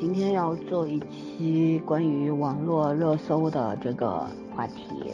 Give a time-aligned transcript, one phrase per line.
[0.00, 4.24] 今天要做一期关于网络热搜的这个
[4.54, 5.12] 话题。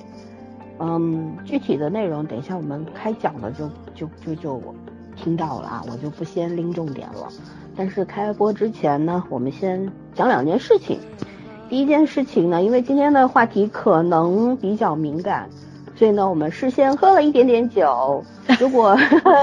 [0.78, 4.74] 嗯，具体的内容等一下我们开讲了就就就就
[5.16, 7.28] 听到了啊，我就不先拎重点了。
[7.74, 10.98] 但是开播之前呢，我们先讲两件事情。
[11.70, 15.48] 第一件事情呢，因为今天的话题可能比较敏感，
[15.96, 18.22] 所以呢，我们事先喝了一点点酒。
[18.60, 18.94] 如果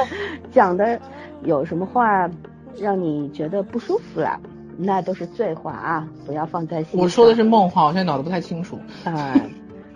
[0.51, 0.99] 讲的
[1.43, 2.29] 有什么话
[2.77, 4.39] 让你觉得不舒服了，
[4.77, 7.01] 那都是醉话啊，不要放在心上。
[7.01, 8.79] 我说的是梦话，我现在脑子不太清楚。
[9.03, 9.35] 啊，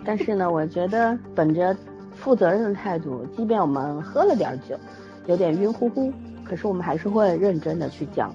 [0.04, 1.76] 但是呢，我觉得本着
[2.14, 4.76] 负责任的态度，即便我们喝了点酒，
[5.26, 6.12] 有点晕乎乎，
[6.44, 8.34] 可是我们还是会认真的去讲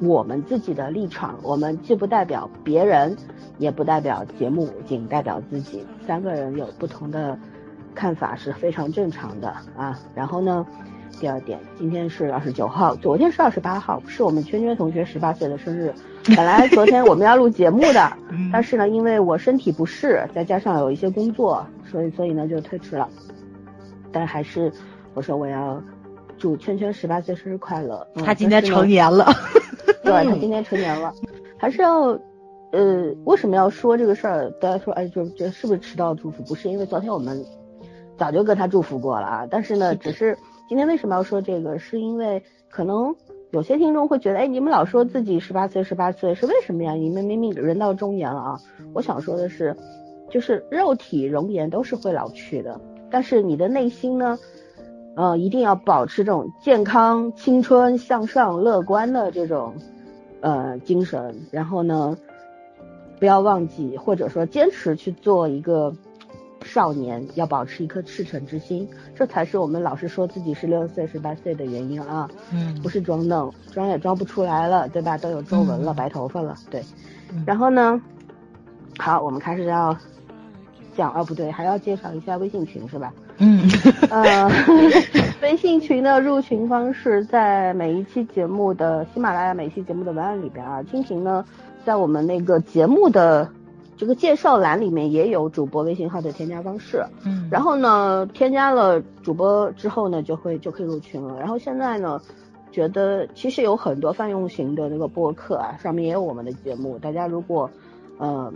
[0.00, 1.38] 我们自己的立场。
[1.42, 3.16] 我们既不代表别人，
[3.58, 5.84] 也不代表节目，仅代表自己。
[6.06, 7.38] 三个人有不同的
[7.94, 9.98] 看法是非常正常的啊。
[10.14, 10.66] 然后呢，
[11.18, 15.92] 第二点，今天是二十九号，昨天是二十八号，是我们圈圈同学十八岁的生日。
[16.36, 18.12] 本来昨天我们要录节目的，
[18.52, 23.08] 但是呢，因为我身体不适，再加上有一些工作，所以所以呢就推迟了。
[24.12, 24.70] 但还是
[25.14, 25.82] 我说我要
[26.38, 28.06] 祝圈圈十八岁生日快乐。
[28.14, 29.26] 嗯他今天成年了，
[30.02, 31.12] 对 他今天成年了，
[31.56, 32.18] 还是要，
[32.72, 34.50] 呃，为什么要说这个事儿？
[34.60, 36.42] 大家说，哎，就这是不是迟到祝福？
[36.42, 37.42] 不是，因为昨天我们
[38.18, 39.46] 早就跟他祝福过了啊。
[39.50, 40.36] 但是呢，只是
[40.68, 41.78] 今天为什么要说这个？
[41.78, 43.14] 是因为可能
[43.50, 46.92] 有些听众会觉得，哎，你们老说自己十八岁，十八岁是为什么呀？
[46.92, 48.60] 你们明明人到中年了啊。
[48.92, 49.76] 我想说的是，
[50.28, 52.80] 就是肉体容颜都是会老去的，
[53.10, 54.38] 但是你的内心呢？
[55.14, 59.74] 呃，一定要保持这种健康、青春、向上、乐观的这种
[60.42, 62.18] 呃精神，然后呢，
[63.18, 65.94] 不要忘记或者说坚持去做一个
[66.66, 75.16] 少年，要保持一颗赤诚之心，这才是我们老是说自己十六岁、十八岁的原因啊，嗯不是装嫩，装也装不出来了，对吧？
[75.16, 76.82] 都有皱纹了，白头发了，对
[77.32, 77.42] 嗯。
[77.46, 78.00] 然后呢，
[78.98, 79.96] 好，我们开始要
[80.96, 83.12] 讲，啊，不对，还要介绍一下微信群是吧？
[83.38, 83.68] 嗯
[84.08, 84.50] 呃，
[85.42, 91.44] 微信群的入群方式在每一期节目的喜马拉雅每一期节目的文案里边啊，蜻蜓呢
[91.84, 93.46] 在我们那个节目的
[93.96, 97.04] 这个介绍栏里面也有主播微信号的添加方式。
[97.24, 101.38] 嗯然后呢，添加了主播之后呢，就会就可以入群了。
[101.38, 102.20] 然后现在呢，
[102.70, 106.98] 觉得其实有很多泛用型的那个播客啊，上面也有我们的节目。
[106.98, 107.70] 大家如果
[108.18, 108.50] 嗯、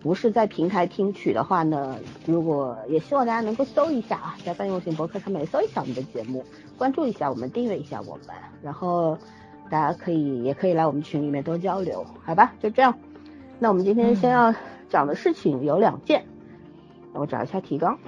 [0.00, 6.44] 不是在平台听取的话呢，如果也希望大家能够搜一下啊，在泛用型博客上面搜一下我们的节目，
[6.78, 9.18] 关注一下我们，订阅一下我们，然后
[9.68, 12.52] 大家可以也可以来我们群里面多交流，好吧？
[12.60, 12.94] 就这样。
[13.58, 14.54] 那我们今天先要
[14.92, 16.26] 讲的事情有两件，
[17.14, 17.98] 我找一下提纲。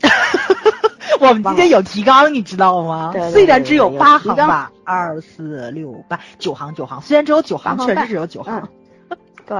[1.20, 3.28] 我们今天有提纲，你知道吗对对？
[3.28, 8.66] 对虽然只有有八行吧，二四六八九行九行，虽然只有九行，确实只有九行。
[9.10, 9.56] 嗯，对。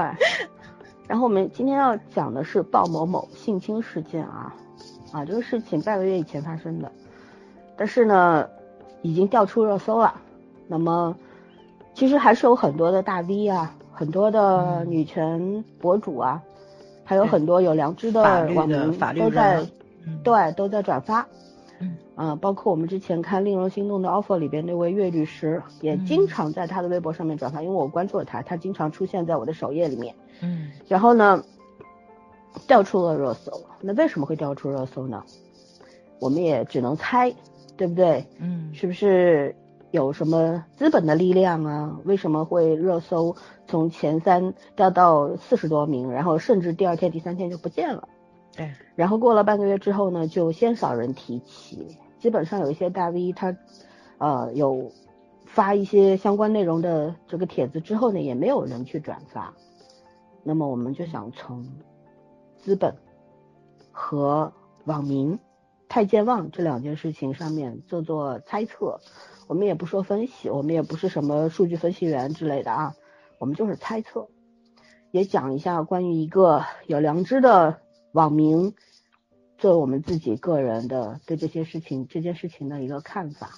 [1.07, 4.51] 然后我们今天要讲的是鲍某某性侵事件啊，
[5.11, 6.91] 啊，这个事情半个月以前发生的，
[7.77, 8.47] 但是呢，
[9.03, 10.15] 已经调出热搜了。
[10.67, 11.15] 那么，
[11.93, 14.39] 其实还是有很多的大 V 啊，很多的
[14.83, 16.39] 嗯女权博主啊，
[17.03, 18.21] 还有很多有良知的
[18.53, 19.65] 网民都在
[20.23, 21.27] 对都在转发。
[21.79, 30.13] 嗯啊，包括我们之前看《令人心动的 offer》里边那位岳律师，也嗯经常在他的微博上面转发，因为我关注了他，他经常出现在我的首页里面。
[30.41, 31.43] 嗯然后呢，
[32.67, 33.51] 调出了热搜。
[33.81, 35.23] 那为什么会调出热搜呢？
[36.19, 37.33] 我们也只能猜，
[37.75, 38.25] 对不对？
[38.39, 39.55] 嗯是不是
[39.91, 41.99] 有什么资本的力量啊？
[42.03, 43.35] 为什么会热搜
[43.67, 48.09] 从前三掉到四十多名，然后甚至第二天、第三天就不见了？
[48.55, 51.97] 对，然后过了半个月之后呢，就鲜少人提起。
[52.19, 53.55] 基本上有一些大 V 他，
[54.17, 54.91] 呃，有
[55.45, 59.53] 发一些相关内容的这个帖子之后呢，也没有人去转发。
[60.43, 61.65] 那么我们就想从
[62.57, 62.95] 资本
[63.91, 64.51] 和
[64.85, 65.39] 网民
[65.87, 68.99] 太健忘这两件事情上面做做猜测。
[69.47, 72.93] 我们也不说分析，我们也不是什么数据分析员之类的啊，
[73.39, 74.27] 我们就是猜测，
[75.11, 77.79] 也讲一下关于一个有良知的
[78.11, 78.73] 网民，
[79.57, 83.51] 作为我们自己个人的对这些事情这件事情的一个看法。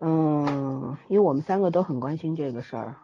[0.00, 2.96] 嗯，因为我们三个都很关心这个事儿，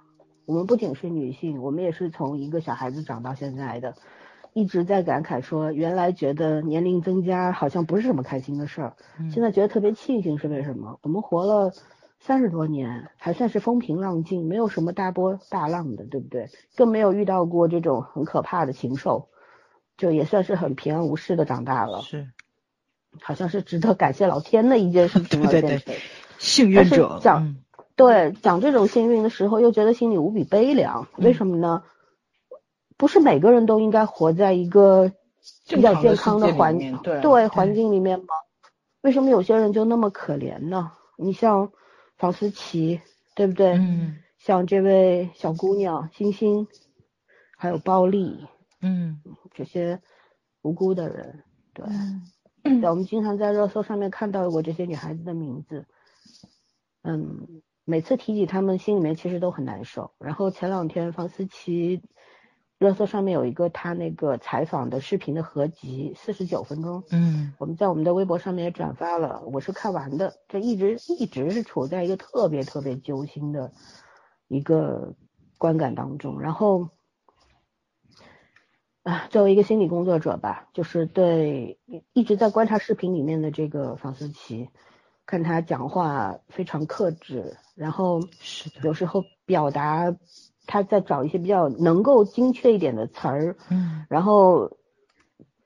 [0.45, 3.95] 我们不仅是女性，我们也是从一个小孩子长到现在的，
[4.57, 10.99] 一直在感慨说，原来觉得年龄增加好像不是什么开心的事儿，嗯现在觉得特别庆幸是为什么？
[11.03, 11.75] 我们活了
[12.21, 16.49] 三十多年，还算是风平浪静，没有什么大波大浪的，对不对？
[16.75, 19.29] 更没有遇到过这种很可怕的禽兽，
[19.99, 22.01] 就也算是很平安无事的长大了。
[22.01, 22.29] 是
[23.21, 25.95] 好像是值得感谢老天的一件事情了， 对对变成
[26.39, 27.57] 幸运者讲、嗯
[27.95, 31.09] 对讲这种幸运的时候，又觉得心里无比悲凉。
[31.17, 31.83] 为什么呢？
[32.97, 35.13] 不是每个人都应该活在一个
[35.69, 38.27] 比较健康的环面对对环境里面吗？
[39.03, 40.93] 为什么有些人就那么可怜呢？
[41.17, 41.73] 你像
[42.17, 43.01] 房思琪，
[43.35, 43.73] 对不对？
[43.75, 46.69] 嗯像这位小姑娘星星，
[47.57, 48.47] 还有包丽
[48.81, 49.21] 嗯
[49.55, 50.01] 这些
[50.63, 51.43] 无辜的人，
[51.75, 51.85] 对，
[52.63, 55.87] 嗯对，我们经常在热搜上面看到过这些女孩子的名字，
[57.03, 60.13] 嗯，每次提起她们，心里面其实都很难受。
[60.19, 62.03] 然后前两天房思琪
[62.79, 73.73] 热搜上面有一个他那个采访的视频的合集，四十九分钟，嗯我们在我们的微博上面也转发了，我是看完的，这一直一直是处在一个特别特别揪心的
[74.49, 75.15] 一个
[75.59, 76.89] 观感当中，然后。
[79.03, 81.79] 啊，作为一个心理工作者吧，就是对
[82.13, 84.69] 一直在观察视频里面的这个房思琪，
[85.27, 90.17] 看他讲话非常克制，然后是有时候表达
[90.67, 94.77] 他在找一些比较能够精确一点的词儿，嗯然后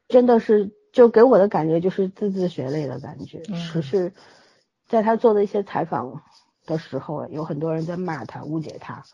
[0.09, 3.43] 真的是就给我的感觉就是字字血泪的感觉。
[3.49, 4.13] 嗯可是，
[4.89, 6.23] 在他做的一些采访
[6.67, 9.05] 的时候，有很多人在骂他、误解他，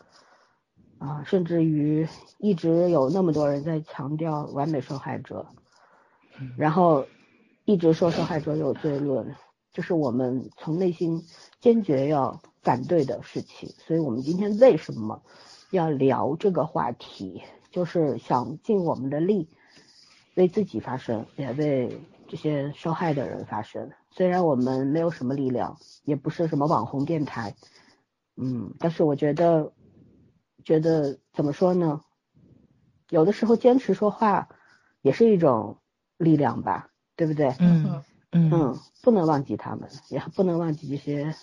[0.97, 2.07] 啊，甚至于
[2.39, 5.45] 一直有那么多人在强调完美受害者，
[6.57, 7.05] 然后
[7.65, 9.35] 一直说受害者有罪论，
[9.71, 11.23] 这是我们从内心
[11.59, 13.69] 坚决要反对的事情。
[13.77, 15.21] 所以我们今天为什么
[15.71, 17.41] 要聊这个话题，
[17.71, 19.49] 就是想尽我们的力
[20.35, 23.91] 为自己发声，也为这些受害的人发声。
[24.11, 27.55] 虽然我们没有什么力量，也不是什么网红电台，
[28.35, 29.73] 嗯，但是我觉得，
[30.63, 32.01] 觉得怎么说呢？
[33.09, 34.49] 有的时候坚持说话
[35.01, 35.77] 也是一种
[36.17, 37.55] 力量吧，对不对？
[37.59, 41.35] 嗯嗯嗯，不能忘记他们，也不能忘记这些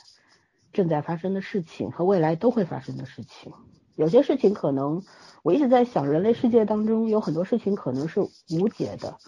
[0.73, 3.53] 正在发生的事情和未来都会发生的事情。
[3.97, 5.03] 有些事情可能，
[5.43, 9.19] 我一直在想，人类世界当中有很多事情可能是无解的，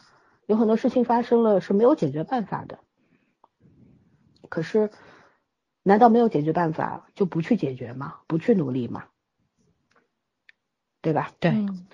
[0.47, 2.79] 有很多事情发生了是没有解决办法的。
[4.49, 4.91] 可是，
[5.83, 8.15] 难道没有解决办法就不去解决吗？
[8.27, 9.05] 不去努力吗？
[11.01, 11.31] 对吧？
[11.39, 11.87] 对嗯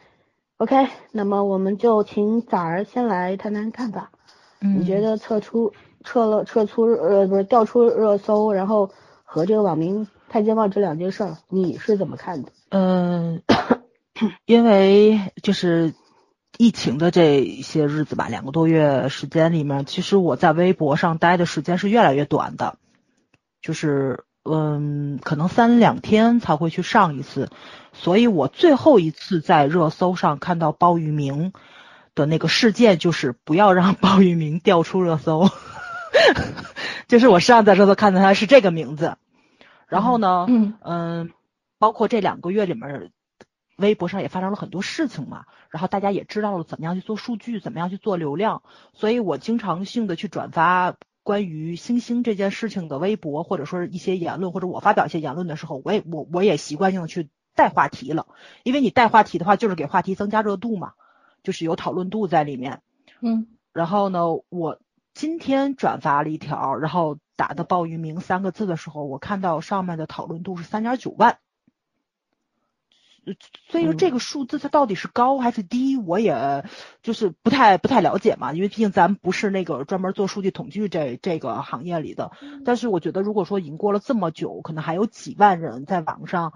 [0.58, 4.12] OK，那么我们就请早儿先来谈谈看法。
[4.60, 5.72] 嗯你觉得撤出
[6.04, 8.90] 撤了撤出呃不是调出热搜，然后
[9.24, 12.52] 和这个网民太健忘这两件事儿，你是怎么看的？
[12.74, 13.42] 嗯，
[14.46, 15.92] 因为就是
[16.56, 22.78] 疫情的这些日子吧，两个多月时间里面，其实我在微博上待的时间是越来越短的，
[23.60, 27.50] 就是嗯，可能三两天才会去上一次，
[27.92, 31.52] 所以我最后一次在热搜上看到鲍玉明
[32.14, 35.50] 的那个事件，就是不要让鲍玉明调出热搜，
[37.06, 39.18] 就是我上在热搜看到他是这个名字，
[39.88, 40.72] 然后呢，嗯。
[40.80, 41.30] 嗯，
[41.82, 43.10] 包括这两个月里面，
[43.76, 48.62] 微博上也发生了很多事情嘛，然后大家也知道了怎么样去做数据，怎么样去做流量，
[48.92, 58.28] 所以我经常性的去转发关于星星这件事情的微博，或者说是一些言论，或者我发表一些言论的时候，我也我我也习惯性的去带话题了，
[58.62, 60.92] 因为你带话题的话，就是给话题增加热度嘛，
[61.42, 62.80] 就是有讨论度在里面。
[63.20, 64.78] 嗯然后呢，我
[65.14, 71.38] 今天转发了一条，然后打的鲍鱼明三个字的时候，我看到上面的讨论度是三点九万。
[73.24, 73.34] 呃
[73.70, 76.64] 所以说这个数字它到底是高还是低，我也
[77.02, 82.32] 就是不太不太了解嘛，因为毕竟咱不是那个专门做数据统计这这个行业里的。
[82.64, 86.52] 但是我觉得，如果说已经过了这么久，可能还有几万人在网上，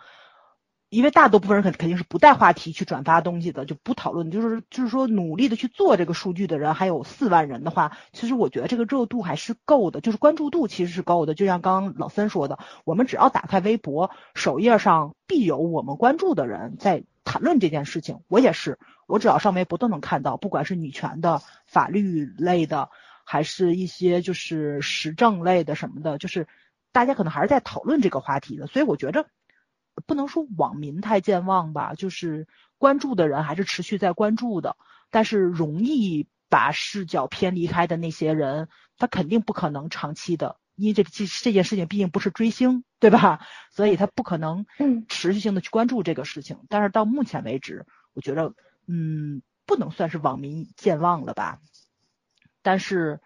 [0.89, 11.35] 因为大多部分人肯肯定是不带话题去转发东西的，就不讨论，就是就是说努力的去做这个数据的人还有四万人的话，其实我觉得这个热度还是够的，就是关注度其实是够的。
[11.35, 18.21] 就像刚刚老森说的，我们只要打开微博首页上必有我们关注的人在谈论这件事情。
[18.29, 18.79] 我也是，
[19.09, 22.91] 我只要上微博都能看到，不管是女权的、法律类的，
[23.25, 26.47] 还是一些就是时政类的什么的，就是
[26.93, 28.69] 大家可能还是在讨论这个话题的。
[28.69, 29.27] 所以我觉着。
[30.05, 34.77] 不能说网民太健忘吧，就是关注的人还是持续在关注的，
[35.11, 43.41] 但是容易把视角偏离开的那些人，他肯定不可能长期的，因为这这这件事情毕竟不是追星，对吧？
[43.71, 46.59] 所以他不可能嗯持续性的去关注这个事情。
[46.69, 48.55] 但是到目前为止，我觉得，
[48.87, 51.61] 嗯，不能算是网民健忘了吧。
[52.63, 53.21] 但是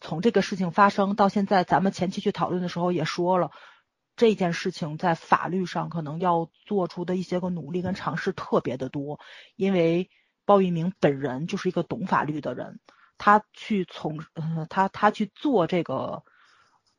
[0.00, 3.50] 从这个事情发生到现在，咱们前期去讨论的时候也说了。
[4.16, 9.18] 这件事情在法律上可能要做出的一些个努力跟尝试特别的多，
[9.56, 10.10] 因为
[10.44, 12.78] 鲍玉明本人就是一个懂法律的人，
[13.18, 16.22] 他去从呃他他去做这个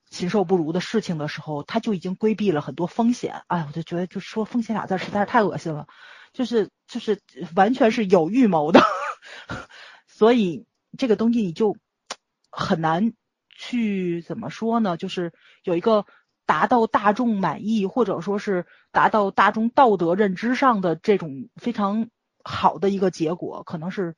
[0.10, 3.44] 禽兽不如的事情的时候，他就已经规避了很多风险。
[3.48, 5.88] 哎，我就觉得就说风险俩字实在是太恶心了，
[6.34, 7.22] 就是就是
[7.56, 8.82] 完全是有预谋的，
[10.08, 10.66] 所以
[10.98, 11.78] 这个东西你就
[12.50, 13.14] 很难
[13.50, 14.98] 去怎么说呢？
[14.98, 16.06] 就是有一个
[16.46, 22.10] 达到大众满意，或者说是达到大众道德认知上的这种非常
[22.44, 24.16] 好的一个结果，可能是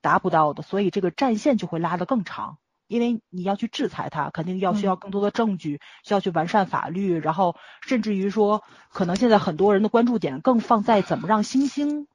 [0.00, 2.58] 达不到的，所以这个战线就会拉得更长。
[2.88, 12.06] 因为你要去制裁他，肯定要需要更多的证据，需要去完善法律，然后甚至于说，可能现在很多人的关注点更放在怎么让星星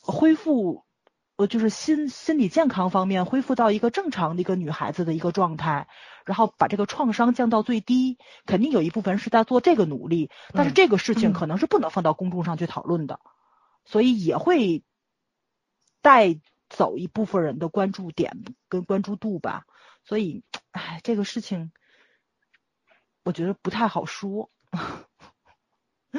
[0.00, 0.84] 恢复，
[1.38, 5.86] 呃，就是心心理健康方面恢复到一个正常的一个女孩子的一个状态，
[6.24, 8.18] 然后把这个创伤降到最低。
[8.44, 13.20] 肯定有一部分是在做这个努力，但是这个事情可能是不能放到公众上去讨论的，
[13.84, 14.82] 所以也会
[16.02, 19.64] 带走一部分人的关注点跟关注度吧。
[20.02, 20.42] 所以，
[20.72, 21.70] 哎，这个事情
[23.22, 24.50] 我觉得不太好说，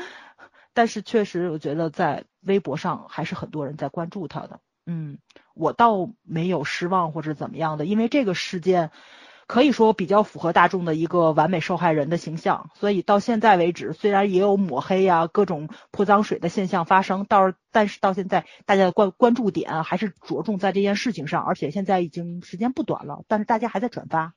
[0.71, 4.61] 但是确实，我觉得在微博上还是很多人在关注他的。
[4.91, 5.19] 嗯，
[5.53, 8.89] 我倒没有失望或者怎么样的，因为这个事件
[9.45, 24.33] 可以说比较符合大众的一个完美受害人的形象，所以到现在为止，虽然也有抹黑呀、各种泼脏水的现象发生，到但是到现在大家的关关注点还是着重在这件事情上，而且现在已经时间不短了，但是大家还在转发，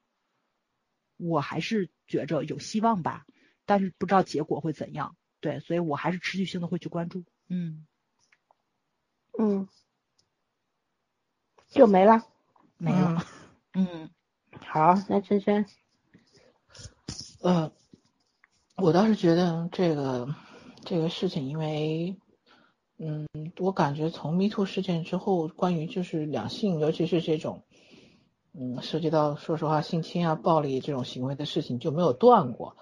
[1.16, 3.24] 我还是觉着有希望吧，
[3.64, 7.86] 但是不知道结果会怎样，对，所以我还是持续性的会去关注，嗯。
[9.38, 9.66] 嗯，
[11.72, 12.22] 就没了，
[12.78, 13.24] 没了，
[13.74, 14.08] 嗯，
[14.64, 15.66] 好，那圈圈，
[17.42, 17.72] 呃，
[18.76, 20.28] 我倒是觉得这个
[20.84, 22.16] 这个事情，因为。
[23.04, 23.26] 嗯，
[23.58, 27.64] 我感觉从 Me Too 事件之后，关于就是两性，尤其是这种，
[28.52, 32.76] 嗯，涉及到说实话性侵啊、暴力这种行为的事情就没有断过，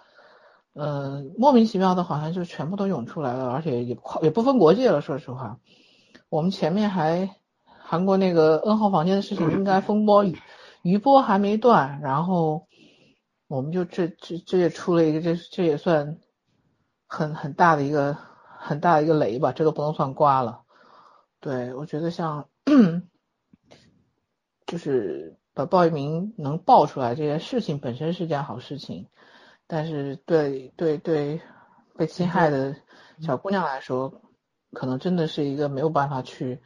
[0.75, 5.01] 呃，莫名其妙的，好像就全部都涌出来了，而且也跨也不分国界了。
[5.01, 5.59] 说实话，
[6.29, 7.37] 我们前面还
[7.91, 10.25] 韩国那个 N 号房间的事情，应该风波
[10.83, 12.69] 余波还没断，然后
[13.49, 16.19] 我们就这这这也出了一个，这这也算
[17.09, 18.17] 很很大的一个。
[18.63, 20.65] 很大的一个雷吧，这都不能算瓜了。
[21.41, 22.47] 对我觉得像，
[24.67, 29.09] 就是把鲍一鸣能爆出来这件事情本身是件好事情，
[29.67, 31.41] 但是对对对
[31.97, 32.77] 被侵害的
[33.23, 34.21] 小姑娘来说，
[34.75, 36.61] 可能真的是一个没有办法去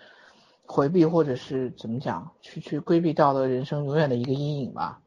[0.67, 5.01] 回避或者是怎么讲，去去规避掉的人生永远的一个阴影吧。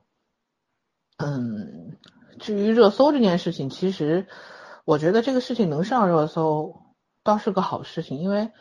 [1.17, 1.97] 嗯，
[2.39, 4.27] 至于热搜这件事情，其实。
[4.85, 6.81] 我觉得这个事情能上热搜
[7.21, 8.51] 倒是个好事情，因为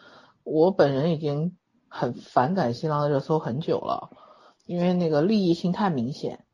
[0.43, 4.11] 我本人已经很反感新浪的热搜很久了，
[4.65, 6.45] 因为那个利益性太明显，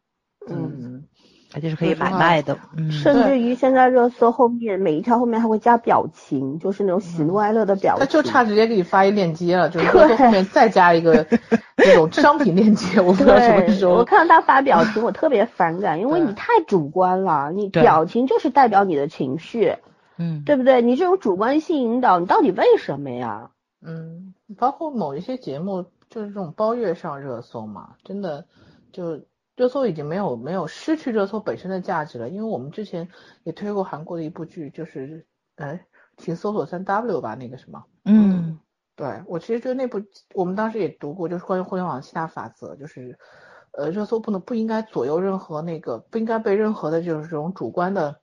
[0.47, 1.09] 嗯，
[1.53, 2.59] 它就是可以买卖的，
[2.91, 11.27] 甚至于现在热搜后面每一条后面还会加表情，就是那种喜怒哀乐的表情，他就差直接给你发一链接了，就是热搜后面再加一个
[11.77, 13.93] 那种商品链接，我不知道什么时候。
[13.93, 19.77] 我看到他发表情， 我特别反感，因为你太主观了，你表情就是代表你的情绪。
[20.19, 20.83] 嗯，对不对？
[20.83, 23.51] 你这种主观性引导，你到底为什么呀？
[23.85, 28.45] 嗯，包括某一些节目，就是这种包月上热搜嘛，真的
[28.93, 29.23] 就
[29.57, 32.29] 热搜已经没有没有失去热搜本身的价值了。
[32.29, 33.09] 因为我们之前
[33.45, 38.59] 也推过韩国的一部剧，就是哎，请搜索三 W 吧，那个什么，嗯，
[38.97, 40.01] 对我其实觉得那部
[40.35, 43.19] 我们当时也读过，就是关于互联网的七大法则，就是
[43.73, 48.21] 呃热搜不能不应该左右任何那个不应该被任何的就是这种主观的。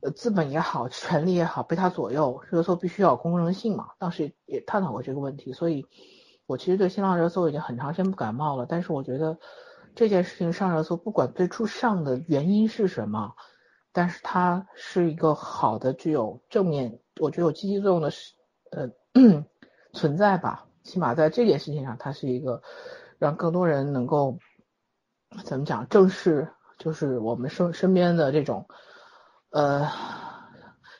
[0.00, 3.92] 呃，资本也好，权力也好，被它左右，热搜必须要有公正性嘛。
[3.98, 5.86] 当时也探讨过这个问题，所以
[6.44, 8.66] 我其实对新浪热搜已经很长时间不感冒了。
[8.68, 9.38] 但是我觉得
[9.94, 13.34] 这件事情上热搜，不管最初上的原因是什么，
[13.92, 18.34] 但是它是一个好的、具有正面，我觉得有积极作用的是
[18.70, 18.90] 呃
[19.92, 20.66] 存在吧。
[20.82, 22.62] 起码在这件事情上，它是一个
[23.18, 24.38] 让更多人能够
[25.44, 26.48] 怎么讲正视，
[26.78, 28.68] 就是我们身身边的这种。
[29.50, 29.88] 呃，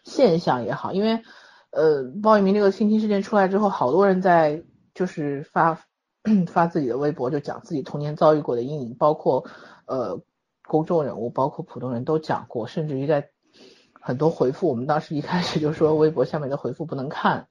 [0.05, 1.25] 现象也好，因为
[1.71, 4.63] 呃，鲍玉明这个性侵事件出来之后，好多人在
[4.95, 5.81] 就是发
[6.49, 9.45] 发自己的微博，就讲自己童年遭遇过的阴影，包括
[9.87, 10.21] 呃
[10.66, 13.28] 公众人物，包括普通人都讲过，甚至于在
[14.00, 17.49] 很多回复，我们当时一开始就说微博下面的回复不能看。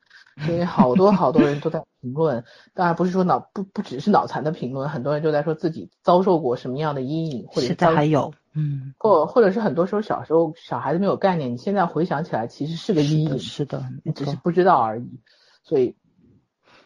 [0.48, 15.20] 因为好多好多人都在评论，当然不是说脑不不只是脑残的评论，很多人都在说自己遭受过什么样的阴影，或者现在还有，嗯，或或者是很多时候小时候小孩子没有概念，你现在回想起来其实是个阴影，是的，你只是不知道而已。
[15.62, 15.96] 所以，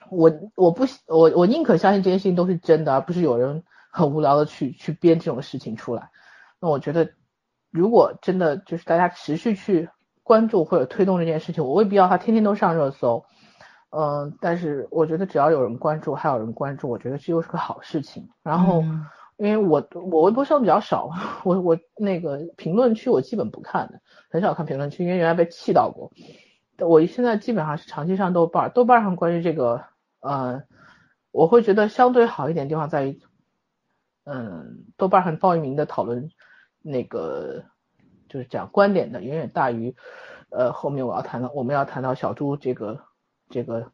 [0.09, 6.09] 我我不我我宁可相信这些事情都是真的，而不是有人很无聊的去去编这种事情出来。
[6.59, 7.11] 那我觉得
[7.71, 9.89] 如果真的就是大家持续去
[10.23, 13.25] 关注或者推动这件事情，我未必要他天天都上热搜，
[13.91, 18.27] 嗯，但是我觉得只要有人关注，还有人关注，我觉得这又是个好事情。
[18.43, 18.83] 然后，
[19.37, 21.11] 因为我我微博上比较少，
[21.43, 26.11] 我我那个评论区我基本不看的，很少看评论区，因为原来被气到过。
[26.79, 29.83] 我现在基本上是长期上豆瓣，豆瓣上关于这个，
[30.19, 30.63] 呃，
[31.31, 33.21] 我会觉得相对好一点的地方在于，
[34.25, 36.29] 嗯，豆瓣上鲍一鸣的讨论，
[36.81, 37.63] 那个
[38.29, 39.95] 就是讲观点的远远大于，
[40.49, 43.01] 呃，后面我要谈到我们要谈到小猪这个
[43.49, 43.91] 这个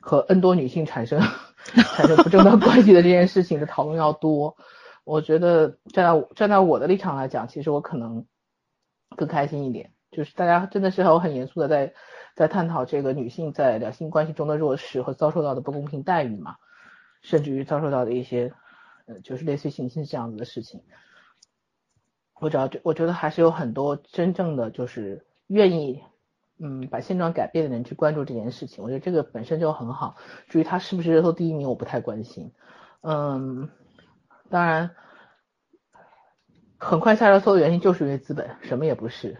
[0.00, 1.20] 和 N 多女性产生
[1.64, 4.56] 产生不正当关系的这件事情的讨论要多。
[5.04, 8.26] 我觉得站在站在我的立场来讲，其实我可能
[9.16, 9.92] 更开心一点。
[10.10, 11.92] 就是大家真的是很很严肃的在
[12.34, 16.56] 在探讨这个女性在两性关系中的弱势和遭受到的不公平待遇嘛，
[17.22, 18.52] 甚至于遭受到的一些
[19.06, 20.82] 呃就是类似性侵这样子的事情。
[22.40, 26.02] 我主要我觉得还是有很多真正的就是愿意
[26.58, 30.16] 嗯把现状改变的人去关注这件事情，我觉得这个本身就很好。
[30.48, 32.52] 至于他是不是热搜第一名，我不太关心。
[33.02, 33.70] 嗯，
[34.50, 34.90] 当然
[36.78, 39.38] 很快下热搜的原因就是因为资本，什么也不是。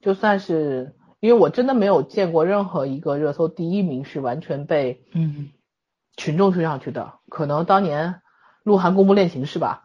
[0.00, 5.48] 就算是，因为我真的没有见过任何一个热搜第一名是完全被嗯
[6.18, 7.14] 群众推上去的。
[7.30, 8.16] 可能当年
[8.62, 9.84] 鹿晗公布恋情是吧？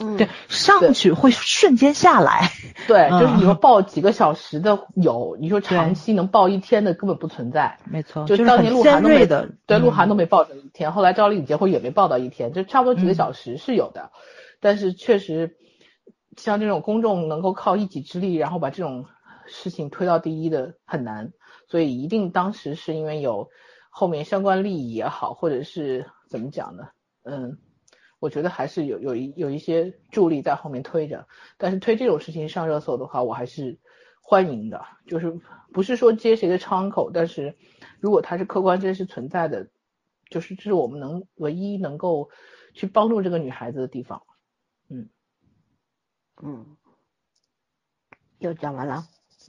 [0.00, 2.52] 嗯， 对，上去会瞬间下来。
[2.86, 7.80] 对，就是你说报几个小时的有，你说长期能报一天的根本不存在。
[7.82, 10.92] 没错，就当年鹿晗都没的，对，鹿晗都没报上一天。
[10.92, 14.12] 后来赵丽颖结婚也没报到一天，就差不多几个小时是有的，
[14.60, 15.56] 但是确实。
[16.36, 19.04] 像这种公众能够靠一己之力，然后把这种
[19.46, 21.32] 事情推到第一的很难，
[21.68, 23.50] 所以一定当时是因为有
[23.90, 26.88] 后面相关利益也好，或者是怎么讲呢？
[27.22, 27.58] 嗯，
[28.18, 31.26] 我觉得还是有有一有一些助力在后面推着。
[31.56, 33.78] 但是推这种事情上热搜的话，我还是
[34.22, 35.40] 欢迎的，就是
[35.72, 37.56] 不是说接谁的窗口，但是
[38.00, 39.68] 如果它是客观真实存在的，
[40.30, 42.30] 就是这是我们能唯一能够
[42.74, 44.22] 去帮助这个女孩子的地方。
[44.88, 45.08] 嗯，
[46.42, 46.76] 嗯
[48.38, 49.06] 又讲完了。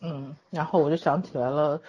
[0.08, 1.82] 嗯，然后我就想起来了，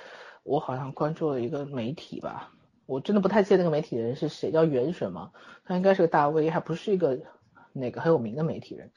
[0.43, 2.51] 我好像关注了一个媒体吧，
[2.87, 5.33] 我真的不太记得那个媒体人是谁，叫袁什么？
[5.65, 7.21] 他应该是个大 V，还不是一个
[7.75, 8.91] 哪个很有名的媒体人。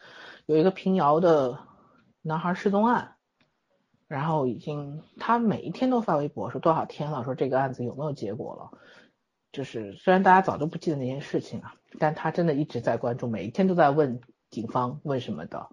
[0.46, 1.60] 有一个平遥的
[2.22, 3.16] 男孩失踪案，
[4.08, 8.80] 然后已经他每一天都发微博说多少天了，说这个案子有没有结果了。
[9.52, 15.68] 就是虽然大家早都不记得那件事情了，但他真的一直在关注，每一天都在问警方问什么的。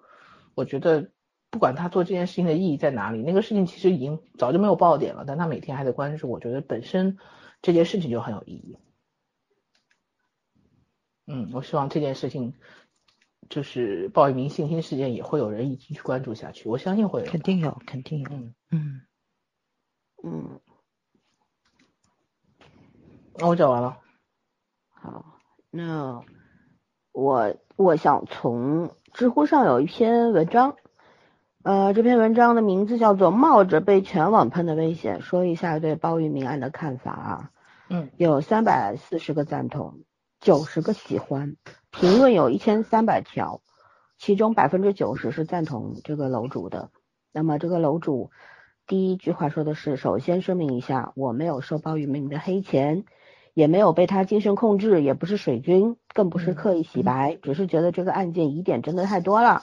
[0.55, 1.11] 我觉得
[1.51, 7.19] 不管他做这件事情的意义在哪里，那个事情其实已经早就没有爆点了，但他每天还在关注，我觉得本身
[7.63, 8.79] 这件事情就很有意义。
[11.27, 12.55] 嗯，我希望这件事情
[13.49, 16.69] 就是报一名性侵事件，也会有人一直去关注下去。
[16.69, 18.31] 我相信会有，肯定有，肯定有。
[18.31, 19.01] 嗯嗯
[20.25, 20.61] 嗯，
[23.39, 23.99] 那我讲完了。
[24.91, 25.39] 好，
[25.71, 26.23] 那
[27.13, 28.91] 我我想从。
[29.13, 30.77] 知乎上有一篇文章，
[31.67, 37.51] 呃，这篇文章的名字叫做《冒着被全网喷的危险说一下对鲍玉明案的看法》啊，
[37.91, 40.03] 嗯，有三百四十个赞同，
[40.39, 41.57] 九十个喜欢，
[41.91, 43.63] 评论有一千三百条，
[44.17, 46.91] 其中百分之九十是赞同这个楼主的。
[47.33, 48.31] 那么这个楼主
[48.87, 53.07] 第一句话说的是：首先声明一下，我没有收鲍玉明的黑钱。
[53.55, 59.63] 也没有被他精神控制，也不是水军，更不是刻意洗白，只是觉得这个案件疑点真的太多了，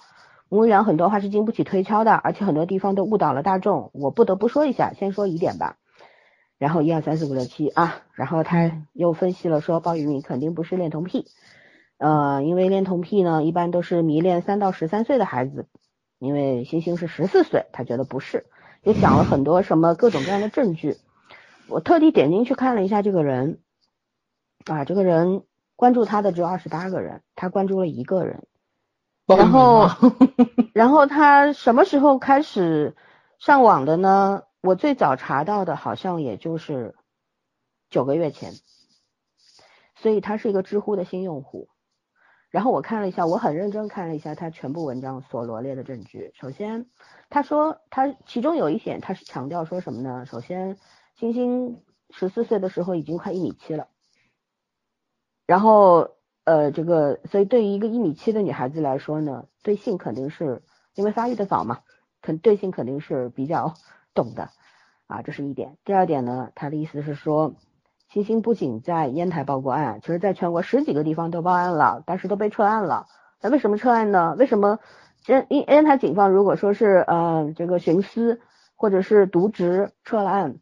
[0.53, 3.89] 母女俩很多话是经不起推敲的，而且很多地方都误导了大众。
[3.91, 5.77] 我不得不说一下，先说疑点吧。
[6.59, 11.25] 然后一二三四五六七啊，然后他又分析了说，鲍玉明肯定不是恋童癖，
[11.97, 15.65] 呃，因为恋童癖呢，一般都是迷恋三到十三岁的孩子，
[16.19, 18.45] 因为星星是十四岁，他觉得不是，
[18.83, 20.97] 也讲了很多什么各种各样的证据。
[21.67, 23.57] 我特地点进去看了一下这个人。
[24.65, 25.41] 啊，这个人
[25.75, 28.45] 关注他的只有二十八个人，他关注了一个人，
[29.25, 29.87] 然后，
[30.73, 32.95] 然后他什么时候开始
[33.39, 34.43] 上网的呢？
[34.61, 36.95] 我最早查到的好像也就是
[37.89, 38.53] 九个月前，
[39.95, 41.69] 所以他是一个知乎的新用户。
[42.49, 46.31] 然后我看了一下，我很认真看了一下他全部文章所罗列的证据。
[46.35, 46.85] 首先，
[47.29, 50.25] 他说他其中有一点他是强调说什么呢？
[50.25, 50.77] 首先，
[51.15, 53.87] 星星十四岁的时候已经快一米七了。
[55.45, 56.11] 然后，
[56.45, 60.61] 呃，这个，所以对于一个一米七的女孩子来说呢，对性肯定是
[60.95, 61.79] 因为发育的早嘛，
[62.21, 63.75] 肯对性肯定是比较
[64.13, 64.49] 懂的
[65.07, 65.77] 啊，这是一点。
[65.85, 67.55] 第二点呢，他的意思是说，
[68.09, 73.07] 星星不仅在烟台报过案，其实在全国十几个地方都报案了，但是都被撤案了。
[73.41, 74.35] 那为什么撤案呢？
[74.37, 74.79] 为什么
[75.27, 78.41] 烟烟烟台警方如果说是呃这个徇私
[78.75, 80.57] 或者是渎职撤了案，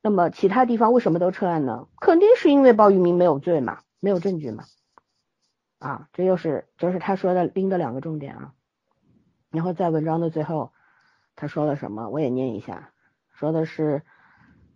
[0.00, 1.86] 那么其他地方为什么都撤案呢？
[2.00, 4.64] 肯定是因为鲍玉明没有罪嘛，没有证据嘛。
[5.78, 8.52] 啊，这又是就是他说的拎的两个重点啊。
[9.50, 10.72] 然后在文章的最后，
[11.36, 12.08] 他说了什么？
[12.10, 12.90] 我也念一下，
[13.30, 14.02] 说的是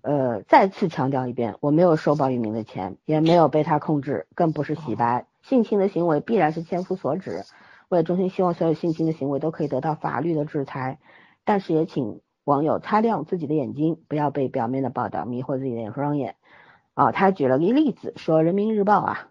[0.00, 5.26] 呃再次强调一遍，我没有收鲍玉明的钱，也没有被他控制，更不是洗白。
[5.42, 7.42] 性侵的行为必然是千夫所指，
[7.88, 11.00] 我也衷心希望所有性侵的行为都可以得到法律的制裁。
[11.44, 16.36] 但是也请网友擦亮自己的眼睛，不要被表面的报道迷惑自己的双眼。
[16.94, 19.28] 啊，他举了一个例子，说人民日报啊。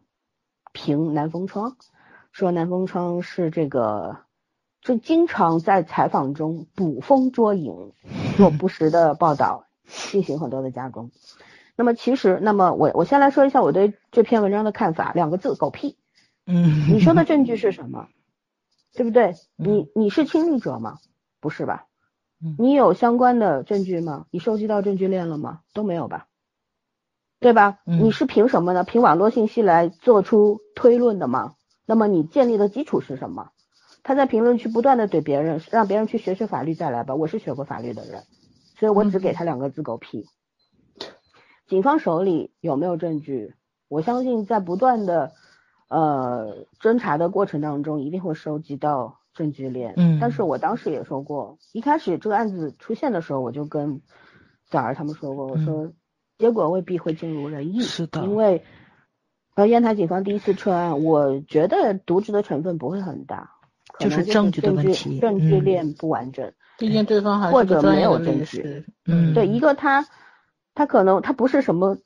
[0.71, 1.75] 评南风窗，
[2.31, 4.17] 说南风窗是这个，
[4.81, 7.93] 就经常在采访中捕风捉影，
[8.37, 11.11] 做不实的报道，进行很多的加工。
[11.75, 15.97] 那么其实，那么我我先来说一下我对这篇文章的看法，两个字：狗屁。
[16.45, 18.07] 嗯，你说的 证据是什么？
[18.93, 19.35] 对不对？
[19.55, 20.97] 你你是亲历者吗？
[21.39, 21.85] 不是吧？
[22.57, 24.25] 你有相关的证据吗？
[24.31, 25.61] 你收集到证据链了吗？
[25.73, 26.27] 都没有吧？
[27.41, 27.79] 对吧？
[27.85, 28.83] 你是凭什么呢？
[28.83, 31.55] 凭网络信息来做出推论的吗？
[31.87, 33.49] 那么你建立的基础是什么？
[34.03, 37.15] 他在评论区不断的怼别人，让别人去学学法律再来吧。
[37.15, 38.21] 我是学过法律的人，
[38.77, 40.27] 所以我只给他两个字：狗屁。
[41.67, 43.55] 警方手里有没有证据？
[43.87, 45.31] 我相信在不断的
[45.87, 49.95] 呃侦查的过程当中，一定会收集到证据链。
[49.97, 50.19] 嗯。
[50.21, 53.99] 但是我当时也说过，一开始这个案子出现的时候，我就跟
[54.69, 55.91] 早儿他们说过，我说。
[56.41, 58.63] 结果未必会尽如人意，是的，因为
[59.53, 63.51] 呃，烟台警方第一次撤案，我觉得渎职的成分不会很大，
[63.99, 70.07] 就是证据的问题，证据链不完整，毕竟对方还或者没有证据，嗯，对，一个他
[70.73, 71.97] 他可能他不是什么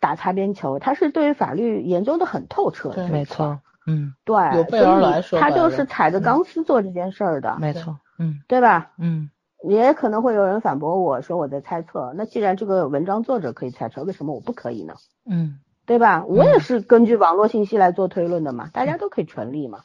[0.00, 8.92] 打擦边球，他是对于法律研究的很透彻，没错，嗯，对，所以他就是踩着钢丝做这件事儿的，没错，嗯，对吧？
[8.96, 9.30] 嗯。
[9.62, 14.94] 也可能会有人反驳我说我在猜测，那既然这个文章作者可以猜测，为什么我不可以呢？
[15.26, 16.24] 嗯，对吧？
[16.26, 19.80] 我也是根据网络信息来做推论的嘛，大家都可以成立嘛。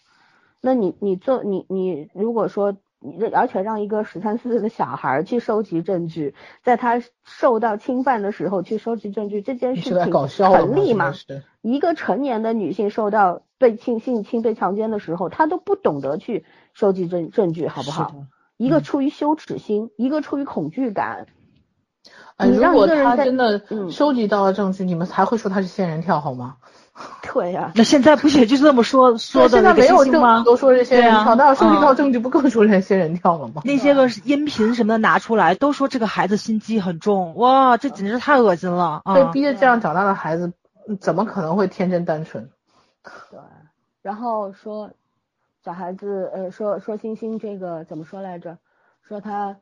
[0.61, 6.33] 那你你做你你如果说你而且让一个十三四岁的小孩去收集证据，
[6.63, 11.13] 在他受到侵犯的时候去收集证据，这件事情成立吗？
[11.61, 18.15] 一个成年的女性受到被性性侵被强奸的时候，她都不懂得去收集证证据，好不好？
[18.57, 21.27] 一个出于羞耻心，一个出于恐惧感。
[22.37, 26.57] 哎，如果他真的收集到了证据，你们才会说他是仙人跳，好吗？
[27.33, 27.71] 对呀。
[27.75, 29.49] 那现在不也就是这么说说的？
[29.49, 33.61] 现在没有证据都说这些人跳，那要收集到证据，不更说成仙人跳了吗？
[33.65, 39.01] 那些个音频什么的拿出来，都说这个孩子心机很重，哇，这简直太恶心了。
[39.13, 40.53] 被逼着这样长大的孩子，
[40.99, 42.49] 怎么可能会天真单纯？
[43.31, 43.39] 对，
[44.01, 44.91] 然后说。
[45.65, 48.59] 小孩子，呃，说说星星这个怎么说来着？
[49.01, 49.59] 说他，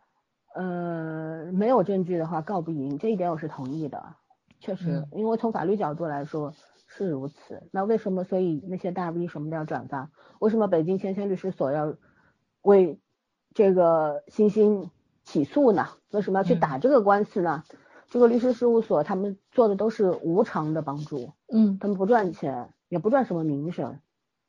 [0.54, 4.04] 呃，没有证据的话告不赢，这一点我是同意的，
[4.60, 6.54] 确实，因为从法律角度来说
[6.88, 7.64] 是如此。
[7.72, 10.12] 那为什么所以那些大 V 什么的要转发？
[10.40, 11.96] 为什么北京千千律师所要
[12.62, 13.00] 为
[13.54, 14.92] 这个星星
[15.24, 15.88] 起诉呢？
[16.12, 17.64] 为什么要去打这个官司呢？
[18.10, 24.02] 这个律师事务所他们做的都是无偿的帮助，嗯，他们不赚钱，也不赚什么名声。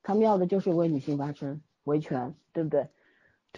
[0.04, 2.90] 他们要的就是为女性发声、维权，对不对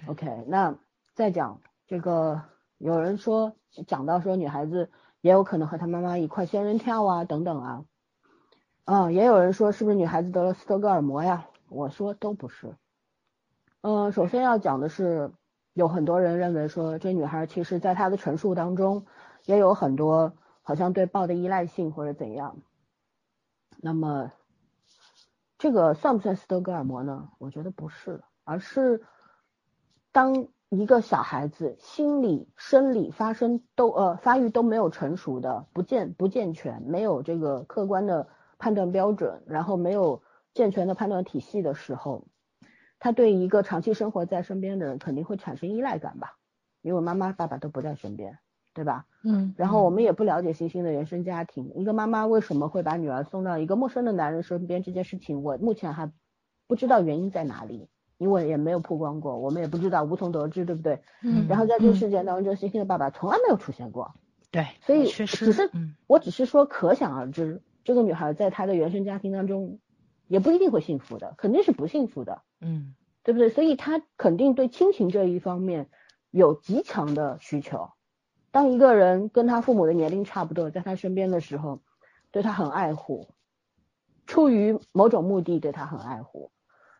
[0.07, 0.79] ？OK，那
[1.13, 2.41] 再讲这个，
[2.79, 3.57] 有人说
[3.89, 4.89] 讲到说女孩子
[5.21, 7.85] 也有可能和她妈妈一块仙人跳啊，等等啊，
[8.85, 11.49] 嗯，也有人说是不是女孩子得了斯德哥尔摩呀？
[11.69, 12.77] 我说都不是。
[13.81, 15.33] 嗯，首先要讲的是，
[15.73, 19.05] 有很多人认为说这女孩其实在她的陈述当中
[19.47, 20.33] 也有很多
[20.63, 22.57] 好像对豹的依赖性或者怎样，
[23.79, 24.31] 那么。
[25.59, 27.31] 这个算不算斯德哥尔摩呢？
[27.38, 29.03] 我觉得不是，而是
[30.12, 42.27] 当一个小孩子心理、生理发生都呃发育都没有成熟的、不健不健全、没有这个客观的判断标准，然后没有健全的判断体系的时候，
[42.99, 46.37] 他对一个长期生活在身边的人肯定会产生依赖感吧？
[46.83, 48.38] 因为妈妈、爸爸都不在身边。
[48.77, 49.07] 对吧？
[49.25, 56.12] 嗯，然后我们也不了解星星的原生家庭，一个妈妈为什么会把女儿送到一个陌生的男人身边，这件事情我目前还
[56.67, 61.01] 不知道原因在哪里，因为也没有曝光过，我们也不知道，无从得知，对不对？
[61.23, 61.47] 嗯。
[61.49, 64.15] 然后在这个事件当中，星星的爸爸从来没有出现过。
[64.51, 64.67] 对。
[64.83, 65.71] 所以只是，
[66.07, 69.81] 我只是说可想而知，这个女孩在她的原生家庭当中
[70.29, 72.43] 也不一定会幸福的，肯定是不幸福的。
[72.61, 72.95] 嗯。
[73.25, 73.49] 对不对？
[73.49, 75.89] 所以她肯定对亲情这一方面
[76.31, 77.91] 有极强的需求。
[78.57, 81.83] 当一个人跟他父母的年龄差不多，在他身边的时候，
[82.31, 83.29] 对他很爱护，
[84.27, 86.51] 出于某种目的对他很爱护，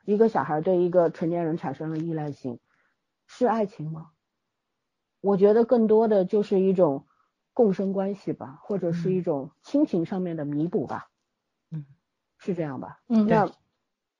[0.05, 2.59] 一个小孩对一个成年人产生了依赖性，
[3.27, 4.11] 是爱情吗？
[5.23, 7.07] 我觉得更多的就是一种
[7.55, 11.09] 共生关系吧，或者是一种亲情上面的弥补吧。
[11.71, 11.87] 嗯，
[12.37, 13.01] 是这样吧？
[13.09, 13.51] 嗯那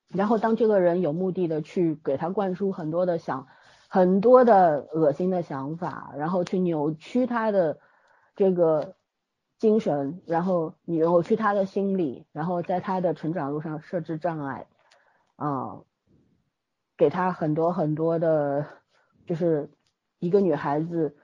[0.07, 3.45] 然后当这个人有目的的去给他灌输很多的想
[3.87, 7.79] 很多的恶心的想法，然后去扭曲他的
[8.35, 8.95] 这个
[9.57, 14.67] 精神，然后扭曲他的心理，然后在他的成长路上设置障碍，
[15.37, 15.81] 啊、
[16.97, 18.67] 给他很多很多的，
[19.25, 19.69] 就是
[20.19, 21.15] 一个女孩子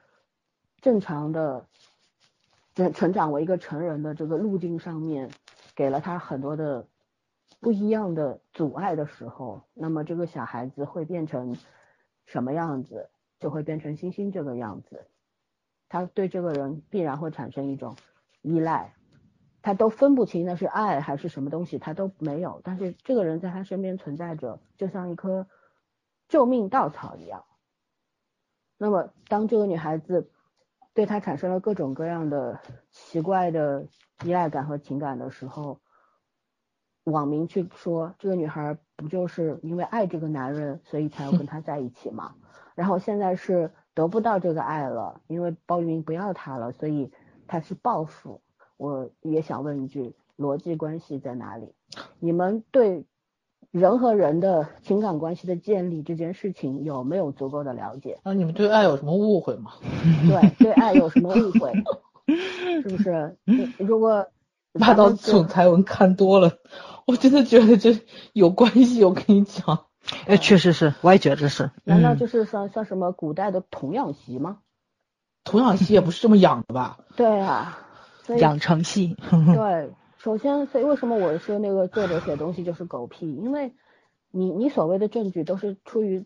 [0.82, 1.68] 正常的
[2.76, 5.30] 成成长为一个成人的这个路径上面，
[5.76, 6.88] 给了他很多的
[7.60, 11.58] 不一样的阻碍的时候，那么这个小孩子会变成
[12.26, 13.10] 什么样子？
[13.40, 15.08] 就会变成星星这个样子。
[15.90, 17.98] 他对这个人必然会产生一种
[18.42, 18.96] 依赖，
[19.62, 22.62] 他都分不清那是爱还是什么东西，他都没有。
[22.64, 25.46] 但是这个人在他身边存在着，就像一棵
[26.30, 27.44] 救命稻草一样。
[28.78, 30.32] 那么当这个女孩子
[30.94, 32.60] 对他产生了各种各样的
[32.90, 33.88] 奇怪的
[34.24, 35.80] 依赖感和情感的时候，
[37.04, 42.36] 网民去说这个女孩不就是因为爱这个男人，所以才要跟他在一起嘛？
[42.76, 47.12] 然后现在是得不到这个爱了，因为包玉明不要他了，所以
[47.48, 48.42] 他是报复。
[48.78, 51.74] 我也想问一句，逻辑关系在哪里？
[52.20, 53.06] 你们对
[53.70, 58.20] 人和人的情感关系的建立这件事情有没有足够的了解？
[58.24, 59.74] 那你们对爱有什么误会吗？
[60.28, 61.74] 对对爱有什么误会？
[62.82, 63.38] 是不是？
[63.78, 64.26] 如果
[64.80, 66.58] 霸道总裁文看多了，
[67.06, 68.00] 我真的觉得这
[68.34, 69.04] 有关系。
[69.04, 69.86] 我跟你讲，
[70.28, 71.66] 哎，确实是，我也觉得是。
[71.86, 74.60] 嗯难道就是像像什么古代的童养媳吗？
[75.44, 76.98] 童养媳也不是这么养的吧？
[77.18, 77.78] 对啊，
[78.40, 79.18] 养成系？
[79.54, 83.36] 对， 首先，所以为什么我说那个作者写东西就是狗屁？
[83.36, 83.74] 因为
[84.32, 86.26] 你你所谓的证据都是出于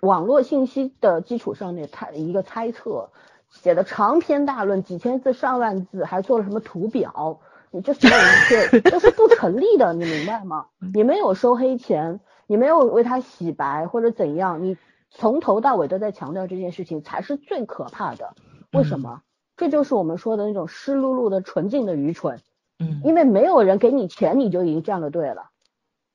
[0.00, 3.12] 网络信息的基础上的猜一个猜测，
[3.48, 7.40] 写的长篇大论，几千字上万字，还做了什么图表，
[7.72, 10.66] 你这所有一切都 是不成立的，你明白吗？
[10.94, 14.76] 你没有收黑钱，你没有为他洗白或者怎样，你
[15.10, 18.34] 从头到尾都在强调这件事情，才是最可怕的。
[18.72, 19.22] 为什么？
[19.56, 22.40] 这就是我们说的那种湿漉漉的纯净的愚蠢。
[22.78, 25.50] 嗯因为没有人给你钱，你就已经站了队了。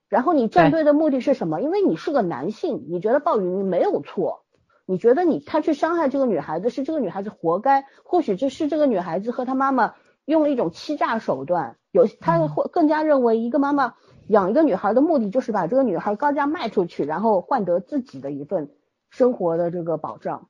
[0.10, 1.62] 然后你站队的目的是什么？
[1.62, 4.44] 因为你是个男性，你觉得鲍雨明没有错，
[4.86, 9.96] 你觉得你他去伤害这个女孩子是这个女孩子活该，或许这是这个女孩子和她妈妈
[10.28, 13.94] 用了一种欺诈手段，有他会更加认为一个妈妈
[14.28, 18.70] 养一个女孩的目的就是把这个女孩高价卖出去，然后换得自己的一份
[19.10, 20.50] 生活的这个保障。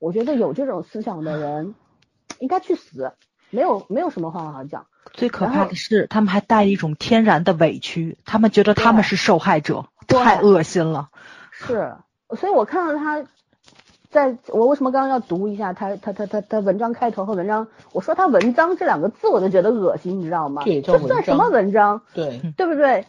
[0.00, 1.76] 我觉得有这种思想的人
[2.40, 3.12] 应该去死，
[3.50, 4.86] 没有没有什么话好讲。
[5.12, 11.10] 最可怕的是，他们还带一种天然的委屈，他们觉得他们是受害者，太恶心了。
[11.52, 11.94] 是，
[12.36, 13.24] 所以我看到他
[14.12, 20.62] 在，我为什么刚刚要读一下他他他他他文章开头和文章，我说他文章这两个字我就觉得恶心，你知道吗？
[20.82, 22.02] 这算什么文章？
[22.12, 23.06] 对，对不对？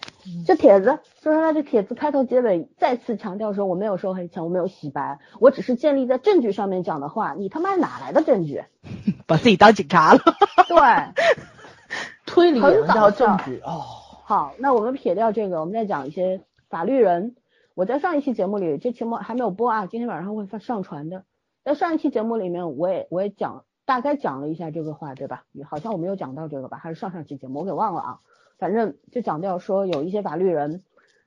[0.48, 8.64] 这帖子，就是他这帖子开头结尾再次强调说我没有收黑钱，我没有洗白，我只是建立在证据上面讲的话，你他妈哪来的证据？
[9.28, 10.22] 把自己当警察了。
[10.70, 10.78] 对，
[12.26, 13.84] 推理也能叫很搞笑证据哦。
[14.24, 16.40] 好，那我们撇掉这个，我们再讲一些
[16.70, 17.36] 法律人。
[17.76, 21.26] 我在上一期节目里，这期目还没有播啊，今天晚上会发上传的。
[21.64, 25.46] 在上一期节目里面，我也我也讲大概讲了一下这个话，对吧？
[25.68, 28.20] 好像我没有讲到这个吧，还是上上期节目我给忘了啊。
[28.60, 30.84] 反正就讲到说有一些法律人，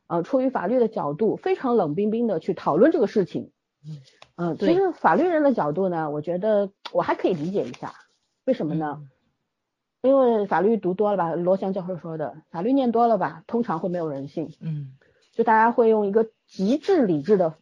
[0.07, 3.51] 呃，出于法律的角度，非常冷冰冰的去讨论这个事情。
[4.37, 7.93] 嗯、对其实法律人的角度呢，我觉得我还可以理解一下，
[8.45, 9.03] 为什么呢？
[10.03, 14.93] 因为法律读多了吧，罗翔教授说的，法律念多了吧，通常会没有人性，嗯
[15.33, 17.55] 就大家会用一个极致理智的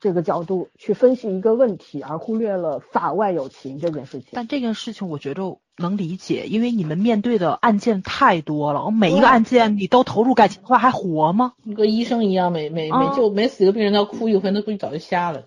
[0.00, 4.30] 这个角度去分析一个问题，而忽略了法外有情这件事情。
[4.32, 11.54] 但这件事情我觉得能理解，因为你们面对的案件太多了，每一个案件你都投入感情的话，还活吗？
[11.76, 15.44] 跟医生一样，每每每啊就每死一个病人都要哭一回，那估计早就瞎了。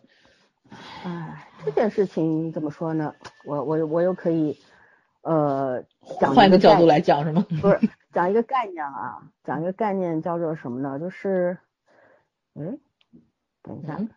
[1.04, 3.14] 唉，这件事情怎么说呢？
[3.46, 4.58] 我我我又可以
[5.22, 5.84] 呃
[6.20, 7.46] 讲换一个角度来讲是吗？
[7.62, 7.80] 不是
[8.14, 10.98] 讲一个概念啊，讲一个概念叫做什么呢？
[11.00, 11.58] 就是，
[12.56, 12.80] 嗯，
[13.62, 14.10] 等一下，嗯。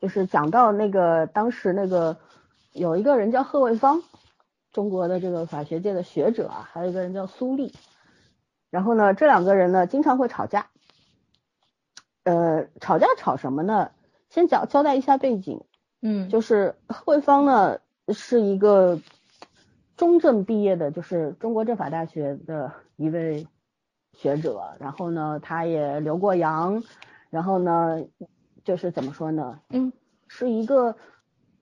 [0.00, 2.16] 就是讲到那个当时那个
[2.72, 4.02] 有一个人叫贺卫方，
[4.72, 7.72] 中国的这个法学界的学者啊，还有一个人叫苏丽，
[8.70, 10.68] 然后呢，这两个人呢经常会吵架，
[12.24, 13.92] 呃，吵架吵什么呢？
[14.28, 15.64] 先交交代一下背景，
[16.02, 16.28] 嗯。
[16.28, 19.00] 就是贺卫方呢是一个
[19.96, 23.46] 中正毕业的，就是中国政法大学的一位
[24.12, 26.82] 学者，然后呢，他也留过洋，
[27.34, 28.04] 然后呢，
[28.62, 29.60] 就是怎么说呢？
[29.70, 29.92] 嗯，
[30.28, 30.94] 是一个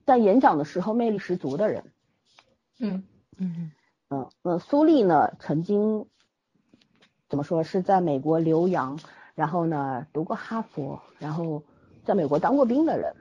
[0.05, 1.83] 在演讲的时候魅力十足的人。
[2.79, 3.03] 嗯
[3.37, 3.71] 嗯
[4.11, 6.05] 嗯，那苏丽呢，曾经
[7.27, 8.99] 怎么说是在美国留洋，
[9.33, 11.63] 然后呢读过哈佛，然后
[12.05, 13.15] 在美国当过兵的人。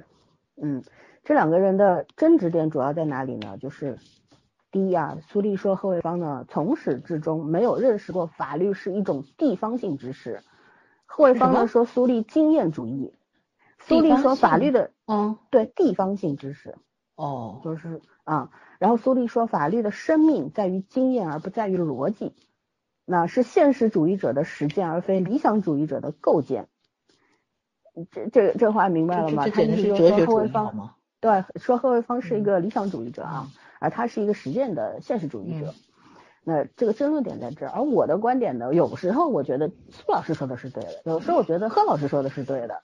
[0.61, 0.85] 嗯，
[1.25, 3.57] 这两个人的争执点主要在哪里呢？
[3.57, 3.99] 就是
[4.71, 10.43] 第一啊，苏丽说贺卫方呢从始至终没有认识过法律是一种地方性知识，
[11.15, 13.13] 贺卫方呢说苏丽经验主义，
[13.79, 16.77] 苏丽说法律的嗯对地方性知识
[17.17, 22.33] 哦就是啊，然后苏丽说法律的生命在于经验而不在于逻辑，
[23.05, 26.69] 那是现实主义者的实践而非理想主义者的构建。
[28.11, 29.43] 这这这话明白了吗？
[29.43, 30.95] 他意思简直是就是说贺卫方吗？
[31.21, 35.67] 对说贺卫方是一个理想主义者啊，而他是一个实践的现实主义者。
[35.67, 35.75] 嗯
[36.45, 42.83] 那这个争论点在这儿，而我的观点呢，有时候我觉得苏老师说的是对的，有时候我觉得贺老师说的是对的。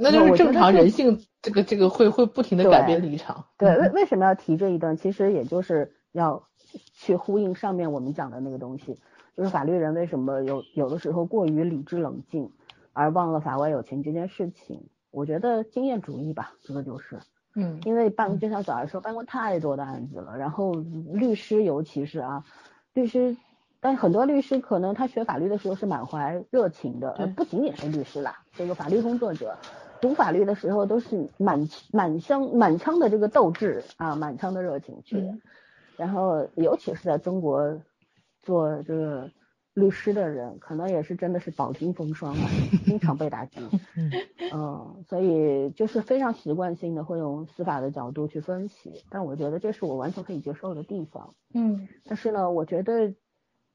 [0.00, 3.46] 那就是正常人性，这个这个会会不停的改变立场。
[3.58, 4.96] 对，嗯为为什么要提这一段？
[4.96, 6.44] 其实也就是要
[6.94, 9.00] 去呼应上面我们讲的那个东西，
[9.36, 12.52] 就是法律人为什么有有的时候过于理智冷静，
[12.92, 14.88] 而忘了法外有情这件事情。
[15.10, 17.18] 我觉得经验主义吧，这个就是，
[17.56, 22.44] 嗯因为办就像早上说办过太多的案子了，然后律师尤其是啊，
[22.94, 23.36] 律师。
[23.80, 29.56] 但很多律师可能他学法律的时候是满怀热情的，对呃，不仅仅是律师啦，这个法律工作者
[30.00, 35.18] 读法律的时候都是满满腔满腔的这个斗志啊，满腔的热情去。
[35.18, 35.40] 嗯
[35.96, 37.80] 然后尤其是在中国
[38.42, 39.28] 做这个
[39.78, 42.48] 律师的人，可能也是真的是饱经风霜啊，
[42.84, 43.60] 经常被打击。
[43.96, 44.10] 嗯
[44.52, 51.34] 嗯，所以就是非常习惯性的会用司法的角度去分析，但我觉得这是我完全可以接受的地方。
[51.54, 53.14] 嗯但是呢，我觉得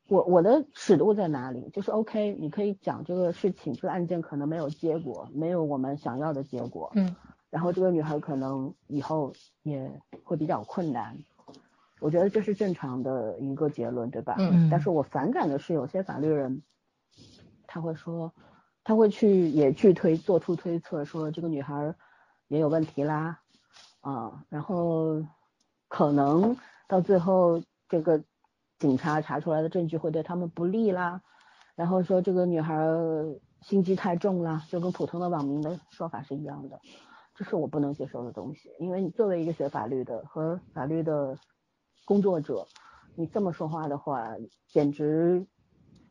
[0.07, 1.69] 我我的尺度在哪里？
[1.71, 7.15] 就是 OK，你可以讲这个事情，这个案件可能没有结果，没有我们想要的结果，嗯
[7.49, 9.91] 然后这个女孩可能以后也
[10.23, 11.17] 会比较困难。
[12.03, 14.35] 我觉得这是正常的一个结论，对吧？
[14.37, 16.61] 嗯但是我反感的是有些法律人，
[17.65, 18.33] 他会说，
[18.83, 21.95] 他会去也去推做出推测，说这个女孩
[22.49, 23.39] 也有问题啦，
[24.01, 25.23] 啊，然后
[25.87, 26.57] 可能
[26.89, 28.21] 到最后这个
[28.79, 31.21] 警察查出来的证据会对他们不利啦，
[31.75, 32.85] 然后说这个女孩
[33.61, 36.81] 心机太重啦，就跟普通的网民的说法是一样的，
[37.33, 41.37] 这是我不能接受的东西，因为你作为一个学法律的和法律的
[42.05, 42.67] 工作者，
[43.15, 44.35] 你这么说话的话，
[44.67, 45.45] 简直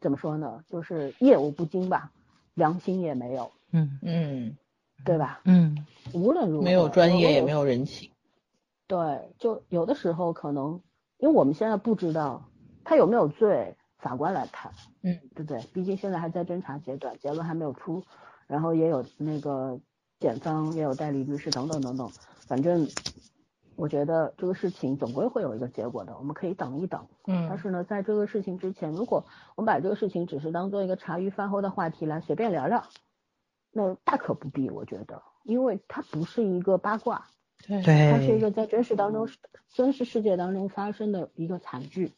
[0.01, 0.65] 怎么说呢？
[0.69, 2.13] 就是业务不精吧，
[2.55, 4.57] 良心也没有，嗯嗯，
[5.05, 5.41] 对吧？
[5.45, 8.11] 嗯无论如何，没有专业，也没有人情。
[8.87, 10.81] 对，就有的时候可能，
[11.19, 12.43] 因为我们现在不知道
[12.85, 15.61] 他有没有罪，法官来看，嗯，对不对？
[15.73, 18.03] 毕竟现在还在侦查阶段，结论还没有出，
[18.47, 19.81] 然后也有那个
[20.21, 22.11] 检方，也有代理律师等等等等，
[22.49, 22.87] 反正
[23.77, 27.07] 我觉得这个事情总归会有一个结果的，我们可以等一等。
[27.25, 32.85] 但嗯是呢，在这个事情之前，如果我们把这个事情只是当做一个茶余饭后的话题来随便聊聊，
[33.73, 37.27] 那大可不必，我觉得，因为它不是一个八卦，
[37.67, 39.29] 对它是一，个在真实当中、
[39.73, 42.13] 真实世界当中发生的一个惨剧。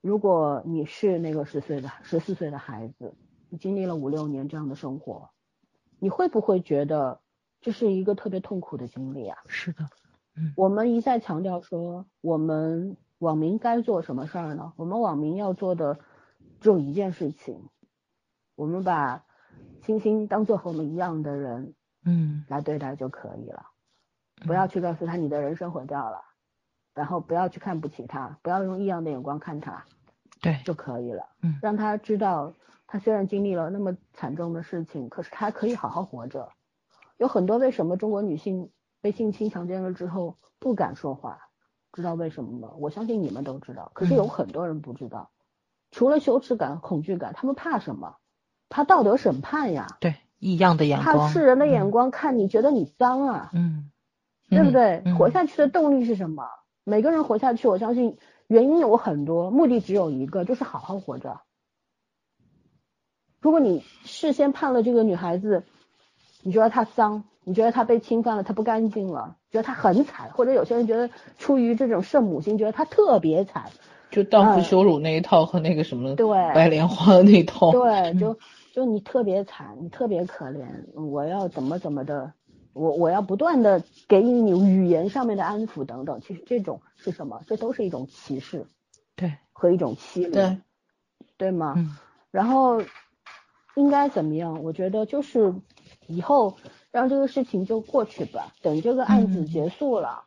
[0.00, 3.14] 如果你是那个十岁的十四岁的孩子，
[3.50, 5.30] 你经历了五六年这样的生活，
[5.98, 7.20] 你会不会觉得
[7.60, 9.36] 这是一个特别痛苦的经历啊？
[9.46, 9.84] 是的，
[10.56, 14.72] 我们一再强调说，我们网民该做什么事儿呢？
[14.76, 15.98] 我们网民要做的
[16.60, 17.68] 只有一件事情，
[18.54, 19.24] 我们把
[19.82, 21.74] 星星当做和我们一样的人
[22.04, 23.66] 嗯来对待就可以了，
[24.46, 26.22] 不要去告诉他你的人生毁掉了，
[26.94, 29.84] 然后不要去看不起他，不要用异样的眼光看他
[30.40, 31.28] 对，就可以了。
[31.42, 32.54] 嗯让他知道，
[32.86, 36.48] 他虽然经历了那么惨重的事情，可是他可以好好活着。
[37.18, 38.70] 有很多为什么中国女性
[39.00, 41.38] 被性侵强奸了之后不敢说话，
[41.92, 42.74] 知道为什么吗？
[42.78, 45.30] 我相信你们都知道，可是有嗯很多人不知道。
[45.90, 48.16] 除了羞耻感、恐惧感，他们怕什么？
[48.68, 53.90] 怕道德审判呀，对，异样的眼光怕，世人的眼嗯光看你觉得你脏啊，嗯
[54.48, 55.02] 对不对？
[55.04, 56.44] 嗯活下去的动力是什么？
[56.84, 61.40] 每个人活下去，我相信原因有很多，目的只有一个，就是好好活着。
[63.40, 65.64] 如果你事先判了这个女孩子，
[66.42, 73.70] 你觉得她脏，你觉得他被侵犯了，他不干净了，觉得他很惨，或者有些人觉得出于这种圣母心，觉得他特别惨，
[74.10, 77.72] 就荡妇嗯羞辱那一套和那个什么对白莲花的那一套。
[77.72, 78.38] 对，就
[78.74, 82.32] 就你特别惨，你特别可怜，我要怎么怎么的，
[82.72, 86.20] 我我要不断的给予你语言上面的安抚等等。
[86.20, 87.42] 其实这种是什么？
[87.46, 88.66] 这都是一种歧视
[89.16, 90.58] 对，和一种欺凌，对，
[91.36, 91.74] 对吗？
[91.76, 91.96] 嗯
[92.30, 92.80] 然后
[93.74, 94.62] 应该怎么样？
[94.62, 95.52] 我觉得就是
[96.06, 96.56] 以后
[96.90, 100.24] 让这个事情就过去吧，等这个案子结束了，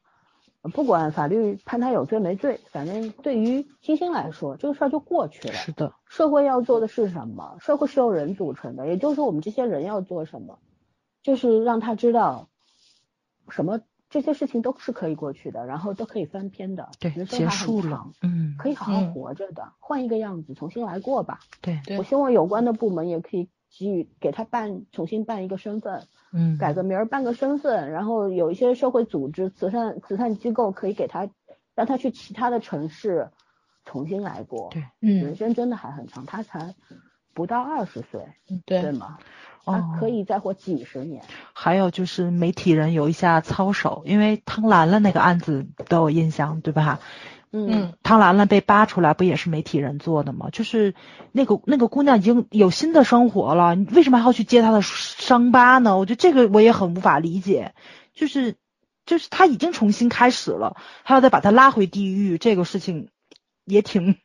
[0.74, 5.53] 不管法律判他有罪没罪，反正对于星星来说，这个事儿就过去了。
[5.53, 7.57] 是的，社会要做的是什么？
[7.59, 10.59] 社会是由人组成的，也就是说我们这些人要做什么，
[11.22, 12.47] 就是让他知道
[13.49, 21.39] 什么这些事情都是可以过去的，然后都可以翻篇的，对，结束了，嗯，可以好好嗯活着的，换一个样子，重新来过吧。
[21.61, 31.28] 对，对我希望有关的部门也可以给予给他办重新办一个身份，嗯，改个名儿办个身份，然后有一些社会组织、慈善慈善机构可以给他
[31.74, 33.30] 让他去其他的城市
[33.84, 34.69] 重新来过。
[34.71, 36.76] 对，嗯人嗯，生真的还很长，他才
[37.34, 38.21] 不到二十岁，
[38.65, 39.17] 对对，吗？
[39.65, 41.24] 哦他可以再活几十年。
[41.53, 46.99] 还有就是媒体人有一下操守，因为汤兰兰那个案子都有印象，对吧？
[47.56, 50.49] 嗯，汤兰兰被扒出来，不也是媒体人做的吗？
[50.51, 50.95] 就是
[51.32, 55.95] 那个那个姑娘已经有新的生活了，你为什么还要去揭她的伤疤呢？
[55.99, 57.76] 我觉得这个我也很无法理解，
[58.16, 58.56] 就是
[59.06, 63.10] 就是她已经重新开始了，还要再把她拉回地狱，这个事情
[63.66, 64.18] 也挺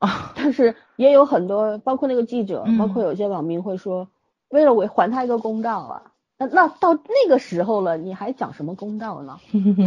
[0.00, 4.08] 啊，但是也有很多，包括那个记者，嗯包括有些网民会说，
[4.48, 6.02] 为了我还他一个公道啊，
[6.38, 9.38] 那那到那个时候了，你还讲什么公道呢？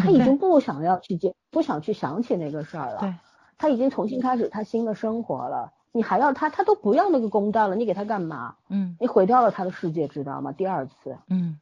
[0.02, 3.00] 他已经 不想要去接，不想去想起那个事儿了。
[3.00, 3.14] 对，
[3.58, 5.74] 他已经重新开始他新的生活了。
[5.92, 8.56] 你还要他，他都不要那个公道了，你给他干嘛？
[8.70, 10.52] 嗯你毁掉了他的世界，知道吗？
[10.52, 11.60] 第二次，嗯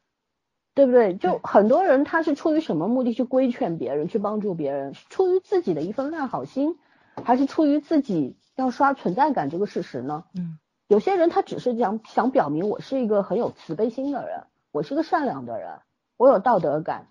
[0.73, 1.15] 对不对？
[1.15, 4.93] 就很多人他是出于什么目的去规劝别人，去帮助别人？
[4.93, 6.77] 是出于自己的一份烂好心，
[7.23, 10.23] 还是出于自己要刷存在感这个事实呢？
[10.35, 14.43] 嗯有些人他只是想想表明我是一个很有慈悲心的人，
[14.77, 15.79] 我是个善良的人，
[16.17, 17.07] 我有道德感，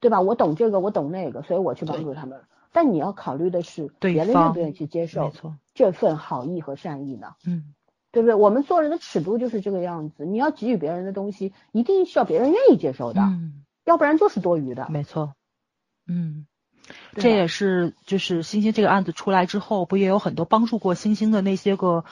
[0.00, 0.22] 对吧？
[0.22, 2.40] 我懂这个，我懂那个，所以我去帮助他们。
[2.72, 7.34] 但你要考虑的是对别人愿不愿意去接没受错，这份好意和善意呢？
[7.46, 7.74] 嗯
[8.10, 8.34] 对不对？
[8.34, 14.86] 我们做人的尺度就是这个样子，你要给予别人的东西，一定是要别人愿意接受的，嗯，要不然就是多余的。
[14.88, 15.34] 没错，
[16.08, 16.46] 嗯。
[17.14, 22.04] 这也是就是星星这个案子出来之后，不也有很多帮助过星星的那些个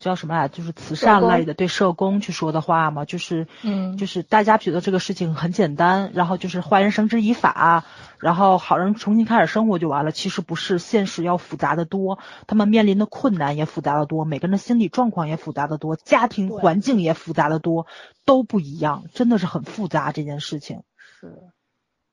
[0.00, 3.96] 叫什么来，就是慈善类的对社工去说的话嘛，就是嗯。
[3.98, 7.84] 就是大家觉得这个事情很简单，然后就是坏人绳之以法，
[8.18, 10.10] 然后好人重新开始生活就完了。
[10.10, 17.86] 其实不是，现实要复杂的多，他们面临的困难也复杂的多，每个人的心理状况也复杂的多，家庭环境也复杂的多，
[18.24, 20.82] 都不一样，真的是很复杂这件事情。
[21.20, 21.42] 是，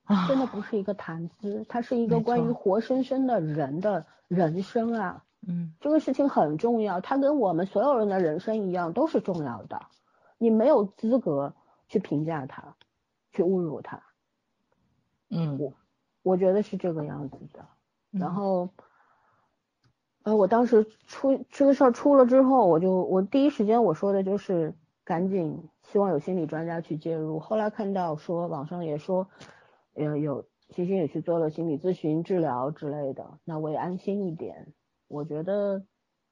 [0.03, 5.23] 啊，真的不是一个谈资，它是一个关于活生生的人的人生啊。
[5.45, 9.79] 嗯这个事情很重要，它跟我们所有人的人生一样，都是重要的。
[10.37, 11.53] 你没有资格
[11.87, 12.75] 去评价他，
[13.31, 14.01] 去侮辱他，
[15.29, 15.73] 嗯我
[16.23, 17.67] 我觉得是这个样子的。
[18.11, 18.69] 然嗯后，
[20.23, 24.73] 呃，我当时出这个事儿出了之后，我就我第一时间我说的就是
[25.03, 27.39] 赶紧，希望有心理专家去介入。
[27.39, 29.27] 后来看到说网上也说，
[29.95, 34.73] 呃，有星星也去做了心理咨询、治疗之类的，那我也安心一点。
[35.07, 35.83] 我觉得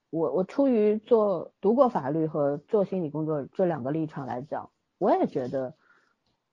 [0.09, 5.75] 我我出于做读过法律和做心理工作这两个立场来讲，我也觉得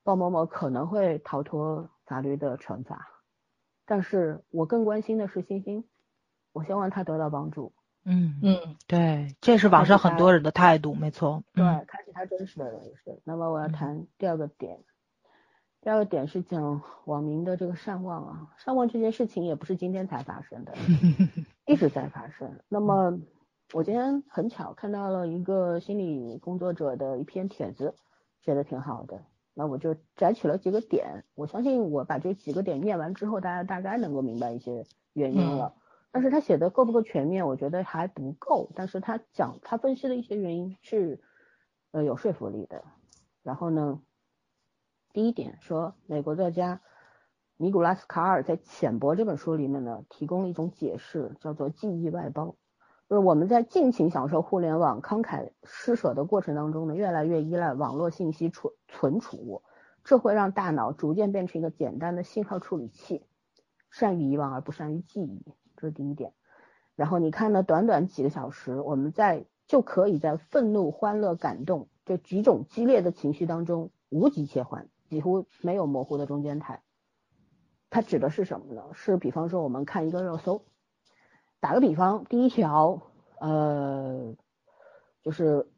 [0.03, 3.09] 鲍某某可能会逃脱法律的惩罚。
[3.85, 5.85] 但是我更关心的是星星，
[6.53, 7.73] 我希望他得到帮助，
[8.05, 8.39] 嗯。
[8.43, 8.77] 嗯。
[8.87, 13.19] 对，这是网上很多人的态度，没错，对，嗯开启他真实的人生。
[13.25, 13.73] 那么我要嗯。
[13.73, 14.79] 谈第二个点，
[15.83, 20.73] 第二个点是讲网民的这个善忘啊，善忘这件事情也不是今天才发生的，
[21.67, 22.61] 一直在发生。
[22.69, 23.19] 那么
[23.73, 27.97] 我今天很巧看到了一个心理工作者的一篇帖子，
[28.45, 29.25] 写的挺好的。
[29.55, 35.75] 那我就摘取了几个点，我相信我把这几个点念完之后，大家大概能够明白一些原因了。
[36.13, 38.71] 但是他写的够不够全面，我觉得还不够。
[38.77, 41.21] 但是他讲他分析的一些原因是
[41.91, 42.85] 呃有说服力的。
[43.43, 44.01] 然后呢，
[45.13, 46.81] 第一点说，美国作家
[47.59, 52.57] 尼古拉斯卡尔在《浅薄》这本书里面呢，提供了一种解释，叫做记忆外包。
[53.11, 59.63] 就是我们在尽情享受互联网慷慨施舍的过程当中呢，越来越依赖网络信息存存储，
[60.03, 63.27] 这会让大脑逐渐变成一个简单的信号处理器，
[63.91, 65.45] 善于遗忘而不善于记忆，
[65.77, 66.33] 这是第一点。
[66.97, 76.83] 然后你看呢，短短几个小时，我们在就可以在愤怒、欢乐、感动这几种激烈的情绪当中无极切换，几乎没有模糊的中间态。
[77.91, 78.83] 它指的是什么呢？
[78.95, 80.65] 是比方说我们看一个热搜，
[81.61, 83.03] 打个比方，第一条，
[83.39, 84.35] 呃，
[85.23, 85.69] 就是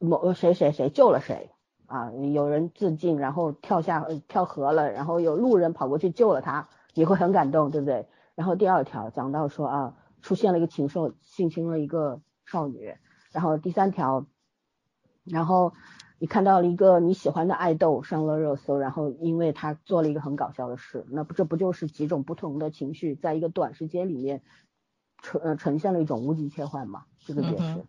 [0.00, 1.52] 某谁谁谁救了谁
[1.86, 8.08] 啊，有人自尽，然后跳下跳河了，然后有路人跑过去救了他，你会很感动，对不对？
[8.34, 12.96] 然后第二条讲到说啊，出现了一个禽兽性侵了一个少女，
[13.30, 14.26] 然后第三条，
[15.22, 15.74] 然后
[16.18, 24.42] 你看到了一个你喜欢的爱豆上了热搜，然后因为他做了一个很搞笑的事，那不这不就是几种不同的情绪在一个短时间里面
[25.22, 27.04] 呈呃呈现了一种无极切换嘛？
[27.18, 27.64] 这个解释。
[27.80, 27.86] 嗯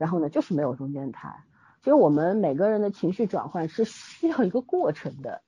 [0.00, 1.44] 然后呢，就是没有中间态。
[1.80, 5.42] 其实我们每个人的情绪转换是需要一个过程的，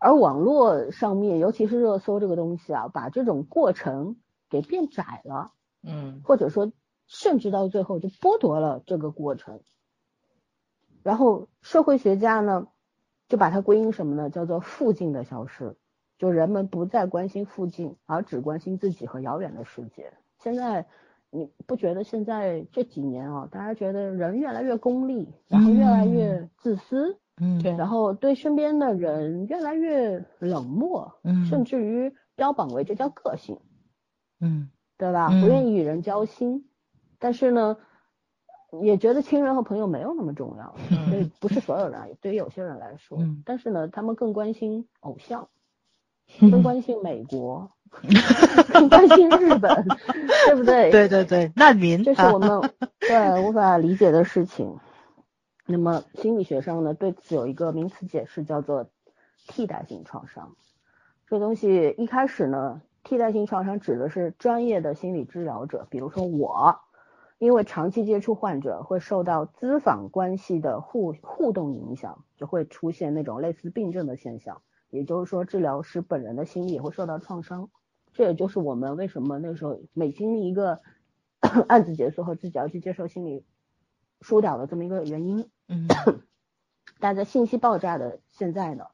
[0.00, 4.16] 而网络上面，尤其是热搜这个东西啊，把这种过程
[4.50, 5.52] 给变窄了，
[5.84, 6.72] 嗯或者说
[7.06, 9.60] 甚至到最后就剥夺了这个过程。
[11.02, 12.68] 然后社会学家呢，
[13.28, 14.30] 就把它归因什么呢？
[14.30, 15.76] 叫做附近的消失，
[16.18, 20.12] 就人们不再关心附近，而只关心自己和遥远的世界。
[20.38, 20.86] 现在
[21.30, 33.58] 你不觉得现在这几年啊，大家觉得人越来越功利，然后越来越自私，嗯，对然后对身边的人越来越冷漠，嗯甚至于标榜为这叫个性，
[34.40, 35.28] 嗯对吧？
[35.32, 36.68] 嗯不愿意与人交心，
[37.18, 37.76] 但是呢，
[38.80, 45.48] 也觉得亲人和朋友没有那么重要，嗯所以不是所有人啊，对于有些人来说，嗯但是呢，他们更关心偶像，
[46.40, 47.70] 嗯更关心美国，
[48.72, 49.86] 更关心日本，
[50.46, 50.90] 对不对？
[50.90, 52.70] 对对对，难民，这是我们
[53.00, 54.78] 对无法理解的事情。
[55.66, 58.88] 那么心理学上呢，对此有一个名词解释，叫做
[59.46, 60.56] 替代性创伤。
[61.28, 66.80] 这东西一开始呢，替代性创伤指的是专业的心理治疗者，比如说我，
[67.42, 74.62] 因为长期接触患者，会受到咨访关系的互互动影响，就会出现那种类似病症的现象。
[74.90, 77.68] 也就是说，治疗师本人的心理也会受到创伤。
[78.12, 80.82] 这也就是我们为什么那时候每经历一个
[81.66, 83.44] 案子结束后，自己要去接受心理
[84.20, 85.50] 疏导的这么一个原因。
[85.66, 85.88] 嗯
[87.00, 88.84] 但在信息爆炸的现在呢，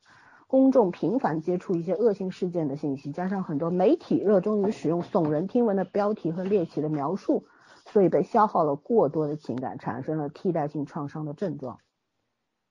[0.47, 7.45] 公众频繁接触一些恶性事件的信息，加上很多媒体热衷于使用耸人听闻的标题和猎奇的描述，
[7.93, 11.79] 所以被消耗了过多的情感，产生了替代性创伤的症状。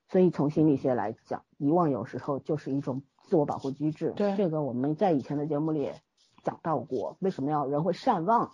[0.10, 4.14] 所以从心理学来讲，遗忘有时候就是一种自我保护机制。
[4.16, 6.02] 对这个我们在以前的节目里也
[6.44, 8.52] 讲到过，为什么要人会善忘？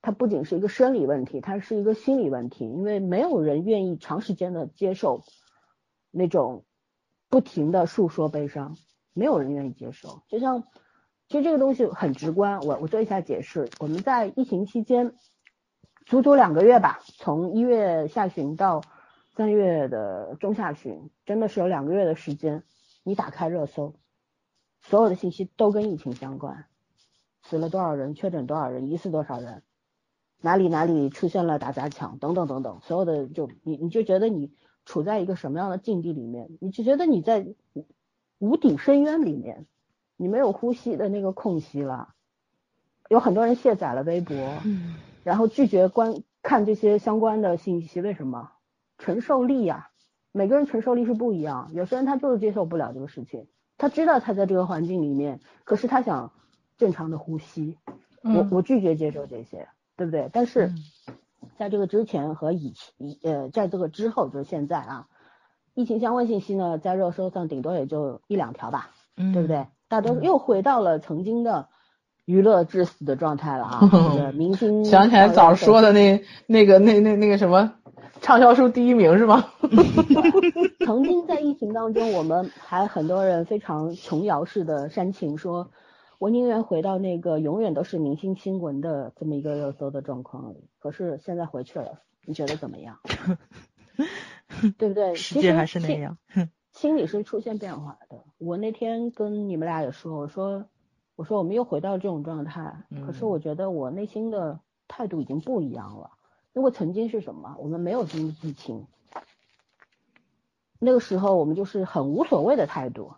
[0.00, 5.22] 它不仅是一个生理问题，它是一个心理问题，因为没有人愿意长时间的接受
[6.10, 6.64] 那种
[7.28, 8.76] 不停的诉说悲伤，
[9.14, 10.22] 没有人愿意接受。
[10.28, 10.64] 就像，
[11.28, 13.68] 其实这个东西很直观，我我做一下解释。
[13.80, 15.14] 我们在疫情期间，
[16.06, 18.82] 足足两个月吧，从一月下旬到
[19.34, 22.62] 三月的中下旬，真的是有两个月的时间，
[23.02, 23.94] 你打开热搜，
[24.82, 26.66] 所有的信息都跟疫情相关，
[27.42, 29.62] 死了多少人，确诊多少人，疑似多少人，
[30.40, 34.52] 哪里哪里出现了打砸抢等等等等，所有的就你你就觉得你
[34.84, 37.46] 处在一个什么样的境地里面，你就觉得你在
[38.38, 39.66] 无底深渊里面，
[40.18, 42.10] 你没有呼吸的那个空隙了。
[43.08, 44.36] 有很多人卸载了微博，
[45.24, 48.50] 然后拒绝观看这些相关的信息，为什么？
[48.98, 49.90] 承受力呀、
[50.30, 56.32] 每个人承受力是不一样，有些人他就是接受不了这个事情，他知道他在这个环境里面，可是他想
[56.78, 57.76] 正常的呼吸，
[58.22, 60.30] 我嗯我拒绝接受这些，对不对？
[60.32, 60.76] 但是嗯
[61.58, 65.08] 在这个之前和以以呃，在这个之后，就是现在啊，
[65.74, 69.66] 疫情相关信息呢，在热搜上顶多也就一两条吧，嗯，对不对？
[69.88, 71.68] 大多数嗯又回到了曾经的
[72.24, 75.92] 娱乐至死的状态了啊，这个明星 想起来早说的。
[75.92, 77.74] 那那个那那那个什么
[78.20, 79.44] 畅销书第一名是吗？
[80.86, 85.70] 曾经在疫情当中，我们还很多人非常琼瑶式的煽情说，
[86.18, 90.68] 我宁愿回到那个永远都是明星新闻的这么一个热搜的状况里。
[90.78, 92.98] 可是现在回去了，你觉得怎么样？
[94.78, 95.14] 对不对？
[95.14, 96.16] 世界还是那样。
[96.32, 96.48] 心。
[96.72, 98.16] 心理是出现变化的。
[98.38, 100.64] 我那天跟你们俩也说，我说
[101.16, 106.10] 我说我们又回到这种状态，可是嗯我觉得我内心的态度已经不一样了。
[106.54, 107.56] 因为曾经是什么？
[107.58, 108.86] 我们没有经历疫情，
[110.78, 113.12] 那个时候我们就是很无所谓的态度，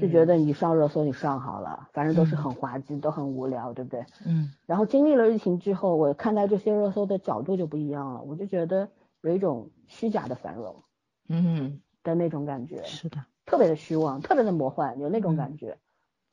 [0.00, 4.04] 就觉得你上热搜你上好了，反正都是很滑稽，都很无聊，对不对？
[4.26, 8.88] 嗯然后经历了疫情之后，我看待这些热搜的角度就不一样了，我就觉得
[9.20, 10.82] 有一种虚假的繁荣
[11.28, 15.78] 嗯的那种感觉，是的，特别的虚妄，特别的魔幻，有那种嗯感觉。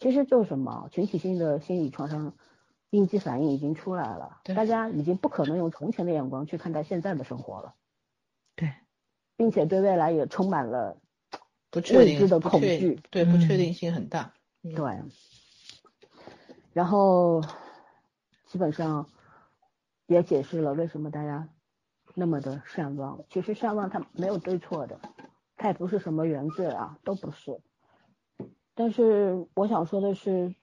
[0.01, 2.33] 其实就是什么群体性的心理创伤
[2.89, 7.75] 应激反应已经出来了，大家已经不可能用从前的眼光去看待现在的生活了，
[8.55, 8.73] 对，
[9.37, 10.97] 并且对未来也充满了
[11.69, 14.33] 不确定未知的恐惧对不确嗯定性很大。
[14.63, 15.01] 嗯对，
[16.73, 17.43] 然后
[18.47, 19.07] 基本上
[20.07, 21.47] 也解释了为什么大家
[22.15, 23.23] 那么的善忘。
[23.29, 24.99] 其实善忘它没有对错的，
[25.57, 27.61] 它也不是什么原罪啊，都不是。
[28.73, 30.55] 但是我想说的是，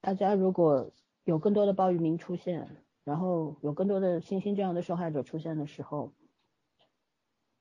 [0.00, 0.90] 大家如果
[1.24, 6.12] 有更多的鲍鱼民出现，然后有更多的星星这样的受害者出现的时候，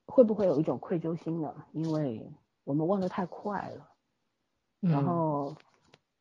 [0.05, 1.65] 会不会有一种愧疚心呢？
[1.73, 2.31] 因为
[2.63, 3.91] 我们忘得太快了，
[4.79, 5.55] 然后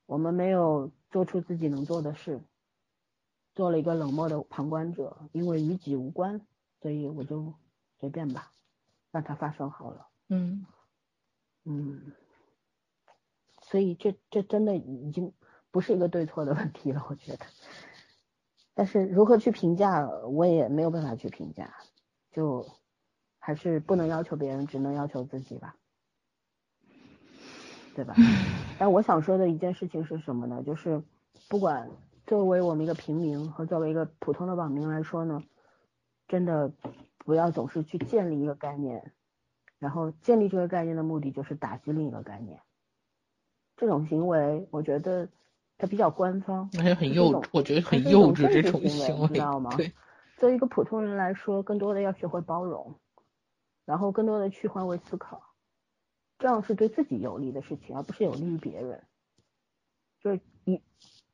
[0.06, 2.42] 我们没有做出自己能做的事，
[3.54, 6.40] 做了一个冷漠的旁观者，因为与己无关，
[6.80, 7.54] 所以我就
[7.98, 8.50] 随便吧，
[9.10, 10.08] 让它发生好了。
[10.28, 10.66] 嗯
[11.64, 12.12] 嗯，
[13.70, 15.32] 所以这这真的已经
[15.70, 17.46] 不是一个对错的问题了，我觉得。
[18.74, 21.72] 但是如何去评价，我也没有办法去评价，
[22.32, 22.66] 就
[23.38, 25.76] 还是不能要求别人，只能要求自己吧，
[27.94, 28.14] 对吧？
[28.76, 30.64] 但我想说的一件事情是什么呢？
[30.64, 31.00] 就是
[31.48, 31.88] 不管
[32.26, 35.44] 作为我们一个平民和作为一个普通的网民来说呢，
[36.26, 36.72] 真的
[37.18, 39.12] 不要总是去建立一个概念。
[39.78, 42.60] 然后建立这个概念的目的就是打击另一个概念，
[43.80, 45.26] 这种行为我觉得
[45.78, 49.70] 它比较官方，而且很幼稚，我觉得很幼稚这种行为，你知道吗？
[49.74, 49.90] 对，
[50.36, 52.94] 作为一个普通人来说，更多的要学会包容，
[53.86, 55.42] 然后更多的去换位思考，
[56.38, 59.02] 这样是对自己有利的事情，而不是有利于别人。
[60.22, 60.82] 就是你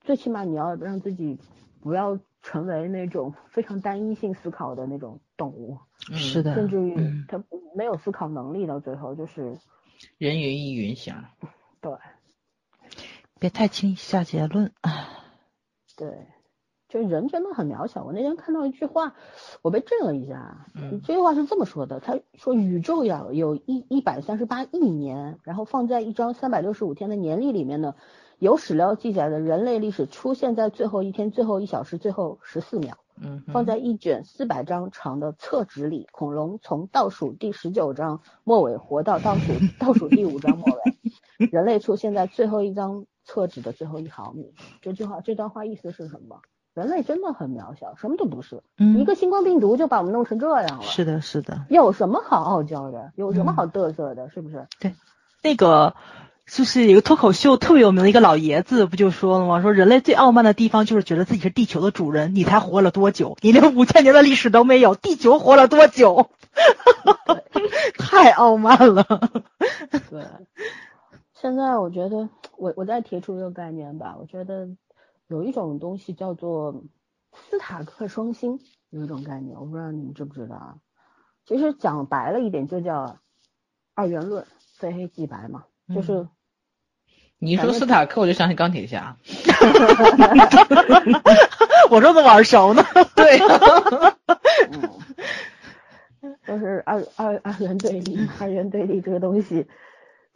[0.01, 1.39] 最起码你要让自己
[1.81, 2.19] 不要。
[2.43, 6.95] 成为那种非常单一性思考的那种动物，是的，甚至于
[7.27, 7.43] 他
[7.75, 9.59] 没有思考能力，到最后就是
[10.17, 11.25] 人云亦云想。
[11.83, 11.91] 对，
[13.39, 14.73] 别太轻易下结论。
[15.97, 16.27] 对，
[16.89, 18.05] 就人真的很渺小。
[18.05, 19.15] 我那天看到一句话，
[19.63, 20.67] 我被震了一下。
[21.05, 27.95] 这句话是这么说的：他说宇宙呀有一一百三十八亿年，然后放在一张三百六十五天的年历里面呢。
[28.39, 32.99] 有史料记载的人类历史出现在最后一天、最后一小时、最后十四秒。
[33.19, 44.55] 嗯，放在一卷四百张长的册纸里，恐龙从倒数第十九章末尾活到倒数倒数第五章末尾， 人类出现在最后一张册纸的最后一毫米。
[44.81, 46.41] 这句话，这段话意思是什么？
[46.73, 48.63] 人类真的很渺小，什么都不是。
[48.79, 50.83] 嗯，一个新冠病毒就把我们弄成这样了。
[50.83, 51.67] 是的，是的。
[51.69, 53.13] 有什么好傲娇的？
[53.17, 54.31] 有什么好嘚瑟的？
[54.31, 54.67] 是不是？
[54.79, 54.95] 对，
[55.43, 55.95] 那个。
[56.49, 59.63] 就是一个脱口秀特别有名的一个老爷子，不就说了吗？
[59.63, 62.37] 说人类最傲慢的地方就是觉得自己是地球的主人。
[62.37, 63.37] 你才活了多久？
[63.41, 66.31] 你连五千年的历史都没有，地球活了多久？
[67.99, 69.05] 太傲慢了。
[70.09, 70.25] 对，
[71.47, 72.29] 现在我觉得，
[72.59, 74.17] 我我再提出一个概念吧。
[74.19, 74.69] 我觉得
[75.29, 76.83] 有一种东西叫做
[77.33, 78.59] 斯塔克双星，
[78.91, 80.75] 有一种概念，我不知道你们知不知道啊？
[81.45, 83.21] 其实讲白了一点，就叫
[83.95, 84.45] 二元论，
[84.77, 86.27] 非黑即白嘛，就是。
[87.39, 89.17] 你一说斯塔克，我就想起钢铁侠。
[91.91, 92.83] 我说怎么耳熟呢。
[93.15, 93.39] 对。
[96.45, 99.69] 就是二二二元对立，二元对立这个东西，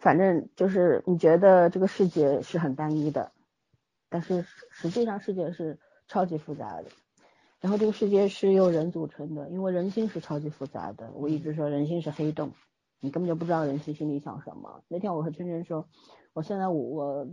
[0.01, 3.31] 反正就是你觉得这个世界是很单一的，
[4.09, 5.79] 但是实际上世界是
[6.09, 6.87] 超级复杂的。
[7.61, 11.11] 然后这个世界是由人组成的，因为人心是超级复杂的。
[11.15, 12.53] 我一直说人心是黑洞，
[12.99, 14.83] 你根本就不知道人心心里想什么。
[14.89, 15.87] 那天我和春春说。
[16.33, 17.29] 我现在我我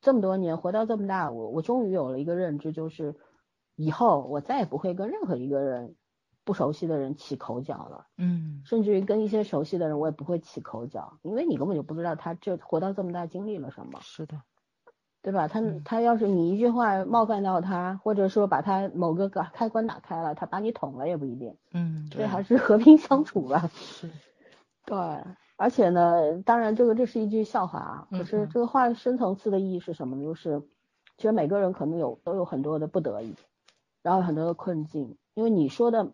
[0.00, 3.14] 这么多年活到这么大，我我终于有了一个认知，就是
[3.76, 5.94] 以后我再也不会跟任何一个人
[6.44, 8.06] 不熟悉的人起口角了。
[8.16, 13.98] 嗯，甚至于跟一些熟悉的人，我也不会起口角，因为你根本就不知道他这活到这么大经历了什么。
[14.02, 14.42] 是的，
[15.22, 15.48] 对吧？
[15.48, 21.56] 他他要是你一句话冒犯到他，或者说把他某个个开关打开了，他把你捅了也不一定。
[21.72, 23.70] 嗯，所以还是和平相处吧。
[23.74, 24.10] 是，
[24.84, 24.96] 对。
[25.56, 30.24] 而且呢，当然这个这是一句笑话啊，可是这个话深层次的意义是什么呢？
[30.24, 30.60] 就是
[31.18, 33.36] 其实每个人可能有都有很多的不得已，
[34.02, 36.10] 然后很多的困境，因为你说的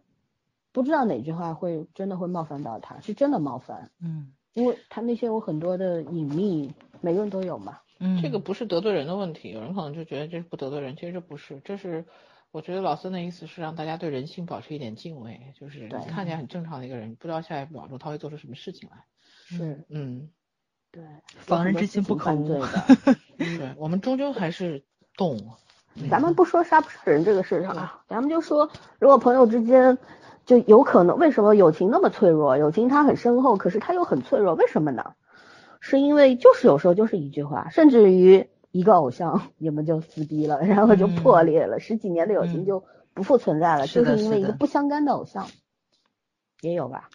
[0.79, 12.05] 不知道哪句话会真的会冒犯到他，是真的冒犯，嗯，因为他那些有很多的隐秘，每个人都有嘛，嗯，这个不是得罪人的问题，有人可能就觉得这是不得罪人，其实这不是，这是。
[12.51, 19.05] 我觉得老孙的意思是让大家对人性保持一点敬畏，就是你看起来很正常的一个人，不知道下一秒钟他会做出什么事情来。
[19.27, 20.31] 是，嗯，
[20.91, 21.05] 对，
[21.41, 22.65] 防人之心不可无。
[23.37, 24.83] 对，我们终究还是
[25.15, 25.51] 动物。
[26.09, 29.99] 咱们不说杀不杀人这个事上啊，咱们就说，如果朋友之间
[30.49, 32.57] 就有可能，为什么友情那么脆弱？
[32.57, 35.13] 友情它很深厚，可是它又很脆弱，为什么呢？
[35.79, 38.49] 是因为就是有时候就是一句话，甚至于。
[38.71, 42.85] 一个偶像，你们就撕逼了，然后就破裂了，十几年的友情就
[43.15, 45.47] 不复存在了，就是因为一个不相干的偶像，
[46.61, 47.09] 也有吧？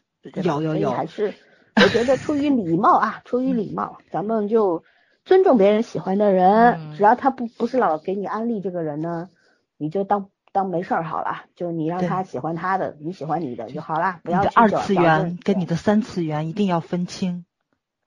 [0.44, 1.36] 有有有，还是
[1.76, 4.84] 我觉得出于礼貌啊，出于礼貌，咱们就
[5.26, 9.30] 尊重别人喜欢的人，只要他不不是老给你安利这个人呢，
[9.78, 17.44] 你就当当没事儿好了，就是你让他喜欢他的，你喜欢你的就好了，不要二次元跟你的三次元一定要分清。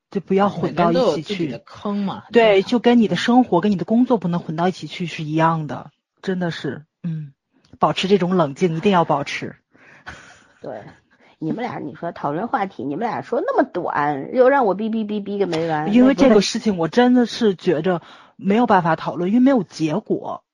[0.08, 2.22] 就不要混到一起去，坑嘛。
[2.30, 5.90] 对，就跟你的生活跟你的工作不能混到一起去是一样的，
[6.22, 7.32] 真的是，嗯，
[7.80, 9.56] 保持这种冷静一定要保持。
[10.62, 10.80] 对，
[11.40, 15.92] 你们俩你说讨论话题，你们俩说那么短，又让我哔哔哔哔个没完。
[15.92, 18.00] 因为这个事情我真的是觉着
[18.36, 20.44] 没有办法讨论，因为没有结果。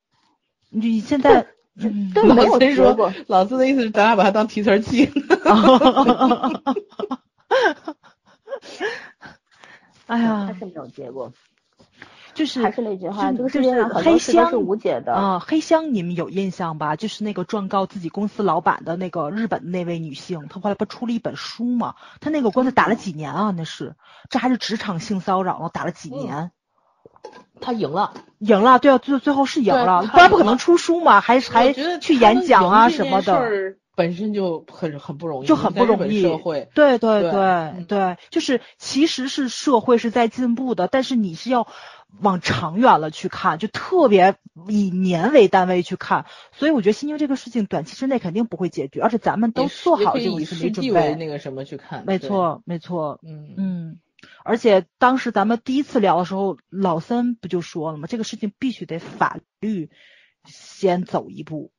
[0.70, 1.46] 你现在，
[1.76, 5.10] 嗯对没有老孙说过，老四的意思是咱俩把它当提词儿记。
[10.06, 11.32] 哎呀还，是没有结果。
[12.34, 15.12] 就是还是那句话，就这个世界就是黑上很多事都箱是无解的。
[15.12, 16.96] 啊、黑箱你们有印象吧？
[16.96, 21.94] 就是那个状告自己公司老板的那个日本那位女性，她后来不出了一本书吗？
[22.20, 23.52] 她那个官司打了几年啊？
[23.54, 23.96] 那是，
[24.30, 26.52] 这还是职场性骚扰呢，打了几嗯年？
[27.60, 33.76] 他赢了，赢了，对啊，最最后是赢了，他不然不可能出书嘛，还还去演讲啊什么的。
[33.94, 36.22] 本身就很很不容易，就很不容易。
[36.22, 37.40] 社会，对对对对。
[37.40, 41.68] 嗯对，就是其实是社会是在进步的，但是你是要
[42.22, 50.92] 往长远了去看，就特别以年为单位去看，所以我觉得心经这个事情短期之内肯定不会解决，而且咱们都做好这种心理准备。
[51.10, 53.54] 为那个什么去看，没错，没错，嗯。
[53.58, 53.98] 嗯，
[54.44, 58.06] 而且当时咱们第一次聊的时候，老三不就说了吗？
[58.08, 59.90] 这个事情必须得法律
[60.44, 61.70] 先走一步，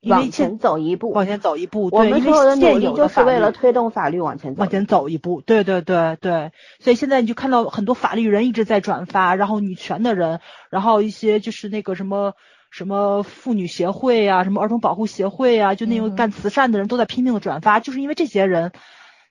[0.00, 4.60] 因为往前走一步，往前走一步，我们所有的努现力有的法就是为了推动法律往前走。
[4.60, 10.40] 往前走一步，对对对对，所以现在你就看到很多法律人一直在转发，然后女权的人，
[10.70, 12.34] 然后一些就是那个什么
[12.70, 18.72] 什么妇女协会啊，什么儿童保护协会啊，就那种干慈善的人都在拼命的转发，就是因为这些人，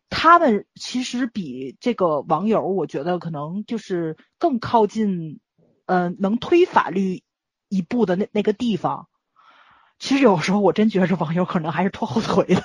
[0.09, 5.39] 他们其实比这个网友，我觉得可能就是更靠近，
[5.85, 7.23] 呃，能推法律
[7.69, 9.07] 一步的那那个地方。
[9.99, 12.61] 其实有时候我真觉得这网友可能还是拖后腿的。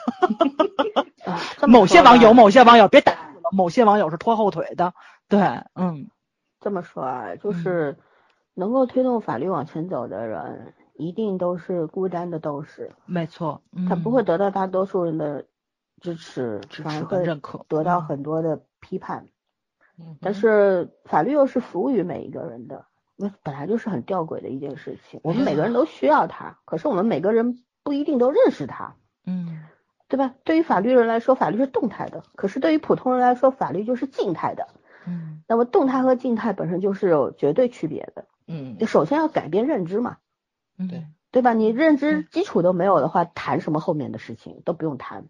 [1.24, 4.92] 啊某些网友，某些网友别打了，某些网友是拖后腿的。
[5.28, 5.40] 对，
[5.74, 6.10] 嗯，
[6.60, 7.98] 这么说啊，就嗯是
[8.54, 15.46] 能够推动法律往前走的人，一定都是孤单的斗士，没错，他不会嗯得到大多数人的
[16.02, 19.26] 支持，支持和认可，得到嗯很多的批判。
[19.98, 22.86] 嗯但是法律又是服务于每一个人的，
[23.16, 25.20] 那本来就是很吊诡的一件事情。
[25.22, 29.64] 我们每个人都需要它，可是我们每个人不一定都认识它，嗯
[30.08, 30.34] 对吧？
[30.44, 34.66] 对于法律人来说，法律是动态的；可是对于普通人来说，法律就是静态的。
[35.06, 38.26] 嗯那么动态和静态本身就是有绝对区别的。
[38.46, 40.16] 嗯就首先要改变认知嘛，
[40.78, 41.52] 嗯，对对吧？
[41.52, 45.26] 你认知嗯基础都没有的话，谈什么后面的事情都不用谈。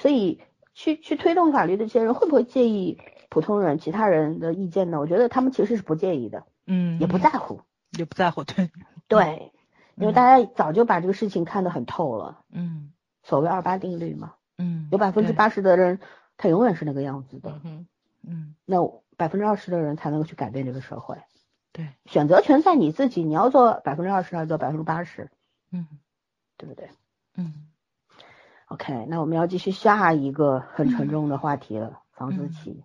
[0.00, 0.40] 所以
[0.74, 2.98] 去去推动法律的这些人会不会介意
[3.28, 4.98] 普通人、其他人的意见呢？
[4.98, 7.60] 我觉得他们其实是不介意的，嗯，也不在乎。
[7.98, 8.70] 也不在乎，对，
[9.08, 9.52] 对，
[9.96, 12.44] 因为嗯大家早就把这个事情看得很透了。
[12.50, 12.92] 嗯
[13.22, 16.00] 所谓二八定律嘛，嗯，有百分之，八十的人
[16.36, 17.86] 他永远是那个样子的嗯，
[18.26, 18.78] 嗯那
[19.16, 21.18] 百分之二十的人才能够去改变这个社会。
[21.72, 25.30] 对，选择权在你自己，你要做百分之二十还是做百分之八十，
[25.70, 25.86] 嗯
[26.56, 26.88] 对不对
[27.34, 27.69] 嗯
[28.70, 32.84] ？OK，那我们要继续下一个很沉嗯重的话题了，房思嗯琪。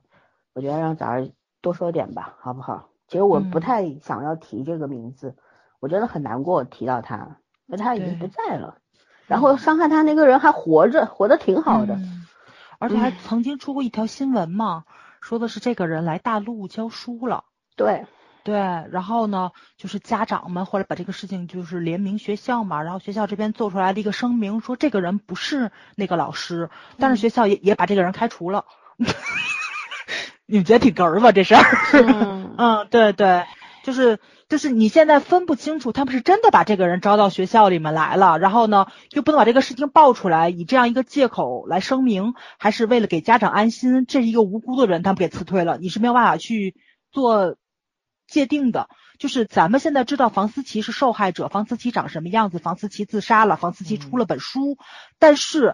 [0.54, 1.30] 我觉得让早儿
[1.62, 2.90] 多说点吧，好不好？
[3.08, 5.36] 其实我不嗯太想要提这个名字，
[5.80, 8.80] 我真的很难过提到他，那他已经不在了，
[9.28, 11.96] 然后伤害他那个人还活着，活得挺好的。
[11.96, 12.26] 嗯
[12.78, 14.84] 而且还嗯曾经出过一条新闻嘛，
[15.22, 17.46] 说的是这个人来大陆教书了。
[17.78, 18.06] 对，
[18.46, 26.70] 对，然后呢，就是家长们后来把这个事情就是联名学校嘛，然后学校这边做出来了一个声明，说这个人不是那个老师，
[27.00, 28.66] 但是学校也也把这个人开除了。
[30.46, 31.64] 你们觉得挺哏儿吧这事儿？
[32.04, 33.46] 嗯 嗯，对对，
[33.84, 46.76] 就是就是你现在分不清楚他们是真的把这个人招到学校里面来了，然后呢又不能把这个事情爆出来，以这样一个借口来声明，还是为了给家长安心，这是一个无辜的人，他们给辞退了，你是没有办法去
[47.12, 47.56] 做
[48.36, 48.90] 界定的。
[49.18, 54.78] 就是咱们现在知道房思琪是受害者，房思琪长什么样子，房思琪自杀了，房思琪出了本书，
[55.20, 55.74] 但是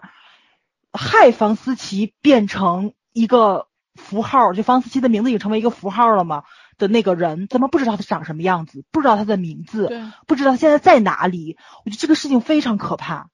[0.92, 6.44] 害房思琪变成一个符号，就房思琪的名字已经成为一个符号了吗？
[6.78, 9.90] 的那个人，咱们不知道他长什么样子，不知道他的名字，
[10.28, 11.56] 不知道他现在在哪里。
[11.84, 13.28] 我觉得这个事情非常可怕。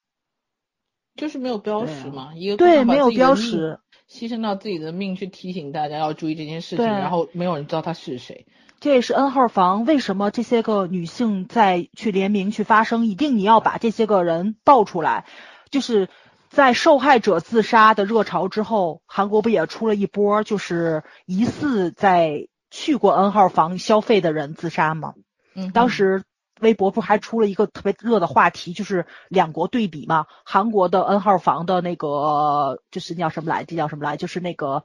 [1.17, 3.81] 就是没有标识嘛，一个对，没有标识。
[4.09, 8.47] 牺牲到自己的命去提醒大家要注意这件事情，然后没有人知道他是谁。
[8.81, 15.25] 这也是 N 号房为什么这些个女性在去联名去发声，一定你要把这些个人爆出来。
[15.71, 16.09] 就是
[16.49, 25.15] 在受害者自杀的热潮之后，韩国不也出了一波，就是疑似在去过 N 号房消费的人自杀吗？
[25.55, 26.23] 嗯，当时
[26.61, 30.27] 微博不还出了一个特别热的话题，就是两国对比嘛。
[30.45, 33.65] 韩国的 N 号房的那个就是那叫什么来？
[33.65, 34.17] 这叫什么来？
[34.17, 34.85] 就是那个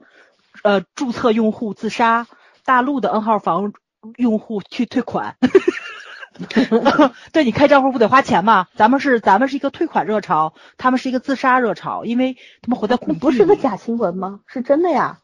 [0.64, 2.26] 呃注册用户自杀，
[2.64, 3.72] 大陆的 N 号房
[4.16, 5.36] 用户去退款。
[7.32, 8.66] 对你开账户不得花钱吗？
[8.74, 13.20] 咱们是咱们是一个退款热潮，他们是一个自杀热潮，因为他们活在恐惧。
[13.20, 14.40] 不是个假新闻吗？
[14.46, 15.20] 是真的呀。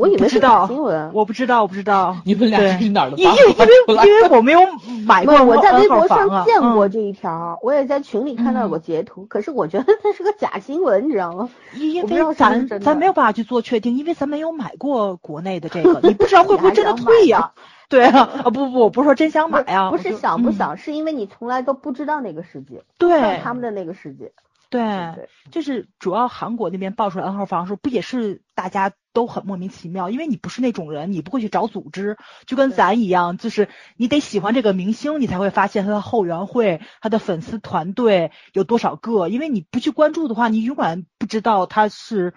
[0.00, 2.16] 我以为是假新闻，我不知道，我不知道。
[2.24, 3.18] 你们俩是哪儿的？
[3.18, 4.60] 因为因为因为我没有
[5.06, 9.26] 买过，我在微博上见过这一条，我也在群里看到过截图。
[9.26, 11.50] 可是我觉得它是个假新闻，你知道吗？
[11.74, 17.52] 因为咱咱没有办法去做确定，因为咱没有买过国内的这个， 你不知道会不会真的退呀？
[17.90, 24.32] 对啊，啊不不，我不是说真想买啊，不是想不想，是因为你从来都不知道那个世界，对他们的那个世界。
[24.70, 32.16] 对，就是主要韩国那边爆出来 N 号房的时候，不也是大家都很莫名其妙，因为你不是那种人，你不会去找组织，
[32.46, 42.32] 就跟咱一样，就是你得喜欢这个明星，你才会发现他的后援会、他的粉丝团队有多少个，因为你不去关注的话，你永远不知道他是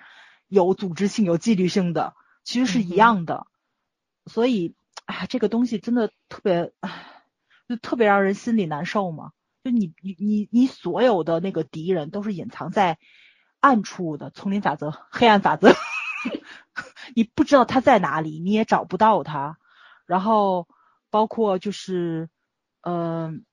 [0.47, 3.45] 有组织性、有纪律性的，其实是一样的。
[4.25, 4.73] 所以，
[5.05, 6.71] 哎，这个东西真的特别，
[7.69, 9.34] 就特别让人心里难受嘛。
[9.64, 12.97] 就你你你你所有的那个敌人都是隐藏在
[13.61, 15.74] 暗处的，丛林法则、黑暗法则，
[17.16, 19.57] 你不知道他在哪里，你也找不到他。
[20.05, 20.68] 然后
[21.09, 22.30] 包括就是，
[22.82, 23.45] 嗯，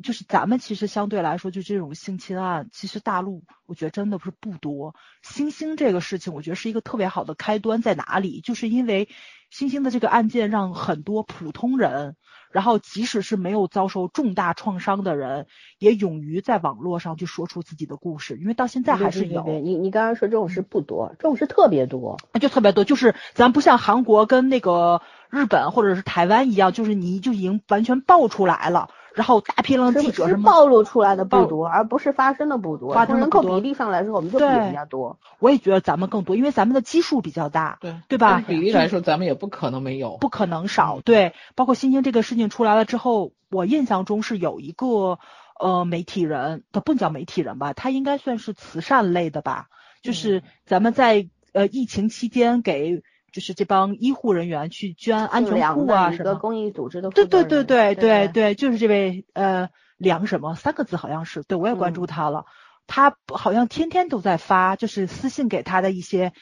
[0.00, 4.94] 就是咱们其实相对来说，就这种性侵案，其实大陆我觉得真的不是不多。
[5.22, 8.40] 星星这个事情，我觉得是一个特别好的开端，在哪里？
[8.42, 9.08] 就是因为
[9.50, 12.16] 星星的这个案件，让很多普通人。
[12.52, 15.46] 然后，即使是没有遭受重大创伤的人，
[15.78, 19.44] 也勇于在网络上去说出自己的故事，因为到现在还是有。
[19.44, 22.84] 你你刚刚说这种事不多，这种事特别多，就特别多。
[22.84, 25.00] 就是咱不像韩国跟那个
[25.30, 28.90] 日本或者是台湾一样，就是你就已经完全爆出来了。
[29.14, 32.94] 然后大批量记者是暴露出来的不多，而不是发生的不多。
[33.06, 35.18] 从人口比例上来说，我们就比人家多。
[35.38, 38.42] 我也觉得咱们更多，因为咱们的基数比较大，对对吧？
[38.46, 41.00] 比例来说，咱们也不可能没有，不可能少。
[41.04, 45.18] 对，包括新兴这个事情出来了之后，我印象中是有一个
[45.60, 49.66] 呃媒体人，他不叫媒体人吧，他应该算是慈善类的吧，
[50.02, 53.02] 就是咱们在呃疫情期间给。
[53.32, 56.38] 就是这帮医护人员去捐安全裤啊什么？
[56.38, 62.44] 公益组织的对对对对对对，就是这位呃梁什么三个字好像是，对我也关注他了，
[62.86, 66.32] 他好像天天都在发，就是私信给他的一些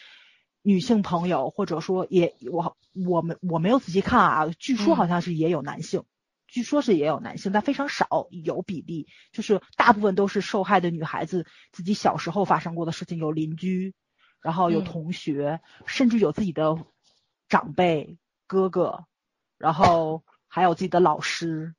[0.62, 2.76] 女性朋友，或者说也我
[3.06, 6.02] 我们我没有仔细看啊，据说好像是也有男性，
[6.48, 13.94] 据说是也有男性，但非常少，有比例，就是大部分都是受害的女孩子自己小时候发生过的事情，有邻居。
[14.40, 16.78] 然后有同学，甚至有自己的
[17.48, 19.04] 长辈哥哥，
[19.58, 21.74] 然后 还有自己的老师，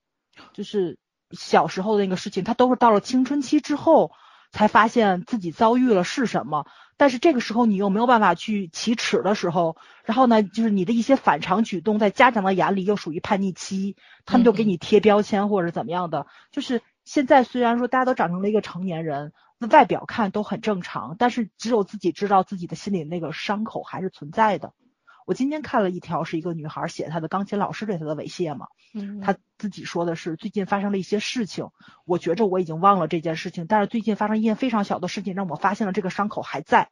[0.53, 0.97] 就是
[1.31, 4.11] 小时候的那个事情，他都是到了青春期之后
[4.51, 6.65] 才发现自己遭遇了是什么。
[6.97, 16.27] 但是这个时候你又没有办法去启齿的时候，然后呢，就是你的一些反常举动，在家长的眼里又属于叛逆期，他们就给你贴标签或者怎么样的。
[16.51, 19.33] 就是现在虽然说大家都长成了一个成年人。
[19.63, 24.73] 那外表看都很正常，但是只有自己知道自己的心里那个伤口还是存在的。
[25.27, 31.67] 我今天看了一条，是一个女孩写她的钢琴老师对她的猥亵嘛，嗯，她自己说的是最近发生了一些事情，
[32.05, 36.89] 我觉着我已经忘了这件事情，但是最近发生一件非常小的事情，让我发现了这个伤口还在，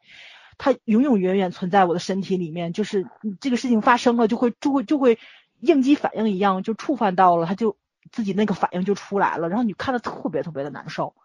[0.60, 3.07] 它永永远远存在我的身体里面，就是
[3.41, 5.18] 这个事情发生了就会就会就会
[5.60, 7.78] 应激反应一样就触犯到了，它就
[8.12, 11.16] 自己那个反应就出来了，然后你看的特别特别的难受，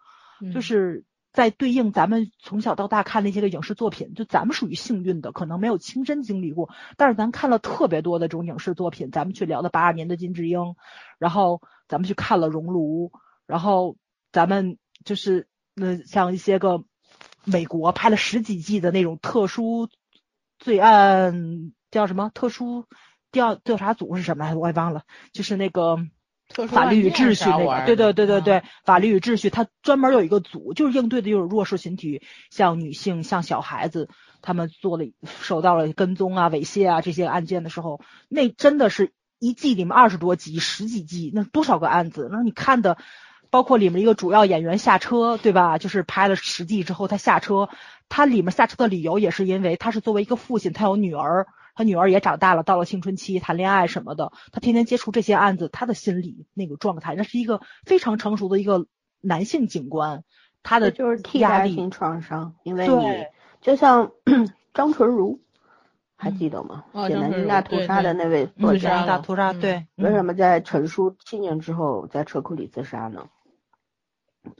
[0.53, 1.03] 就是。
[1.35, 9.11] 在对应咱们从小到大看那些个影视作品，就咱们属于幸运的，可能没有亲身经历过，但是咱看了特别多的这种影视作品。
[9.11, 10.77] 咱们去聊的八二年的金智英，
[11.19, 13.11] 然后咱们去看了熔炉，
[13.47, 13.97] 然后
[14.31, 16.85] 咱们就是那像一些个
[17.43, 19.89] 美国拍了十几季的那种特殊
[20.57, 22.85] 罪案，叫什么特殊
[23.33, 24.59] 调调查组是什么来着？
[24.59, 25.03] 我也忘了，
[25.33, 25.97] 就是那个。
[26.69, 34.09] 法律与秩序那个，对对对对对，法律与秩序，它专门有一个组，就是应对的就是弱势群体，像女性、像小孩子，
[34.41, 42.29] 他们做了受到了跟踪啊、猥亵啊这些案件的时候，那真的是一季里面二十多集、十几集，那多少个案子？
[42.31, 42.97] 那你看的，
[43.49, 45.77] 包括里面一个主要演员下车，对吧？
[45.77, 47.69] 就是拍了十季之后他下车，
[48.07, 51.47] 他里面下车的理由也是因为他是作为一个父亲，他有女儿。
[51.75, 58.87] 他女儿也长大了，到了青春期，谈恋爱什么的，他天天接触这些案子，他的心理那个状态，那是一个非常成熟的一个
[59.19, 60.23] 男性警官，
[60.63, 63.25] 他的就是替代性创伤，因为你
[63.61, 64.11] 就像
[64.73, 65.41] 张纯如，
[66.15, 66.85] 还记得吗？
[67.07, 73.27] 写南京大屠杀的那位作家，大屠杀，对，为什么在陈述七年之后在车库里自杀呢？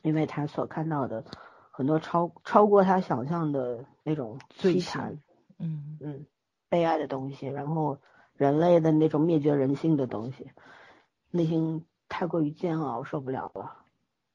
[0.01, 1.23] 因为他所看到的
[1.71, 5.19] 很多超超过他想象的那种凄惨，
[5.59, 6.25] 嗯嗯。
[6.75, 7.99] 悲哀的东西，然后
[8.35, 10.51] 人类的那种灭绝人性的东西，
[11.31, 13.77] 内心太过于煎熬，受不了了。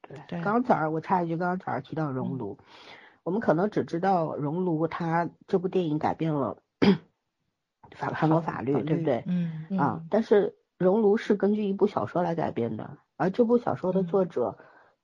[0.01, 2.57] 对，对刚早上我插一句，刚才早上提到熔炉，
[3.25, 6.57] 我们可能只知道熔炉，它这部电影改变了
[7.95, 9.23] 法韩国法律，对不对？
[9.27, 14.57] 嗯啊，但是熔炉是根据一部小说来改编的，而这部小说的作者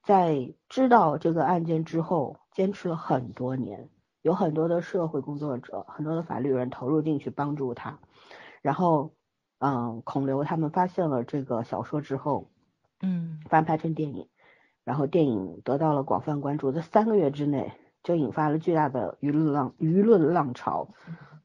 [0.02, 3.90] 在知道这个案件之后，坚持了很多年，
[4.26, 8.00] 有很多的社会工作者、很多的法律人投入进去帮助他，
[8.60, 9.12] 然后，
[9.60, 12.50] 嗯，孔刘他们发现了这个小说之后，
[13.00, 14.26] 嗯，翻拍成电影，
[14.82, 17.72] 然后电影得到了广泛关注，在三个月之内
[18.02, 20.88] 就引发了巨大的舆论浪舆论浪潮，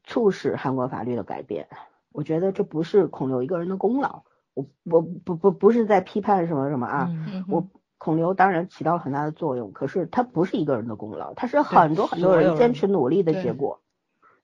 [0.02, 1.68] 促使韩国法律的改变。
[2.10, 4.24] 我觉得这不是孔刘一个人的功劳，
[4.54, 7.68] 我我不不不是在批判什么什么啊，嗯我
[8.02, 13.80] 孔刘当然起到了很大的作用，可是他不是一个人的功劳，他是很多很多人坚持努力的结果，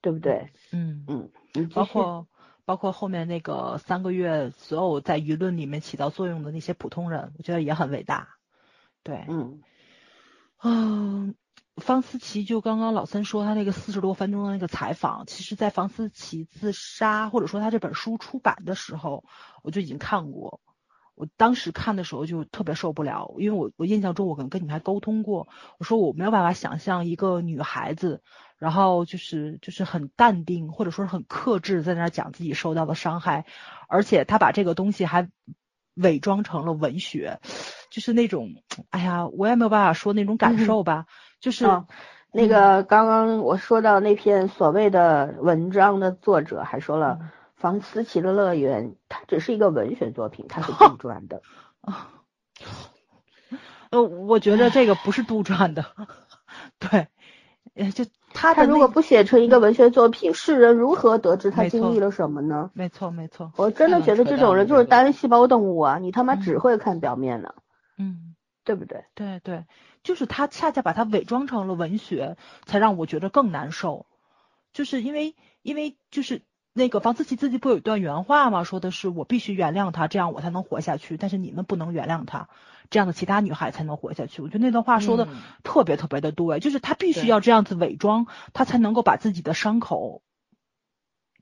[0.00, 0.52] 对不对？
[0.70, 2.28] 嗯，嗯，包括
[2.64, 8.28] 包括后面那个三个月，所有在舆论里面起到作用的那些普通人，我觉得也很伟大。
[9.02, 9.60] 对，嗯
[10.62, 11.34] 嗯，
[11.74, 19.24] 方思琪就刚刚老三说他那个四十多分钟的那个采访，其实，在方思琪自杀或者说他这本书出版的时候，
[19.64, 20.60] 我就已经看过。
[21.18, 25.48] 我当时看的时候就特别受不了，因为我我印象中我可能跟你还沟通过，
[25.78, 28.22] 我说我没有办法想象一个女孩子，
[28.56, 33.44] 然后就是就是很淡定或者说是很克制，在那儿讲自己受到的伤害，
[33.88, 35.28] 而且她把这个东西还
[35.94, 37.40] 伪装成了文学，
[37.90, 38.54] 就是那种，
[38.90, 41.06] 哎呀，我也没有办法说那种感受吧，
[41.40, 41.86] 就是、啊
[42.30, 47.18] 那个刚刚我说到那篇所谓的文章的作者还说了，
[47.58, 51.42] 房思琪的乐园它只是一个文学作品，它是杜撰的。
[53.90, 55.84] 呃，我觉得这个不是杜撰的，
[56.78, 57.08] 对，
[57.74, 58.04] 呃，就
[58.34, 62.70] 他他如果不写成一个文学作品，世人如何得知他经历了什么呢？
[62.74, 65.98] 没错没错，我真的觉得这种人就是单细胞动物啊！
[65.98, 67.54] 你他妈嗯只会看表面呢，
[67.96, 68.34] 嗯。
[68.64, 69.06] 对不对？
[69.14, 69.64] 对对，
[70.02, 72.36] 就是他恰恰把它伪装成了文学，
[72.66, 74.04] 才让我觉得更难受。
[74.74, 76.42] 就是因为因为就是
[76.78, 78.64] 那个房思琪自己不有一段原话吗？
[78.64, 81.18] 说的是我必须原谅他，这样我才能活下去。
[81.18, 82.48] 但是你们不能原谅他，
[82.88, 84.40] 这样的其他女孩才能活下去。
[84.40, 90.22] 我觉得那段话说的嗯特别特别的对，就是他必须要这样子伪装，他才能够把自己的伤口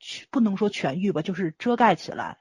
[0.01, 2.39] 去不能说痊愈吧，就是遮盖起来。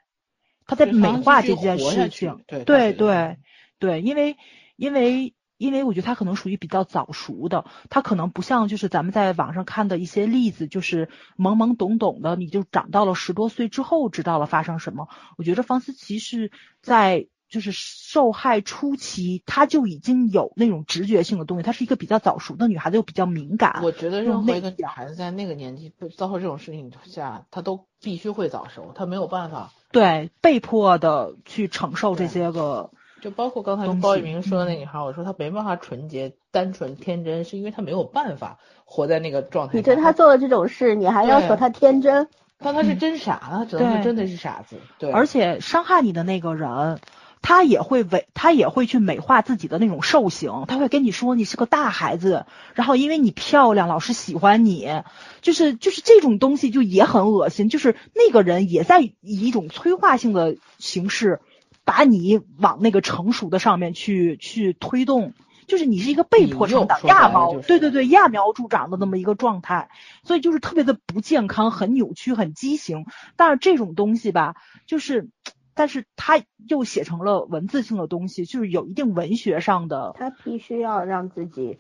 [0.66, 3.38] 他在美化这件事情，对对对
[3.78, 4.36] 对，因为
[4.78, 15.08] 因为因为我觉得他可能属于比较早熟的，他可能不像就是咱们在网上看的一些例子，就是懵懵懂懂的，你就长到了十多岁之后知道了发生什么。
[15.38, 16.52] 我觉得房思琪是
[16.82, 23.82] 在就是受害初期，她就已经有那种直觉性的东西，她是一个比较早熟的女孩子，又比较敏感。
[23.84, 29.72] 我觉得任何一个女孩子在那个年纪被遭受这种事情下，她都必须会早熟，她没有办法。
[29.92, 32.92] 对被迫的去承受这些个，
[33.26, 39.78] 就包括刚才包玉明说的那嗯女孩，我说她没办法纯洁、单纯、天真，是因为她没有办法活在那个状态下。
[39.80, 42.28] 你对她做了这种事，你还要对说他天真？
[42.64, 44.76] 但她是真傻，她只能对说真的是傻子。
[45.00, 47.00] 对，而且伤害你的那个人，
[47.42, 52.46] 他也会伪，他也会去美化自己的那种兽性，他会跟你说你是个大孩子，
[52.76, 55.02] 然后因为你漂亮，老师喜欢你，
[55.42, 61.40] 就是就是这种东西就也很恶心，就是那个人也在以一种催化性的形式，
[61.86, 65.34] 把你往那个成熟的上面去去推动。
[65.68, 69.90] 就是你是一个被迫成长揠苗，就是对对对，揠苗助长的那么一个状态，
[70.22, 73.08] 所以就是特别的不健康，很扭曲，很畸形。
[73.36, 75.28] 但是这种东西吧，就是，
[75.74, 81.80] 但是它又写成了文字性的东西，就是有一定文学上的他必须要让自己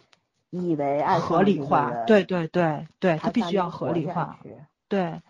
[0.50, 1.92] 以为爱合理化。
[2.08, 4.40] 对对对对，它他必须要合理化。
[4.90, 5.22] 对，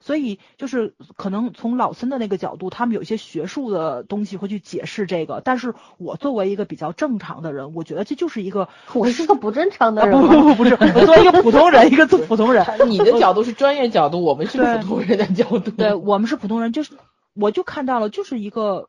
[0.00, 15.70] 所以就是可能从老森的那个角度，他们有一些学术的东西会去解释这个，但是我作为一个比较正常的人，我觉得这就是一个 我是个不正常的啊人吗，不不不不是，我作为一个普通人，一个普通人， 你的角度是专业角度，我们是对普通人的角度。
[15.70, 16.94] 对我们是普通人，就是
[17.34, 18.88] 我就看到了，就是一个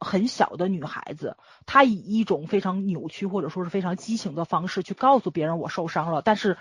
[0.00, 6.58] 很小的女孩子，她以一种非常扭曲或者说是非常畸形的方式去告诉别人我受伤了，但是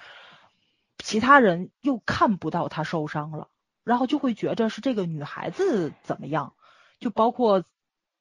[0.99, 3.47] 其他人又看不到她受伤了，
[3.83, 6.53] 然后就会觉着是这个女孩子怎么样，
[6.99, 7.63] 就包括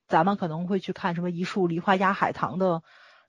[0.08, 2.82] 咱们可能会去看什么一树梨花压海棠的。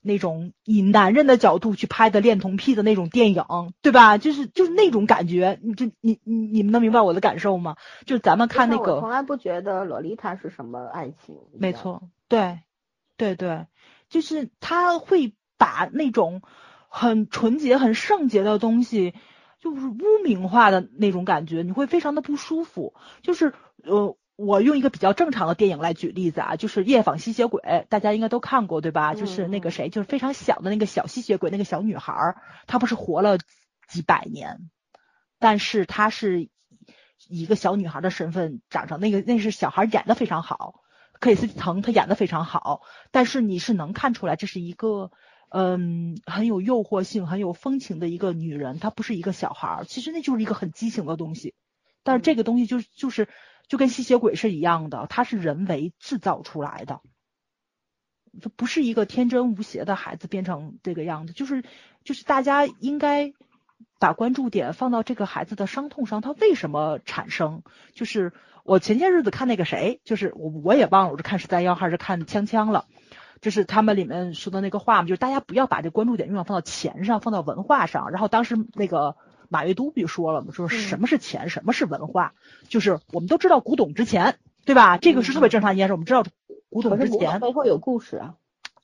[0.06, 3.42] 那种以男人的角度去拍的恋童癖的那种电影，
[3.80, 4.18] 对吧？
[4.18, 7.76] 就是就是那种感觉，你这你你你们能明白我的感受吗？
[8.04, 12.60] 就是咱们看那个我从，来不觉得洛丽塔是什么爱情，没错，对，
[13.16, 13.66] 对对，
[14.10, 16.42] 就是他会把那种
[16.88, 19.14] 很纯洁、很圣洁的东西，
[19.64, 22.92] 就是污名化的那种感觉，你会非常的不舒服。
[23.22, 29.14] 就是呃，我用一个比较正常的电影来举例子啊，就是《夜访吸血鬼》，大家应该都看过对吧？
[29.14, 32.36] 就是那个谁，就是非常小的那个小吸血鬼，那个小女孩，
[32.66, 33.38] 她不是活了
[33.88, 34.68] 几百年，
[35.38, 36.50] 但是她是以
[37.26, 40.82] 一个小女孩的身份长成，那个那是小孩演的非常好，
[41.20, 45.10] 克里斯滕她演的非常好，但是你是能看出来这是一个
[45.54, 51.54] 嗯很有诱惑性、很有风情的一个女人，她不是一个小孩儿，其实那就是一个很畸形的东西，
[52.02, 53.28] 但是这个东西就是就是。
[53.66, 57.00] 就跟吸血鬼是一样的，它是人为制造出来的，
[58.42, 61.64] 这不是一个天真无邪的孩子变成这个样子，就是
[62.04, 63.32] 就是大家应该
[63.98, 67.62] 把关注点放到这个孩子的伤痛上，他为什么产生？
[67.94, 68.34] 就是
[68.64, 72.84] 我前些日子看那个谁，就是我我也忘了我是看十三幺还是看锵锵了，
[73.44, 79.14] 就是他们里面说的那个话嘛，就是大家不要把这关注点用放到钱上，放到文化上，然后当时那个。
[79.50, 80.52] 马未都不就说了嘛？
[80.52, 82.32] 说什么是钱，什么是文化？
[82.68, 84.96] 就是我们都知道古董值钱，对吧？
[84.96, 85.92] 这个是特别正常一件事。
[85.92, 86.24] 我们知道
[86.70, 88.34] 古董值钱，背后有故事啊。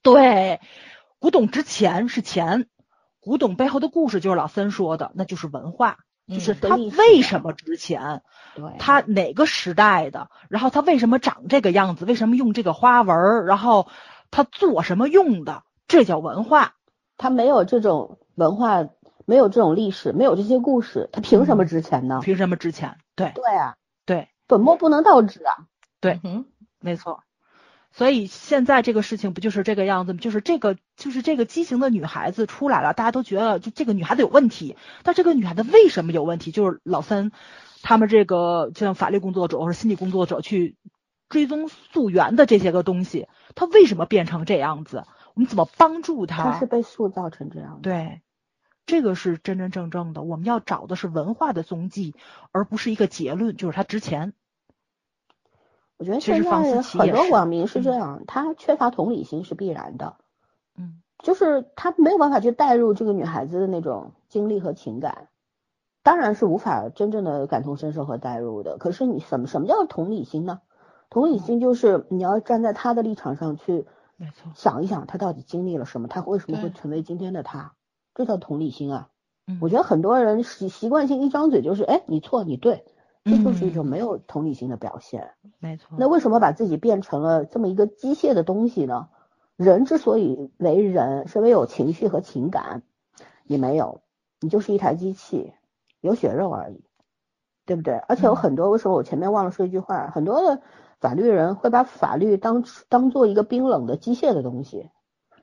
[0.02, 0.60] 对，
[1.18, 2.66] 古董值钱是钱，
[3.20, 5.96] 古董背后的故事就是老三说的，那就是文化，
[6.28, 8.22] 就是它为什么值钱？
[8.54, 10.28] 对，它哪个时代的？
[10.50, 12.04] 然后它为什么长这个样子？
[12.04, 13.46] 为什么用这个花纹？
[13.46, 13.88] 然后
[14.30, 15.62] 它做什么用的？
[15.88, 16.74] 这叫文化。
[17.16, 18.88] 它没有这种文化。
[19.26, 22.18] 没有这种历史，没有这些故事，它凭什么值钱呢？
[22.20, 22.96] 凭什么值钱？
[23.14, 25.68] 对对啊，对，本末不能倒置啊。
[26.00, 26.46] 对，嗯，
[26.80, 27.22] 没错。
[27.92, 30.18] 所以现在这个事情不就是这个样子吗？
[30.20, 34.76] 就是这个，就是这个畸形的女孩子出来了，大家都觉得就这个女孩子有问题。
[35.04, 36.50] 但这个女孩子为什么有问题？
[36.50, 37.30] 就是老三
[37.82, 40.74] 他们这个就像法律工作者或者心理工作者去
[41.30, 45.04] 追踪溯源的这些个东西，它为什么变成这样子？
[45.32, 46.52] 我们怎么帮助他？
[46.52, 47.80] 他是被塑造成这样的。
[47.80, 48.20] 对。
[48.86, 52.16] 这个是真真正正的，我们要找的是文化的踪迹，
[52.50, 54.32] 而不是一个结论，就是它值钱。
[55.96, 60.16] 我觉得现在很多网民是这样，他缺乏同理心是必然的。
[60.76, 65.28] 嗯，就是他没有办法去代入这个女孩子的那种经历和情感，
[66.02, 68.76] 当然是无法真正的感同身受和代入的。
[68.78, 70.62] 可是你什么什么叫同理心呢？
[71.10, 73.86] 同理心就是你要站在他的立场上去，
[74.16, 77.74] 没错，想一想他到底经历了什么，他为什么会成为今天的他。
[78.14, 79.10] 这叫同理心啊！
[79.60, 82.84] 我觉得很多人习习惯性一张嘴就是，哎，你错，你对，
[83.24, 85.32] 这就是一种没有同理心的表现。
[85.58, 85.96] 没错。
[85.98, 89.08] 那为什么把自己变成了这么一个机械的东西呢？
[89.56, 92.82] 人之所以为人，是因为有情绪和情感，
[93.44, 94.02] 你没有，
[94.40, 95.52] 你就是一台机器，
[96.00, 96.84] 有血肉而已，
[97.66, 97.94] 对不对？
[97.94, 100.10] 而且有很多，为什么我前面忘了说一句话？
[100.10, 100.62] 很多的
[101.00, 104.90] 法律人会把法律当当做一个冰冷的机械的东西，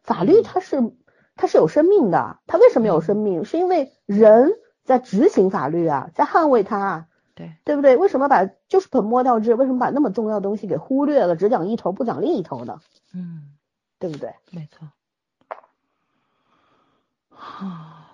[0.03, 0.95] 法律它是。
[1.39, 3.45] 它是有生命的，它为什么有生命？
[3.45, 4.53] 是因为人
[4.83, 7.95] 在执行法律啊，在捍卫它，对对不对？
[7.95, 9.53] 为什么把就是本末倒置？
[9.53, 12.79] 为什么把那么重要的东西给忽略了，只讲一头不讲另一头呢？
[13.13, 13.55] 嗯，
[13.99, 14.33] 对不对？
[14.49, 14.89] 没错。
[17.29, 18.09] 啊，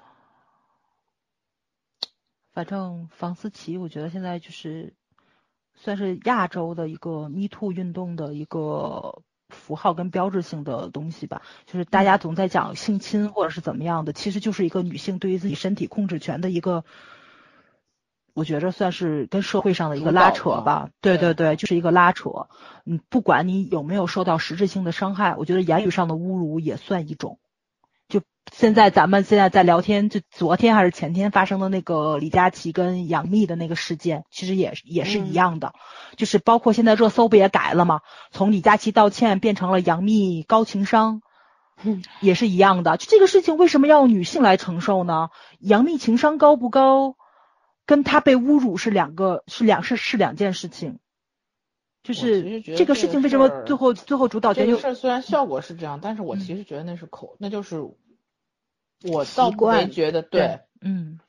[2.51, 4.93] 反正房思琪，我觉得现在就是
[5.75, 9.21] 算是亚洲的一个 Me Too 运动的一个。
[9.49, 16.85] 符号跟标志性的东西吧，就是大家总在讲性侵或者是怎么样的，其实就是一个女性对于自己身体控制权的一个，
[18.33, 20.89] 我觉着算是跟社会上的一个拉扯吧。
[21.01, 22.47] 对对对，就是一个拉扯。
[22.83, 27.37] 嗯，不管你有没有受到实质性的伤害，我觉得言语上的侮辱也算一种。
[28.45, 35.73] 就现在咱们现在在聊天，就昨天还是前天发生的那个李佳琦跟杨幂的那个事件，其实也也是一样的，
[36.17, 38.01] 就是包括现在热搜不也改了吗？
[38.31, 41.21] 从李佳琦道歉变成了杨幂高情商，
[42.19, 42.97] 也是一样的。
[42.97, 45.29] 就这个事情为什么要女性来承受呢？
[45.59, 47.15] 杨幂情商高不高，
[47.85, 50.99] 跟她被侮辱是两个是两是是两件事情。
[52.03, 54.75] 就是这个事情为什么最后最后主导权就？
[54.75, 57.81] 这个事虽然效果是这样，但是我其实觉得那是口，那就是。
[59.03, 61.19] 我倒没觉得对，嗯，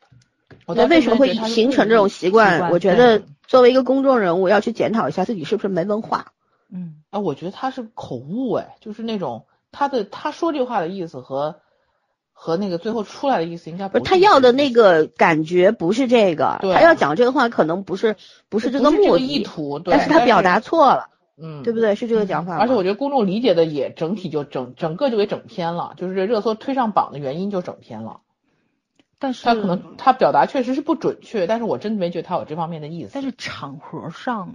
[0.67, 2.71] 那为什么会形成这种习惯？
[2.71, 6.33] 我觉得作为一个公众人物，要去检讨一下自己是不是没文化。
[6.73, 11.57] 嗯，啊，我觉得他是口误，哎，就是那种他的他说这话的意思和
[12.33, 14.05] 和那个最后出来的意思应该不是。
[14.05, 18.17] 他要的那个感觉不是这个，他要讲这个话可能不是
[18.49, 21.11] 不是这个目的意图，但是他表达错了。
[21.40, 21.94] 嗯，对不对？
[21.94, 22.59] 是这个讲法。
[22.59, 28.20] 而且我觉得公众理解的也整体就整整个就给整偏了，就是这热搜推上榜的原因就整偏了。
[29.19, 33.11] 但是他可能他表达确实是不准确，但是我真的没觉得他有这方面的意思。
[33.15, 34.55] 但是场合上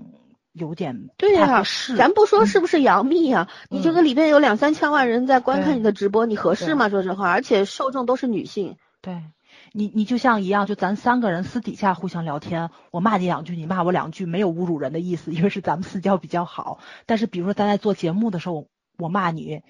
[0.54, 1.64] 有点对呀，
[1.98, 6.90] 咱不说是不是杨幂啊，你这个里边有两三千万人在观看你的直播，你合适吗？
[6.90, 8.76] 说实话，而且受众都是女性。
[9.02, 9.24] 对，
[9.72, 16.80] 你你就像一样，就咱三个人私底下互相聊天，我骂你两句，你骂我两句，没有侮辱人的意思，因为是咱们私交比较好。
[17.06, 18.68] 但是比如说咱在做节目的时候，
[18.98, 19.62] 我骂你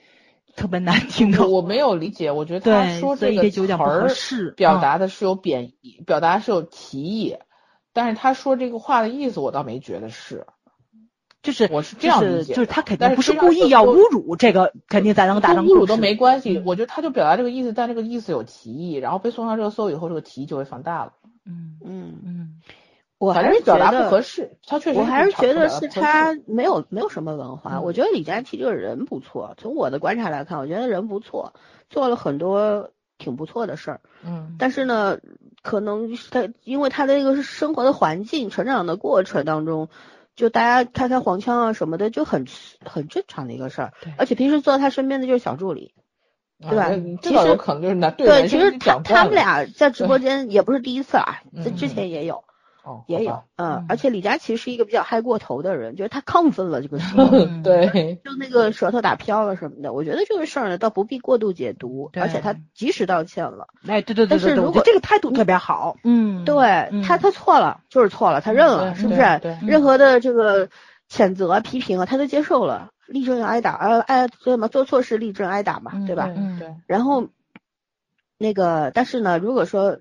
[0.56, 7.38] 特别难听的，我没有理解，我觉得他，说这个词儿表达的是有贬义，表达是有歧义，
[7.94, 10.48] 但是他说这个话的意思，我倒没觉得是。
[11.42, 21.14] 就是我是这样就是理解的就是他肯定不是故意要侮辱，这个肯定咱能达成侮辱都没关系，嗯我觉得他就表达这个意思，但这个意思有歧义，然后被送上热搜以后，这个歧义就会放大了。
[21.46, 22.62] 嗯嗯，嗯
[23.18, 27.76] 反我还是正表达不觉得合适，他确实我还是是觉得是他他没有没有什么文化。
[27.78, 31.54] 嗯我觉得李佳琦这个人不错，从我的观察来看，我觉得人不错，
[31.90, 34.02] 做了很多挺不错的事儿。
[34.26, 35.20] 嗯但是呢，
[35.64, 39.90] 可能是他因为他的这个生活的环境、成长的过程当中，
[40.40, 42.46] 就大家开开黄腔啊什么的，就很
[42.86, 44.14] 很正常的一个事儿对。
[44.18, 45.94] 而且平时坐在他身边的就是小助理，
[46.62, 52.46] 对吧其实这倒有可能就是男对对，其实他他们俩在直播间也不是第一次啊，在嗯之前也有。
[52.90, 62.24] 哦也有嗯嗯，而且李佳琦是一个比较嗨过头的人，就是他亢奋了这个时候，嗯对， 就那个舌头打飘了什么的，我觉得这个事儿呢，倒不必过度解读，对。
[62.24, 65.98] 而且他及时道歉了，哎，对对对但是如果这个态度特别好。
[66.04, 66.58] 嗯，对
[66.92, 67.04] 嗯。
[67.04, 69.40] 他他错了就是错了，他认了，对是不对是？
[69.40, 70.70] 对任何的这个
[71.10, 76.32] 谴责啊、批评啊，他都接受了，力争挨打，呃，挨这么做错事立正挨打嘛，嗯对吧？
[76.36, 77.28] 嗯对，然后
[78.38, 80.00] 那个，但是呢，如果说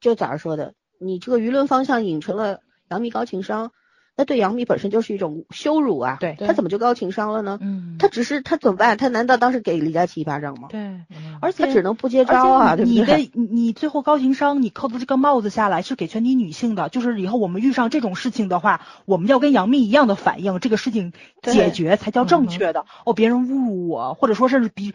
[0.00, 3.72] 就早上说的，你这个舆论方向引成了杨幂高情商，
[4.16, 6.16] 那对杨幂本身就是一种羞辱啊。
[6.20, 7.58] 对她怎么就高情商了呢？
[7.60, 8.96] 嗯，他只是她怎么办？
[8.96, 10.68] 她难道当时给李佳琦一巴掌吗？
[10.70, 13.26] 对，嗯而且他只能不接招啊，你对？
[13.26, 21.12] 的你你最后高情商，你扣的这个帽子下来是给全体女性的，就是以后我们遇上这种事情的话，我们要跟杨幂一样的反应，这个事情
[21.42, 22.86] 解决才叫正确的。
[23.04, 24.94] 哦，别人侮辱我，或者说甚至比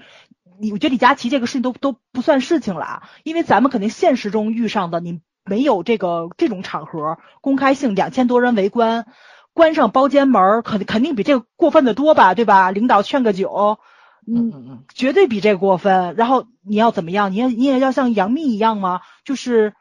[0.60, 9.06] 你，我觉得李佳琦这个事情都都不算事情了啊，因为咱们肯定现实中遇上的，你没有这个这种场合公开性，两千多人围观。
[9.53, 12.72] 关上包间门儿，肯肯定比这个过分的多吧，对吧？
[12.72, 13.78] 领导劝个酒，
[14.26, 16.15] 嗯绝对比这个过分。
[16.15, 17.32] 然后你要怎么样？
[17.32, 19.02] 你也你也要像杨幂一样吗？
[19.24, 19.74] 就是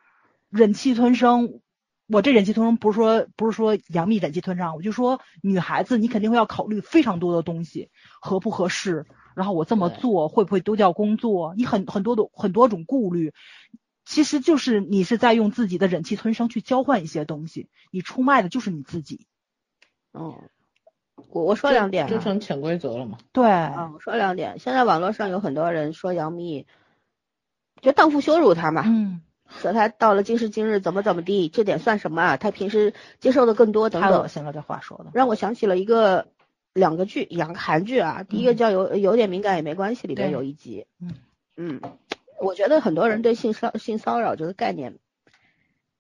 [0.51, 1.61] 忍气吞声。
[2.09, 7.89] 我这忍气吞声不是说不是说杨幂忍气吞声，我就说女孩子你肯定会要考虑非常多的东西，
[8.21, 11.55] 合不合适，然后我这么做会不会丢掉工作？
[11.57, 13.33] 你很很多的很多种顾虑。
[14.05, 19.27] 其实就是你是在用自己的忍气吞声去交换一些东西，你出卖的就是你自己。
[20.13, 20.37] 嗯，
[21.31, 23.19] 我我说两点啊，就成潜规则了嘛。
[23.33, 24.59] 对，啊，我说两点。
[24.59, 26.67] 现在网络上有很多人说杨幂，
[27.81, 32.37] 就荡妇羞辱她嘛，嗯，说她到了今时今日怎么怎么地，这点算什么啊？
[32.37, 35.07] 她平时接受的更多等等，太恶心了，这话说的。
[35.15, 36.29] 让我想起了一个
[36.75, 38.25] 两个剧，两个韩剧啊。
[38.25, 41.15] 第一个叫有有点敏感也没关系，里边有一集，嗯
[41.57, 41.81] 嗯，
[42.43, 44.99] 我觉得很多人对性骚性骚扰这个概念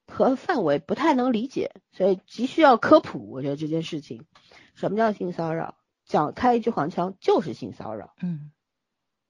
[0.06, 3.30] 和范围不太能理解，所以急需要科普。
[3.30, 4.26] 我觉得这件事情，
[4.74, 5.76] 什么叫性骚扰？
[6.04, 8.50] 讲开一句黄腔就是性骚扰，嗯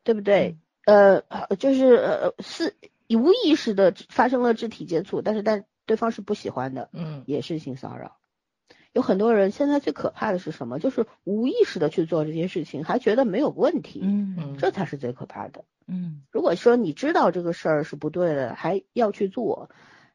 [0.03, 0.59] 对不对？
[0.87, 1.23] 呃，
[1.59, 2.75] 就是呃是
[3.11, 8.17] 无意识的发生了肢体接触，但是但对方是不喜欢的，嗯也是性骚扰。
[8.93, 10.79] 有很多人现在最可怕的是什么？
[10.79, 15.65] 就是无意识的去做这些事情，还觉得没有问题，嗯嗯，这才是最可怕的。
[15.89, 19.71] 嗯如果说你知道这个事儿是不对的，还要去做，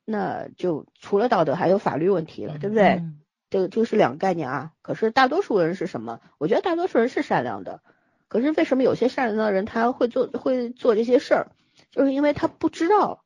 [0.05, 2.83] 那就除了道德还有法律问题了，对不对？
[2.99, 4.73] 嗯这个这个是两个概念啊。
[4.81, 6.19] 可是大多数人是什么？
[6.37, 7.81] 我觉得大多数人是善良的，
[8.27, 11.47] 可是为什么有些善良的人他会做会做这些事儿？
[11.91, 13.23] 就是因为他不知道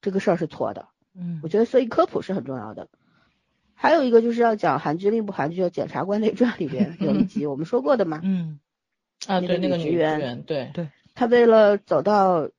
[0.00, 0.88] 这个事儿是错的。
[1.14, 2.88] 嗯我觉得所以科普是很重要的。
[3.82, 8.60] 还有一个就是要讲韩剧，另一部韩剧叫《检察官内传》里边 有一集我们说过的嘛，嗯
[9.26, 12.50] 啊，那对那个女职员对，对，她为了走到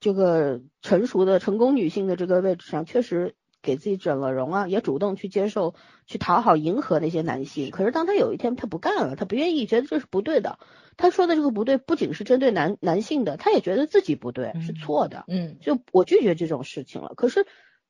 [0.00, 5.74] 这个成熟的成功女性的这个位置上，确实给自己整了容啊，也主动去接受、
[6.06, 7.70] 去讨好、迎合那些男性。
[7.70, 10.58] 可是当她有一天她不干了，她不愿意，觉得这是不对的。
[10.96, 15.24] 她说的这个不对，不仅是针对男男性的，她也觉得自己不对，是嗯错的。
[15.28, 17.12] 嗯，就我拒绝这种事情了。
[17.16, 17.46] 可是，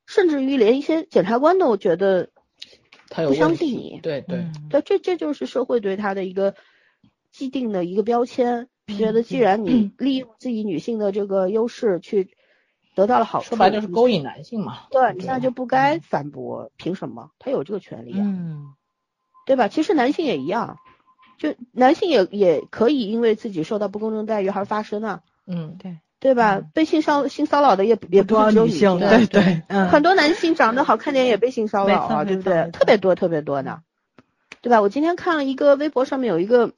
[0.06, 2.30] 甚至于连一些检察官都觉得
[3.14, 6.56] 他有问题信你对对，嗯对，这这就是社会对他的一个
[7.30, 8.68] 既定的一个标签，
[8.98, 12.36] 觉得既然你利用自己女性的这个优势去
[12.96, 14.88] 得到了好处，说白了就是勾引男性嘛。
[14.90, 17.30] 对，你现在就不该反驳，凭什么？
[17.38, 18.74] 他有这个权利啊，嗯
[19.46, 19.68] 对吧？
[19.68, 20.78] 其实男性也一样，
[21.38, 26.56] 就男性也也可以因为自己受到不公正待遇而发声啊，嗯，对，对吧？
[26.56, 32.70] 嗯被性骚性骚扰的也也不多是只有女性，啊对对很多男性长得好看点也被性骚扰啊，对不对？
[32.72, 33.80] 特别多，特别多呢，
[34.62, 34.80] 对吧？
[34.80, 36.72] 我今天看了一个微博上面有一个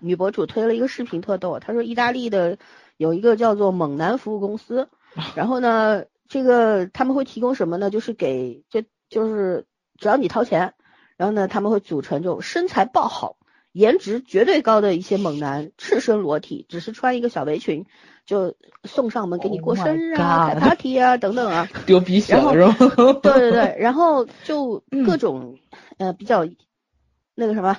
[0.00, 1.58] 女博主推了一个视频，特逗。
[1.58, 2.56] 她说意大利的
[2.96, 4.88] 有一个叫做猛男服务公司，
[5.34, 7.90] 然后呢，这个他们会提供什么呢？
[7.90, 9.66] 就是给就就是
[9.98, 10.72] 只要你掏钱，
[11.18, 13.36] 然后呢他们会组成这种身材爆好、
[13.72, 17.84] 颜值绝对高的一些猛男，赤身裸体，只是穿一个小围裙，
[18.28, 21.66] 就送上门给你过 Oh 生日啊、开 party 啊 等等啊。
[21.86, 22.76] 丢鼻血了是吧？
[23.22, 25.02] 对 对对， 然后就嗯。
[25.06, 25.56] 各种、
[25.96, 26.46] 呃比较
[27.34, 27.78] 那个什么，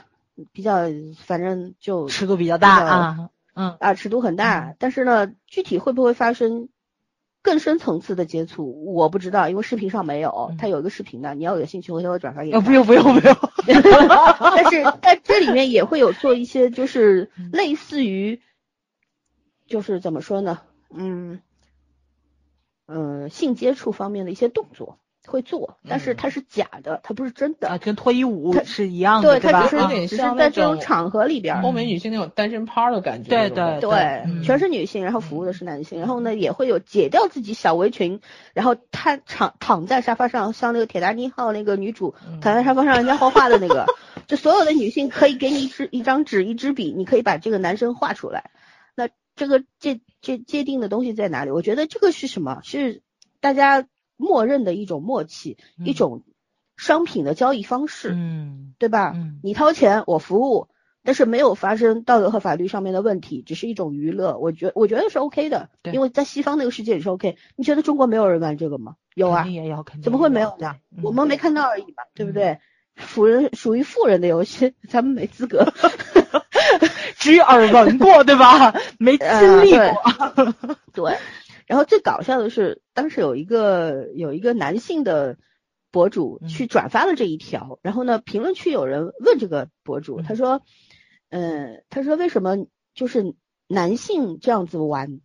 [0.52, 0.86] 比较
[1.24, 3.78] 反正就尺度比较大比较啊，嗯。
[3.80, 6.68] 啊尺度很大，但是呢，具体会不会发生
[7.44, 12.60] 更深层次的接触，我不知道，因为视频上没有嗯，他有一个视频的，你要有兴趣回头我转发给你。
[12.60, 13.38] 不用不用不用，
[14.56, 17.50] 但是在这里面也会有做一些，就是嗯。
[17.52, 18.42] 类似于，
[19.70, 20.60] 就是怎么说呢，
[20.94, 21.40] 嗯，
[22.88, 24.98] 呃，性接触方面的一些动作
[25.28, 29.62] 会做，但是嗯它是假的，它不是真的啊，跟脱衣舞是一样的，对，吧？
[29.62, 33.92] 它只是只是点像在这种种场合里边儿，欧美女性那种单身趴的感觉，对对对，
[34.26, 38.22] 嗯全是女性，然后服务的是男性，然后呢也会有解掉自己小围裙，
[38.54, 43.86] 然后瘫躺躺在沙发上，像那个铁达尼号那个女主嗯躺在沙发上，人家画画的那个，
[44.26, 48.50] 就所有的女性可以给你一支一张纸一支笔，你可以把这个男生画出来。
[49.40, 51.52] 那这个界界界定的东西在哪里？
[51.52, 52.60] 我觉得这个是什么？
[52.64, 53.02] 是
[53.40, 53.88] 大家
[54.18, 56.24] 默认的一种默契，一嗯种
[56.78, 58.12] 商品的交易方式。
[58.14, 59.14] 嗯对吧？
[59.16, 60.68] 嗯你掏钱，我服务，
[61.04, 64.38] 但是没有发生道德和法律上面的问题，只是一种娱乐。
[64.38, 67.38] 我觉我觉得是 OK 的，对因为在西方那个世界里是 OK。
[67.56, 68.96] 你觉得中国没有人玩这个吗？
[69.16, 69.44] 有啊
[70.04, 70.76] 怎么会没有呢？？
[70.96, 72.60] 嗯我们没看到而已嘛，对不对？
[73.00, 75.66] 富人属于富人的游戏， 咱们没资格。
[77.20, 78.74] 只有耳闻过，对吧？
[78.98, 80.76] 没经历呃过。
[80.94, 81.18] 对，
[81.68, 85.38] 然后最搞笑的是，当时有一个有一个男性的
[85.92, 90.62] 博主嗯去转发了这一条，然后呢，评论区有人问这个博主，嗯他说，
[91.30, 92.56] 嗯，他说为什么
[92.96, 93.36] 就是
[93.68, 95.20] 男性这样子玩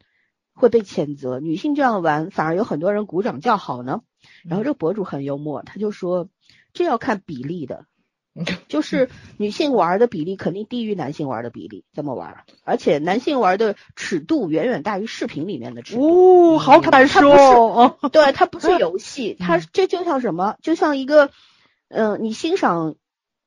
[0.52, 4.02] 会被谴责，女性这样玩反而有很多人鼓掌叫好呢？
[4.44, 6.28] 然后这个博主很幽默，他就说
[6.72, 7.86] 这要看比例的。
[8.68, 9.08] 就是
[9.38, 12.44] 女性玩的比例肯定低于男性玩的比例，怎么玩？
[12.64, 16.54] 而且男性玩的尺度远远大于视频里面的尺度。
[16.54, 17.98] 哦，好敢说哦。
[18.10, 20.56] 对，它不是 游戏，它嗯这就像什么？
[20.62, 21.30] 就像一个，
[21.88, 22.96] 嗯、你欣赏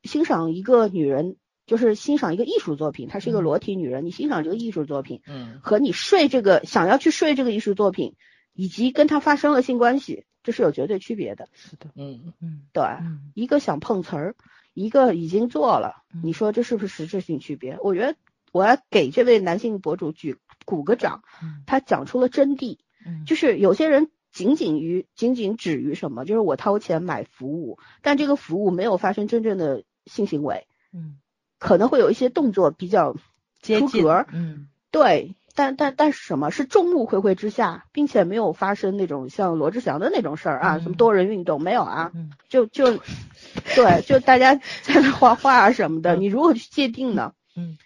[0.04, 1.36] 欣赏一个女人，
[1.66, 8.16] 就是欣赏一个艺术作品，她是一个嗯裸体女人，你欣赏这个艺术作品，嗯和你睡这个想要去睡这个艺术作品，
[8.54, 11.50] 以及跟她发生了性关系，这是有绝对区别的。
[11.54, 14.36] 是的，嗯嗯对，嗯一个想碰瓷儿，
[14.78, 16.22] 一个已经做了，嗯。
[16.24, 17.78] 你说这是不是实质性区别？
[17.82, 18.16] 我觉得
[18.52, 21.64] 我要给这位男性博主举鼓个掌，嗯。
[21.66, 22.78] 他讲出了真谛。
[23.06, 31.18] 嗯，就是有些人仅仅于仅仅止于什么，就是我掏钱买服务，但这个服务没有发生真正的性行为，嗯。
[31.58, 33.16] 可能会有一些动作比较
[33.62, 34.68] 出格，嗯。
[34.92, 36.52] 对，但但但是什么？
[36.52, 42.30] 是众目睽睽之下，并且没有发生那种像罗志祥的那种事儿啊，嗯什么多人运动没有啊，嗯。
[42.48, 42.98] 就就
[43.76, 44.54] 对，就大家
[44.84, 46.22] 在那画画啊什么的，嗯。
[46.22, 47.34] 你如何去界定呢？
[47.56, 47.78] 嗯，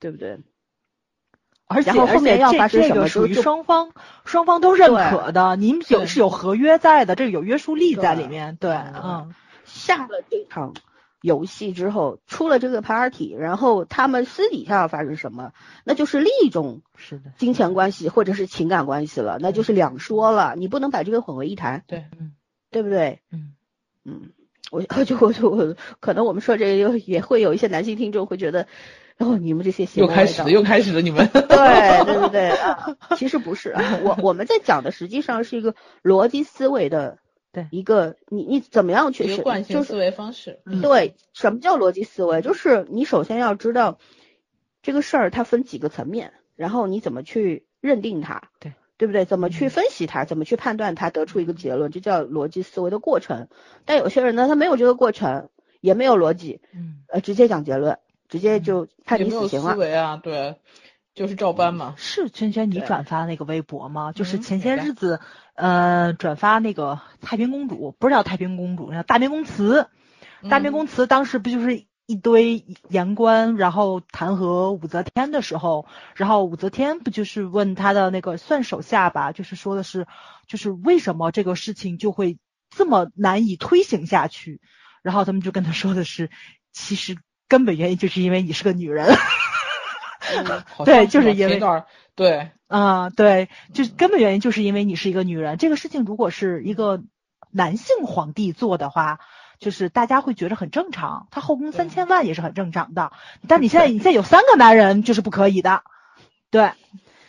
[0.00, 0.38] 对不对？
[1.66, 3.92] 而且然后后面要发生什这个属于双方
[4.24, 9.34] 双方都认可的，你们有是有合约在的，这个有约束力在里面，对，嗯嗯。
[9.66, 10.72] 下了这场
[11.20, 15.52] 游戏之后，出了这个 party，然后他们私底下要发生什么，
[15.84, 22.32] 那就是另一种是的，金钱关系或者是情感关系了，那就是两说了，你不能把这个混为一谈，对，嗯。
[22.70, 23.20] 对不对？
[23.32, 23.54] 嗯。
[24.04, 24.30] 嗯，
[24.70, 28.66] 我 就我就我可能我们说这个又也会有一些男性听众会觉得，
[29.18, 32.48] 哦，你们这些邪又开始了，又开始了，你们 对对对对？
[32.50, 37.18] 啊，其实不是啊，我我们在讲的实际上是一个逻辑思维的
[37.52, 40.60] 对一个你你怎么样去是就是惯性思维方式。
[40.66, 42.42] 嗯对，什么叫逻辑思维？
[42.42, 43.98] 就是你首先要知道
[44.82, 49.24] 这个事儿它分几个层面，然后你怎么去认定它，对对不对？
[49.24, 53.48] 怎么去嗯分析它，怎么去判断它，得出一个结论，这叫逻辑思维的过程。
[53.84, 55.48] 但有些人呢，他没有这个过程，
[55.80, 57.98] 也没有逻辑，嗯呃，直接讲结论，
[58.28, 59.72] 直接就判你死刑了。
[59.72, 60.56] 思维啊，对，
[61.14, 61.94] 就是照搬嘛。
[61.96, 64.12] 是圈圈你转发那个微博吗？
[64.12, 65.20] 就是嗯前些日子，
[65.58, 69.88] 呃，转发那个太平公主，不是叫太平公主，叫大明宫词。
[70.48, 80.06] 大明嗯宫词当时不就是一堆言官，然后弹劾武则天的时候，然后武则天不就是问他的那个算手下吧，就是说的是，
[80.46, 82.38] 就是为什么这个事情就会
[82.70, 84.60] 这么难以推行下去？
[85.02, 86.30] 然后他们就跟他说的是，
[86.72, 87.18] 其实
[87.48, 89.08] 根本原因就是因为你是个女人。
[90.36, 91.60] 嗯对就是因为
[92.14, 95.56] 对，啊、对，就是根本原因就是因为你是一个女人。
[95.56, 97.02] 这个事情如果是一个
[97.50, 99.20] 男性皇帝做的话，
[99.60, 103.12] 就是大家会觉得很正常，他后宫三千万也是很正常的。
[103.46, 105.82] 但你现在你现在有三个男人，就是不可以的。
[106.50, 106.72] 对，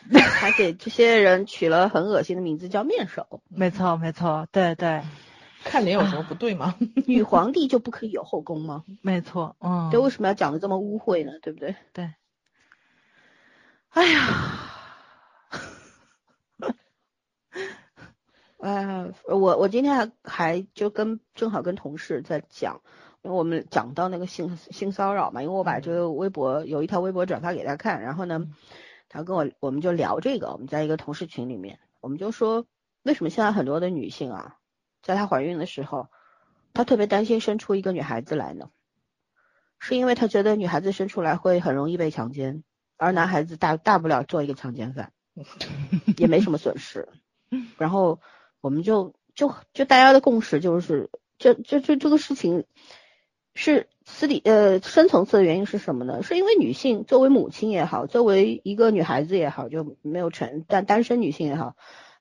[0.20, 3.42] 还给这些人取了很恶心的名字，叫面首。
[3.50, 5.04] 没错没错，对对，
[5.64, 6.76] 看脸有什么不对吗？
[7.06, 8.84] 女皇帝就不可以有后宫吗？
[9.02, 11.34] 没错，嗯，这为什么要讲的这么污秽呢？
[11.44, 11.76] 对不对？
[11.94, 12.10] 对。
[13.94, 14.60] 哎呀，
[18.60, 22.82] 哎呀，我我今天还还就跟正好跟同事在讲，
[23.24, 28.46] 因为我们讲到那个性性骚扰嘛，因为我把这个微博有一条微博转发给他看，然后呢，
[29.10, 32.68] 他跟我我们就聊这个，我们在一个同事群里面，我们就说
[33.04, 34.58] 为什么现在很多的女性啊，
[35.02, 36.10] 在她怀孕的时候，
[36.74, 38.70] 她特别担心生出一个女孩子来呢？
[39.80, 42.64] 是因为她觉得女孩子生出来会很容易被强奸。
[43.00, 45.14] 而男孩子大大不了做一个强奸犯，
[46.18, 47.08] 也没什么损失。
[47.78, 48.20] 然后
[48.62, 52.66] 我们就就就大家的共识就是，这这这这个事情
[53.56, 56.22] 是私底呃深层次的原因是什么呢？
[56.24, 61.78] 是因为女性作为母亲也好，作为一个女孩子也好，就没有成但单身女性也好，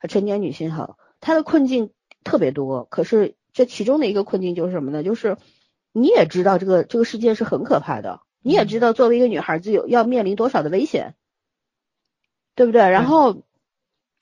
[0.08, 1.90] 成年女性好，她的困境
[2.22, 2.84] 特别多。
[2.84, 5.02] 可是这其中的一个困境就是什么呢？
[5.02, 5.36] 就是
[5.92, 8.20] 你也知道这个这个世界是很可怕的。
[8.48, 11.14] 你也知道，作为一个女孩子，有要面临多少的危险，
[12.54, 12.80] 对不对？
[12.80, 13.42] 然后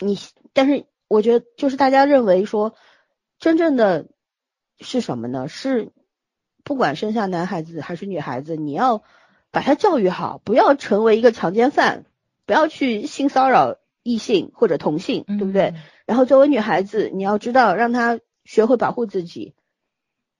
[0.00, 0.18] 你，
[0.52, 2.74] 但是我觉得，就是大家认为说，
[3.38, 4.08] 真正的
[4.80, 5.46] 是什么呢？
[5.46, 5.92] 是
[6.64, 9.04] 不管生下男孩子还是女孩子，你要
[9.52, 12.04] 把他教育好，不要成为一个强奸犯，
[12.46, 15.74] 不要去性骚扰异性或者同性，对不对？
[16.04, 19.54] 然后作为女孩子，你要知道，让他学会保护自己。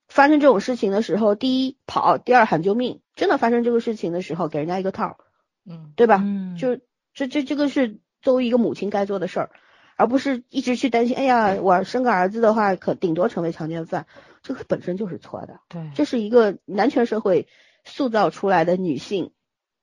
[0.08, 3.00] 发生这种事情的时候，第一跑，第二喊救命。
[3.16, 5.16] 真的发生这个事情的时候，给人家一个套，
[5.64, 6.20] 嗯，对吧？
[6.22, 6.76] 嗯，就
[7.14, 9.51] 这这这个是作为一个母亲该做的事儿，
[9.97, 11.16] 而不是一直去担心。
[11.16, 14.06] 哎呀，我生个儿子的话，可顶多成为强奸犯，
[14.43, 15.60] 这个本身就是错的。
[15.68, 17.48] 对，这是一个男权社会
[17.84, 19.32] 塑造出来的女性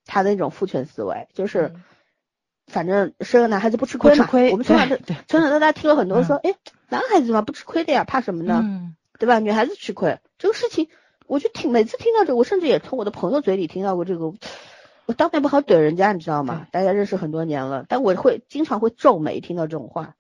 [0.06, 1.74] 她的那种父权思维，就是
[2.68, 4.30] 反正生个男孩子不吃亏嘛。
[4.52, 4.96] 我们从小
[5.28, 6.54] 从小到大听了很多说，哎，
[6.88, 8.62] 男孩子嘛不吃亏的呀，怕什么呢？
[8.64, 9.40] 嗯，对吧？
[9.40, 10.88] 女孩子吃亏，这个事情。
[11.28, 14.34] 我就听每次听到这，我甚至也从我的朋友嘴里听到过这个，
[15.06, 16.68] 我当面不好怼人家，你知道吗？
[16.72, 20.16] 大家认识很多年了，但我会经常会皱眉听到这种话，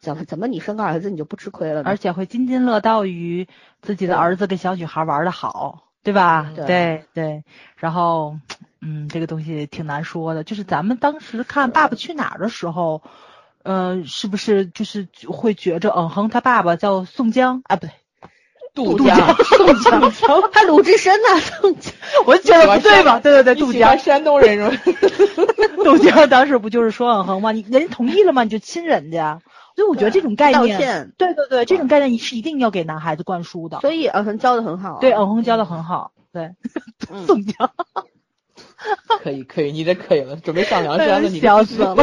[0.00, 1.82] 怎么怎么你生个儿子你就不吃亏了？
[1.84, 3.48] 而且会津津乐道于
[3.82, 6.52] 自己的儿子跟小女孩玩的好，对吧？
[6.66, 7.44] 对对。
[7.76, 8.36] 然后，
[8.80, 10.44] 嗯，这个东西挺难说的。
[10.44, 13.02] 就是咱们当时看《爸爸去哪儿》的时候，
[13.62, 17.76] 呃，是不是就是会觉着嗯哼他爸爸叫宋江啊？
[17.76, 17.90] 不对。
[18.86, 20.12] 杜江，杜江，
[20.52, 21.92] 他鲁智深呐，宋江，
[22.26, 23.18] 我就觉得不对吧？
[23.20, 25.52] 对对对，杜江，山东人是吧？
[25.84, 27.52] 杜江当时不就是说嗯哼吗？
[27.52, 28.44] 你人家同意了吗？
[28.44, 29.40] 你就亲人家，
[29.76, 33.80] 所以我觉得这种概念，对对对，这种概念你是一定要给男孩子灌输的。
[33.80, 36.50] 所以嗯哼教的很好，对嗯哼教的很好，对，
[37.26, 37.70] 宋江，
[39.22, 41.96] 可以可以，你这可以了，准备上梁山了，你笑死了。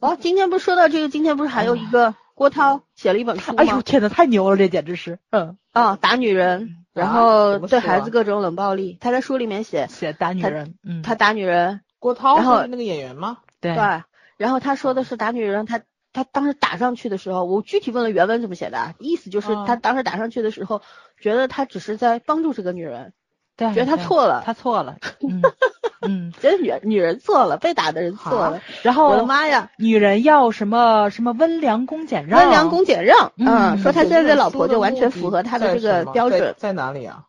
[0.00, 2.14] 哦，今天不是说到这个，今天不是还有一个。
[2.40, 8.96] 郭涛写了一本书哎呦天呐，太牛了，这简直是，嗯啊，打女人，然后对孩子各种冷暴力。
[8.98, 11.82] 他在书里面写写打女人，嗯，他打女人。
[11.98, 13.40] 郭涛，然后那个演员吗？
[13.60, 14.02] 对对，
[14.38, 15.82] 然后他说的是打女人，他
[16.14, 20.80] 他当时打上去的时候，我具体问了原文怎么写的，意思就是他当时打上去的时候，
[21.20, 23.12] 觉得他只是在帮助这个女人。
[23.60, 24.96] 对，觉得他错了，他错了，
[25.28, 25.42] 嗯
[26.00, 28.62] 嗯，觉得女女人错了，被打的人错了。
[28.82, 36.54] 然后我的妈呀，女人要什么什么温良恭俭让，温良恭俭让，嗯，说他现在的老婆就完全符合他的这个标准。
[36.56, 37.24] 在哪里啊？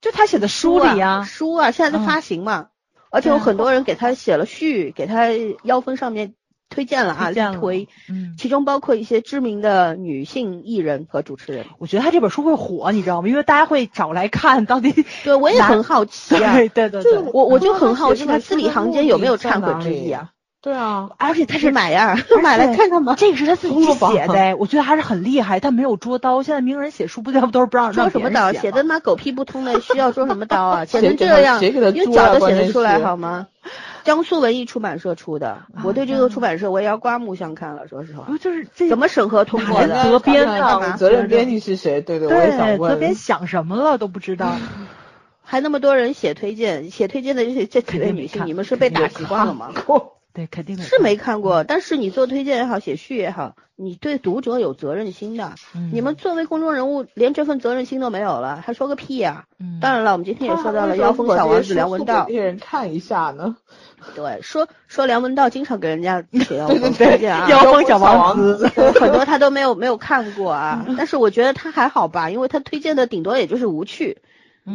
[0.00, 2.68] 就他写的书里啊，书啊，现在在发行嘛，
[3.10, 5.26] 而且有很多人给他写了序，给他
[5.62, 6.34] 腰封上面。
[6.68, 11.66] 推荐了啊，力推，嗯，其中包括一些知名的女性艺人和主持人。
[11.78, 13.28] 我觉得他这本书会火，你知道吗？
[13.28, 15.04] 因为大家会找来看到底。
[15.24, 16.54] 对，我也很好奇啊。
[16.54, 20.30] 对 对对，我我就很好奇他字里行间有没有忏悔之意啊？
[20.62, 23.14] 对啊，而且他是买呀， 买来看看吗？
[23.16, 25.60] 这个是他自己写的，我觉得还是很厉害。
[25.60, 28.52] 他没有捉刀，现在名人写书不都是不让捉什么刀？
[28.52, 30.84] 写的妈狗屁不通的，需要捉什么刀啊？
[30.84, 31.62] 写成这样，
[31.94, 33.46] 用脚都写得出来好吗？
[34.06, 37.88] 江苏文艺出版社出的，我对这个出版社我也要刮目相看了。
[37.88, 40.04] 说实话，就是这怎么审核通过的？
[40.04, 42.00] 责编的责任编辑是谁？
[42.00, 42.92] 对对，我也想问。
[42.92, 44.54] 责编想什么了都不知道，
[45.42, 49.72] 还那么多人写推荐，写推荐的这些这几位女性，你们是被打习惯了吗？
[50.36, 51.64] 对，肯定是没看过。
[51.64, 55.54] 但是你做推荐也好，写序也好，你对读者有责任心的。
[55.90, 59.46] 你们作为公众人物，连这份责任心都没有了，还说个屁呀！
[59.80, 63.56] 当然了，我们今天也说到了妖风小王子梁文道，给人看一下呢。
[64.14, 68.68] 对，说说梁文道经常给人家 写妖风推荐啊，妖风小王子，
[69.00, 70.84] 很多他都没有没有看过啊。
[70.98, 74.18] 但是我觉得他还好吧，因为他推荐的顶多也就是无趣，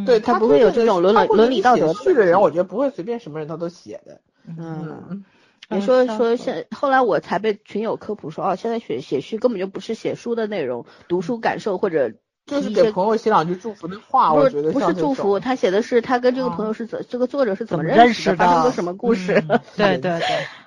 [0.07, 4.19] 对他不会有这种伦理伦理道德序的人，我觉得不会随便什么人他都写的。
[4.47, 5.23] 嗯。
[5.71, 12.11] 也说说现后来我才被群友科普说，哦，现在写写序根本就不是写书的内容，读书感受或者
[12.45, 19.43] 就是给朋友写两句祝福的话，我觉得不是祝福，他写的是他跟这个朋友是怎这个作者是怎么认识的，发生过什么故事？
[19.77, 20.21] 对对对。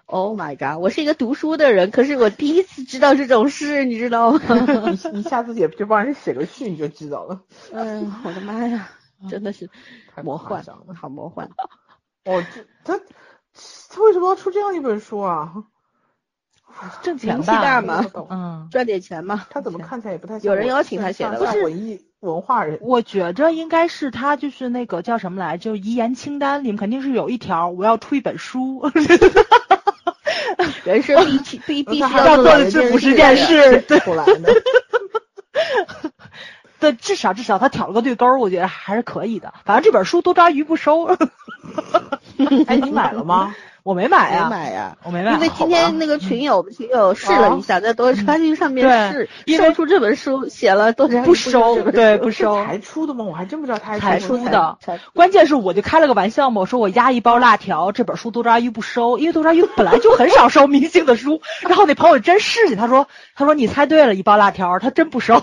[0.06, 0.82] Oh my god！
[0.82, 4.40] 我是一个读书的人，可是我第一次知道这种事，你知道吗？
[4.92, 7.40] 你你下次也就帮人写个序，你就知道了。
[7.72, 8.90] 嗯，我的妈呀，
[9.30, 9.70] 真的是
[10.22, 10.62] 魔幻，
[10.94, 11.48] 好魔幻。
[12.26, 13.00] 哦，这他
[13.90, 15.52] 他为什么要出这样一本书啊？
[17.02, 19.46] 挣钱大嘛，嗯，赚点钱嘛。
[19.48, 22.78] 他怎么看起来也不太有人邀请他写的，不是文艺文化人。
[22.80, 28.90] 我觉着应该是他就是那个叫什么来，就遗言清单里面肯定是有一条，我要出一本书。
[30.84, 33.98] 人生必必 必须要做的这不是件事，对，
[36.80, 39.54] 对，至少至少他挑了个对勾，我觉得还是可以的。
[39.64, 41.04] 反正这本书多抓鱼不收。
[42.66, 43.54] 哎，你买了吗？
[43.84, 45.34] 我没买呀，买呀，我没买。
[45.34, 49.28] 因为今天那个群友群友试了一下，在多抓鱼上面试，
[49.58, 52.64] 收出这本书，写了多抓鱼不收，对，不收。
[52.64, 53.24] 才出的吗？
[53.24, 54.78] 我还真不知道他才出的。
[55.12, 61.42] 关键是我就开了个玩笑嘛，我说我压一包辣条，这本书多抓鱼不收，因为多抓鱼本来就很少收明星的书。
[61.60, 65.42] 然后那朋友真试去，他说他说你猜对了，一包辣条，他真不收。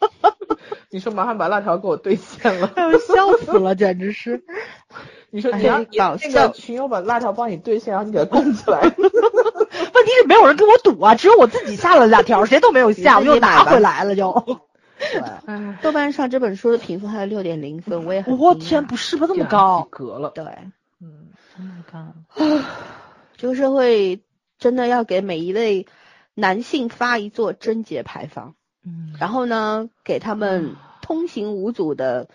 [0.90, 2.72] 你说麻烦把辣条给我兑现了，
[3.06, 4.42] 笑死了，简直是。
[5.30, 8.80] 你说你要那个群友把辣条帮你兑现，然后你给他供起来。
[8.98, 14.60] 问题是没有人跟我赌啊，只有我自己下了辣条，谁都没有下，我又拿回来了就。
[14.98, 15.22] 对，
[15.82, 18.36] 豆瓣上这本书的评分还有六点零分，我也很。
[18.38, 19.26] 我天，不是吧？
[19.26, 19.86] 这么高？
[19.90, 20.30] 格了。
[20.30, 20.44] 对，
[21.00, 22.14] 嗯，真的高。
[23.36, 24.22] 这个社会
[24.58, 25.86] 真的要给每一位
[26.34, 28.54] 男性发一座贞洁牌坊。
[28.88, 29.14] 嗯。
[29.20, 32.28] 然后呢，给他们通行无阻的。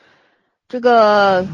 [0.70, 1.46] 这个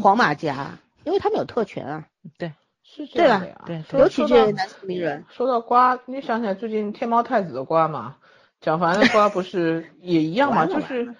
[0.00, 2.06] 黄马甲， 因为他们有特权啊，
[2.38, 2.52] 对，
[2.84, 5.24] 是这样的呀，对，尤其这些男性名人。
[5.30, 8.16] 说到瓜，你想起来最近天猫太子的瓜嘛？
[8.60, 10.66] 蒋凡的瓜不是也一样吗？
[10.70, 11.12] 就是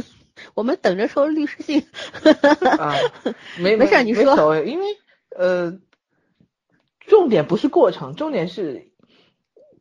[0.54, 1.86] 我们等着收律师信。
[2.78, 2.94] 啊，
[3.58, 4.56] 没没事，你说。
[4.62, 4.86] 因为
[5.36, 5.78] 呃，
[7.00, 8.88] 重点不是过程，重点是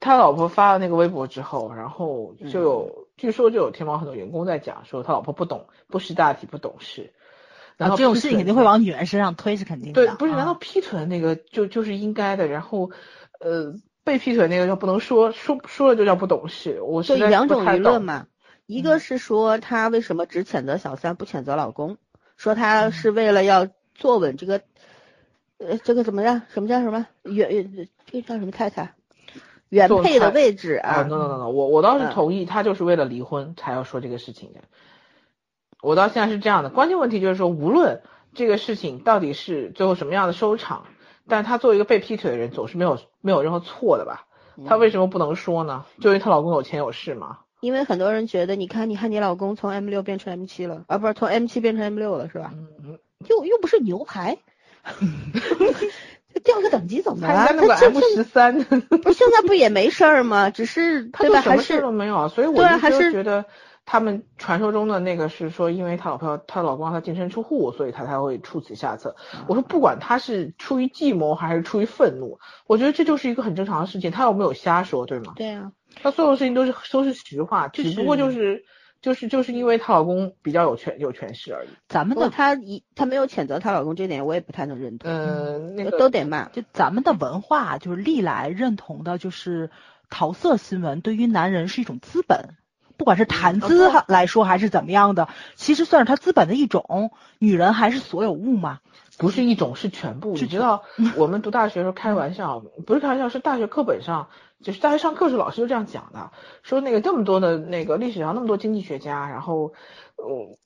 [0.05, 3.07] 他老婆发了那个微博之后，然后就有。
[3.17, 7.13] 据说就有天猫很多员工在讲说他老婆不懂不识大体不懂事，
[7.77, 10.05] 然后这种事情肯定会往女人身上推是肯定的。
[10.05, 12.47] 对，不是难道劈腿那个就就是应该的？
[12.47, 12.91] 然后
[13.39, 13.73] 呃
[14.03, 16.81] 被劈腿那个就不能说说说了就叫不懂事？
[16.81, 18.27] 我是两种舆论嘛，
[18.65, 21.97] 一个是说他为什么只谴责小三不谴责老公，
[22.35, 24.61] 说他是为了要坐稳这个
[25.57, 26.41] 呃这个怎么样？
[26.49, 28.93] 什么叫什么原这叫什么太太？
[29.75, 34.61] 原配的位置啊！no no no no，我我倒是同意，他就是为了离婚才要说这个事情的。
[35.81, 38.01] 我到现在是这样的，关键问题就是说，无论
[38.33, 40.85] 这个事情到底是最后什么样的收场，
[41.27, 44.25] 但是他作为一个被劈腿的人，总是没有没有任何错的吧？
[44.65, 45.85] 他为什么不能说呢？
[45.99, 47.39] 就因为她老公有钱有势吗？
[47.59, 52.53] 因为很多人觉得，你看，你看你老公从 M 六变成 M 七了，啊，不是从 M 七变成 M 六了，是吧？
[52.53, 52.97] 嗯，
[53.27, 54.37] 又又不是牛排。
[56.43, 57.47] 掉个等级怎么了？
[57.47, 60.49] 他 M 十三，不现在不也没事儿吗？
[60.49, 61.41] 只是 对吧？
[61.41, 62.55] 什么事都没有啊，所以我
[62.89, 63.45] 就觉得
[63.85, 69.15] 他们传说中的那个是说，因为他老婆他老公让他净身出户，所以他才会出此下策。
[69.47, 74.11] 我说不管他是出于计谋还是出于愤怒，我觉得这就是一个很正常的事情。
[74.11, 75.33] 他有没有瞎说，对吗？
[75.35, 75.71] 对啊，
[76.01, 78.63] 他所有事情都是都是实话，只不过就是。
[79.05, 81.67] 就是就是因为她老公比较有权有权势而已。
[81.87, 85.11] 咱们的她一她没有谴责她老公这点，我也不太能认同。
[85.11, 86.45] 嗯，那个都得骂。
[86.45, 89.69] 就咱们的文化就是历来认同的，就是
[90.09, 92.55] 桃色新闻对于男人是一种资本，
[92.97, 97.11] 不管是谈资来说还是怎么样的，其实算是他资本的一种。
[97.37, 98.79] 女人还是所有物嘛？
[99.17, 100.33] 不是一种，是全部。
[100.33, 100.83] 你知道
[101.15, 104.29] 我们读大学的时候开玩笑，不是开玩笑，是大学课本上。
[104.63, 106.31] 就是大学上课时老师就这样讲的，
[106.63, 109.73] 说那个这么多的那个历史上那么多经济学家，然后，
[110.17, 110.57] 嗯，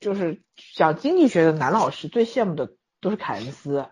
[0.00, 0.42] 就是
[0.76, 3.86] 讲经济学的男老师最羡慕的都是凯恩斯，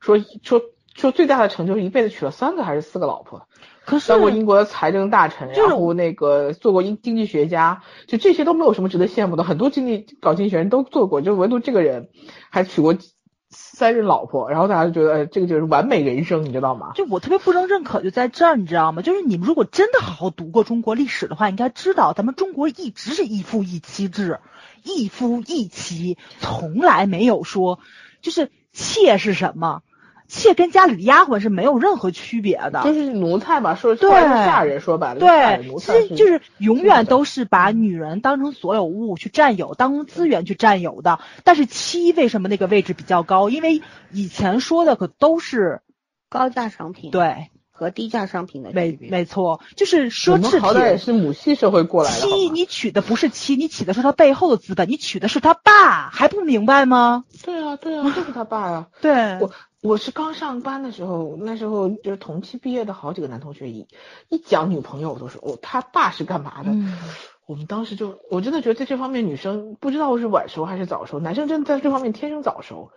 [0.00, 0.62] 说说
[0.94, 3.48] 说最大的成就是一辈子娶了三个还是四个老婆，
[3.84, 12.08] 可是当过英国的财政大臣，然后那个做过经经济学家，就这些都没有什么值得羡慕的，很多经济搞经济学人都做过，就唯独这个人
[12.50, 12.96] 还娶过。
[13.76, 16.92] 三任老婆，然后大家就觉得，哎，这个就是完美人生，你知道吗？
[16.94, 19.02] 就我特别不能认可，就在这儿，你知道吗？
[19.02, 24.40] 就是你们如果真的好好读过中国历史的话，应该知道，咱们中国一直是一夫一妻制，
[24.82, 27.78] 一夫一妻，从来没有说，
[28.22, 29.82] 就是妾是什么。
[30.28, 41.20] 妾跟家里的丫鬟是没有任何区别的，就是奴才嘛，说对下人说白了，对，其实就是永远都是把女人当成所有物去占有，当成资源去占有的。
[41.44, 43.48] 但是妻为什么那个位置比较高？
[43.50, 45.80] 因为以前说的可都是
[46.28, 49.10] 高价商品对，和低价商品的区没别。
[49.10, 50.96] 没错，就是奢侈们好歹也。
[50.96, 57.24] 是母系社会过来的，好妻，你娶的不是妻，你娶的是他背后的资本，你娶的是他爸，还不明白吗？
[57.44, 58.86] 对啊对啊，就是他爸呀。
[59.00, 59.50] 对，我
[59.82, 63.86] 我是刚上班的时候，那时候就是同期毕业的好几个男同学，一
[64.30, 66.70] 一讲女朋友，我都说哦，他爸是干嘛的？
[66.70, 66.98] 嗯，
[67.46, 72.90] 我们当时就，我真的觉得在这方面，女生不知道是晚熟还是早熟，男生真的在这方面天生早熟。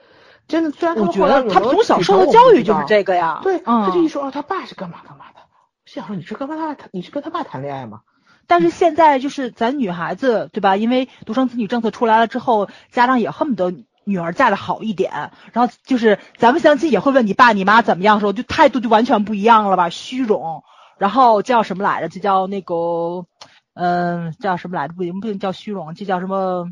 [0.49, 3.39] 真的，虽然他们后来觉得他从小受的教育就是这个呀。
[3.43, 8.01] 对，他就嗯一说哦，他爸是干嘛干嘛的，我想说你是跟他谈，你是跟他爸谈恋爱吗？
[8.47, 10.75] 但是现在就是咱女孩子，对吧？
[10.75, 19.89] 因为独生子女政策出来了之后，家长也恨不得女儿嫁的好一点，然后就是咱们相亲也会问你爸你妈怎么样的时候，就态度就完全不一样了吧？
[19.89, 20.63] 虚荣，
[20.97, 22.09] 然后叫什么来着？
[22.09, 23.27] 就叫那个，
[23.75, 24.95] 嗯、叫什么来着？
[24.95, 26.65] 不行，不能叫虚荣，这叫什么？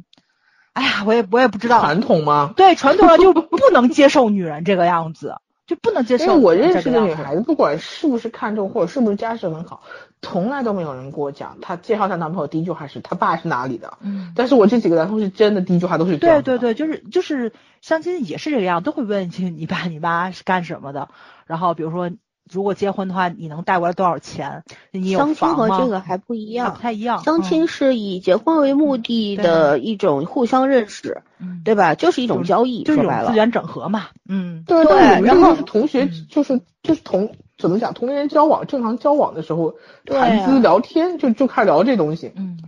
[0.77, 1.79] 哎呀，我也我也不知道。
[1.79, 2.53] 传统吗？
[2.55, 6.25] 对，传统上就不能接受女人这个样子，就不能接受。
[6.25, 9.81] 因为我认识的女孩子，不管是不是看中或者是不是家世很好，
[10.21, 13.97] 从来都没有人跟我讲，她介绍她男朋友第一句话是她爸是哪里的。
[14.01, 14.33] 嗯。
[14.35, 21.09] 但是我这几个男同事真的第一句话都是这样对对对，就是就是相亲也是这个样，都会问你你爸你妈是干什么的，
[21.47, 22.11] 然后比如说
[22.51, 24.63] 如果结婚的话，你能带过来多少钱？
[24.91, 25.47] 你有相亲？
[25.55, 27.23] 和这个还不一样不，太一样。
[27.23, 31.95] 相亲是以结婚为目的的一种互相认识，嗯，对吧？
[31.95, 34.07] 就是一种交易，就是资源整合嘛。
[34.27, 39.75] 嗯，对对然后是同学嗯就是就是同怎么讲同龄人交往正常交往的时候
[40.05, 42.31] 对谈资啊聊天就就开始聊这东西。
[42.35, 42.59] 嗯，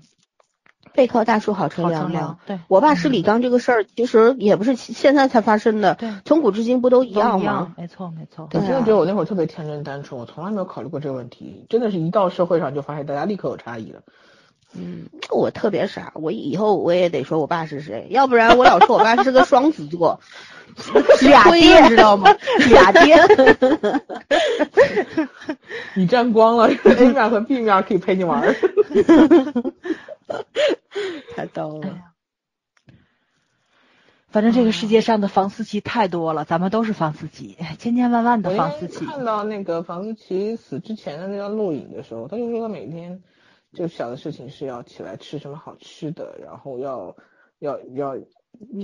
[0.99, 2.39] 背靠大树好乘凉吗。。
[2.45, 8.49] 对，我爸是李刚这个事儿，其实也不是现在才发生的，对从古至今不都一样吗样？，没错没错。
[8.51, 11.65] 我真的觉得我那会儿特别天真单纯，我从来没有考虑过这个问题。
[11.69, 14.01] 真的是一到社会上就发现大家立刻有差异了。
[14.75, 20.19] 嗯，我特别傻，我以后我也得说我爸是谁，要不然我老说我爸是个双子座，
[21.21, 22.33] 俩亏爹你知道吗？
[22.69, 23.15] 俩爹。
[25.95, 28.55] 你沾光了，A 面和 B 面可以陪你玩儿。
[31.35, 31.87] 太逗了。
[31.89, 32.03] 哎
[34.31, 39.03] 反正这个世界上的房思琪太多了，咱们都是房思琪，千千万万的房思琪。
[39.03, 43.23] 看到那个房思琪死之前的那段录影的时候，他就说他每天
[43.73, 47.15] 就想的事情是要起来吃什么好吃的，然后要
[47.57, 48.15] 要要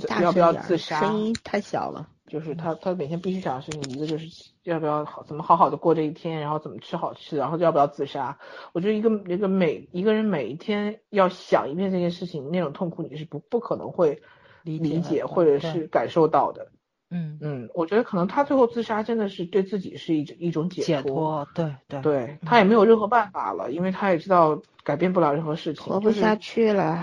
[0.08, 2.10] 大要不要自杀，声音太小了。
[2.28, 4.28] 就是他他每天必须想的事情，一个就是
[4.64, 8.40] 要不要好怎么好好的过这一天，然后怎么吃好吃，然后要不要自杀。
[8.74, 14.24] 我觉得一个一个每一个人每一天要想一遍这件事情，那种痛苦你是不不可能会
[14.64, 16.72] 理理解或者是感受到的。
[17.16, 27.02] 嗯，嗯，我觉得可能他最后自杀真的是对自己是一种一种解解脱，对对对他也没有任何办法了，因为他也知道改变不了任何事情，活不下去了。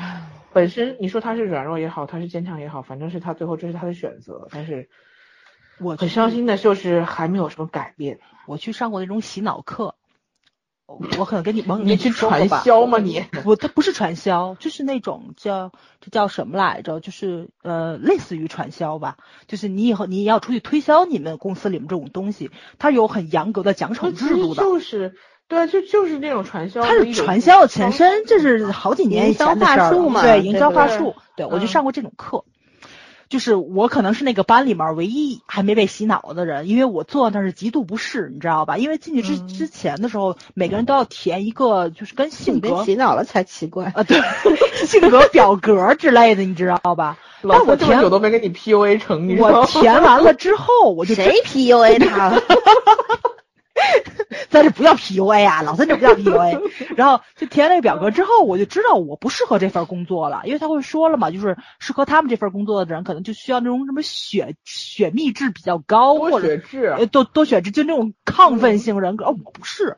[0.53, 4.91] 本身你说他是软弱也好，他是坚强也好，反正是他最后这是他的选择，但是
[5.79, 8.21] 我去很伤心的就是还没有什么改变。
[8.47, 9.95] 我去上过那种洗脑课，
[11.01, 13.25] 我我可能跟你们你去传销吗你？
[13.43, 17.01] 不，它不是传销，就是那种叫这叫什么来着？
[17.01, 19.17] 就是呃，类似于传销吧。
[19.47, 24.63] 就是你以后你要出去推销你们公司里面这种东西，它有很严格的奖惩制度的。
[24.63, 25.15] 就是
[25.49, 29.91] 对啊，就就是那种传销，它是传销的前身，这是好几年以前的事儿了。
[29.91, 32.45] 营销话术嘛对，营销话术，对我就嗯上过这种课。
[33.33, 38.77] 就是我可能是那个班里面唯一还没被洗脑的人，因为我坐那是极度不适，你知道吧？
[38.77, 43.91] 因为进去之嗯之前的时候，每个人都要填一个就是跟性格洗脑了才奇怪。
[43.95, 44.21] 啊，对，
[44.85, 47.17] 性格表格之类的，你知道吧？
[47.41, 49.67] 老但我填三这么久都没给你 PUA 成，你知道我？
[49.67, 52.43] 填完了之后，我就谁 PUA 他了？
[54.53, 56.61] 在这不要 PUA 啊，老三这不叫 PUA。
[56.97, 69.25] 然后就填那个表格之后，我就知道我不适合这份工作了，因为他会说了嘛，就是适合他们这份工作的人，可能就需要那种什么血血密质比较高，多或者血质，呃多多血质，就那种亢奋性人格。
[69.25, 69.97] 哦，我不是，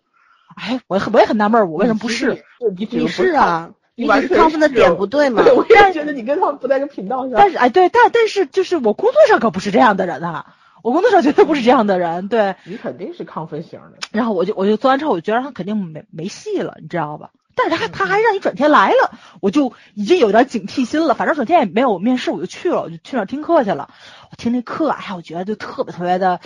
[0.57, 2.45] 哎，我我也很纳闷儿，我为什么不是？
[2.77, 5.43] 你你是啊，你只是亢奋的点不对嘛。
[5.45, 7.33] 对，我也觉得你跟他们不在一个频道上。
[7.35, 10.55] 但是哎，对，但但是就是我工作上可不是这样的人啊，
[10.85, 12.57] 我工作上绝对不是这样的人，对。
[12.65, 17.31] 你肯定是亢奋型的，然后我就我就做完之后，我就觉得他肯定没没戏了，你知道吧？
[17.57, 21.15] 但是他他还让你转天来了，我就已经有点警惕心了。
[21.15, 23.89] 反正转天也没有面试，我就去了，我就去那儿听课去了。
[24.31, 26.41] 我听那课，哎呀，我觉得就特别特别的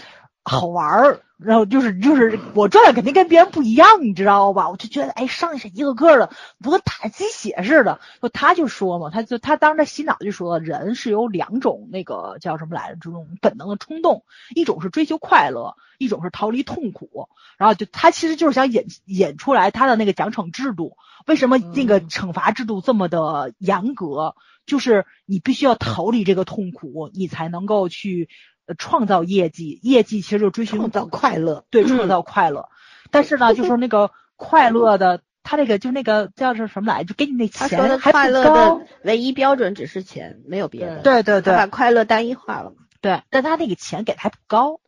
[0.48, 1.20] 好玩儿。
[1.38, 4.68] 然后就是就是我赚的肯定跟别人不一样，你知道吧？
[4.68, 6.30] 我就觉得哎，上去是一个个的，
[6.60, 8.00] 不跟打鸡血似的。
[8.20, 17.28] 就他就说嘛，他就他当时在洗脑就说，人是有两种那个叫什么来着，这种本能的冲动，一种是追求快乐，一种是逃离痛苦。
[17.56, 24.34] 然后就他其实就是想演演出来他的那个奖惩制度，为什么那个惩罚制度这么的严格？
[24.66, 28.28] 就是你必须要逃离这个痛苦，你才能够去
[28.68, 32.68] 呃创造业绩，业绩其实就追寻创造快乐，对，创造快乐。
[33.10, 37.06] 但是呢，就说那个快乐的，他那个就那个叫是什么来着？
[37.06, 38.86] 就给你那钱还快乐不高的。
[39.02, 40.98] 唯一标准只是钱，没有别的。
[40.98, 42.76] 对对对把快乐单一化了嘛。
[43.00, 44.80] 对，但他那个钱给的还不高，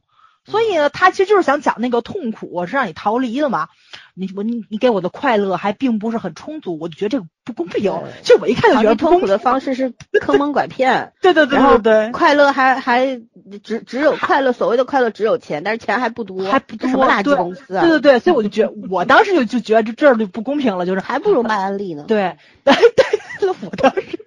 [0.45, 3.69] 所以呢，他其实就是想讲那个痛苦是让你逃离的嘛。
[4.15, 7.83] 你我你你给我的快乐还并不是很充足，我就觉得这个不公平
[8.23, 8.39] 就。
[8.41, 9.21] 我一看就觉得不公平。
[9.21, 13.21] 避痛苦的方式是坑蒙拐骗， 对对对对对，快乐还还
[13.63, 16.87] 只只有快乐，所谓的快乐只有钱，但是钱还不多，还不多。
[16.87, 17.85] 这什么垃圾公司啊？
[17.85, 22.05] 对对对，所以我就觉得，我当时就就觉得这这儿就不公平了，就是还不如卖安利呢。
[22.09, 24.19] 对对对，我当时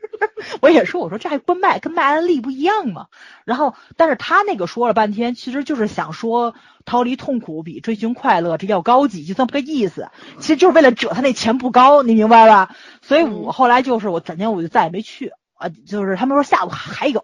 [0.62, 3.08] 我也说，我说这还跟卖跟卖安利不一样吗？
[3.46, 6.56] 然后，但是他那个说了半天，其实就是想说
[6.86, 10.10] 逃离痛苦比追寻快乐这要高级，就这么个意思。
[10.40, 12.76] 其实就是为了折他那钱不高，你明白吧？
[13.02, 17.22] 所以我后来就是我转天我就再也没去啊，就是他们说下午还有，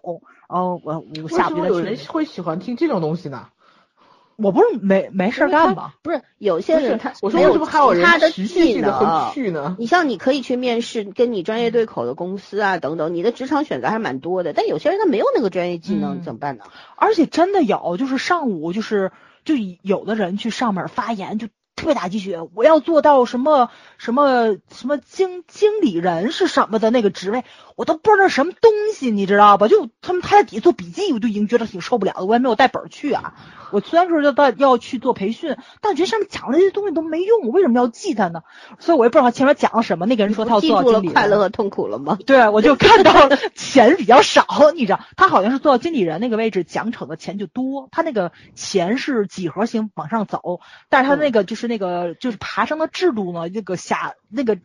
[0.48, 1.96] 哦，我我下什么有人。
[2.08, 3.48] 会喜欢听这种东西呢？
[4.42, 5.92] 我不是没没事儿干吗？
[6.02, 9.32] 不是有些人他，我说为什么还有人他的人持续技性的会能。
[9.32, 9.76] 去呢？
[9.78, 14.52] 你像你可以去面试跟你专业对口的公司啊，等等，你的职场选择还是蛮多的。
[14.52, 16.64] 但有些人他没有那个专业技能，嗯怎么办呢？
[16.96, 19.12] 而且真的有，就是上午就是
[19.44, 27.44] 就有的人去上面发言，就特别打鸡血，我要做到什么什么什么经经理人是什么的那个职位，
[27.80, 29.66] 我都不知道什么东西，你知道吧？
[29.66, 32.26] 就他们他在底下做笔记，我就已经觉得挺受不了的。
[32.26, 33.32] 我也没有带本儿去啊。
[33.72, 38.42] 我虽然说要到要去做培训，但我觉得上面讲的这些东西都没用，我为什么要记它呢？
[38.80, 40.04] 所以我也不知道他前面讲了什么。
[40.04, 42.18] 那个人说他要做到经理人，快乐和痛苦了吗？
[42.26, 44.44] 对，我就看到了钱比较少，
[44.74, 47.88] 你知道，他好像是做到经理人那个位置，奖惩的钱就多。
[47.92, 54.58] 他那个钱是几何型往上走，但是他那个就是那个就是爬升的制度呢，那个下那个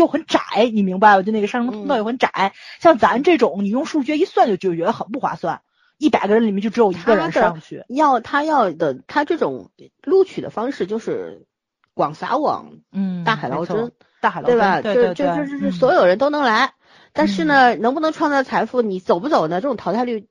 [0.00, 0.40] 又很窄，
[0.72, 1.22] 你明白吧？
[1.22, 2.54] 就那个上升通道又很窄。
[2.80, 5.60] 像咱这种，你用数学一算就就觉得很不划算，
[5.98, 7.84] 一百个人里面就只有一个人上去。
[7.88, 9.70] 要他要的他这种
[10.02, 11.46] 录取的方式就是
[11.94, 14.80] 广撒网，嗯，大海捞针，大海捞对吧？
[14.80, 16.72] 针，对对就对，就就是嗯所有人都能来，
[17.12, 19.60] 但是呢，能不能创造财富，你走不走呢？
[19.60, 20.26] 这种淘汰率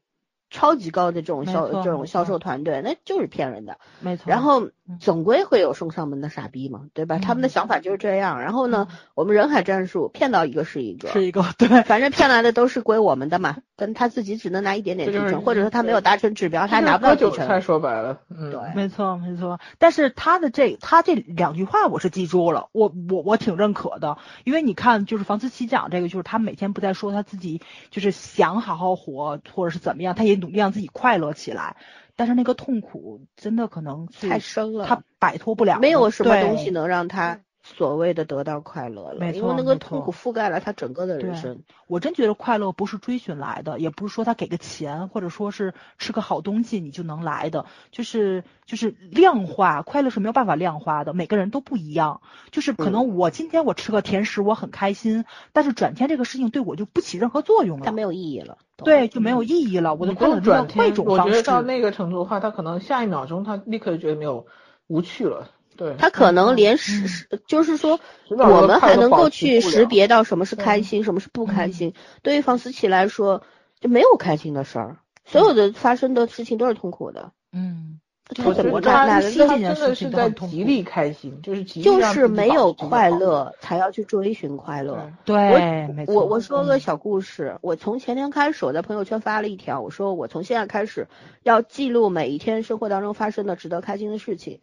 [0.49, 3.77] 超级高的这种销这种销售团队，那就是骗人的。
[3.99, 4.25] 没错。
[4.27, 7.19] 然后嗯总归会有送上门的傻逼嘛，对吧？
[7.19, 8.41] 他们的嗯想法就是这样。
[8.41, 11.83] 然后呢，我们人海战术骗到一个是一个，是一个对。
[11.83, 17.61] 反正骗来的都是归我们的嘛，但他自己只能拿一点点这就是提成，或者说他没有达成指标，他还拿不到提成。
[17.61, 19.59] 说白了，嗯，对没错，没错。
[19.77, 27.61] 但是他的这他这两句话我是记住了，我我我挺认可的，因为你看，就是房思琪讲这个，就是他每天不在说他自己
[27.91, 31.75] 就是想好好活，或者是怎么样，他也努力让自己快乐起来。
[32.19, 37.39] 但是那个痛苦真的可能太深了他摆脱不了，没有什么东西能让他
[37.75, 41.61] 所谓的得到快乐了，没错因为那个痛苦覆盖了他整个的人生。
[41.87, 52.21] 我真觉得快乐不是追寻来的，也不是说他给个钱，或者说是吃个好东西你就能来的，就是就是量化，快乐是没有办法量化的，每个人都不一样。
[52.51, 58.57] 就是可能我今天我吃个甜食我很开心，但是转天这个事情对我就不起任何作用了，它没有意义了。
[58.77, 59.93] 对，就没有意义了。
[59.95, 61.61] 我的快乐转天，换一种方我觉得到。
[61.61, 64.45] 那个程度的话，他可能下一秒钟他立刻就觉得没有
[64.87, 65.49] 无趣了。
[65.79, 67.97] 对，他可能连嗯识识，就是说，
[68.27, 71.93] 我们还能够去识别到什么是开嗯心，什么是不开嗯心。
[72.21, 73.43] 对于房思琪来说，
[73.79, 77.31] 就没有开心的事儿，所有的发生的事情都是痛苦的。
[77.53, 78.01] 嗯，
[78.35, 85.09] 他我怎么哪觉得他哪来的吸这件真的事是在极力开心，就是极力就是没有快乐，才要去追寻快乐。
[85.23, 91.07] 对我，我我说个嗯小故事，我从前天开始，我在朋友圈发了一条，我说我从现在开始
[91.43, 94.59] 要记录每一天生活当中发生的值得开心的事情。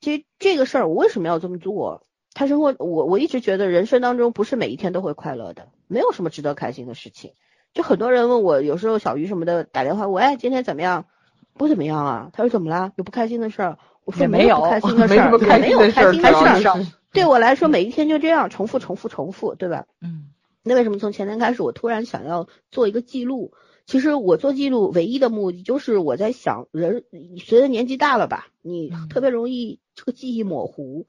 [0.00, 2.02] 其实这个事儿我为什么要这么做？
[2.34, 7.32] 他生活我我一直觉得人生当中不是每一天都会快乐的，没有什么值得开心的事情。
[7.74, 11.06] 就很多人问我，有时候小鱼什么的打电话，我哎，今天怎么样？
[11.54, 12.30] 不怎么样啊。
[12.32, 12.92] 他说怎么啦？
[12.96, 13.78] 有不开心的事儿？
[14.04, 16.86] 我说没有有不开心的事儿，没有开心的事儿。
[17.12, 19.86] 对我来说，每一天就这样重复、重复、重复，对吧？
[20.00, 20.28] 嗯
[20.62, 23.52] 那为什么从前天开始，我突然想要做一个记录？
[23.86, 27.04] 其实我做记录唯一的目的就是我在想，人
[27.38, 31.08] 随着年纪大了吧，你嗯特别容易这个记忆模糊，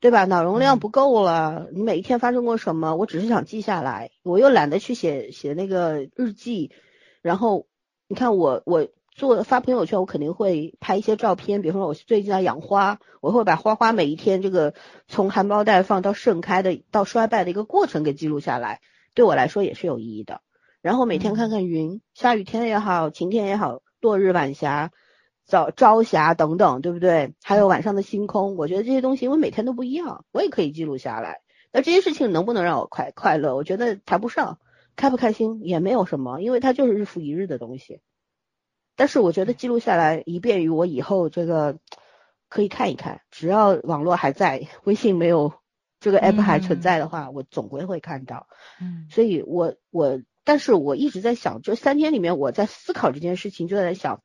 [0.00, 0.24] 对吧？
[0.24, 6.70] 脑容量不够了，你每一天发生过什么，我只是想记下来，我又懒得去写写那个日记，
[7.20, 7.66] 然后
[8.08, 14.72] 你看我我做发朋友圈，我肯定会拍一些照片，比如说我最近在养花，我会把花花每一天这个
[15.08, 18.80] 从含苞待放到盛开的到衰败的一个过程给记录下来，
[19.14, 20.40] 对我来说也是有意义的。
[20.80, 24.90] 然后每天看看云，下雨天也好，晴天也好，落日晚霞、
[25.52, 27.34] 早朝霞等等，对不对？
[27.42, 31.42] 还有晚上的星空，我觉得这些东西因为每天都不一样，我也可以记录下来。
[31.70, 33.54] 那这些事情能不能让我快快乐？
[33.54, 34.58] 我觉得谈不上，
[34.96, 38.00] 开不开心也没有什么，因为它就是日复一日的东西。
[38.96, 41.76] 但是我觉得记录下来，以便于我以后这个
[42.48, 45.52] 可以看一看，只要网络还在，微信没有
[46.00, 48.46] 这个 app 还存在的话，我总归会看到。
[48.80, 54.22] 嗯所以我我，但是我一直在想，这三天里面我在思考这件事情，就在想，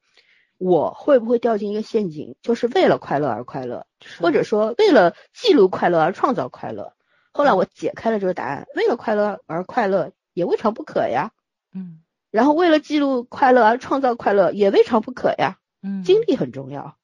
[0.58, 3.86] 我会不会掉进一个陷阱，就是为了快乐而快乐，
[4.20, 6.94] 或者说为了记录快乐而创造快乐。
[7.32, 11.32] 后来我解开了这个答案，为了快乐而快乐也未尝不可呀。
[11.74, 15.60] 嗯然后为了记录快乐而创造快乐也未尝不可呀。
[15.82, 16.98] 嗯，经历很重要，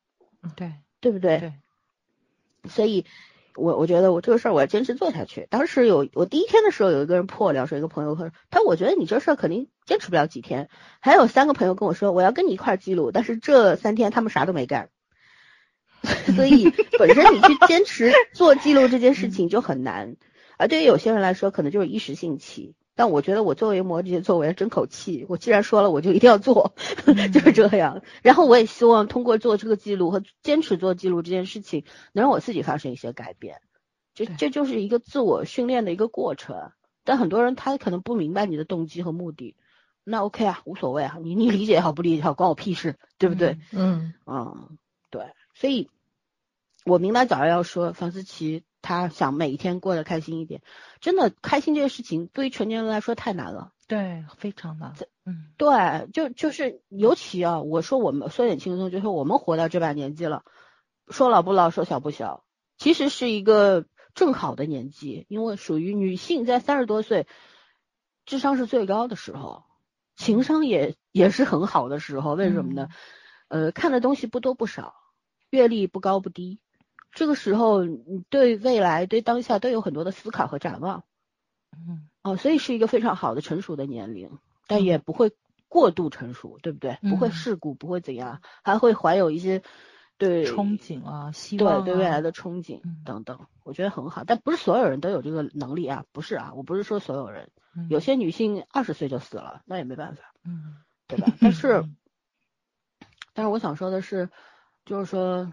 [0.56, 1.40] 对对不对？
[1.40, 1.54] 对，
[2.70, 3.06] 所以
[3.56, 5.48] 我我觉得我这个事儿我要坚持做下去。
[5.50, 10.70] 当时有我第一天的时候，有一个人破聊说，一个朋友说，他说我觉得你这事儿肯定坚持不了几天。
[11.00, 14.90] 还有三个朋友跟我说，我要跟你一块儿记录，但是这三天他们啥都没干。
[16.36, 16.70] 所以
[17.00, 20.18] 本身你去坚持做记录这件事情就很难，
[20.58, 22.76] 而对于有些人来说，可能就是一时兴起。
[22.96, 26.74] 但我觉得我作为摩羯座，我要争口气，我既然说了，我就一定要做，
[27.34, 28.04] 就是这样。
[28.22, 33.62] 然后我也希望通过做这个记录和坚持做记录这件事情，能让我自己发生一些改变。
[34.14, 36.72] 这这就是一个自我训练的一个过程。
[37.04, 39.56] 但很多人他可能不明白你的动机和目的，
[40.04, 43.58] 那 OK 啊，无所谓啊，你你理解也好，不理解也好，关我屁事，对不对？
[43.72, 44.78] 嗯嗯，
[45.10, 45.90] 对，所以
[46.86, 50.62] 我明白早上要说房思琪她想每一天过得开心一点，
[51.00, 53.72] 真的开心这个事情对于成年人来说太难了。
[53.88, 54.94] 对，非常难。
[55.26, 60.44] 嗯对，就就是尤其啊，我说我们说点轻松，就是我们活到这把年纪了，
[61.08, 62.44] 说老不老，说小不小，
[62.78, 67.26] 其实是一个正好的年纪，因为属于女性在三十多岁，
[68.26, 69.64] 智商是最高的时候，
[70.16, 72.36] 情商也也是很好的时候。
[72.36, 72.90] 为什么呢？
[73.48, 74.96] 呃，看的东西不多不少，
[75.50, 76.60] 阅历不高不低，
[77.14, 81.04] 这个时候你对未来、对当下都有很多的思考和展望。
[81.76, 84.38] 嗯哦，所以是一个非常好的成熟的年龄，
[84.68, 85.32] 但也不会
[85.68, 86.98] 过度成熟，对不对？
[87.02, 89.62] 不会嗯世故，不会怎样，还会怀有一些
[90.18, 94.24] 对憧憬啊，希对望啊对未来的憧憬嗯等等，我觉得很好。
[94.24, 100.78] 但不是所有人都有这个能力啊，不是啊，我不是说所有人，嗯有些女性二十岁就死了，那也没办法，嗯
[101.08, 101.28] 对吧？
[101.42, 101.98] 但是嗯
[103.34, 104.30] 但是我想说的是，
[104.86, 105.52] 就是说，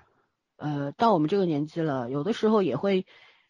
[0.61, 3.07] 呃，到我们这个年纪了，有的时候也会，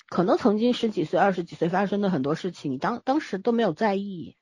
[0.09, 4.37] 可能曾经十几岁、二十几岁发生的很多事情，你当当时都没有在意，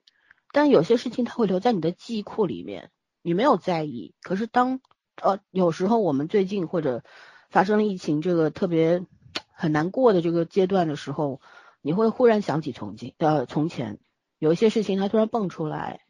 [0.53, 2.90] 但有些事情它会留在你的记忆库里面，
[3.23, 4.15] 你没有在意。
[4.20, 4.81] 可是当
[5.23, 7.03] 呃有时候我们最近或者
[7.49, 9.07] 发生了疫情这个特别
[9.51, 11.40] 很难过的这个阶段的时候，
[11.81, 13.99] 你会忽然想起从前呃从前
[14.39, 16.03] 有一些事情它突然蹦出来，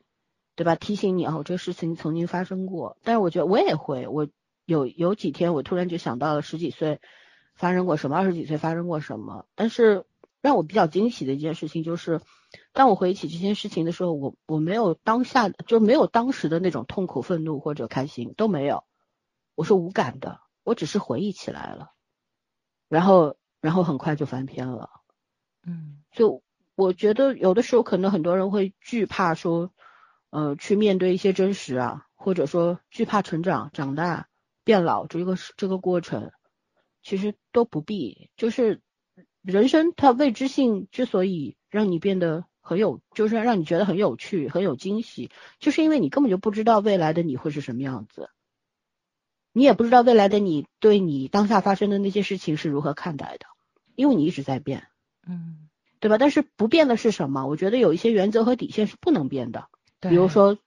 [0.56, 0.74] 对吧？
[0.74, 2.96] 提醒你哦，这个事情曾经发生过。
[3.04, 4.28] 但是我觉得我也会，我
[4.68, 7.00] 有有几天我突然就想到了十几岁
[7.54, 9.46] 发生过什么，二十几岁发生过什么。
[9.54, 10.04] 但是
[10.42, 12.20] 让我比较惊喜的一件事情就是，
[12.74, 18.84] 当我回忆起这件事情的时候，我我没有当下就没有当时的那种痛苦、愤怒或者开心都没有，
[19.54, 21.92] 我是无感的，我只是回忆起来了，
[22.90, 24.90] 然后然后很快就翻篇了。
[25.66, 26.42] 嗯就
[26.74, 29.72] 我觉得有的时候可能很多人会惧怕说，
[30.28, 34.28] 呃，去面对一些真实啊，或者说惧怕成长、长大、
[34.68, 36.30] 变老这个是这个过程，
[37.02, 38.28] 其实都不必。
[38.36, 38.82] 就是
[39.40, 48.28] 人生它未知性之所以让你变得很有，就是让你觉得很有趣、很有惊喜，就是因为你根本就不知道未来的你会是什么样子，
[49.54, 53.46] 你也不知道未来的你对你当下发生的那些事情是如何看待的，
[53.94, 54.86] 因为你一直在变。
[55.26, 56.18] 嗯，对吧？
[56.18, 57.46] 但是不变的是什么？
[57.46, 59.64] 我觉得有一些原则和底线是不能变的，
[59.98, 60.58] 比如说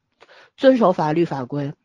[0.58, 1.76] 遵守法律法规，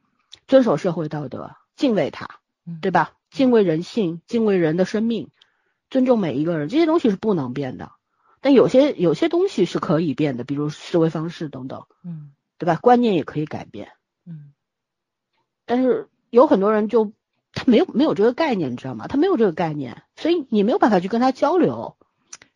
[0.47, 3.12] 遵守社会道德，敬畏它，嗯对吧？
[3.31, 5.31] 敬畏人性，敬畏人的生命，
[5.90, 7.93] 尊重每一个人，这些东西是不能变的。
[8.40, 12.77] 但有些有些东西是可以变的，比如思维方式等等，嗯对吧？
[12.77, 13.90] 观念也可以改变。
[14.24, 14.53] 嗯
[15.65, 17.12] 但是有很多人就
[17.53, 19.07] 他没有没有这个概念，你知道吗？
[19.09, 21.97] 他没有这个概念，所以你没有办法去跟他交流。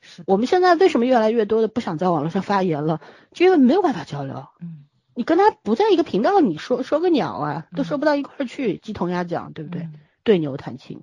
[0.00, 3.00] 是我们现在为什么越来越多的不想在网络上发言了？
[3.32, 4.46] 就因为没有办法交流。
[4.60, 9.82] 嗯你跟他不在一个频道，你说说个鸟啊，都嗯说不到一块儿去，鸡同鸭讲，对不对？
[9.82, 11.00] 嗯对牛弹琴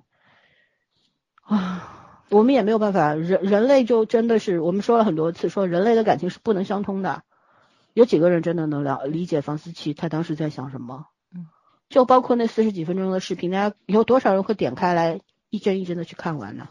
[1.42, 7.24] 啊，我们也没有办法，人人类就真的是，我们说了很多次，说人类的感情是不能相通的。
[7.94, 11.06] 有几个人真的能了理解房思琪她当时在想什么？
[11.34, 11.48] 嗯，
[11.88, 15.20] 就包括那四十几分钟的视频，大家有多少人会点开来
[15.50, 16.68] 一帧一帧的去看完呢？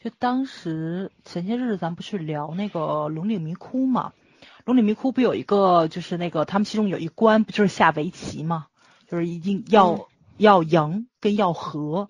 [0.00, 4.12] 就当时前些日子咱不是聊那个龙岭迷窟嘛，
[4.64, 8.66] 龙岭迷窟不有一个就是那个他们其中有一关不就是下围棋吗，
[9.08, 10.04] 就是一定要、嗯。
[10.36, 12.08] 要赢跟要和，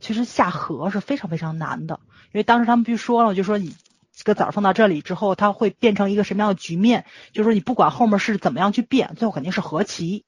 [0.00, 2.00] 其实下和是非常非常难的，
[2.32, 3.74] 因为当时他们不是说了，就说你
[4.14, 10.24] 这个子儿放到这里之后，它会变成一个什么样的局面，就是说你不管后面是怎么样去变，最后肯定是和棋。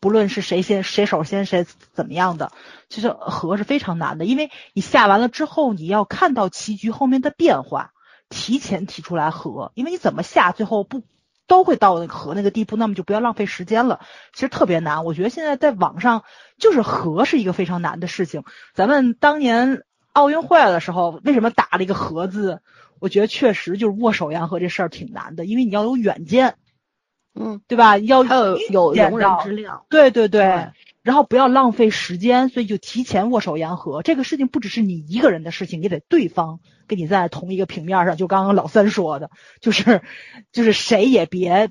[0.00, 2.50] 不论是谁先谁首先谁怎么样的，
[2.88, 7.92] 其实和是非常难的，因为你下完了之后，你要看到棋局后面的变化，
[8.28, 11.04] 提前提出来和，因为你怎么下，最后不
[11.48, 13.98] 都会到那个和那个地步，那么就不要浪费时间了。
[14.32, 16.22] 其实特别难，我觉得现在在网上
[16.58, 18.44] 就是和是一个非常难的事情。
[18.74, 22.60] 咱们当年奥运会的时候，为什么打了一个和字？
[23.00, 26.56] 我觉得确实就是握手言和这事儿挺难的，因为你要有远见。
[27.34, 27.96] 嗯，对吧？
[27.98, 30.72] 要还有有容人之量，对对对，
[31.08, 34.02] 然后不要浪费时间，所以就提前握手言和。
[34.02, 38.14] 这个事情不只是你一个人的事情，也得对方跟你在同一个平面上。
[38.18, 39.30] 就刚刚老三说的，
[39.62, 40.02] 就是
[40.52, 41.70] 就是谁也别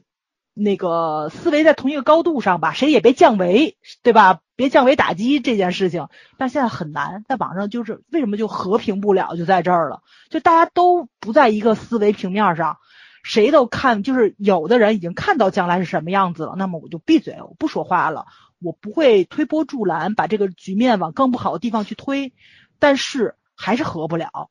[0.56, 4.40] 那个思维在同一个高度上吧，谁也别降维，对吧？
[4.56, 6.08] 别降维打击这件事情。
[6.40, 10.02] 但现在很难，在网上就是为什么就和平不了，就在这儿了，
[10.32, 12.78] 就大家都不在一个思维平面上。
[13.24, 18.26] 谁都看，就是有的人已经看到将来是什么样子了，那么我就闭嘴，我不说话了，
[18.60, 22.34] 我不会推波助澜，把这个局面往更不好的地方去推，
[22.80, 24.50] 但是还是和不了，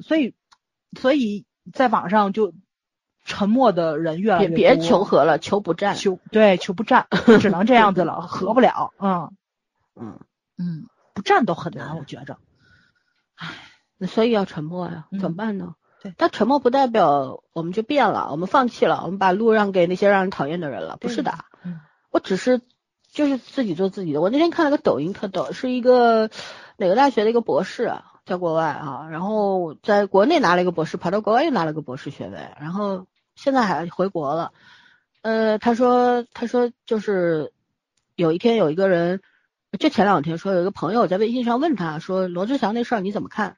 [0.00, 0.34] 所以，
[0.98, 2.52] 所以在网上就
[3.24, 4.56] 沉默的人越来越多。
[4.56, 7.08] 别求和了，求不战，求对求不战，
[7.40, 9.32] 只能这样子了，和不了，嗯
[10.00, 10.18] 嗯
[10.56, 12.38] 嗯，不战都很难，我觉着，
[13.34, 13.48] 唉，
[13.98, 15.74] 那所以要沉默呀，怎么办呢？
[16.00, 21.34] 对，但沉默不代表我们就变了，我们放弃了，我们把路让给那些让人讨厌的人了，不是的。
[21.64, 22.60] 嗯，我只是
[23.12, 24.20] 就是自己做自己的。
[24.20, 26.30] 我那天看了个抖音特逗，是一个
[26.76, 27.92] 哪个大学的一个博士，
[28.26, 34.52] 在国外啊，然后在国内拿了一个博士，跑到国外又拿了个博士学位，然后现在还回国了。
[35.22, 37.52] 呃，他说他说就是
[38.14, 39.20] 有一天有一个人，
[39.78, 43.56] 就前两天说有一个朋友在微信上问他说罗志祥那事儿你怎么看？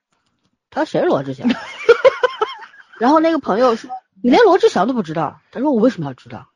[0.71, 1.49] 他说谁是罗志祥？
[3.01, 3.91] 然后那个朋友说
[4.23, 6.49] ：“你连罗志祥都不知道。”他说：“我为什么要知道？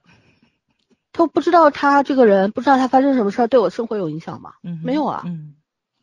[1.15, 4.55] 他不知道他这个人，不知道他发生什么事儿对我生活有影响吗？
[4.85, 5.23] 没有啊，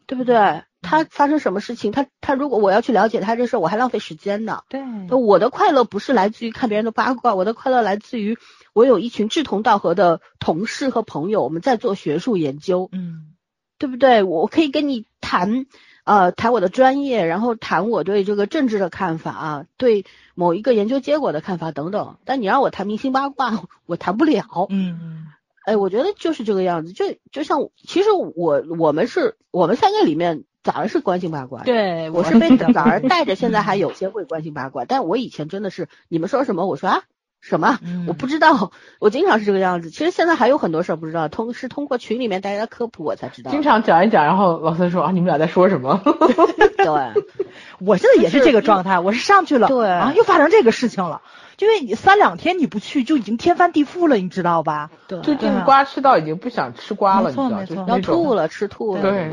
[0.07, 0.63] 对不对？
[0.81, 4.61] 他发生什么事情，他他如果我要去了解他这事儿，我还浪费时间呢。
[4.69, 4.81] 对，
[5.17, 8.37] 我的快乐不是来自于看别人的八卦，我的快乐来自于
[8.73, 13.33] 我有一群志同道合的同事和朋友，我们在做学术研究，嗯，
[13.77, 14.23] 对不对？
[14.23, 15.65] 我可以跟你谈。”
[16.03, 20.05] 呃，谈我的专业，然后谈我对这个政治的看法啊，对
[20.35, 22.17] 某一个研究结果的看法等等。
[22.25, 24.67] 但你让我谈明星八卦， 我谈不了。
[24.69, 25.25] 嗯嗯。
[25.65, 34.85] 哎，我觉得就是这个样子，就就像其实我我们是我们三个里面早儿是关心八卦，对，我是被早儿带着，现在还有些会关心八卦。
[34.85, 37.03] 但我以前真的是你们说什么，我说啊。
[37.41, 37.79] 什么？
[38.07, 39.89] 我不知道，我经常是这个样子。
[39.89, 43.51] 其实现在还有很多事儿不知道，通是通过群里面大家科普我才知道。
[43.51, 45.99] 经常讲一讲，然后老三说啊，你们俩在说什么？
[46.77, 46.85] 对，
[47.85, 51.21] 我现在也是这个状态，我是上去了，对啊，又发生这个事情了，
[51.59, 54.91] 因为你三两天你不去就已经天翻地覆了，你知道吧？
[55.07, 59.31] 对，最近瓜吃到已经不想吃瓜了，你知道吗要吐了，吃吐了，对。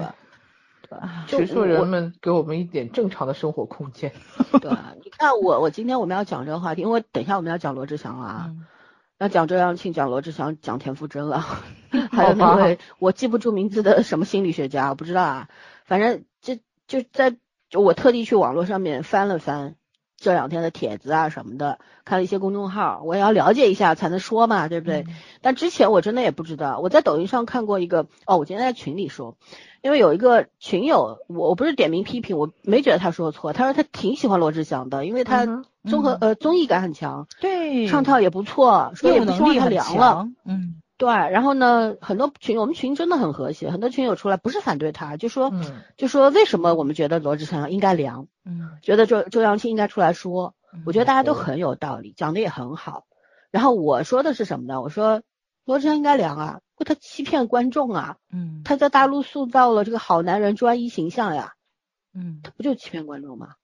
[1.27, 4.13] 求求人们给我们一点正常的生活空间。
[4.61, 4.71] 对，
[5.05, 8.51] 你看我，我今天我们要讲这个话题，因为等一下我们要讲罗志祥了啊，
[9.19, 11.45] 要讲周扬青，讲罗志祥，讲田馥甄了，
[12.13, 15.49] 还有那位我记不住名字的什么心理学家，我不知道啊，
[15.85, 16.57] 反正就
[16.87, 17.37] 就在
[17.71, 19.75] 就我特地去网络上面翻了翻
[20.19, 25.07] 这两天的帖子啊什么的，看了一些公众号，我也要了解一下才能说嘛，对不对？
[25.41, 29.37] 但之前我真的也不知道，我在抖音上看过一个，哦，我今天在群里说。
[29.81, 33.53] 因为有一个群友，我我不是点名批评，我没觉得他说错。
[33.53, 35.47] 他说他挺喜欢罗志祥的，因为他
[35.87, 41.09] 综合呃综艺感很强，对，唱跳也不错，说也不希望他凉了，嗯，对。
[41.09, 45.51] 然后呢，很多群我们群真的很和谐，很多群友出来不是反对他，就说
[45.97, 50.55] 就说为什么我们觉得罗志祥应该凉，嗯，觉得周周扬青应该出来说，
[50.85, 53.07] 我觉得大家都很有道理，讲的也很好。
[53.51, 54.83] 然后我说的是什么呢？
[54.83, 55.23] 我说
[55.65, 56.61] 罗志祥应该凉啊。
[56.87, 61.55] 他欺骗观众啊，嗯，他在大陆塑造了这个好男人专一形象呀，
[62.15, 63.55] 嗯，他不就欺骗观众吗？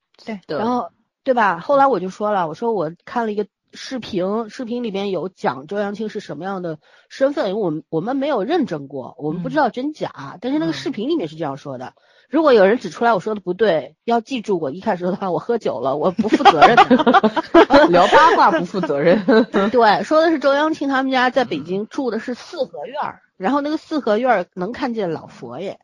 [0.49, 0.91] 对，然后
[1.23, 1.61] 对吧？
[1.61, 6.79] 后来我就说了，我说我看了一个视频，视频里边有讲周扬青是什么样的
[7.09, 11.95] 身份，因为我们我们没有认证过，我们不知道真假，但是那个视频里面是这样说的。
[12.31, 16.75] 如果有人指出来我说的不对，要记住我一开始说的话，我喝酒了，我不负责任。
[16.77, 19.23] 的， 聊八卦不负责任。
[19.71, 22.97] 对，说的是周扬青他们家在北京住的是四合院，
[23.37, 25.79] 然后那个四合院能看见老佛爷，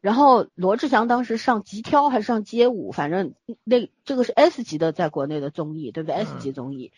[0.00, 3.34] 然后罗志祥当时上吉挑还是上街舞，反正
[3.64, 6.92] 那这个是 S 级的在国内的综艺，对不对？S 级综艺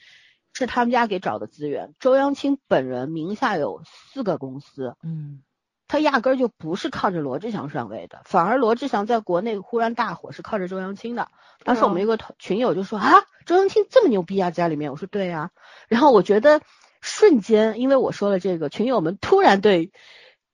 [0.52, 5.42] 是他们家给找的资源，周扬青本人名下有四个公司，嗯。
[5.88, 11.28] 他压根儿就不是靠着罗志祥上位的，反而罗志祥在国内忽然大火是靠着周扬青的。
[11.64, 13.12] 当时我们一个群友就说啊，
[13.44, 15.50] 周扬青这么牛逼啊，家里面我说对呀。
[15.88, 16.62] 然后我觉得
[17.02, 19.92] 瞬间，因为我说了这个，群友们突然对。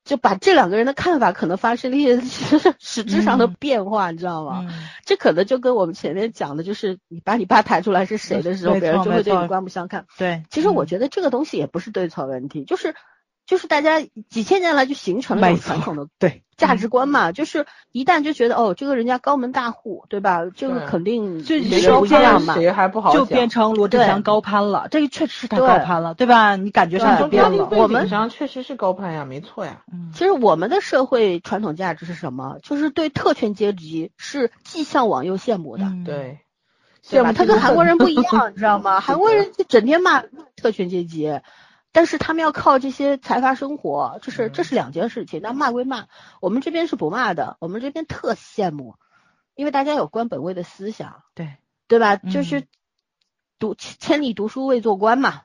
[0.08, 2.18] 就把这两个人的看法可能发生了一些
[2.80, 4.66] 实质上的变化，你知道吗？
[5.04, 10.06] 这可能就跟我们前面讲的，就是你把你爸抬出来是谁的时候，别人就会对你刮目相看。
[10.16, 12.94] 对，其实我觉得这个东西也不是对错问题，就是。
[13.48, 20.42] 就是大家几千年来就形成了传统的对价值观嘛，就是一旦就觉得哦，这个人家高门大户，对吧？
[20.54, 21.58] 这个肯定就
[21.88, 26.56] 高攀嘛，谁还不好就变成罗志祥高攀了，这个确实是他高攀了，对吧？
[26.56, 27.68] 你感觉上就变了。
[27.70, 29.82] 我们上确实是高攀呀，没错呀。
[30.12, 32.58] 其实我们的社会传统价值是什么？
[32.62, 35.90] 就是对特权阶级是既向往又羡慕的。
[36.04, 36.40] 对，
[37.08, 39.00] 对吧他跟韩国人不一样， 你知道吗？
[39.00, 40.22] 韩国人就整天骂
[40.54, 41.40] 特权阶级。
[41.90, 45.40] 但是他们要靠这些财阀生活，这是这是两件事情。
[45.42, 46.06] 那骂归骂，
[46.40, 48.96] 我们这边是不骂的，我们这边特羡慕，
[49.54, 51.56] 因为大家有官本位的思想，对
[51.88, 52.16] 对吧？
[52.16, 52.66] 就是
[53.58, 55.42] 读千里读书未做官嘛，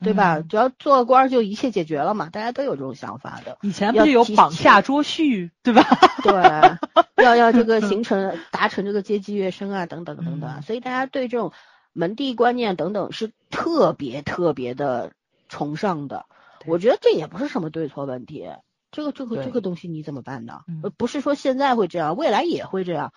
[0.00, 0.40] 对吧？
[0.46, 3.56] 只要做了官就一切解决了嘛，大家都有这种想法的。
[3.62, 5.82] 以前不是有绑架捉婿，对吧？
[6.22, 10.62] 对，要要这个形成 达成这个阶级跃升啊，等等等等。
[10.62, 11.52] 所以大家对这种
[11.94, 15.12] 门第观念等等是特别特别的。
[15.48, 16.26] 崇尚的，
[16.66, 18.48] 我觉得这也不是什么对错问题，
[18.90, 20.60] 这个这个这个东西你怎么办呢？
[20.96, 23.12] 不是说现在会这样，未来也会这样，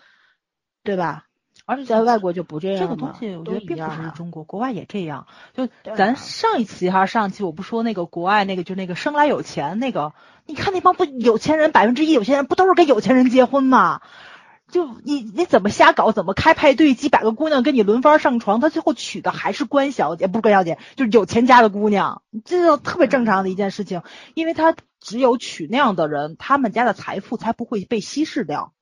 [0.83, 1.25] 对吧？
[1.65, 5.27] 而且在外国就不这样这个东西我觉得并不是中国，国外也这样。
[5.53, 10.13] 就咱上一期还是，上期我不说那个国外那个就那个生来有钱那个，
[10.47, 14.01] 你看那帮不有钱人百分之一有钱人不都是跟有钱人结婚吗？
[14.71, 24.03] 就你你怎么瞎搞，怎么开派对，几百个姑娘跟你轮番上床，他最后娶的还是关小姐，不是关小姐，就是有钱家的姑娘，这就特别正常的一件事情，
[24.35, 28.73] 因为他只有娶那样的人，他们家的财富才不会被稀释掉，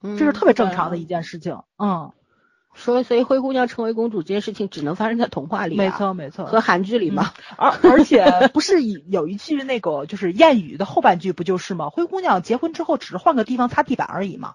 [0.00, 2.12] 这是特别正常的一件事情，嗯，
[2.74, 11.90] 所以所以灰姑娘成为公主这件事情只能发生在童话里，没错没错，和韩剧里嘛，而而且不是有一句那个就是谚语的后半句不就是吗？
[11.90, 14.54] 灰姑娘结婚之后只是换个地方擦地板而已嘛。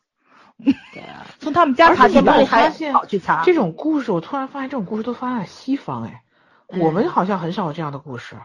[0.93, 6.23] 对啊，从他们家擦地板发现跑去查这种故事，我突然发现这种故事都发生在西方哎，
[6.67, 8.37] 我们好像很少有这样的故事，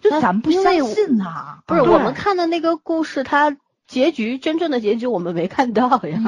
[0.00, 1.60] 就咱们不相信呐。
[1.66, 3.56] 不是我们看的那个故事，它
[3.86, 6.20] 结局真正的结局我们没看到呀。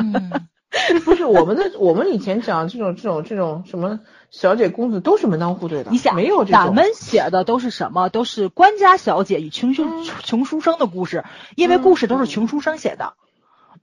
[1.04, 4.00] 不是我们的，我们以前讲这种这种这种什么
[4.30, 6.64] 小姐公子都是门当户对的，你想没有这种？
[6.66, 8.08] 咱们写的都是什么？
[8.08, 9.84] 都是官家小姐与穷书
[10.22, 11.24] 穷书生的故事，
[11.56, 13.14] 因为故事都是穷书生写的。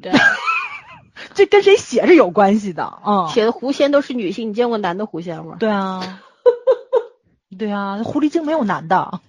[0.02, 0.14] 对。
[1.34, 5.58] 这跟谁写是有关系的，嗯，写的狐仙都是女性，你见过男的狐仙吗？
[5.60, 6.22] 对啊，
[7.58, 9.20] 对啊，狐狸精没有男的，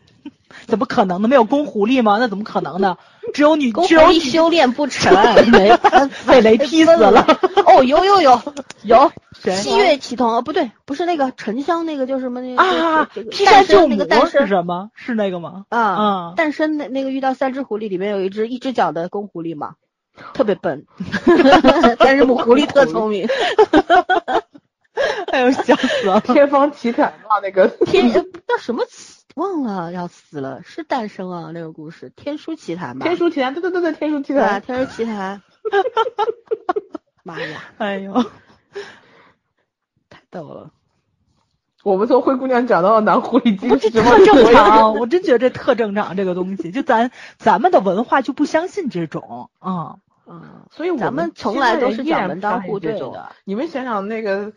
[0.67, 1.29] 怎么可能呢？
[1.29, 2.19] 没有公狐狸吗？
[2.21, 2.97] 那怎么可能呢？
[3.35, 5.13] 只有女，只有修炼不成，
[5.51, 5.71] 没
[6.27, 7.25] 被雷劈死了。
[7.67, 8.41] 哦，有有有
[8.83, 9.13] 有，
[9.55, 13.09] 七月启童，不对，不是那个沉香那个叫什么那个啊？
[13.31, 14.91] 劈山救母诞生是什么？
[14.97, 15.65] 是那个吗？
[15.69, 19.75] 啊啊，诞生那那个遇到三只狐狸，里面有一只一只脚的公狐狸嘛。
[20.35, 20.87] 特别笨，
[21.99, 23.27] 但是母狐狸特聪明，
[25.33, 26.21] 哎呦笑死了！
[26.21, 28.23] 天方奇谭嘛，那个天叫
[28.59, 28.85] 什么？
[29.37, 33.07] 忘了要死了，是诞生啊那个故事，天书奇谭吧？
[33.07, 35.41] 天书奇谭，对对对对，天书奇谭，天书奇谭。
[37.23, 37.63] 妈呀！
[37.79, 38.13] 哎呦，
[40.09, 40.71] 太逗了。
[41.83, 44.95] 我们从灰姑娘讲到了男狐狸精，这特正常。
[44.97, 49.99] 我真觉得这特正常，这个东西就咱咱们的文化就不相信这种，嗯
[50.31, 53.33] 嗯，所以咱们从来都是讲门当户对的。
[53.45, 54.53] 你们想想那个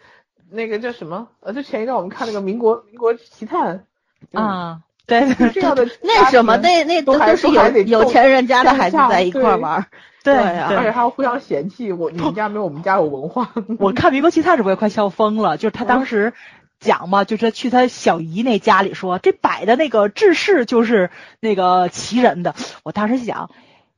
[0.51, 1.27] 那个叫什么？
[1.39, 3.85] 呃，就前一段我们看那个民国民国奇探
[4.33, 9.85] 啊，对这样的那什么那那都是有有钱人家的孩子在一块玩，
[10.23, 13.49] 对而且还要互相嫌弃，我你们家没有我们家有文化。
[13.79, 16.33] 我看民国奇探时我也快笑疯了，就是他当时。
[16.79, 22.55] 讲嘛，就是去他小姨那家里说，这摆的那个制式就是那个奇人的。
[22.83, 23.51] 我当时想，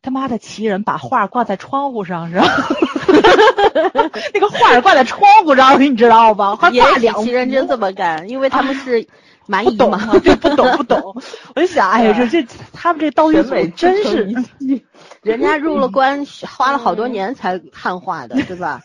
[0.06, 2.45] 他妈的奇人把画挂在窗户上是吧？
[4.36, 6.57] 那个画挂在窗户上，你知道吧？
[6.72, 9.07] 也两奇人真这么干，因为他们是。
[9.48, 11.22] 蛮夷嘛，这不懂不懂。
[11.53, 14.27] 我就想，哎呀，这 这他们这刀鱼嘴真是，
[15.22, 18.82] 人家入了关花了好多年才汉化的，对吧？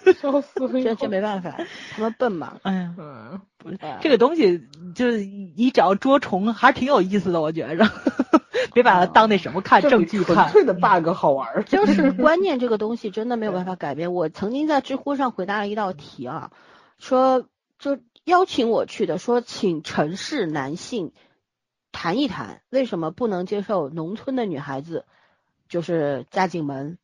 [0.85, 1.57] 这这没办法，
[1.97, 2.53] 他们笨嘛。
[2.61, 2.91] 哎呀，
[3.57, 4.61] 不是这个东西，
[4.95, 5.25] 就是
[5.57, 7.89] 你只要捉虫，还是挺有意思的，我觉着。
[8.75, 10.35] 别把它当那什么看，正剧看。
[10.35, 11.65] 纯粹的 bug 好玩。
[11.67, 14.13] 就是 观念这个东西真的没有办法改变。
[14.13, 16.51] 我曾经在知乎上回答了一道题啊，
[16.99, 17.47] 说
[17.79, 17.99] 就。
[18.25, 21.13] 邀请我去的，说请城市男性
[21.91, 25.07] 谈一谈，为什么不能接受农村的女孩子
[25.71, 26.99] 就是嫁进门？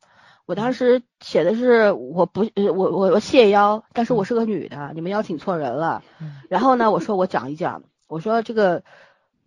[0.45, 6.03] 我当时写的是我不我我我谢邀，但是我是个女的，你们邀请错人了。
[6.49, 8.83] 然后呢，我说我讲一讲，我说这个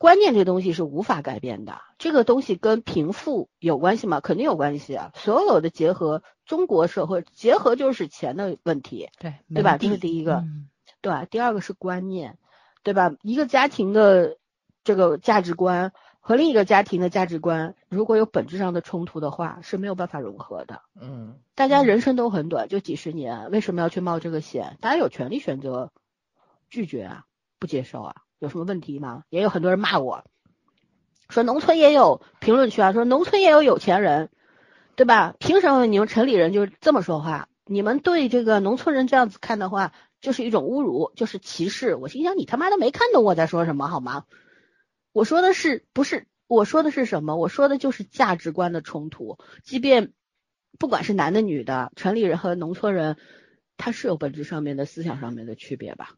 [0.00, 4.20] 观念这东西是无法改变的，这个东西跟贫富有关系吗？
[4.20, 5.12] 肯定有关系啊！
[5.14, 9.76] 所有的结合，中国社会结合就是钱的问题，对对吧？
[9.76, 10.70] 这是第一个，嗯
[11.02, 12.38] 对，第二个是观念，
[12.82, 13.12] 对吧？
[13.20, 14.38] 一个家庭的
[14.84, 20.80] 这个价值观和另一个家庭的价值观，如果有本质上的冲突的话，是没有办法融合的。
[20.98, 24.78] 嗯大家人生都很短，就几十年，为什么要去冒这个险？
[24.80, 25.92] 大家有权利选择
[26.70, 27.26] 拒绝啊，
[27.58, 29.22] 不接受啊，有什么问题吗？
[29.28, 30.24] 也有很多人骂我，
[31.28, 34.30] 说农村也有评论区啊，说农村也有有钱人，
[34.96, 35.36] 对吧？
[35.38, 37.48] 凭什么你们城里人就这么说话？
[37.66, 41.94] 你们对这个农村人这样子看的话，就是一种侮辱，就是歧视。
[41.94, 44.24] 我心想，你他妈的没看懂我在说什么好吗？
[45.12, 46.26] 我说的是不是？
[46.46, 47.36] 我说的是什么？
[47.36, 49.38] 我说的就是价值观的冲突。
[49.62, 50.12] 即便
[50.78, 53.16] 不管是男的女的，城里人和农村人，
[53.76, 56.16] 他是有本质上面的思想上面的区别吧？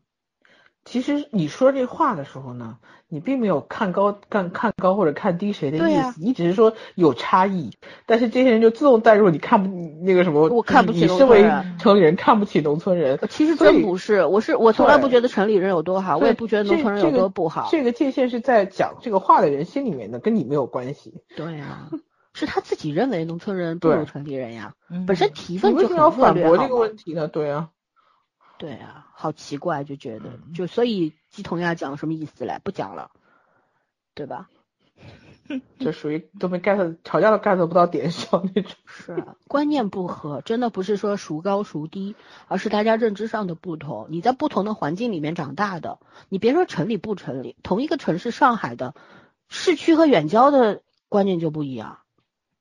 [0.84, 2.78] 其实你说这话的时候呢，
[3.08, 5.80] 你并没有看高看看高或者看低谁的意
[6.12, 7.70] 思，你只是说有差异，
[8.04, 9.70] 但是这些人就自动带入你看不
[10.02, 17.68] 那个什么，我看不起农你身为城里人看不起农村人，其实真不是，我是我从来不觉得城里人有多好，我也不觉得农村人有多不好。
[17.70, 21.14] 这个界限是在讲这个话的人心里面的，跟你没有关系。
[21.36, 21.88] 对呀、
[22.34, 27.28] 是他自己认为农村人不如城里人呀，嗯本身提你问就为什么要反驳这个问题呢？
[27.28, 27.68] 对啊，
[28.62, 32.60] 对啊，好奇怪，就觉得嗯就所以鸡同鸭讲什么意思嘞？
[32.62, 33.10] 不讲了，
[34.14, 34.48] 对吧？
[35.80, 38.70] 这属于都没 get 吵架都 get 不到点上那种。
[38.86, 42.14] 是啊，观念不合，真的不是说孰高孰低，
[42.46, 44.06] 而是大家认知上的不同。
[44.10, 45.98] 你在不同的环境里面长大的，
[46.28, 48.94] 你别说城里不城里，同一个城市上海的
[49.48, 51.98] 市区和远郊的观念就不一样，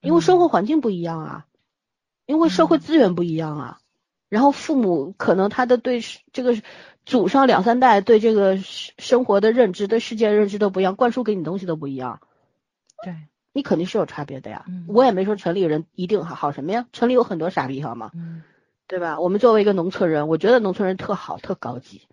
[0.02, 1.46] 因为生活环境不一样啊，
[2.26, 3.81] 因为社会资源不一样啊，
[4.32, 6.02] 然后父母可能他的对
[6.32, 6.56] 这个
[7.06, 12.22] 祖上两三代对这个生活的认知、对世界的认知都不一样，灌输给你东西都不一样。
[13.04, 13.14] 对，
[13.52, 14.64] 你肯定是有差别的呀。
[14.70, 18.12] 嗯我也没说城里人一定好好什么呀，城里有很多傻逼好吗？
[18.14, 18.42] 嗯，
[18.88, 19.20] 对吧？
[19.20, 22.04] 我们作为一个农村人，我觉得农村人特好，特高级。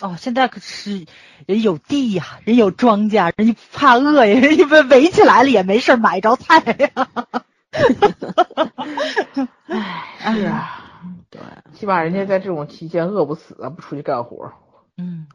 [0.00, 1.04] 哦，现在可是
[1.44, 7.08] 人有地呀、人有庄稼，人家不怕饿呀，人家被围起来了也没事儿买着菜呀。
[9.66, 10.91] 哎，是啊，
[11.32, 11.40] 对，
[11.72, 14.52] 起码人家在这种期间饿不死啊，不出去干活。
[14.98, 15.26] 嗯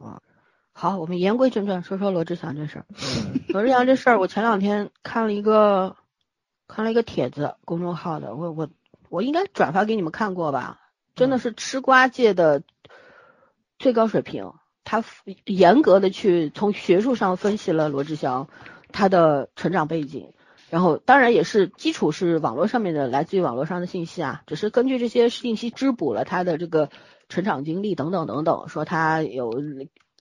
[0.72, 2.86] 好，我们言归正传，说说罗志祥这事儿。
[3.48, 5.96] 罗志祥这事儿，我前两天看了一个
[6.68, 8.68] 看了一个帖子，公众号的，我我
[9.08, 10.78] 我应该转发给你们看过吧？
[11.16, 12.62] 真的是吃瓜界的
[13.80, 14.52] 最高水平，
[14.84, 15.02] 他
[15.46, 18.48] 严格的去从学术上分析了罗志祥
[18.92, 20.32] 他的成长背景，
[20.70, 26.90] 然后当然也是基础是网络上面的来自于网络上的信息啊，只是根据这些信息织补了他的这个
[27.28, 29.62] 成长经历等等等等，说他有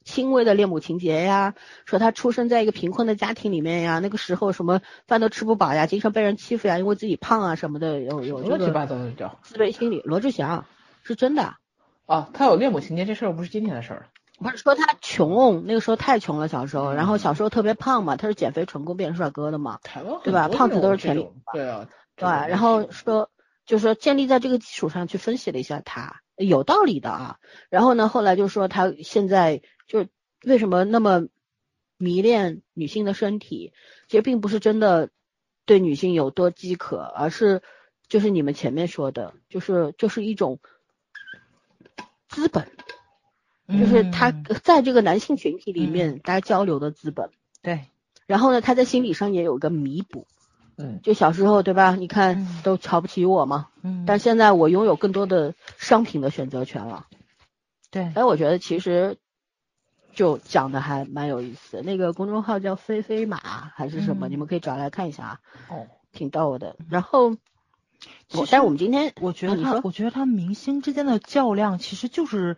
[0.05, 1.53] 轻微的恋母情节呀，
[1.85, 10.01] 说他出生在一个贫困的家庭里面呀，那个时候什么饭都吃不饱呀，经常被人欺负呀，因为自己胖啊什么的，有有乱七八糟的叫自卑心理。
[10.05, 10.63] 罗志祥
[11.03, 11.55] 是真的，
[12.05, 14.07] 啊，他有恋母情节这事儿不是今天的事儿。
[14.39, 19.79] 不是说他穷，那个时候太穷了，小时候，然后小时候特别胖嘛，他是减肥成功变成帅哥的嘛，
[20.23, 22.47] 对吧胖子都是权力对啊，对吧？
[22.47, 23.31] 然后说，
[23.65, 27.39] 就是说建立在这个基础上去分析了一下他，有道理的啊。
[27.69, 30.05] 然后呢，后来就说他现在就
[30.43, 31.27] 为什么那么
[31.97, 33.73] 迷恋女性的身体，
[34.07, 35.09] 其实并不是真的
[35.65, 37.63] 对女性有多饥渴，而是
[38.07, 40.59] 就是你们前面说的，就是就是一种
[42.29, 42.71] 资本，
[43.67, 47.29] 就是他嗯在这个男性群体里面大家交流的资本。
[47.61, 47.85] 对，
[48.25, 50.25] 然后呢，他在心理上也有个弥补。
[50.79, 51.95] 嗯，就小时候对吧？
[51.95, 57.07] 你看嗯都瞧不起我嘛，嗯，但现在我拥有更多的商品的选择权了。
[57.89, 59.17] 对，哎，我觉得其实
[60.13, 61.81] 就讲的还蛮有意思。
[61.81, 65.39] 那个公众号叫飞飞马还是什么，嗯你们可以找来看一下啊，
[65.69, 66.75] 哦，挺逗的。
[66.89, 67.33] 然后，
[68.29, 72.55] 其实我但是我们今天我觉得我觉得他明星之间的较量其实就是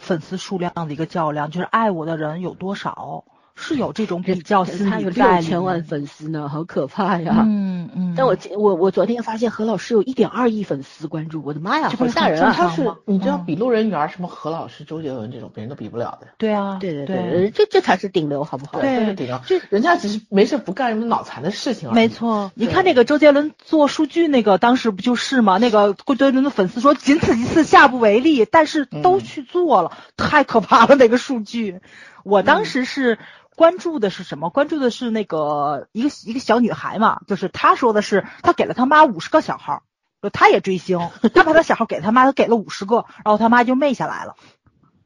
[0.00, 3.24] 粉丝数量的一个较量，就是爱我的人有多少，
[3.60, 7.44] 是有这种比较心他有理在里六千万粉丝呢，好可怕呀！
[7.46, 12.52] 嗯嗯，但我我我昨天发现何老师有一点二亿粉丝关注，我的妈呀，这不是好吓人啊！
[12.56, 16.28] 他是你知道嗯比路人缘什么何老师、周杰伦这种别人都比不了的。
[16.38, 18.80] 对啊，对对对对，这这才是顶流，好不好？
[18.80, 19.40] 对这是顶流。
[19.46, 21.92] 这人家只是没事不干什么脑残的事情。
[21.92, 25.58] 没错，你看那个周杰伦做数据那个，当时不就是吗？
[25.58, 31.80] 那个周杰伦的粉丝说仅此一次，下不为例，但是都嗯去做了，太可怕了那个数据。
[32.24, 33.18] 我当时是
[33.56, 34.50] 关注的是什么？
[34.50, 39.82] 关注的是那个一个一个小女孩嘛，就是她说的是她给了她妈五十个小号，
[40.22, 40.98] 就她也追星，
[41.34, 44.36] 她把她小号给她妈，她给了五十个，然后她妈就昧下来了。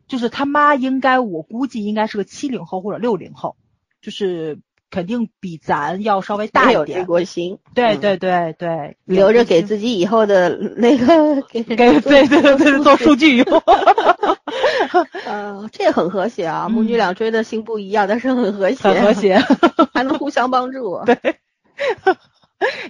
[0.06, 3.56] 就是他妈应该，我估计应该是个七零后或者六零后，
[4.02, 4.60] 就是
[4.94, 7.04] 肯定比咱要稍微大一点。
[7.04, 13.46] 过心，对对对对，留着给自己以后的那个 给给对对对对做数据用。
[15.26, 19.36] 嗯，这很和谐啊，母女俩追的星不一样，但是很和谐，很和谐，
[19.92, 21.02] 还能互相帮助。
[21.04, 21.40] 对，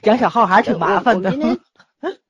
[0.02, 1.32] 养小号还是挺麻烦的。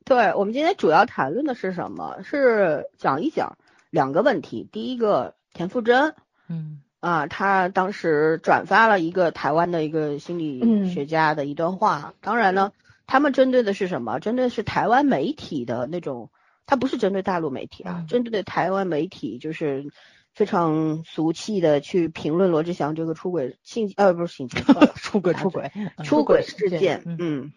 [0.05, 2.19] 对我们今天主要谈论的是什么？
[2.23, 3.57] 是讲一讲
[3.91, 4.69] 两个问题。
[4.71, 6.15] 第一个，田馥甄，
[6.49, 12.15] 嗯啊，他当时转发了一个台湾的一个心理学家的一段话。
[12.21, 12.73] 当然呢，
[13.07, 14.19] 他们针对的是什么？
[14.21, 16.31] 针对是台湾媒体的那种，
[16.65, 19.91] 他不是针对大陆媒体啊，针对的台湾媒体就是
[20.35, 24.49] 非常俗气的去评论罗志祥这个出轨性呃不是性
[24.97, 25.71] 出轨出轨
[26.05, 27.53] 出轨事件，嗯。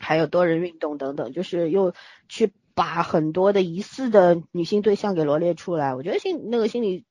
[0.00, 1.94] 还有多人运动等等，就是又
[2.28, 5.94] 去把很多的疑似的女性对象给罗列出来。
[5.94, 7.04] 我觉得心那个心理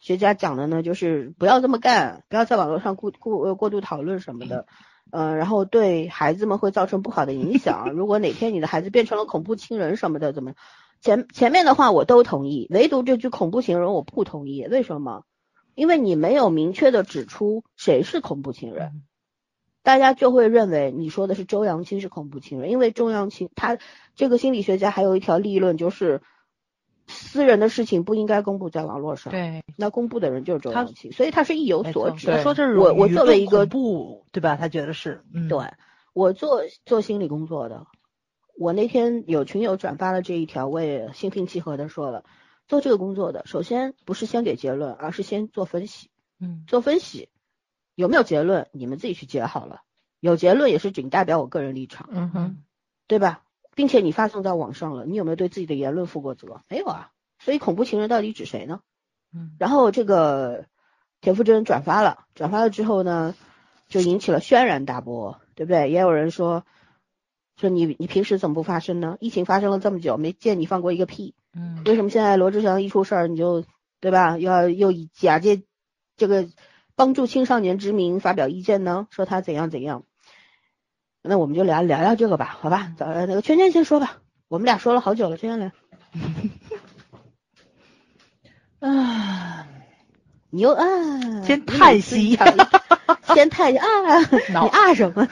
[0.00, 4.66] 学家讲的呢，就是不要这么干，不要在网络上过过过度讨论什么的，
[5.10, 7.92] 嗯，然后对孩子们会造成不好的影响。
[7.92, 10.52] 如果哪天你的孩子变成了恐怖情人什么的，怎么
[11.00, 14.66] 前前面的话我都同意，唯独这句恐怖情人我不同意。
[14.66, 15.24] 为什么？
[15.74, 19.02] 因为你没有明确的指出谁是恐怖情人。
[19.82, 23.78] 大家就会认为你说的是周扬青是恐怖情人，因为周扬青他
[24.14, 26.22] 这个心理学家还有一条立论，就是
[27.08, 29.30] 私人的事情不应该公布在网络上。
[29.30, 32.26] 对，那公布的人就是周扬青，所以他是意有所指。
[32.26, 34.56] 他说这是我我作为一个不对吧？
[34.56, 35.58] 他觉得是，对
[36.12, 37.86] 我做做心理工作的，
[38.58, 42.24] 我那天有群友转发了这一条，我也心平气和的说了，
[42.66, 46.10] 做这个工作的，首先不是先给结论，而是先做分析。
[46.40, 47.28] 嗯，做分析。
[47.94, 48.66] 有没有结论？
[48.72, 49.82] 你们自己去结好了。
[50.20, 52.64] 有结论也是仅代表我个人立场，嗯哼，
[53.06, 53.42] 对吧？
[53.76, 56.62] 并且你发送到网上了，你有没有对自己的言论负过责？
[56.68, 57.12] 没有啊。
[57.38, 58.80] 所以恐怖情人到底指谁呢？
[59.32, 59.54] 嗯。
[59.60, 60.64] 然后这个
[61.20, 63.36] 田馥甄转发了，转发了之后呢，
[63.86, 65.90] 就引起了轩然大波，对不对？
[65.90, 66.64] 也有人说
[67.56, 69.16] 说你你平时怎么不发声呢？
[69.20, 71.34] 疫情发生了这么久，没见你放过一个屁。
[71.54, 71.82] 嗯。
[71.84, 73.64] 为什么现在罗志祥一出事儿你就
[74.00, 74.38] 对吧？
[74.38, 75.62] 要又以假借
[76.16, 76.48] 这个。
[76.98, 80.04] 帮助青少年之名发表意见呢，说他怎样怎样，
[81.28, 82.92] 那我们就聊聊聊这个吧，好吧？
[82.96, 85.72] 找那个圈圈先说吧，我们俩说了好久了，圈圈来。
[88.80, 89.66] 啊，
[90.50, 90.84] 你又啊，
[91.44, 92.38] 先叹息，
[93.34, 93.86] 先叹息啊，
[94.48, 95.28] 你啊什么？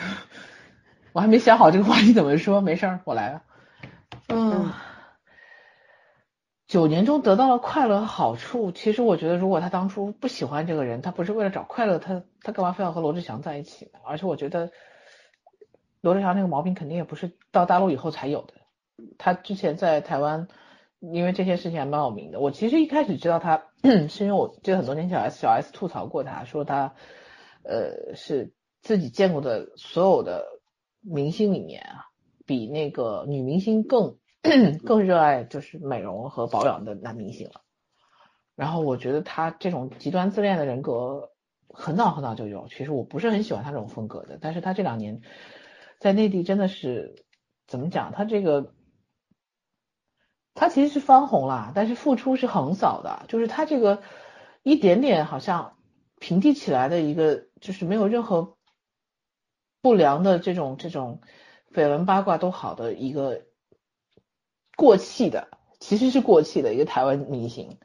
[1.13, 3.43] 我还没想好这个话题怎么说，没事儿，我来了。
[4.29, 4.73] 嗯。
[6.67, 14.01] 九年中得到了快乐和好处，其实我觉得，如果他当初不喜欢这个人，他不是为了找快乐，他他干嘛非要和罗志祥在一起呢？
[14.05, 14.73] 而且我觉得，
[16.05, 18.55] 罗志祥那个毛病肯定也不是到大陆以后才有的，
[19.19, 20.47] 他之前在台湾，
[21.01, 22.39] 因为这些事情还蛮有名的。
[22.39, 23.65] 我其实一开始知道他，
[24.09, 26.95] 是因为我记得很多年小 S 小 S 吐槽过他，说他，
[27.65, 28.53] 呃，是
[28.83, 30.45] 自己见过的所有的
[31.01, 32.07] 明星里面啊，
[32.47, 34.17] 比那个女明星更。
[34.85, 37.63] 更热爱就是美容和保养的男明星了，
[38.55, 41.31] 然后我觉得他这种极端自恋的人格
[41.71, 45.23] 很早很早就有，其实我不是很喜欢他这种风格的，但是他这两年
[46.05, 47.25] 在内地真的是
[47.67, 48.75] 怎么讲，他这个
[50.53, 54.03] 他其实是翻红了，但是付出是横扫的，就是他这个
[54.63, 55.79] 一点点好像
[56.21, 58.59] 平地起来的一个，就是没有任何
[59.81, 61.23] 不良的这种这种
[61.73, 63.47] 绯闻八卦都好的一个。
[64.77, 65.49] 过气的
[65.81, 67.79] 其实是过气的一个台湾明星，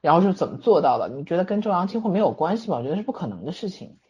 [0.00, 1.08] 然后是怎么做到的？
[1.08, 2.78] 你觉得跟周扬青会没有关系吗？
[2.78, 4.00] 我觉得是不可能的事情。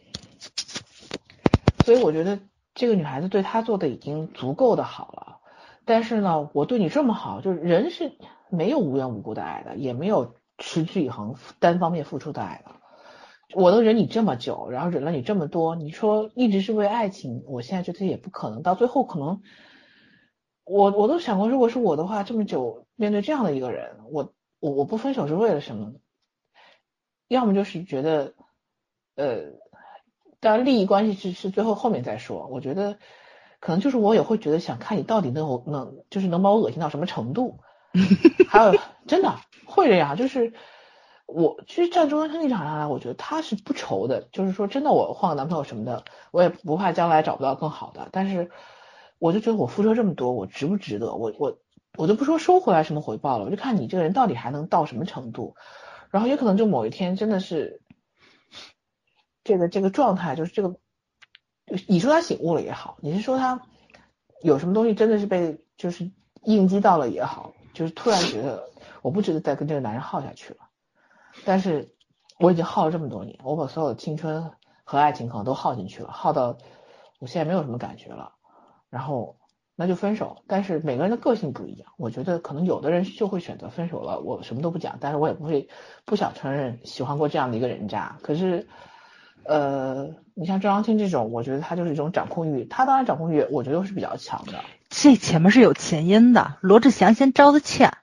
[1.85, 2.41] 所以我觉得
[2.75, 5.41] 这个女孩子对他做的已经足够的好了。
[5.85, 8.13] 但是呢，我对你这么好，就是人是
[8.49, 12.73] 没有无缘无故的爱的，也没有持之以恒单方面付出的爱的。
[13.55, 19.43] 我都忍你这么久，然后忍了你这么多，你说一直是为爱情，我现在觉得也不可能，到最后可能。
[20.65, 25.95] 我我都想过，如果是我的话，这么久面对这样的一个人，我我我不分手是为了什么呢？
[27.27, 28.35] 要么就是觉得，
[29.17, 29.39] 呃，
[30.41, 32.49] 当然利益关系是是最后后面再说。
[32.51, 32.99] 我觉得
[33.61, 37.61] 可能就是我也会觉得想看你到底能能就是能把我恶心到什么程度。
[38.49, 38.75] 还有
[39.07, 39.35] 真的
[39.67, 40.53] 会这样，就是
[41.27, 48.51] 我其实站中央立场上来，我觉得他是不愁的，就是说真的，我换个男朋友什么的，我也不怕将来找不到更好的，但是。
[49.23, 51.15] 我就觉得我付出这么多，我值不值得？
[51.15, 51.59] 我我
[51.99, 55.57] 我就不说收回来什么回报了，我就看你这个人到底还能到什么程度。
[56.11, 57.80] 然后也可能就某一天真的是
[59.45, 60.77] 这个这个状态，就是这个，
[61.87, 63.61] 你说他醒悟了也好，你是说他
[64.43, 66.11] 有什么东西真的是被就是
[66.45, 68.71] 应激到了也好，就是突然觉得
[69.03, 70.61] 我不值得再跟这个男人耗下去了。
[71.45, 71.95] 但是
[72.39, 74.51] 我已经耗了这么多年，我把所有的青春。
[74.83, 76.59] 和爱情可能都耗进去了，耗到
[77.21, 78.33] 我现在没有什么感觉了，
[78.89, 79.37] 然后
[79.77, 80.43] 那就分手。
[80.49, 85.69] 但是每个人的个性不一样，我觉得可能有的人就会选择分手了，我什么都不讲，但是我也不会
[86.05, 88.19] 不想承认喜欢过这样的一个人渣。
[88.25, 88.67] 可是，
[89.45, 94.61] 呃，你像周扬青这种，我觉得他就是一种掌控欲，他当然掌控欲，我觉得是比较强的。
[94.89, 97.97] 这前面是有前因的，罗志祥先招的歉，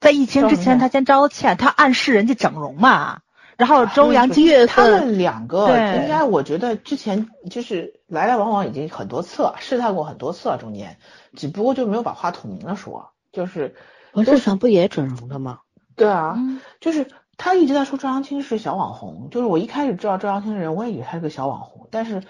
[0.00, 3.20] 在疫情之前他先招的歉，他暗示人家整容嘛。
[3.56, 10.96] 然后周扬青月他们两个应该，我觉得之前就是来来往往已经很多次了，试探过很多次了，中间
[11.36, 13.10] 只不过就没有把话捅明了说。
[13.32, 13.76] 就是
[14.12, 15.60] 罗志祥不也整容了吗？
[15.94, 16.36] 对啊，
[16.80, 22.22] 就是他一直在说周扬青是小网红，就是我一开始知道周扬青的人，我也以为他是个小网红，但是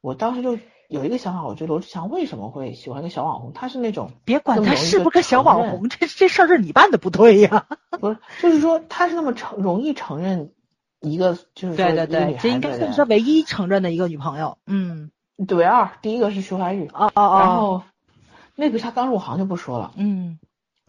[0.00, 0.58] 我当时就
[0.88, 3.52] 有一个想法，我觉得罗志祥为什么会喜欢个小网红？
[3.52, 7.66] 他是那种别管他是不是个小网红，这这事儿是你办的不对呀。
[8.00, 10.52] 不是，就是说他是那么承容易承认。
[11.02, 14.56] 一个就是对对对，这应该算是他唯一承认的一个女朋友。
[14.66, 15.10] 嗯，
[15.46, 17.82] 对二，第一个是徐怀钰，哦哦哦，然后
[18.56, 19.92] 那个他刚入行就不说了。
[19.96, 20.38] 嗯，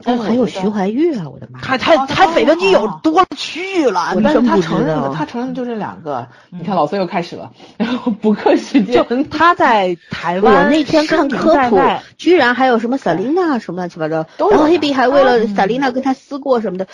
[0.04, 1.60] 但还有徐怀钰啊，我的妈！
[1.60, 6.28] 他他他绯闻女友多了去了，但是他承认了，他承认就这两个。
[6.52, 9.04] 你看老孙又开始了，然后补课时间。
[9.04, 11.80] 就 他在台湾，我那天看科普，
[12.18, 16.88] 居然还有什么赛琳娜什么乱七八糟，然后黑比还为了赛琳娜跟他撕过什么的。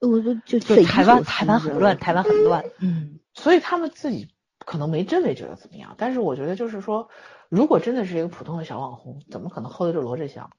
[0.00, 4.28] 我就就台湾，台湾很乱，台湾很乱，嗯，所以他们自己
[4.66, 7.08] 可能没真没觉得怎么样，但是我觉得就是说，
[7.48, 10.50] 如果真的是一个普通的小网红，怎么可能 hold 得住罗志祥？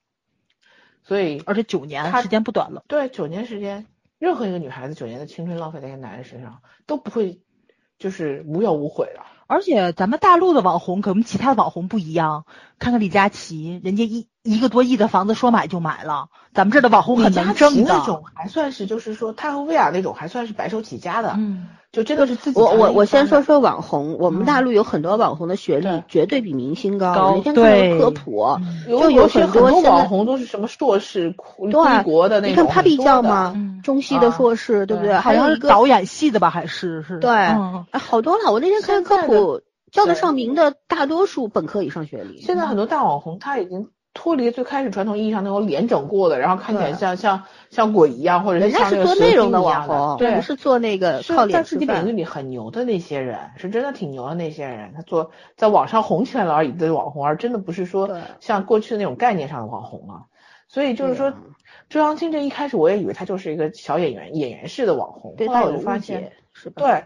[1.06, 3.86] 所以，而且九年时间不短了，对，九年时间，
[4.18, 7.40] 任何一个女孩子九年的青春浪费在一个男人身上，都不会
[7.98, 9.20] 就是无怨无悔的。
[9.48, 12.44] 而且咱们大陆的网红跟我们其他的网红不一样，
[12.80, 17.94] 看看李佳琦，人家一一个多亿的房子说买就买了，咱们这儿的网红很能挣的。
[17.96, 22.60] 那种还算是就是说他和薇娅那种还算是白手起家的，嗯，就真的是自己。
[22.60, 27.36] 我我我先说说网红，我们大陆有很多网红的学历绝对比明星高。
[27.36, 28.46] 那天看科普，
[28.86, 31.72] 就有很多网红都是什么硕士归
[32.04, 32.64] 国的那种。
[32.64, 33.56] 你看 Papi 酱吗？
[33.82, 35.14] 中戏的硕士，对不对？
[35.14, 37.18] 好像一个导演系的吧，还是是？
[37.18, 37.48] 对，
[37.92, 38.52] 好多了。
[38.52, 39.62] 我那天看科普。
[39.92, 42.42] 叫得上名的大多数本科以上学历。
[42.42, 60.24] 现在很多大网红他已经脱离最开始传统意义上那种脸整过的，然后看起来像像像鬼一样，或者是像那个做内容的网红，对，不是做那个靠脸在自己领域里很牛的那些人，是真的挺牛的那些人，他做在网上红起来了而已的网红，而真的不是说像过去的那种概念上的网红啊。
[60.68, 61.32] 所以就是说，
[61.88, 66.82] 周扬青这一开始我也以为他就是一个小演员，演员式的网红，后来我就发现，是吧？
[66.82, 67.04] 对。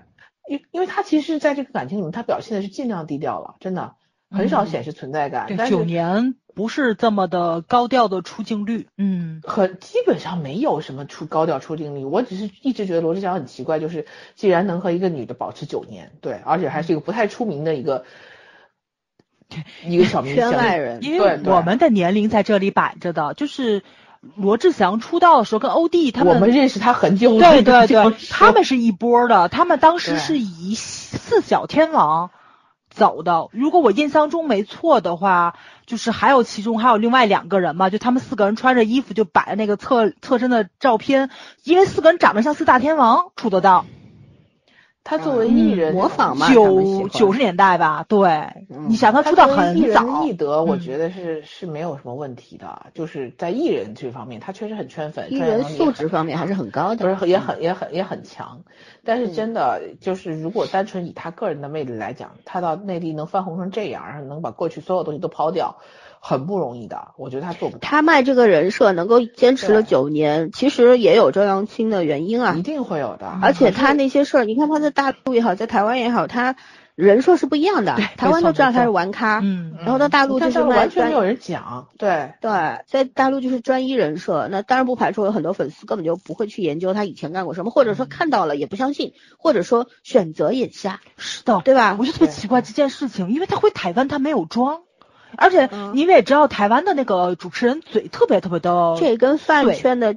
[0.48, 3.94] 因因为他其实在这个感情里面，他表现的是尽量低调了，真的
[4.30, 5.46] 很少显示存在感。
[5.46, 12.04] 对，九年不是这么的高调的出镜率，嗯，很基本上没有什么出高调出镜率。
[12.04, 18.04] 我只是一直觉得罗志祥很奇怪，就是既然能和一个女的保持九年，对，而且还是一个不太出名的一个
[19.84, 23.82] 一个小明星，圈外人，因为我们的年龄在这里摆着的，就是。
[24.36, 27.40] 罗志祥出道的时候跟欧弟他们，我们认识他很久了。
[27.56, 32.30] 对对对，他们是一波的，他们当时是以四小天王
[32.90, 33.48] 走的。
[33.52, 35.54] 如果我印象中没错的话，
[35.86, 41.30] 就是还有其中还有另外两个人嘛，就他们四个人穿着衣服就摆那个侧侧身的照片，
[41.64, 43.86] 因为四个人长得像四大天王出得道。
[45.02, 58.60] 他作为艺人模仿嘛，九九十年代吧，对，你想他出道很早，艺德我觉得是是没有什么问题的，就是在艺人这方面，他确实很圈粉，艺人素质方面还是很高的，不是也很也很也很强。
[59.02, 65.76] 但是真的就是，如果单纯以他个人的魅力来讲，他到内地能翻红成这样，然后能把过去所有东西都抛掉。
[66.22, 67.80] 很不容易的，我觉得他做不到。
[67.82, 73.26] 他卖这个人设能够坚持了九年，其实也有周扬青的原因啊，一定会有的。
[73.42, 76.56] 而且他那些事儿，你看他在大陆也好，在台湾也好，他
[76.94, 77.96] 人设是不一样的。
[78.18, 81.88] 台湾都知道他是玩咖，嗯，然后到大陆就是完全没有人讲。
[81.96, 82.50] 对对，
[82.86, 91.00] 在大陆就是专一人设，那当然不排除有很多粉丝根本就不会去研究他以前干过什么，或者说看到了也不相信，或者说选择眼下。
[91.16, 91.96] 是的，对吧？
[91.98, 94.82] 我就特别奇怪这件事情，因为他回台湾他没有装。
[95.36, 100.16] 而且你也知道，台湾的那个主持人嘴特别特别的，这跟饭圈的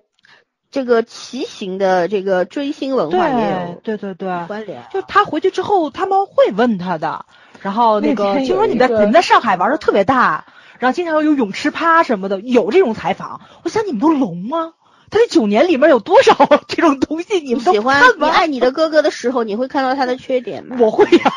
[0.71, 4.83] 这个骑行的这个追星文化也有对对对关联。
[4.91, 7.25] 就他回去之后，他们会问他的，
[7.61, 10.45] 然后那个听说你在你们在上海玩的特别大，
[10.79, 13.41] 然后经常有泳池趴什么的，有这种采访。
[13.63, 14.73] 我想你们都聋吗？
[15.11, 16.35] 他这九年里面有多少
[16.67, 17.39] 这种东西？
[17.39, 20.77] 你们喜欢你爱你的哥哥的时候，你会看到他的缺点吗？
[20.79, 21.31] 我会呀。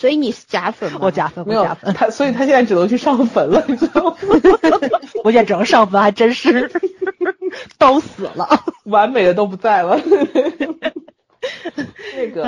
[0.00, 1.00] 所以你是假粉吗？
[1.02, 1.62] 我假粉，没有
[1.94, 4.16] 他，所以他现在只能去上粉了，你知道吗？
[5.22, 6.72] 我现在只能上粉，还真是
[7.76, 8.48] 都死了，
[8.84, 10.00] 完美的都不在了。
[12.16, 12.42] 那个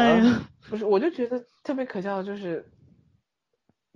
[0.71, 2.65] 不是，我就觉得特别可笑的就是，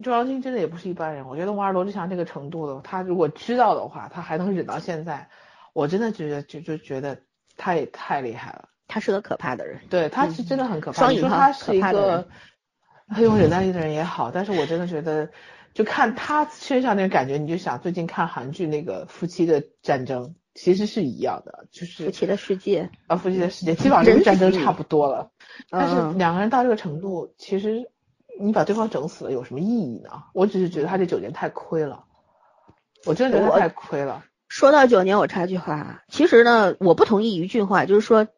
[0.03, 1.27] 周扬青真的也不是一般人。
[1.27, 5.31] 我觉得玩罗志祥这个程度的，他如果知道的话，他还能忍到现在，
[5.73, 7.23] 我真的觉得就就觉得
[7.57, 8.69] 他也太厉害了。
[8.87, 9.81] 他是个可怕的人。
[9.89, 11.09] 对，他是真的很可怕。
[11.09, 12.28] 你说他是一个
[13.09, 15.31] 很有忍耐力的人也好，但是我真的觉得，
[15.74, 25.31] 就看他身上那个感觉，你就想最近看韩剧那个夫妻的战争，其实是一样的，就是夫妻的世界，啊，夫妻的世界基本上这个战争差不多了。
[25.70, 27.91] 但是嗯两个人到这个程度，其实
[28.41, 30.11] 你把对方整死了有什么意义呢？
[30.35, 32.05] 我只是觉得他这九年太亏了，
[33.05, 34.24] 我真的觉得太亏了。
[34.49, 38.28] 说到九年，我插句话，其实呢，我不同意一句话，就是说，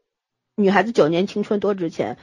[0.54, 2.16] 女孩子九年青春多值钱，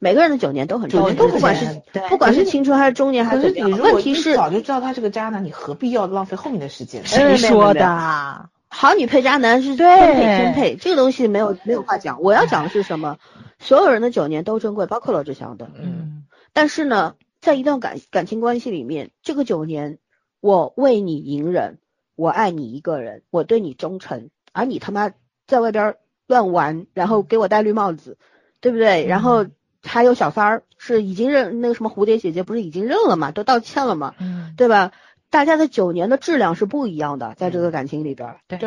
[0.00, 8.48] 每个人的九年都很九值钱，年都不管是不管是是青春还是中年还是是怎么样，你如果你问题是早就知道他是个渣男，你何必要浪费后面的时间谁说的？
[8.72, 12.22] 好女配渣男是对天配天配，这个东西没有没有话讲。
[12.22, 13.18] 我要讲的是什么？
[13.58, 15.68] 所有人的九年都珍贵，包括罗志祥的。
[15.74, 19.98] 嗯，但是呢，在一段感感情关系里面，这个九年，
[20.40, 21.78] 我为你隐忍，
[22.14, 25.10] 我爱你一个人，我对你忠诚，而你他妈
[25.46, 25.96] 在外边
[26.28, 28.16] 乱玩，然后给我戴绿帽子，
[28.60, 29.04] 对不对？
[29.06, 29.46] 然后
[29.82, 34.92] 还有小三儿是已经认那个什么蝴蝶姐姐不是已经认了嘛，都道歉了嘛，嗯，对吧？
[35.30, 38.58] 大家的九年的质量是不一样的，在这个感情里边，对，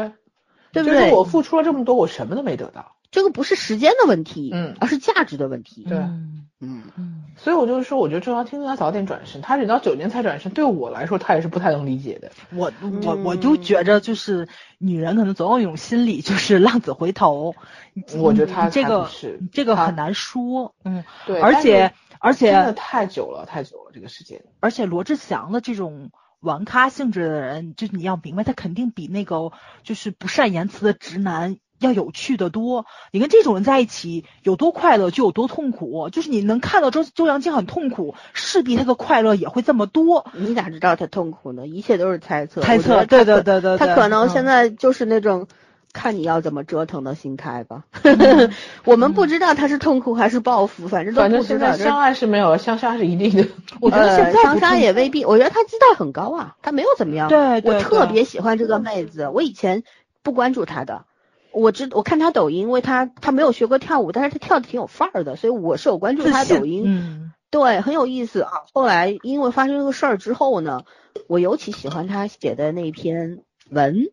[0.72, 1.11] 对不就是？
[1.11, 2.95] 我付出了这么多，我什么都没得到。
[3.14, 5.85] 这个不是时间的问题，嗯而是价值的问题。
[5.88, 12.31] 对嗯嗯，嗯所以我就是说，我觉得周扬青应该早点转身，他忍到九年才转身，对我来说他也是不太能理解的。
[12.56, 12.72] 我
[13.06, 14.48] 我我就觉着就是
[14.80, 17.53] 女人可能总有一种心理，就是浪子回头。
[18.18, 24.44] 我觉得他这个是这个很难说，嗯，对，而且是而真的且太久了，太久了，这个时间。
[24.60, 26.10] 而且罗志祥的这种
[26.40, 29.52] 玩咖性质的人，就你要明白，他肯定比那个
[29.84, 32.85] 就是不善言辞的直男要有趣的多。
[33.11, 36.10] 你跟这种人在一起，有多快乐就有多痛苦。
[36.10, 40.26] 就是你能看到周周扬青很痛苦，势必他的快乐也会这么多。
[40.34, 41.68] 你咋知道他痛苦呢？
[41.68, 42.61] 一切都是猜测。
[42.61, 45.47] 猜测，对对对对，对他可能现嗯在就是那种
[45.91, 47.84] 看你要怎么折腾的心态吧。
[48.03, 48.51] 嗯
[48.85, 51.72] 我们不知道他是痛苦还是报复，反正都反正不知道。
[51.72, 53.47] 这现在相爱是没有了，相杀是一定的。
[53.80, 57.30] 我觉得呃现在长沙不痛苦也未必，我觉得他姿态很高啊，他没有怎么样。
[57.30, 59.84] 对对我特别喜欢这个妹子，我以前
[60.23, 61.05] 不关注她的。
[61.53, 66.84] 我知我看他抖音，因为他他没有学过跳舞，但是他跳的挺有范儿的，所以我是有关注他抖音。
[66.85, 68.51] 嗯对，很有意思啊。
[68.73, 70.85] 后来因为发生这个事儿之后呢，
[71.27, 74.07] 我尤其喜欢他写的那篇文，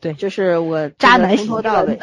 [0.00, 1.98] 对就是我渣男这个从头到尾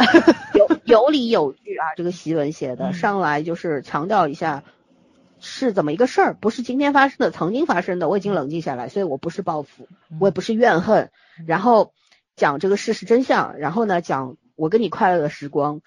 [0.55, 1.93] 有有理有据啊。
[1.95, 4.63] 这个檄文写的，嗯上来就是强调一下
[5.39, 8.09] 是怎么一个事儿，不是今天发生的，曾经发生的。
[8.09, 9.87] 我已经冷静下来，所以我不是报复，
[10.19, 11.93] 我也不是怨恨，嗯然后
[12.35, 15.81] 讲这个事实真相，然后呢讲我跟你快乐的时光，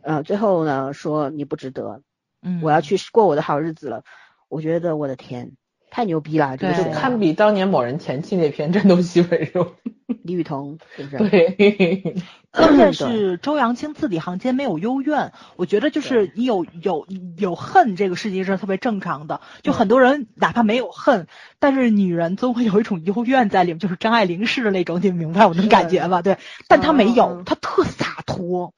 [0.00, 2.00] 呃，最后呢说你不值得，
[2.40, 4.04] 嗯，我要去过我的好日子了。
[4.48, 5.52] 我觉得我的天，
[5.96, 6.58] 太牛逼了！
[6.58, 9.76] 这个对写的堪比当年某人前妻那篇《战斗西北肉
[10.24, 11.16] 李雨桐是不是？》。
[11.30, 12.14] 对，
[12.50, 17.06] 关键是周扬青字里行间没有幽怨，我觉得就是你有有
[17.38, 19.40] 有恨，这个事情是特别正常的。
[19.62, 21.28] 就很多人哪怕没有恨，
[21.58, 26.20] 但是女人总会有一种幽怨在里面，就是张爱玲式的那种，你明白我的感觉吧？
[26.20, 26.36] 对，
[26.68, 28.74] 但她没有，嗯她特洒脱。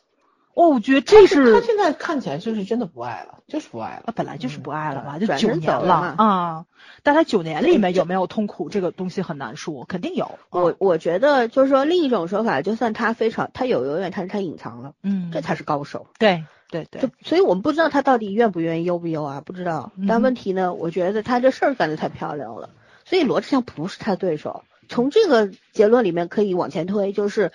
[0.59, 4.03] 哦，我觉得这是他现在看起来就是真的不爱了，就是不爱了。
[4.07, 6.67] 她本来就是不爱了嘛，就九年了啊。
[7.05, 10.37] 但他九年里面有没有痛苦，这个东西很难说，肯定有。
[10.51, 16.09] 我我觉得就是说另一种说法，就算他非常他有永远，但是他隐藏了，嗯，这才是高手。
[16.19, 19.41] 对对对就，所以我们不知道他到底愿不愿意，优不优啊？
[19.41, 19.93] 不知道。
[19.95, 22.71] 嗯但问题呢，我觉得他这事儿干的太漂亮了，
[23.05, 24.65] 所以罗志祥不是他对手。
[24.89, 27.53] 从这个结论里面可以往前推，就是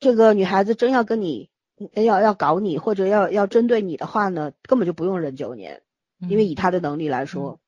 [0.00, 1.48] 这个女孩子真要跟你
[1.94, 5.82] 要要搞你，或者要要针对你的话呢，根本就不用忍九年。
[6.28, 7.60] 因为以他的能力来说，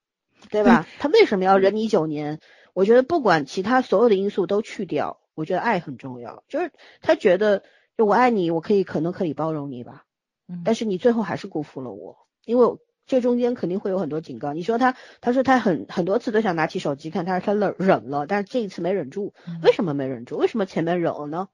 [0.51, 0.87] 对吧？
[0.99, 2.41] 他为什么要忍你九年？
[2.73, 6.43] 我觉得不管其他所有的因素都去掉，我觉得爱很重要。
[6.49, 6.73] 就是
[7.03, 7.65] 他觉得，
[7.99, 10.05] 就我爱你，我可以可能可以包容你吧，
[10.49, 12.17] 嗯但是你最后还是辜负了我，
[12.47, 14.55] 因为这中间肯定会有很多警告。
[14.55, 19.35] 你说他，他说他很很多次都想拿起手机看，他说他忍忍了，但是这一次没忍住。
[19.47, 20.37] 嗯为什么没忍住？
[20.39, 21.49] 为什么前面忍了呢？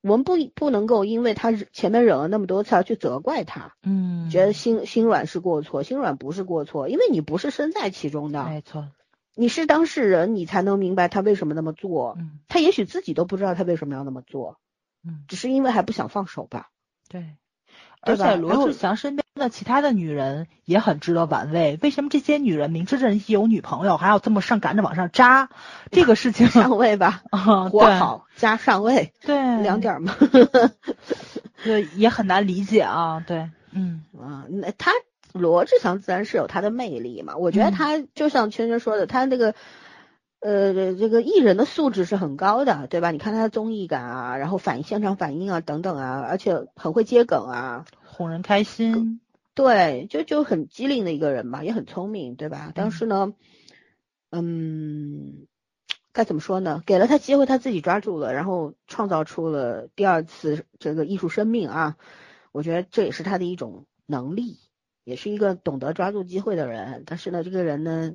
[0.00, 3.74] 我们不不能够因为他前面忍了那么多次而去责怪他。
[3.82, 8.88] 嗯，觉得心心软是过错，心软不是过错，因为你不是身在其中的，没错，
[9.34, 12.16] 你是当事人，你才能明白他为什么那么做。
[12.18, 14.58] 嗯他也许自己都不知道他为什么要那么做，
[15.04, 16.70] 嗯，只是因为还不想放手吧。
[17.08, 17.36] 对。
[18.04, 21.78] 对而且罗志祥身边的其他的女人也很值得玩味。
[21.82, 25.48] 为什么这些女人明知这人己有女朋友，还要这么上赶着往上扎？
[25.90, 30.14] 这个事情上位吧， 啊，活好加上位，对，对两，点儿嘛。
[31.64, 33.24] 对，也很难理解啊。
[33.26, 34.92] 对，嗯啊，那他
[35.32, 39.54] 罗志祥自然是有他的魅力嘛，我觉得他就像圈圈说的，他那个
[40.40, 43.10] 呃这个艺人的素质是很高的，对吧？
[43.10, 49.20] 你看他的综艺感啊，然后反应现场反应啊等等啊，而且很会接梗啊，哄人开心。
[49.58, 52.70] 对，就就很机灵的一个人嘛，也很聪明，对吧？
[52.76, 53.34] 但是呢，
[54.30, 55.48] 嗯，
[56.12, 56.80] 该怎么说呢？
[56.86, 61.96] 给了他机会，他自己抓住了，然后创造出了第二次这个艺术生命啊！
[62.52, 64.60] 我觉得这也是他的一种能力，
[65.02, 67.02] 也是一个懂得抓住机会的人。
[67.04, 68.14] 但是呢，这个人呢，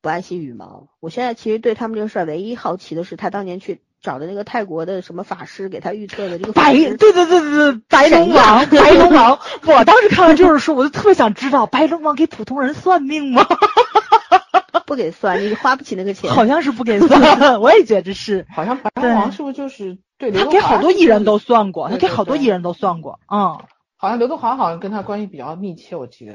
[0.00, 0.88] 不爱惜羽毛。
[1.00, 3.82] 我现在其实对他们这个事儿唯一好奇的是，他当年去。
[4.02, 9.38] 找的那个泰国的什么法师给他预测的这个白，对对对对对，白龙王，白龙王。
[9.64, 13.46] 我当时看完这本书，我就特别想知道，白龙王给普通人算命吗？
[14.86, 16.30] 不给算，你花不起那个钱。
[16.32, 18.46] 好像是不给算，我也觉得是。
[18.54, 20.30] 好像白龙王是不是就是对？
[20.30, 23.18] 他给好多艺人都算过，他给好多艺人都算过。
[23.28, 23.58] 嗯，
[23.96, 26.34] 好像刘德华好像跟他关系比较密切，我记得。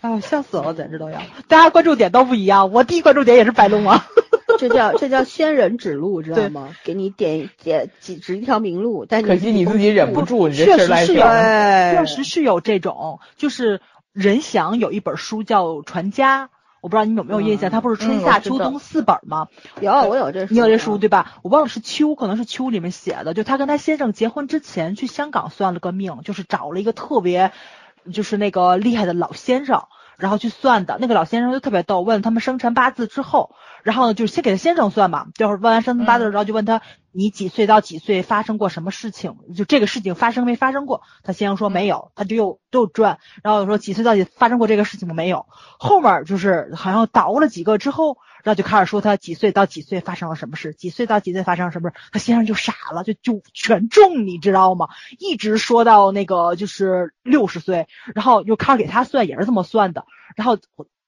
[0.00, 1.18] 哎呦，笑死了，简直都要！
[1.48, 4.00] 大家关注点都不一样，我第一关注点也是白龙王。
[4.58, 6.74] 这叫这叫仙人指路，知道吗？
[6.84, 13.20] 给你点点几指一条明路，但可惜你自己忍不住，确实是有，确实是有这种。
[13.36, 13.80] 就是
[14.12, 16.46] 任翔有一本书叫《传家》，
[16.80, 19.48] 我不知道你有没有印象，他不是春夏秋冬四本吗？
[19.80, 21.34] 有，我有这书，你有这书对吧？
[21.42, 23.34] 我忘了是秋，可能是秋里面写的。
[23.34, 27.52] 就他跟他先生结婚之前去香港算了个命，就是找了一个特别
[28.12, 29.84] 就是那个厉害的老先生。
[30.18, 36.82] 然后去算的那个老先生就特别逗，问他们生辰八字之后，然后呢就是先给他先生算嘛，就是问完生辰八字，然后就问他
[37.12, 41.02] 你几岁到几岁发生过什么事情，就这个事情发生没发生过？
[41.22, 45.14] 他先生说没有，他就又又转，然后说几岁到底发生过这个事情吗？
[45.14, 45.46] 没有，
[45.78, 48.18] 后面就是好像倒了几个之后。
[48.44, 54.88] 然后就开始说他几岁到几岁发生了什么事，几岁到几岁发生了什么事，他先生就傻了，就就全中，你知道吗？
[55.18, 60.06] 一直说到那个就是六十岁，然后又开始给他算，也是这么算的。
[60.36, 60.58] 然后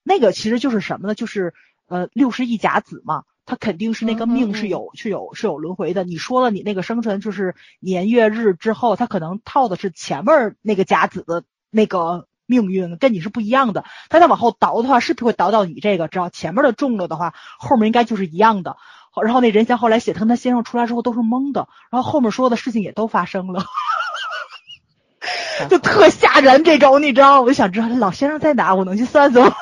[0.03, 1.15] 那个其实就是什么呢？
[1.15, 1.55] 就是
[1.87, 6.05] 呃六十亿甲子嘛，他肯定是那个命是有是有是有轮回的。
[6.05, 12.27] 你说了你那个生辰就是年月日之后，他可能套的是前面那个甲子的那个。
[12.51, 16.09] 命运跟你是不一样的，他再往后倒的话，是不是会倒到你这个？
[16.09, 18.77] 只要前面的中了的话，后面应该就是一样的。
[19.23, 23.65] 然后那人贤后来写，他跟他先生出来之后都是懵的，然后后面说的事情也都发生了，
[25.71, 27.41] 就特吓人这种，你知道？
[27.43, 29.53] 我就想知道老先生在哪，我能去算算。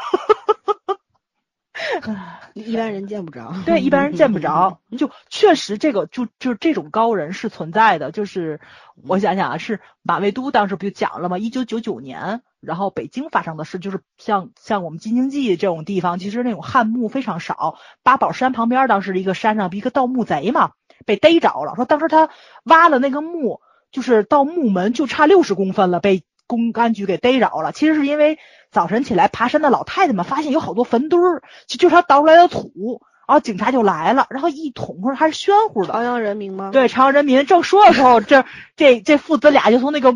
[2.55, 4.81] 一般人见不着，对，一般人见不着。
[4.99, 8.11] 就确实这个，就就这种高人是存在的。
[8.11, 8.61] 就是
[9.07, 11.39] 我想想啊，是马未都当时不就讲了吗？
[11.39, 17.79] 一九九九年，然后北京发生的事，就是像像我们京津冀这种地方，其实那种汉墓非常少。
[18.03, 20.73] 八宝山旁边当时一个山上一个盗墓贼嘛，
[21.07, 21.75] 被逮着了。
[21.77, 22.29] 说当时他
[22.65, 23.61] 挖了那个墓，
[23.93, 26.25] 就是到墓门就差六十公分了，被。
[26.49, 28.39] 公安局给逮着了，其实是因为
[28.73, 35.93] 早晨起来爬山的老太太们发现有好多坟堆儿，就就是他倒出来的土，然后警察就来了，然后一捅出来还是宣乎的。
[35.93, 36.71] 朝阳人民吗？
[36.73, 38.45] 对，朝阳人民正说的时候， 这
[38.75, 40.15] 这这父子俩就从那个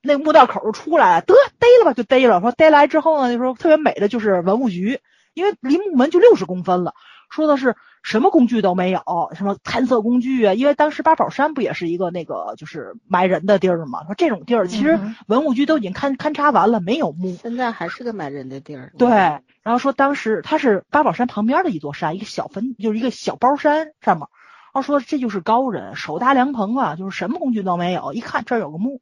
[0.00, 2.40] 那个墓道口就出来了，得逮了吧，就逮了。
[2.40, 5.00] 说逮来之后呢，就说特别美的就是文物局，
[5.34, 6.94] 因为离墓门就六十公分了，
[7.30, 7.76] 说的是。
[8.02, 9.00] 什么工具都没有，
[9.34, 10.54] 什么探测工具啊？
[10.54, 14.04] 因为当时八宝山不也是一个那个就是埋人的地儿吗？
[14.06, 14.96] 说这种地儿其实
[15.26, 17.34] 文物局都已经勘勘察完了，没有墓。
[17.34, 18.92] 现在还是个埋人的地儿。
[18.96, 24.28] 对，然后说当时它是八宝山旁边的一座山，一个小坟，就是一个小包山上面。
[24.72, 29.00] 然后说这就是高人，手搭凉棚啊，就是什么工具都没有，一看这儿有个墓。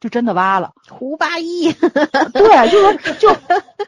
[0.00, 1.72] 就真的挖了，胡八一，
[2.34, 3.36] 对，就说就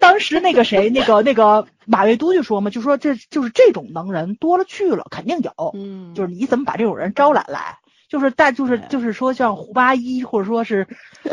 [0.00, 7.78] 当时那个谁，那个那个马未都就说嘛，就说这就是这种能人多了去了，肯定有，嗯，就是你怎么把这种人招揽来？
[8.08, 10.86] 就是但就是就是说像胡八一或者说是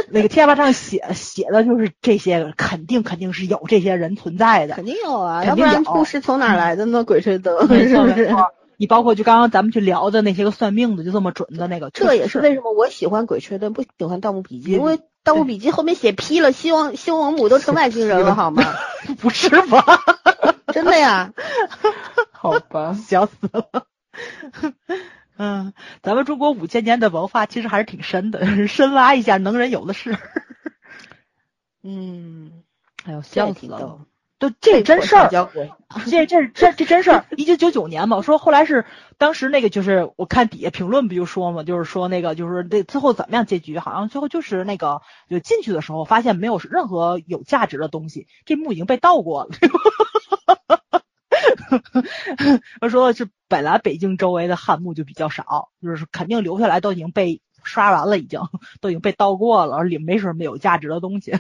[0.10, 7.06] 那个贴吧上写写的就是这些，肯定肯定是有这些人存在的，肯定有啊，要不然故事从哪来的呢？
[7.06, 8.30] 鬼吹灯是不是？
[8.78, 18.64] 你包括就刚刚咱们去聊的那些个算命的，就这么准的那个，这也是为什么我喜欢《鬼吹灯》，不喜欢《盗墓笔记》，因为《盗墓笔记》后面写批了，西王西王母都成外星人了， 好吗？
[19.20, 19.84] 不是吧？
[20.74, 21.34] 真的呀？
[22.32, 23.88] 好吧，笑死了。
[25.38, 30.18] 嗯，咱们中国五千年的文化其实还是挺深的，深挖一下，能人有的是。
[31.84, 32.64] 嗯，
[33.04, 34.00] 哎呦，笑死了。
[34.38, 35.30] 都这真事儿，
[36.10, 37.26] 这这这这真事儿。
[37.38, 38.86] 一九九九年嘛，说后来是
[39.18, 49.52] 当时那个就是我看底下评论不就说嘛，就是说那个就是那最后怎么样结局，好像最后就是那个就进去的时候发现没有任何有价值的东西，这墓已经被盗过了。
[52.82, 58.42] 他说是本来北京周围的汉墓就比较少，就是肯定留下来都已经被刷完了，已经
[58.82, 61.38] 都已经被盗过了，里面没什么有价值的东西。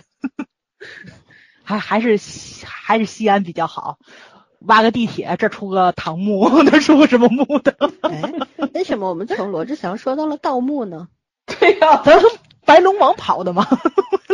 [1.66, 3.98] 还还是西还是西安比较好，
[4.60, 7.76] 挖个地铁，这出个唐墓， 那出个什么墓的？
[8.02, 8.34] 哎，
[8.74, 11.08] 为什么我们从罗志祥说到了盗墓呢？
[11.60, 12.02] 对呀、
[12.66, 13.68] 白龙王跑的吗？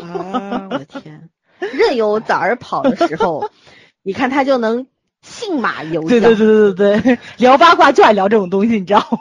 [0.03, 1.29] 啊，我的天！
[1.73, 3.49] 任由崽儿跑的时候，
[4.01, 4.87] 你看他就能
[5.21, 6.07] 信马由缰。
[6.09, 9.19] 对对对对对对， 聊八卦就爱聊这种东西，你知道吗？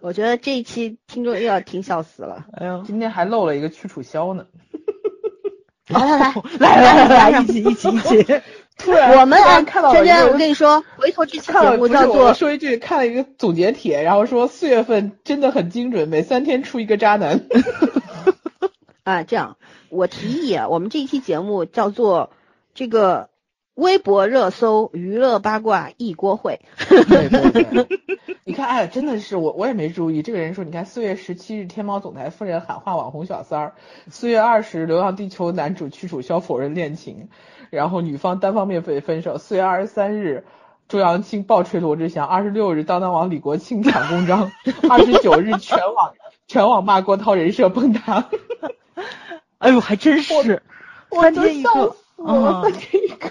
[0.00, 2.46] 我觉得这一期听众又要听笑死了。
[2.52, 4.46] 哎呦，今天还漏了一个屈楚萧呢。
[5.88, 8.26] 来来来，来来一起一起一起。
[8.78, 17.46] 突然，我们啊，突然看到了圈圈，一个我跟你说，回头这期看了不是节目叫做说一句，看了一个总结帖，然后说四月份真的很精准，每三天出一个渣男。
[19.02, 19.56] 啊，这样，
[19.88, 22.30] 我提议啊，我们这一期节目叫做
[22.74, 23.30] 这个
[23.76, 26.58] 微博热搜娱乐八卦一锅烩。
[26.88, 27.86] 对对对，
[28.44, 30.22] 你看，哎，真的是我，我也没注意。
[30.22, 33.72] 这个人说，你看，四月十七日，天猫总裁夫人喊话网红小三儿；
[34.08, 37.28] 四月二十，流浪地球男主屈楚萧否认恋情，
[37.68, 39.36] 然后女方单方面被分手。
[39.36, 40.46] 四月二十三日，
[40.88, 44.50] 周扬青暴锤罗志祥；二十六日，当当网李国庆抢公章；
[44.88, 46.14] 二十九日，全网
[46.48, 48.24] 全网骂郭涛人设崩塌。
[49.58, 50.62] 哎呦，还真是，三
[51.10, 53.30] 我都天一个笑死我了，嗯三天一个。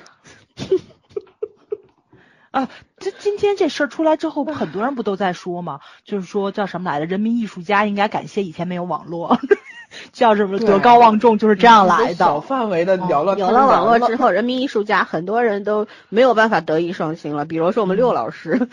[2.52, 5.82] 啊，这今天这事儿出来之后，很多人不都在说吗？
[6.06, 7.06] 就是说叫什么来着？
[7.06, 9.38] 人民艺术家应该感谢以前没有网络，
[10.14, 12.40] 叫什么德高望重，就是这样来的小。
[12.40, 17.44] 范围的聊了，有了网络之后，人民艺术家很多人都没有办法德艺双馨了。
[17.44, 18.58] 比如说我们六老师，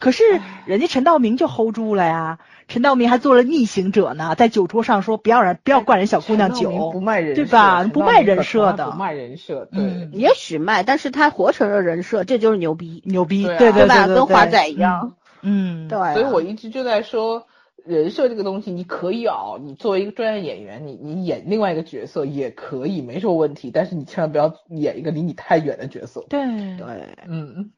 [0.00, 0.24] 可是
[0.66, 9.82] 人家陈道明就 hold 住了呀，陈道明还做了逆行者呢，在酒桌上说不要人不要灌人小姑娘酒不，卖人设，对吧不卖人设的不卖人设，对。
[9.82, 14.06] 嗯也许卖，但是他活成了人设，这就是牛逼，牛逼，对啊对对吧？
[14.06, 16.14] 跟华仔一样，，嗯，对啊。
[16.14, 17.46] 所以我一直就在说，
[17.84, 23.70] 人设这个东西，你可以熬，你作为一个专业演员，你你演另外一个角色也可以，没什么问题。
[23.72, 26.24] 但是你千万不要演一个离你太远的角色。
[26.28, 26.40] 对
[26.78, 27.72] 对，嗯，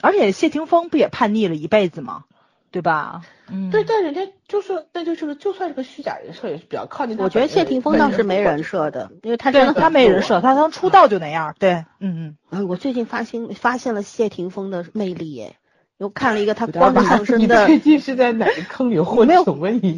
[0.00, 2.24] 而且谢霆锋不也叛逆了一辈子吗？
[2.72, 3.22] 对吧？
[3.50, 11.54] 嗯，对，但人家就是那就是个就算是个虚假人设，也是比较靠近我觉得谢霆锋倒是没人设的，因为他真的他没人设，他从出道就那样。
[11.58, 12.36] 对，嗯嗯。
[12.50, 15.56] 哎，我最近发现发现了谢霆锋的魅力，哎！
[15.98, 19.26] 又看了一个他光着上身你的，最近是在哪个坑里 混？
[19.26, 19.44] 没有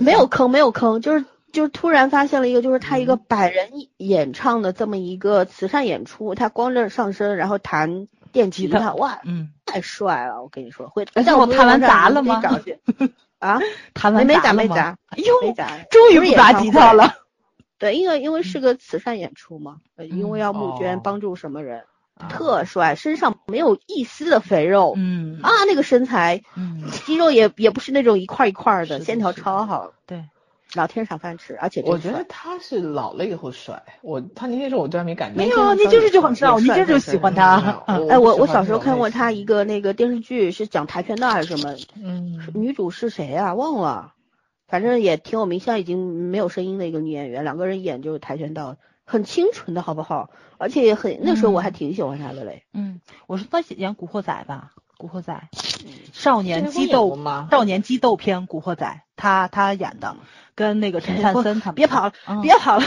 [0.01, 10.41] 没有坑，没有坑，就是就是突然发现了一个，就是他一个百人演唱的这么一个慈善演出，他光着上身，然后弹电吉吉他他，哇，嗯，太帅了！
[10.41, 12.41] 我跟你说，会，而且我弹完砸了吗
[13.39, 13.59] 啊，
[13.95, 17.15] 弹完没没砸没砸，哎呦，没砸，终于不砸吉他了。
[17.79, 21.85] 对，因为因为是个慈善演出嘛，呃因为要募捐哦帮助什么人，
[22.15, 30.25] 啊特帅，身上没有一丝的肥肉，嗯啊，那个身材，嗯，肌肉也也不是那种一块一块的线条超好，对，
[30.75, 35.39] 老天赏饭吃，而且我觉得他是老了以后帅，我他年轻时候我对他没感觉。
[35.39, 37.83] 没有，你就是就很少，你这就喜欢他。
[37.87, 41.75] 嗯哎，我我小时候看过他一个那个电视剧，是讲跆拳道还是什么？
[41.97, 43.55] 嗯，女主是谁啊？
[43.55, 44.13] 忘了，
[44.67, 50.31] 反正也挺有名，现在已经没有声音的一个女演员，两个人演就是跆拳道，很清纯的好不好？
[50.59, 52.65] 而且也很那时候我还挺喜欢他的嘞。
[52.75, 55.33] 嗯，我是他演《古惑仔》吧，《古惑仔》
[56.13, 58.85] 少年激斗吗少年激斗片《古惑仔》，
[59.17, 60.17] 他他演的，
[60.55, 61.77] 跟那个陈灿森他们。
[61.77, 62.85] 别跑了，嗯别跑了，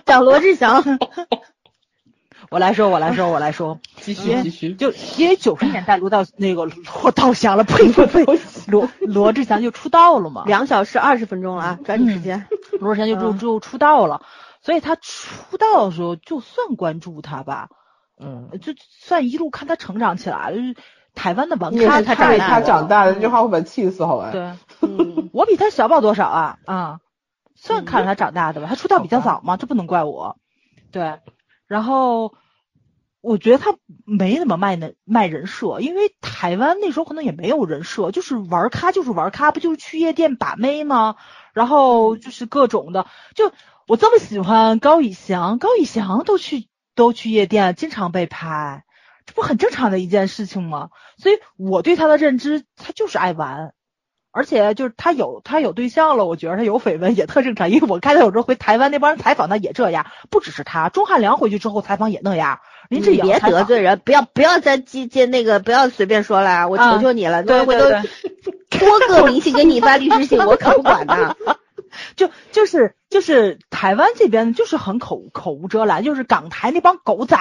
[0.06, 0.82] 讲罗志祥。
[2.50, 4.74] 我来说，我来说，我来说， 继续继续。
[4.74, 8.24] 就因为九十年代罗道那个罗道祥了，呸呸呸，
[8.68, 12.46] 罗罗志祥就出道了嘛，两小时二十分钟了啊，抓紧时间。
[12.78, 14.22] 罗志祥就就出道了，
[14.62, 17.68] 所以他出道的时候就算关注他吧，
[18.24, 20.76] 嗯，就算一路看他成长起来了，就是
[21.14, 24.30] 台湾的玩咖他他他长大的长大了，这句话会把他气死，好吧？
[24.32, 24.52] 对。
[24.80, 26.98] 嗯，我比他小不了多少啊啊，
[27.54, 28.66] 算看着他长大的吧。
[28.68, 30.36] 他出道比较早嘛，这不能怪我。
[30.90, 31.20] 对，
[31.66, 32.34] 然后
[33.20, 41.16] 我觉得他没怎么卖那卖人设，因为台湾那时候可能也没有人设，就是玩咖就是玩咖，不就是去夜店把妹吗？
[41.52, 43.52] 然后就是各种的，就
[43.86, 48.84] 我这么喜欢高以翔，高以翔都去都去夜店，经常被拍，
[49.26, 50.88] 这不很正常的一件事情吗？
[51.18, 53.72] 所以我对他的认知，他就是爱玩。
[54.34, 67.84] 而且就是他有他有对象了，我觉得他有绯闻也特正常，因为我看他有时候回台湾那帮人采访他也这样，不只是他，钟汉良回去之后采访也那样，林志颖别得罪人，不要不要再接接那个，不要随便说了啊，我啊求求你了，对回头
[68.70, 71.36] 多个明星给你发律师信，我可不管呢。
[72.16, 77.36] 就就是就是台湾这边就是很口口无遮拦，就是港台那帮狗仔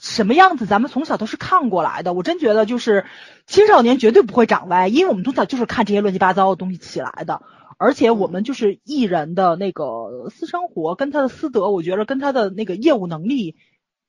[0.00, 2.12] 什么样子，咱们从小都是看过来的。
[2.12, 3.06] 我真觉得就是
[3.46, 7.42] 青少年绝对不会长歪，因为我们从小就是看这些乱七八糟的东西起来的。
[7.78, 13.56] 而且我们就是艺人的那个私生活跟他的私德，我觉得跟他的那个业务能力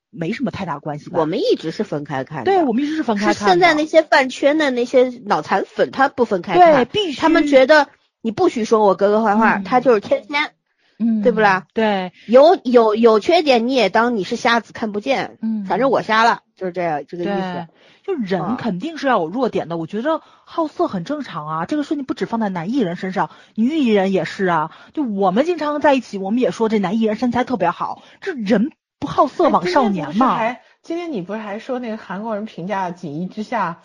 [0.08, 1.20] 没什么太大关系吧。
[1.20, 2.50] 我们一直是分开看的。
[2.50, 3.52] 对，我们一直是分开看的。
[3.52, 7.88] 现在那些饭圈的那些脑残粉，他不分开看，对，必须他们觉得
[8.20, 10.52] 你不许说我哥哥坏话，他就是天仙。
[11.00, 11.68] 嗯，对不啦？
[11.74, 15.38] 对，有有有缺点你也当你是瞎子看不见。
[15.40, 17.68] 嗯，反正我瞎了，就是这样这个意思。
[18.02, 21.66] 就人肯定是要有弱点的，我觉得好色很正常啊。
[21.66, 24.72] 这个事情不止放在男艺人身上，女艺人也是啊。
[24.92, 28.02] 就我们经常在一起，我们也说这男艺人身材特别好。
[28.20, 30.34] 这人不好色枉少年嘛。
[30.34, 33.78] 还今天你不是还说那个韩国人评价《锦衣之下》？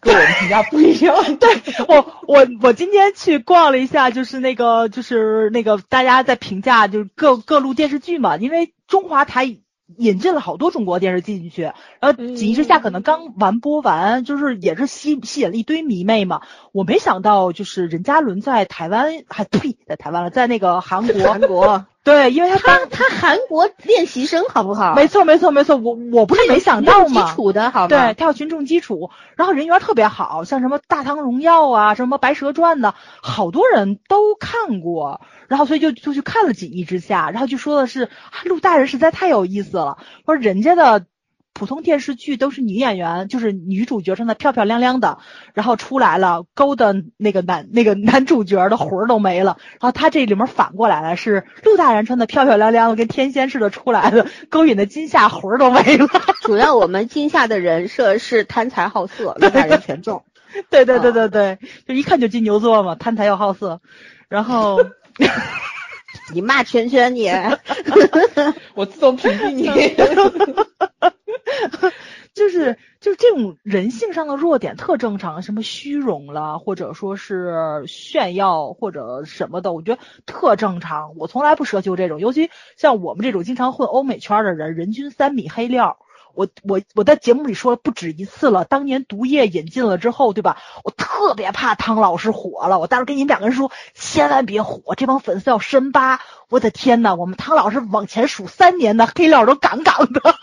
[0.00, 1.14] 跟我们评价不一样。
[1.36, 1.48] 对
[1.86, 9.58] 我，我我今天去逛了一下，就是那个，就是那个大家在评价，就是各各路电视剧嘛，因为中华台
[9.96, 16.42] 引进了好多中国电视剧进去，然后《锦衣之下》可能刚完播完，就是也是吸吸引了一堆迷妹嘛。
[16.72, 21.86] 我没想到，就是任嘉伦在台湾，还呸，在台湾了，在那个韩国，韩国。
[22.02, 24.94] 对，因为他他他韩国练习生好不好？
[24.94, 27.28] 没错没错没错，我我不是没想到嘛。
[27.28, 27.88] 基础的好。
[27.88, 38.08] 对，他有群众基础，然后人缘特别好，像什么《大唐荣耀》啊，什么《白蛇传》的，好多人都看过，然后所以就就去看了《锦衣之下》，然后就说的是
[38.44, 41.04] 陆大人实在太有意思了，说人家的。
[41.60, 45.18] 普通电视剧都是女演员，就是女主角穿的漂漂亮亮的，
[45.52, 49.58] 然后出来了勾的那个男那个男主角的魂儿都没了。
[49.72, 56.08] 然后他这里面反过来了，是陆大人穿的漂漂亮亮的，跟天仙似的出来的，勾引的金夏魂儿都没了。
[56.40, 60.24] 主要我们金夏的人设是贪财好色，陆大人全中。
[60.70, 63.82] 对对对对对，就一看就金牛座嘛，贪财又好色。
[64.30, 64.82] 然后
[66.32, 67.30] 你骂圈圈你，
[68.74, 69.66] 我自动屏蔽你。
[72.32, 81.16] 就是就是这种人性上的弱点特正常，什么虚荣了，或者说是炫耀或者什么的，我觉得特正常。
[81.16, 85.98] 我从来不奢求这种，尤其像我们这种经常混欧美圈的人，人均三米黑料。
[86.40, 90.56] 我我我在节目里说了不止一次了，当年毒液引进了之后，对吧？
[90.84, 96.22] 我特别怕汤老师火了，我当时候跟你们两个人说，千万别火，这帮粉丝要深扒。
[96.48, 100.34] 我的天呐，我们汤老师往前数三年的黑料都杠杠的。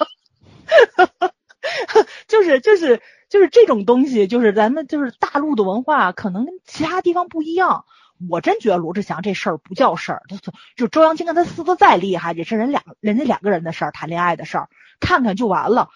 [2.28, 7.86] 就是就是就是这种东西，就是咱们就是大陆的文化，可能跟其他地方不一样。
[8.30, 10.38] 我真觉得罗志祥这事儿不叫事儿，就
[10.76, 14.70] 就周扬青跟他撕的再厉害，也是人两人家两个人的事儿，谈恋爱的事儿，
[15.00, 15.90] 看看就完了。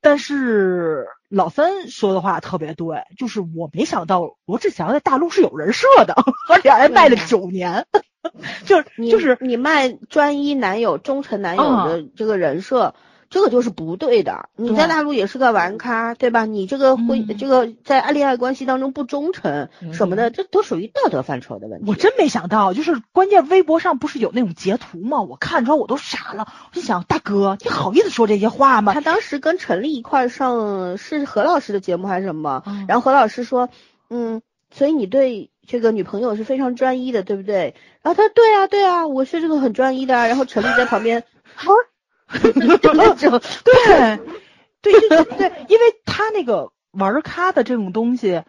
[0.00, 6.14] 但是老三说的话特别对，就是我没想到罗志祥在大陆是有人设的，
[6.48, 7.86] 而且还卖了九年，
[8.64, 12.94] 就是就是你卖专一男友、忠诚男友的这个人设。
[13.30, 16.46] 这个就是不对的，你在大陆也是个玩咖，对吧？
[16.46, 21.84] 你这个婚，这个在恋爱关系当中不忠诚什么的，这都属于道德范畴的问题。
[21.86, 25.20] 我真没想到，就是关键微博上不是有那种截图吗？
[25.20, 28.94] 我看出来我都傻了，我就想，大哥，你好意思说这些话吗？
[28.94, 32.62] 他当时跟陈丽一块上是何老师的节目还是什么？
[32.88, 33.68] 然后何老师说，
[34.08, 34.40] 嗯，
[34.74, 37.74] 所以你对这个女朋友是非常专一的，对不对？
[38.00, 40.14] 然后他说，对啊，对啊，我是这个很专一的。
[40.14, 41.24] 然后陈丽在旁边，
[41.54, 41.72] 好。
[42.54, 42.76] 那
[43.14, 43.40] 种
[44.82, 48.42] 对对对对，因为他那个玩咖的这种东西，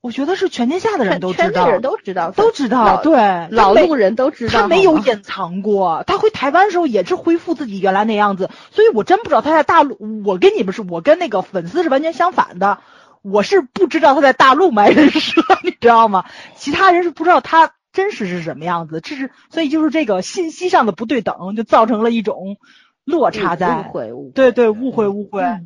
[0.00, 6.04] 我觉得是全天下的人都知道，人都知道，都知道，对，老路人都知道，他没有隐藏过。
[6.06, 9.98] 他回台湾的时候也是恢复自己原来那样子，所以我真不知道他在大陆。
[10.24, 12.78] 我跟你们是，我跟那个粉丝是完全相反的，
[13.22, 16.24] 我是不知道他在大陆卖人设， 你知道吗？
[16.56, 22.56] 其他人是不知道他真实是什么样子，这是所以就是这个信息上的不对等，就造成了一种。
[23.04, 25.62] 落差在，误会，对对，误会误会，嗯，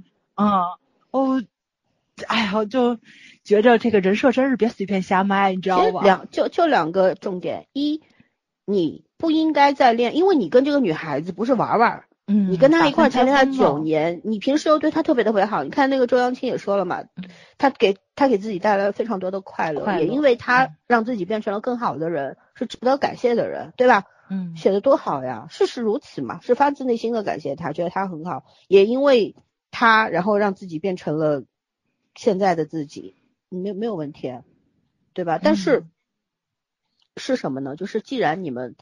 [1.10, 1.42] 哦，
[2.26, 2.98] 哎呀，就
[3.44, 6.02] 觉着这个人设真是别随便瞎卖，你知道吧？
[6.02, 8.02] 两就就两个重点，一，
[8.64, 17.04] 你不应该再恋，因为你跟这个女孩子不是玩玩，嗯，你跟她一块谈恋爱九年，你平时又对她特别特别好，你看那个周扬青也说了嘛，
[17.56, 24.04] 他给他给自己带来了非常多的快乐，也因为他让自己变成了更好的人，是值得感谢的人，对吧？
[24.30, 25.46] 嗯，写的多好呀！
[25.50, 29.34] 事实如此嘛，是发自内心的感谢他，觉得他很好，也因为
[29.70, 31.44] 他，然后让自己变成了
[32.14, 33.16] 现在的自己，
[33.48, 34.38] 没没有问题，
[35.14, 35.38] 对吧？
[35.42, 35.86] 但是
[37.16, 37.74] 是什么呢？
[37.74, 38.76] 就是既然你们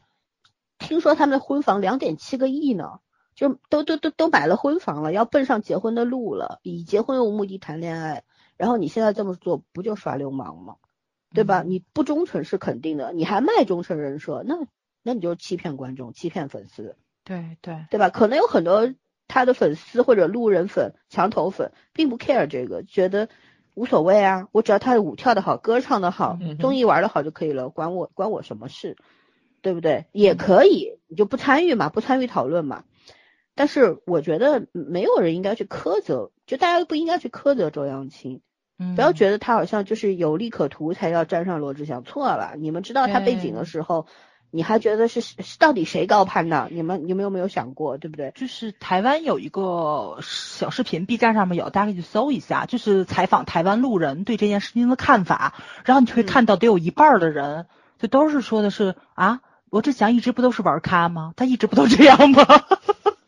[0.78, 2.98] 听说他们的婚房两点七个亿呢，
[3.34, 8.24] 就都都都都买了婚房了，要奔上结婚的路了，以结婚为目的谈恋爱，
[8.56, 10.76] 然后你现在这么做，不就耍流氓吗？
[11.32, 11.62] 对吧？
[11.62, 14.66] 你不忠诚是肯定的，你还卖忠诚人设，那。
[15.06, 18.10] 那你就是欺骗观众，欺骗粉丝，对对对吧？
[18.10, 18.92] 可能有很多
[19.28, 23.28] 他的粉丝或者路人粉、墙头粉，并不 care 这个，觉得
[23.74, 28.96] 无所谓啊，我只要他的舞跳得好，歌唱得好综艺玩得好就可以了，管我管我什么事，
[29.62, 30.06] 对不对？
[30.10, 32.82] 也可以，你就不参与嘛，不参与讨论嘛。
[33.54, 38.40] 但是我觉得没有人应该去苛责，就大家都不应该去苛责周扬青，
[38.76, 42.54] 嗯不要觉得他好像就是有利可图才要沾上罗志祥，错了。
[42.58, 44.08] 你们知道他背景的时候，
[44.56, 46.66] 你还觉得是是到底谁高攀呢？
[46.70, 48.32] 你们你们有没有想过，对不对？
[48.34, 55.52] 就是台湾有一个小视频，B 站上面有，大家可以去搜一下，就是采访台湾路人对这件事情的看法，
[55.84, 57.66] 然后你就会看到得有一半的人，
[57.98, 61.34] 就都是说的是啊，罗志祥一直不都是玩咖吗？
[61.36, 62.46] 他一直不都这样吗？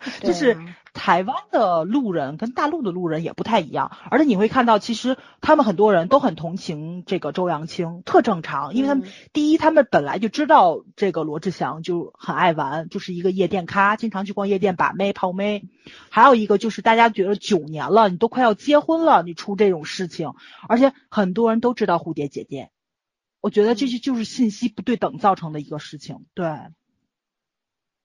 [0.22, 0.56] 就是
[0.92, 15.64] 台湾的路人跟大陆的路人也不太一样，而且你会看到，其实他们很多人都很同情这个周扬青，特正常，因为他们、嗯第一，他们本来就知道这个罗志祥就很爱玩，就是一个夜店咖，经常去逛夜店把妹泡妹。
[16.10, 20.32] 还有一个就是大家觉得九年了，你都快要结婚了，你出这种事情，
[20.68, 22.70] 而且很多人都知道蝴蝶姐姐，
[23.40, 26.26] 我觉得这些就是信息不对等造成的一个事情。
[26.34, 26.46] 对，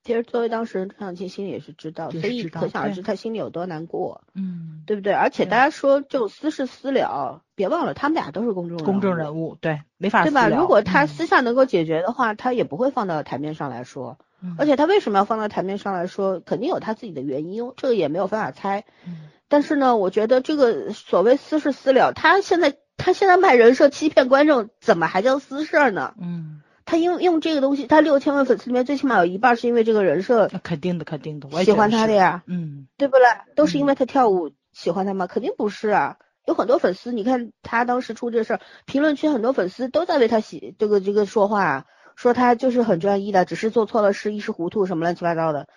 [0.03, 5.13] 其实作为当事人，张小青心里也是知道，所以可想而知他心里有多难过，嗯，对不对？
[5.13, 10.49] 而且大家说这种私事私了，别忘了他们俩都是公众公众，人物，对，没法对吧？
[10.49, 14.17] 如果他嗯私下能够解决的话，他也不会放到台面上来说。
[14.41, 18.83] 嗯而且他为什么要放到台面上来说，肯定有他自己的原因，这个也没有办法猜。
[19.07, 26.13] 嗯但是呢，我觉得这个所谓私事私了，他现在他现在卖人设欺骗观众，怎么还叫私事儿呢？
[26.19, 26.61] 嗯。
[26.93, 33.45] 他因为用这个东西，他六千万粉丝里面最起码有一半是因为这个人设那肯定的，肯定的，我也喜欢他的呀，嗯对不啦？
[33.55, 35.25] 都是因为他跳舞喜欢他吗？
[35.25, 36.17] 肯定不是啊。
[36.45, 45.67] 有很多粉丝，你看他当时出这事儿，评论区很多粉丝都在为他洗这个这个说话啊，说他就是很专一的，只是做错了事，一时糊涂什么乱七八糟的，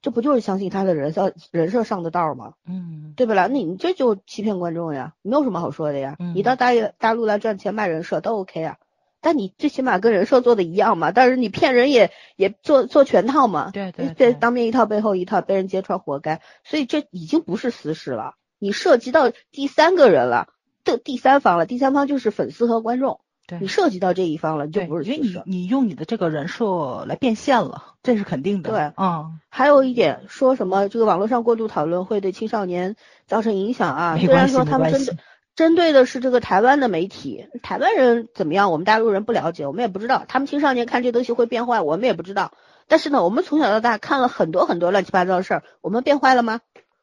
[0.00, 2.54] 这不就是相信他的人设人设上的道吗？
[2.66, 3.48] 嗯对不啦？
[3.48, 6.16] 那你这就欺骗观众呀，没有什么好说的呀。
[6.18, 8.76] 嗯你到大陆大陆来赚钱卖人设都 OK 啊，
[9.24, 11.10] 但你最起码跟人设做的一样嘛。
[11.10, 16.42] 但是你骗人也也做做全套嘛，对对这对当面一套背后一套，被人揭穿活该。
[16.62, 20.48] 所以这已经不是私事了，你涉及到第三个人了，
[20.84, 25.42] 这第三方了，第三方就是粉丝和观众，对你涉及到这一方了，你就，不是因为。
[25.46, 28.70] 你你用你的这个人设来变现了，这是肯定的。
[28.70, 32.96] 对嗯，还有一点，说什么这个网络上过度讨论会对青少年
[33.26, 34.18] 造成影响啊？
[34.18, 35.12] 虽然说他们没关系
[35.56, 40.24] 针对的是这个台湾的媒体，台湾人怎么样，我们大陆人不了解，我们也不知道。
[40.26, 42.52] 他们青少年看这东西会变坏，我们也不知道。
[42.88, 46.60] 但是呢，我们从小到大看了很多很多乱七八糟的事儿，我们变坏了吗？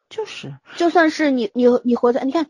[0.09, 2.47] 就是就算是你你你活在你看，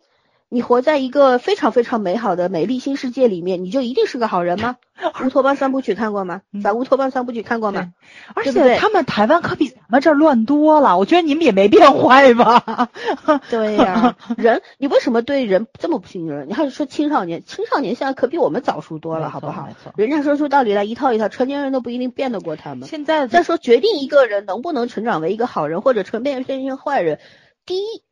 [0.53, 4.75] 你活在一个非常非常美好的美丽新世界里面，你就一定是个好人吗？
[5.25, 6.41] 乌托邦三部曲看过吗？
[6.51, 7.93] 嗯反乌托邦三部曲看过吗？
[8.35, 12.89] 而且他们台湾可比咱们这儿乱多了，我觉得你们也没变坏吧？
[13.49, 16.49] 对呀、人你为什么对人这么不信任？
[16.49, 17.45] 你还是说青少年？
[17.45, 19.69] 青少年现在可比我们早熟多了，好不好？
[19.95, 22.89] 人家说出道理来一套一套，成年人都不一定变得过他们。
[22.89, 27.21] 现在再说决定一个人能不能成长为一个好人，或者成变变成坏人，
[27.65, 28.03] 第一，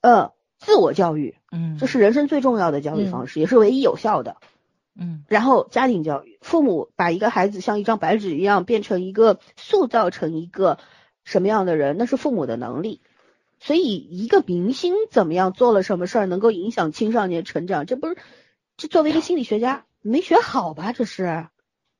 [0.00, 4.36] 呃，自我教育，嗯，这是人生最重要的教育方式，也是唯一有效的。
[4.96, 10.78] 嗯然后家庭教育，父母把一个孩子像一张白纸一样变成一个塑造成一个
[11.24, 13.00] 什么样的人，那是父母的能力。
[13.60, 18.16] 所以一个明星怎么样做了什么事儿能够影响青少年成长，这不是
[18.76, 20.92] 这作为一个心理学家没学好吧？
[20.92, 21.46] 这是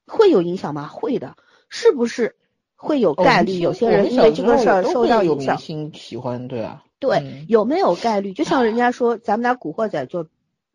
[0.07, 0.89] 会有影响吗？
[0.89, 1.37] 会的，
[1.69, 2.37] 是不是
[2.77, 3.59] 会有概率？
[3.59, 8.33] 有些人因为这个事儿受到影响明，星喜欢，对啊，对，嗯有没有概率？
[8.33, 10.27] 就像人家说，咱们拿《古惑仔》做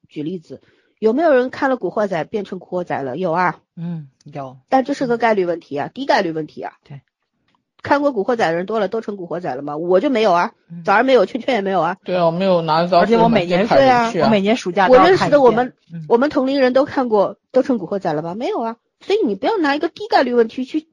[0.08, 0.62] 举例子，
[1.00, 3.18] 有没有人看了《古惑仔》变成古惑仔了？
[3.18, 6.74] 有啊，嗯有但这是个概率问题啊，低概率问题啊。
[6.84, 7.02] 对，
[7.82, 9.78] 看过《古惑仔》的人多了，都成古惑仔了吗？
[9.78, 11.98] 我就没有啊，嗯早上没有，圈圈也没有啊。
[12.04, 18.36] 对啊，我没有拿而且我每年对啊我每年暑假我认识的我们嗯我们同龄人都看过，都成古惑仔了吧？
[18.36, 18.78] 没有啊。
[19.02, 20.89] 所以你不要拿一个低概率问题去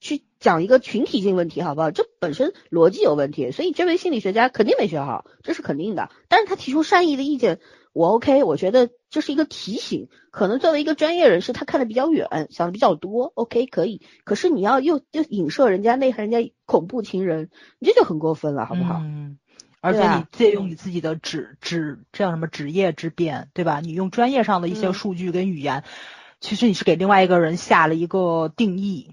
[0.00, 1.90] 去讲一个群体性问题，好不好？
[1.90, 6.10] 这本身逻辑有问题，所以这位心理学家肯定没学好，这是肯定的。
[6.28, 7.58] 但是他提出善意的意见，
[7.92, 10.08] 我 OK，我觉得这是一个提醒。
[10.30, 14.00] 可能作为一个专业人士，他看的比较远，想的比较多，OK 可以。
[14.22, 19.00] 可是你要又又影射人家内涵人家恐怖情人，你这就很过分了，好不好？
[19.02, 19.38] 嗯，
[19.80, 23.80] 而且你借用你自己的职职这样什么职业之便，对吧？
[23.80, 25.82] 你用专业上的一些嗯数据跟语言，
[26.38, 29.10] 其实你是给另外一个人下了一个定义。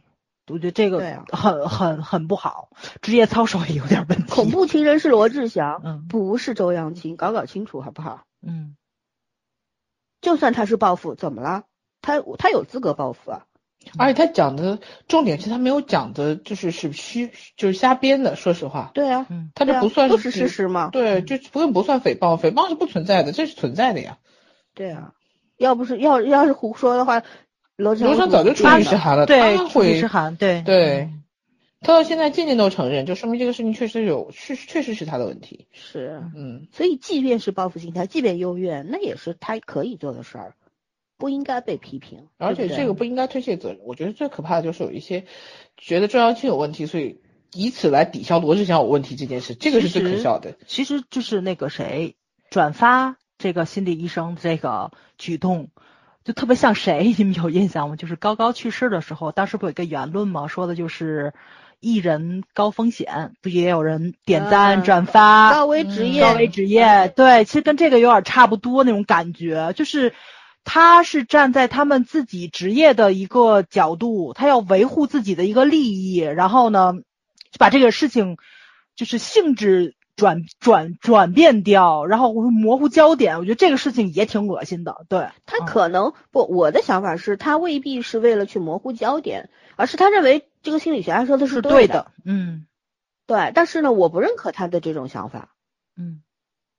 [0.48, 1.00] 我觉得这个
[1.30, 2.70] 很很很不好，
[3.02, 4.32] 职业操守也有点问题。
[4.32, 8.26] 恐，怖情人是罗志祥，嗯不是周扬青，搞搞清楚好不好？
[8.46, 8.76] 嗯，
[10.22, 11.64] 就算他是报复，怎么了？
[12.02, 13.46] 他他有资格报复啊？
[13.98, 18.36] 而且他讲的重点是他没有讲的，就是是虚，就是瞎编的。
[18.36, 20.90] 说实话，对啊，嗯他这不算是都是事实嘛。
[20.92, 24.18] 对，就不用不算诽谤，诽谤是不存在的，这是存在的呀。
[24.74, 25.14] 对啊，
[25.58, 27.24] 要不是要要是胡说的话，
[27.78, 31.10] 罗志罗祥翔早就出出律师函了，对，律师函，对对，
[31.82, 35.68] 他到现在渐渐都承认，就说明这个事情确实有，确确实是他的问题。
[35.72, 40.56] 是，嗯，所以即便是报复心态，即便幽怨，那也是他可以做的事儿，
[41.18, 42.28] 不应该被批评。
[42.38, 43.80] 而且这个不应该推卸责任。
[43.84, 45.26] 我觉得最可怕的就是有一些
[45.78, 47.20] 觉得周扬青有问题，所以
[47.54, 50.58] 以此来抵消罗志祥有问题这件事，这个是最可笑的。
[50.66, 52.16] 其实就是那个谁
[52.50, 55.70] 转发这个心理医生这个举动，
[56.26, 57.96] 就特别像谁， 你们有印象吗？
[57.96, 60.48] 就是高高去世的时候，当时不有一个言论吗？
[60.48, 61.34] 说的就是
[61.80, 70.14] 艺人高风险，不也有人点赞、嗯转发、高危职业，高危职业，对，其实跟这个有点差不多那种感觉，就是
[70.64, 76.94] 他是站在他们自己职业的一个角度，他要维护自己的一个利益，然后呢，
[77.52, 78.38] 就把这个事情
[78.96, 85.66] 就是性质转转转变掉，然后模糊焦点，我觉得这个事情也挺恶心的，对，他嗯。
[85.66, 92.66] 可能不，我的想法是他未必是为了去模糊焦点，而是他认为这个心理学家说的是对的，嗯。
[93.28, 95.56] 对，但是呢，我不认可他的这种想法，
[95.98, 96.22] 嗯。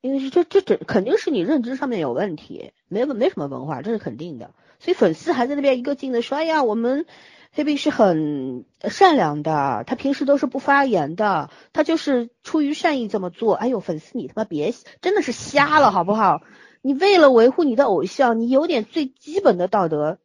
[0.03, 4.55] 因为是这这这肯定是你认知上面有问题，没没什么文化，这是肯定的。
[4.79, 7.07] 所以粉丝还在那边一个劲的说，哎呀，我们
[7.57, 13.55] 黑碧是很善良的，他平时都是不发言的，他就是出于善意这么做。
[13.55, 16.43] 哎呦，粉丝你他妈别真的是瞎了好不好？
[16.83, 20.19] 你为了维护你的偶像，你有点最基本的道德。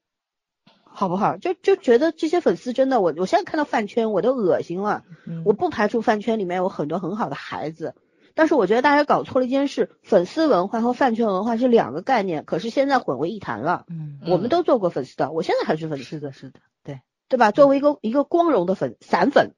[0.83, 1.37] 好不好？
[1.37, 5.05] 就就觉得这些粉丝真的，我我现在看到饭圈我都恶心了。
[5.25, 7.95] 嗯，我不排除饭圈里面有很多很好的孩子，
[8.35, 13.85] 但是我觉得大家搞错了一件事，粉丝文化和饭圈文化是两个概念，可是现在混为一谈了。
[13.87, 16.99] 嗯我们都做过粉丝的，我现在还是粉丝，是的是的，对，
[17.31, 17.51] 对吧？
[17.51, 19.53] 作为一个一个光荣的粉散粉，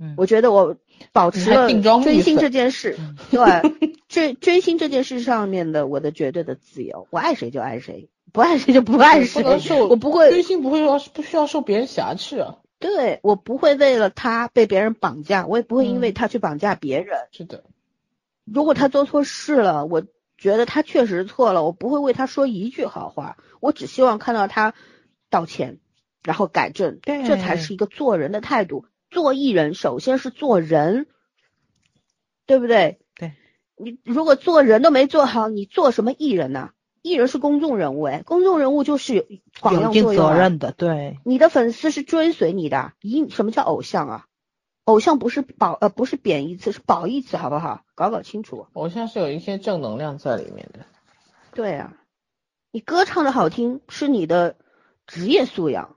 [0.00, 0.76] 嗯我觉得我
[1.12, 1.70] 保持了
[2.02, 12.56] 追星这件事嗯，对追追星这件事上面的我的绝对的自由，我爱谁就爱谁，不爱谁就不爱不谁能受，我不会追星不会要不需要受别人挟持啊。
[12.80, 17.16] 对我不会为了他被别人绑架，我也不会因为嗯他去绑架别人。
[17.30, 17.62] 是的，
[18.44, 20.02] 如果他做错事了，我
[20.36, 24.74] 觉得他确实错了，我不会为他说一句好话，我只希望看到他
[25.30, 25.78] 道歉，
[26.24, 28.86] 然后改正，这才是一个做人的态度。
[29.10, 31.06] 做艺人首先是做人，
[32.46, 32.98] 对不对？
[33.14, 33.34] 对，
[33.76, 36.70] 你如果做人都没做好，你做什么艺人呢、
[37.02, 44.26] 艺人是公众人物，哎，公众人物就是有一定样作用、啊，责任的，对，你的粉丝是追随你的，一什么叫偶像啊？
[44.84, 47.84] 偶像不是褒呃不是贬义词，是褒义词，好不好？
[47.94, 48.66] 搞搞清楚。
[48.72, 50.80] 偶像是有一些正能量在里面的。
[51.54, 51.94] 对啊，
[52.70, 54.56] 你歌唱的好听是你的
[55.06, 55.96] 职业素养，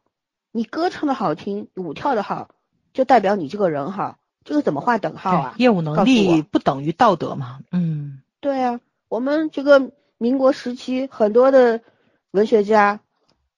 [0.57, 2.49] 你歌唱的好听，舞跳的好，
[2.91, 5.55] 就代表你这个人好，这个怎么划等号啊？
[5.59, 11.81] 业务能力不等于道德嘛，嗯对啊，我们这个民国时期很多的
[12.31, 13.01] 文学家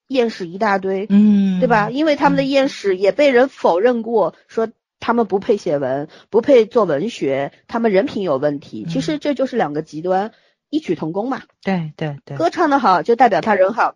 [0.09, 1.89] 艳史一大堆，嗯，对吧？？
[1.89, 4.67] 因为他们的嗯艳史也被人否认过，说
[4.99, 8.85] 他们不配写文，不配做文学，他们人品有问题。
[8.89, 10.33] 其实这就是两个极端，
[10.69, 11.43] 异曲同工嘛。
[11.63, 13.95] 对对对，歌唱的好就代表他人好，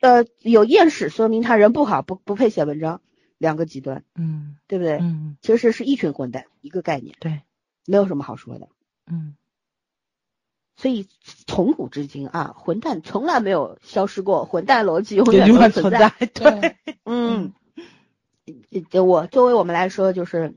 [0.00, 3.00] 呃，有厌史说明他人不好，不不配写文章，
[3.38, 4.98] 两个极端，嗯对不对？
[4.98, 7.42] 嗯其实是一群混蛋，一个概念，对，
[7.86, 8.68] 没有什么好说的。
[9.06, 9.34] 嗯。
[10.76, 11.08] 所以
[11.48, 17.52] 从古至今啊，混蛋从来没有消失过，混蛋逻辑永，远都存存在，对， 嗯，
[18.92, 20.54] 呃我作为我们来说，就是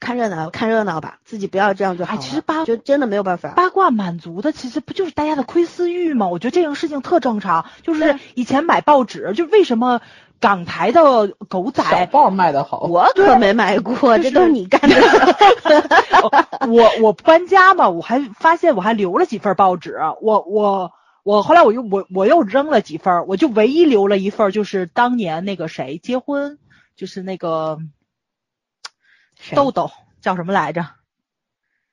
[0.00, 2.18] 看热闹，看热闹吧，自己不要这样就好了。
[2.18, 3.50] 哎其实八就真的没有办法。
[3.50, 6.26] 八卦满足的其实不就是大家的窥私欲吗？
[6.26, 7.66] 我觉得这种事情特正常。
[7.82, 10.00] 就是以前买报纸，就为什么
[10.40, 14.96] 港台的狗仔小，报卖的好，我可没买过，就是这都是你干的。
[16.68, 26.58] 我我搬家嘛，我还发现我还留了几份报纸，我我我后来我又我我又扔了几份，我就唯一留了一份，就是当年那个谁结婚，
[26.96, 27.78] 就是那个
[29.54, 30.86] 豆豆叫什么来着？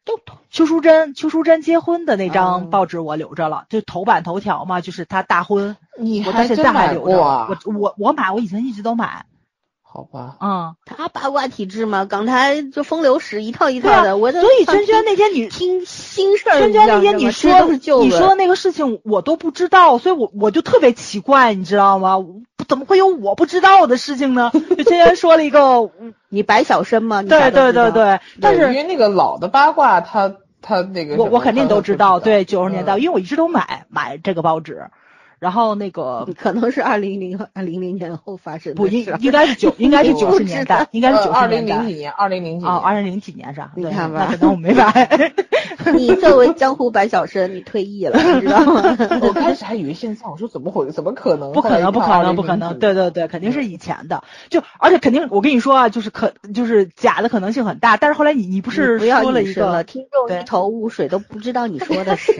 [0.05, 7.17] 豆豆，邱淑贞，邱淑贞结婚的那哦张报纸我留着了，就头版头条嘛，就是她大婚，你我到现还真买在还留着。
[7.17, 7.47] 过啊？
[7.49, 9.25] 我我我买，我以前一直都买，
[9.97, 22.17] 好吧，嗯，他八卦体质嘛，港台就风流史一套一套的，我所以娟娟那天你听新事儿娟娟那天你说你说的那个事情我都不知道，所以我我就特别奇怪，你知道吗？
[22.67, 24.51] 怎么会有我不知道的事情呢？
[24.53, 33.01] 就娟娟说了一个， 嗯你白小生嘛，对对对对，但是因为那个老的八卦，他他那个我我肯定都知道，对，九十年代，嗯。
[33.01, 34.91] 因为我一直都买买这个报纸，
[35.39, 43.71] 然后那个 可能是二零零二零零年后发生的不应应该是九应该是我九十年代，应该是九 二十年代零零几年，二零零几啊，年，二零零几年是吧？
[43.75, 45.33] 对你看吧那可能我没白。
[45.93, 48.97] 你作为江湖百晓生，你退役了，你知道吗？
[49.21, 51.51] 我开始还以为现在，我说怎么会，怎么可能？
[51.53, 52.77] 不可能，不可能，不可能！
[52.79, 54.23] 对对对，肯定是以前的。
[54.49, 57.95] 就而且肯定，我跟你说啊，就是可就是假的可能性很大。
[57.95, 62.35] 但是后来你你不是说了一个听众一头雾水，都不知道你说的谁。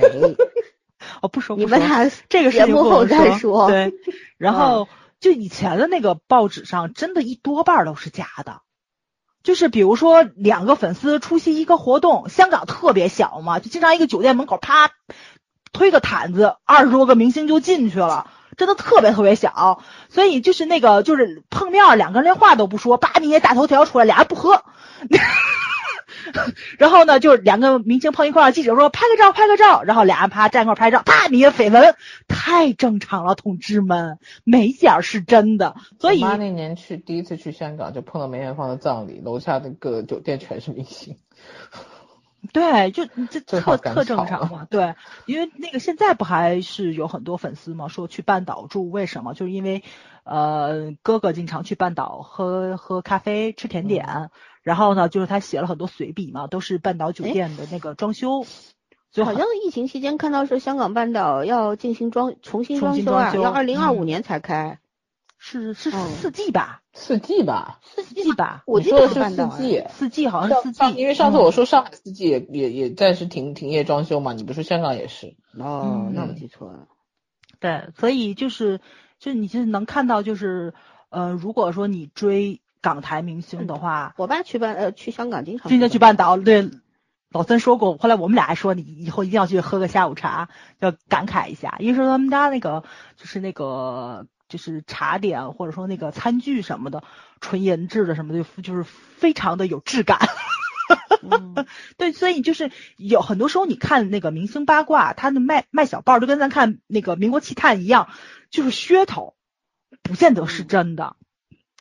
[1.22, 3.68] 哦，不说你不说们俩这个事情不后再说。
[3.68, 3.94] 对，
[4.38, 4.88] 然后
[5.20, 8.62] 就以前的那个报纸上，真的一多半儿都是假的。
[9.44, 14.92] 就是比如说两个粉丝出席一个活动，香港特别小嘛，就经常一个酒店门口啪
[15.72, 18.30] 推个毯子，二十多个明星就进去了。
[18.58, 24.64] 真的特别特别小，所以就是那个就是碰面儿，两个人连话都不说，叭，你也大头条出来，俩人不喝，
[26.78, 31.96] 然后呢，就是两个明星碰一块儿，记者说拍个照，拍个照，然后俩人啪站一块儿拍照，啪，你的绯闻
[32.28, 41.18] 太正常了，同志们，没点儿是真的，所以我妈那年去第一次去香港，就碰到梅艳芳的葬礼，楼下那个酒店全是明星。
[42.54, 44.68] 对，就这特特正常嘛。
[44.70, 44.94] 对，
[45.26, 49.34] 因为那个现在不还是有很多粉丝嘛，说去半岛住，为什么？
[49.34, 49.84] 就是因为
[50.24, 54.30] 呃哥哥经常去半岛喝喝咖啡、吃甜点，
[54.68, 58.44] 然后呢，就是他写了很多随笔嘛，都是半岛酒哎店的那个装修。
[59.12, 64.80] 所以好像疫情期间看到是香港半岛要进行装重新装修啊，要二零二五嗯年才开。
[65.38, 66.82] 是是嗯四季吧？
[66.92, 68.64] 四季吧，四季吧？
[68.68, 69.88] 我记得是四季哎。
[69.88, 75.38] 四季好像是四季，因为上次嗯我说上海四季也也也暂时停停业装修嘛，你不是说香港也是？
[75.58, 76.90] 哦，那我嗯记错了。
[77.62, 78.82] 对，所以就是
[79.18, 80.74] 就你就能看到，就是
[81.08, 86.72] 呃，如果说你追港台明星的话，我爸去半呃去香港经常今天去半岛，对，
[87.32, 90.48] 老曾说过，后来我们俩还说你以后一定要去喝个下午茶，
[90.80, 92.86] 要感慨一下，因为说他们家那个
[93.18, 97.04] 就是那个就是茶点或者说那个餐具什么的，
[97.42, 100.20] 纯银制的什么的，就是非常的有质感。
[101.30, 101.66] 嗯。
[101.98, 108.08] 对，所以就是有很多时候你看那个明星八卦，他的卖卖小报，就跟咱看那个民国奇探一样，
[108.50, 109.36] 就是噱头，
[110.02, 111.18] 不见得是真的，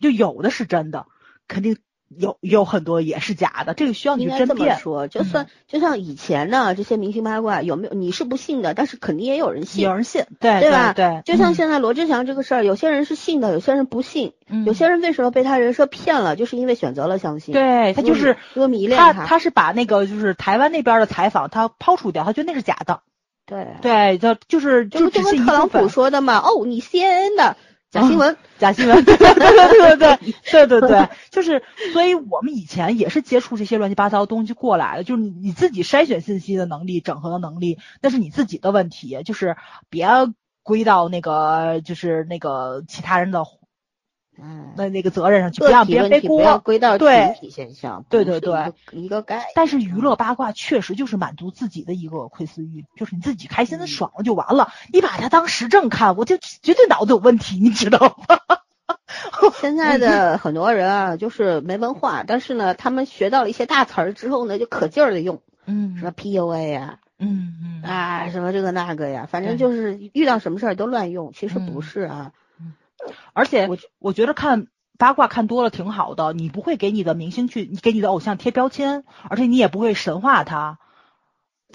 [0.01, 1.07] 就有的是真的，
[1.49, 1.77] 肯定
[2.09, 4.79] 有有很多也是假的，这个需要你应该这么去甄别。
[4.79, 9.93] 说，就算就像以前呢，这些明星八卦有没有你是不信的，但是肯定也有人信有。
[9.93, 14.33] 人信，对对吧对，就像嗯现在罗志祥这个事儿，有些人是信的，有些人不信。
[14.49, 17.53] 嗯有些人为什么被他人设骗了，就是因为选择了相信。
[17.53, 23.01] 对他就是因为迷恋他他他是把那个就是台湾那边的采访他抛除掉，他觉得那是假的，
[23.45, 26.39] 对，对，就就是就只一就是跟特朗普说的嘛？
[26.39, 27.57] 哦，你 CNN 的
[27.97, 28.37] 假新闻。
[28.59, 29.05] 假新闻。
[29.05, 39.57] 对对对对对对 就是所以我们以前也是接触这些乱七八糟的东西过来的就是你自己筛选信息的能力整合的能力那是你自己的问题就是
[39.89, 40.07] 别
[40.63, 43.45] 归到那个就是那个其他人的
[44.43, 46.59] 嗯，那那个责任上去，不个让别人不要锅。
[46.59, 47.07] 归到群
[47.41, 49.47] 体现象，对对对一个概。
[49.55, 57.99] 但是娱乐八卦确实就是满足自己的一个窥私欲，就是你自己开心的爽了就完了，你把它当时政看，我就绝对脑子有问题，你知道
[58.29, 58.39] 吗？
[59.61, 72.33] 现在的很多人啊，就是没文化，但是呢，他们学到了一些大词儿之后呢，就可劲儿的用，嗯什么 PUA 呀、嗯嗯啊，什么这个那个呀，反正就是遇到什么事儿都乱用，其实不嗯是啊。
[73.33, 74.67] 而且我我觉得看
[74.99, 80.79] 八卦看多了挺好的，你不会给你的明星去，你给你的偶像贴标签，而且你也不会神化他。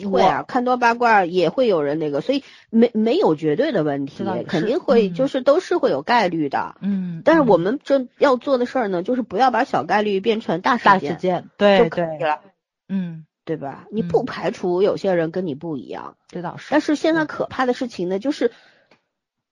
[0.09, 6.75] 会啊，看多八卦也会有人那个，所以没没有绝对的问题肯定会嗯就是都是会有概率的。
[6.79, 12.39] 嗯但是我们这要做的事儿呢，就是不要把小概率变成大大事件，事件，就对对，可以了，
[12.87, 13.85] 嗯，对吧？
[13.91, 16.69] 你不嗯排除有些人跟你不一样，这倒是。
[16.71, 18.51] 但是现在可怕的事情呢，就是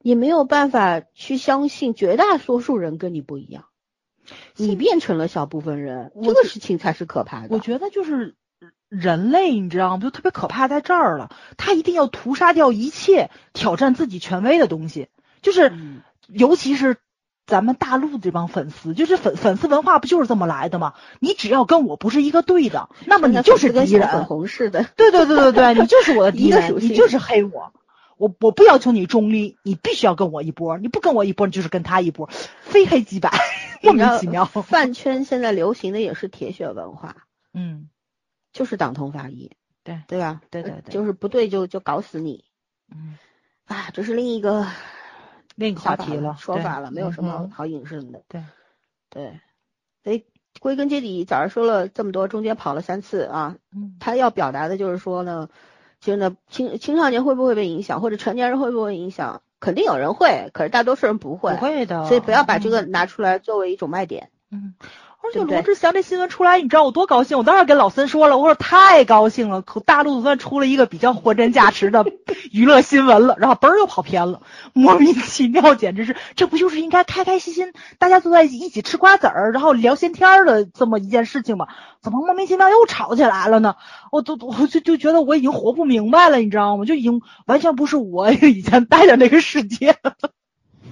[0.01, 3.65] 你没有办法去相信绝大多数人跟你不一样，
[4.55, 7.47] 你变成了小部分人，这个事情才是可怕的。
[7.49, 8.35] 我觉得就是
[8.87, 10.03] 人类，你知道吗？
[10.03, 15.07] 就特别可怕在这儿了，他一定要屠杀掉一切挑战自己权威的东西，
[15.41, 16.97] 就是嗯尤其是。
[17.45, 20.93] 咱们大陆这帮粉丝，就是粉粉丝文化不就是这么来的吗？
[21.19, 24.07] 你只要跟我不是一个队的，那么你就是敌人。
[24.07, 27.73] 粉红似的，对对对对对，你就是我的 敌人，你就是黑我。
[28.19, 32.29] 我我不要求你中立，你必须要跟我一波，你不跟我一波，你就是跟他一波，
[32.61, 33.31] 非黑即白，
[33.81, 34.43] 莫名其妙。
[34.43, 37.89] 饭圈现在流行的也是铁血文化，嗯，
[38.51, 39.51] 就是党同伐异，
[39.85, 40.01] 对。
[40.07, 40.41] 对吧？
[40.51, 42.43] 对对对，就是不对就就搞死你。
[42.93, 43.17] 嗯，
[43.65, 43.89] 啊！
[43.93, 44.67] 这是另一个
[45.55, 47.51] 另一个话题了，说法了，没有什么嗯。
[47.51, 48.21] 好引申的。
[48.27, 48.43] 对。
[49.09, 49.39] 对，
[50.03, 50.25] 所以
[50.59, 53.95] 归根结底，早上说了这么多，中间跑了三次啊，嗯。
[53.99, 55.49] 他要表达的就是说呢，
[56.01, 64.29] 其实呢，青青少年会不会被影响，或者成年人会不会影响，肯定有人会，可是大多数人不会，不会的，所以不要把这个拿出来作为一种卖点。
[64.49, 64.73] 嗯。
[65.21, 67.37] 而且罗志祥这新闻出来，你知道我多高兴？
[67.37, 72.05] 我当时跟老森说了，我说太高兴了，可大陆算出了一个比较货真价实的
[72.51, 73.35] 娱乐新闻了。
[73.37, 74.41] 然后嘣儿又跑偏了，
[74.73, 81.67] 莫名其妙，简直是这不就是应该开开心心，大家坐在一起一起吃瓜子儿，然后聊闲天儿的这么一件事情吗？
[82.01, 83.75] 怎么莫名其妙又吵起来了呢？
[84.11, 86.85] 我都 我就就觉得我已经活不明白了，你知道吗？
[86.85, 90.15] 就已经完全不是我以前待的那个世界了。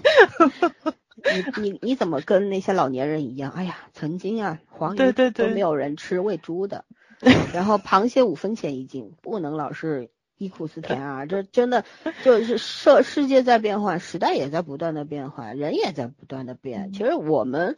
[1.17, 3.51] 你 你你怎么跟那些老年人一样？
[3.51, 6.85] 哎呀，曾经啊，黄鱼都没有人吃喂猪的，
[7.53, 11.25] 然后螃蟹五分钱一斤，不能老是忆苦思甜啊！
[11.25, 11.83] 这 真的
[12.23, 16.93] 就是世世界在变化，时代也在不断的变换，人也在不断的变。
[16.93, 17.75] 其实我们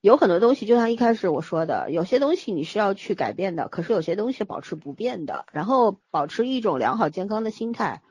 [0.00, 8.02] 有很多东西，就像一开始我说的，有些东西你是要去改变的，可是有些东西保持不变的，然后保持一种良好健康的心态。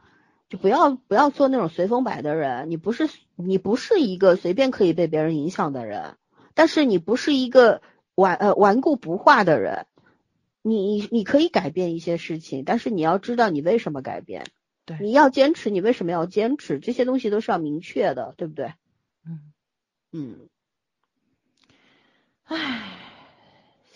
[0.56, 6.16] 就不要不要做那种随风摆的人，你不是你不是一个随便可以被别人影响的人，
[6.54, 7.82] 但是你不是一个
[8.16, 9.86] 顽呃顽固不化的人，
[10.62, 14.46] 你你可以改变一些事情，但是你要知道你为什么改变，
[14.86, 18.74] 对你要坚持，你为什么要坚持，这些东西都是要明确的，对不对？
[19.26, 19.52] 嗯，
[20.14, 20.48] 嗯，
[22.46, 22.92] 唉，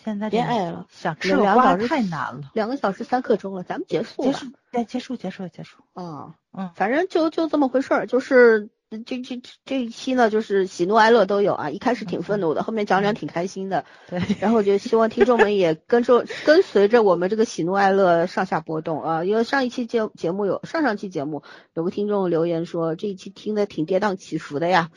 [0.04, 2.50] 现在这别爱了，想吃个瓜两个小时太难了。
[2.52, 4.28] 两个小时三刻钟了，咱们结束吧。
[4.30, 5.82] 结束，哎，结束，结束，结束。
[5.94, 6.70] 啊，嗯，嗯。
[6.74, 11.70] 反正就就这么回事儿，就是这这这一期呢，就是喜怒哀乐都有啊。
[11.70, 13.84] 一开始挺愤怒的，后面讲讲挺开心的。
[14.08, 19.24] 对，然后我就希望听众们也跟着跟随着我们这个喜怒哀乐上下波动啊。
[19.24, 21.44] 因为上一期节节目有上上期节目
[21.74, 24.90] 有个听众留言说这一期听的挺跌宕起伏的呀，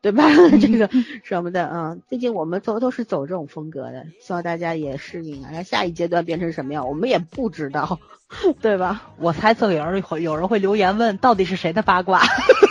[0.00, 0.24] 对吧？
[0.60, 0.90] 这个
[1.22, 5.50] 什么的啊，最近我们都都是走这种风格的，希望大家也适应啊。
[5.52, 8.00] 然后下一阶段变成什么样，我们也不知道，
[8.60, 9.12] 对吧？
[9.18, 12.22] 我猜测有人会有人会留言问，到底是谁的八卦？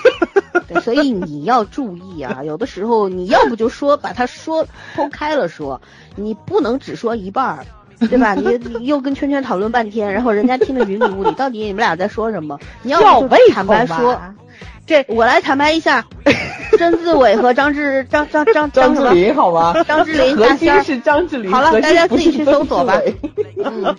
[0.67, 5.81] 对，所以你要注意啊，有的时候你要不就说把它说剖开了说，
[6.15, 7.65] 你不能只说一半儿，
[7.99, 8.33] 对吧？
[8.33, 12.59] 你 你又跟圈圈讨论半天，然后人家听得云里雾里，到底你们俩在说什么？
[12.81, 14.19] 你要不就坦白说，
[14.85, 16.05] 这我来坦白一下，
[16.77, 19.13] 曾志伟和张志张张张张志什么？
[19.13, 19.73] 霖好吗？
[19.87, 22.99] 张志林核大仙是张志林，好了大家自己去搜索吧
[23.63, 23.95] 嗯，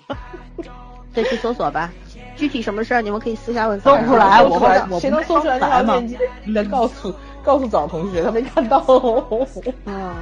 [1.14, 1.90] 对，去搜索吧。
[2.36, 3.80] 具体什么事儿你们可以私下问。
[3.80, 6.18] 搜不出来搜出来我不我谁能不搜出来那条链接？
[6.44, 8.84] 你得告诉告诉早同学，他没看到。
[9.86, 10.14] 嗯，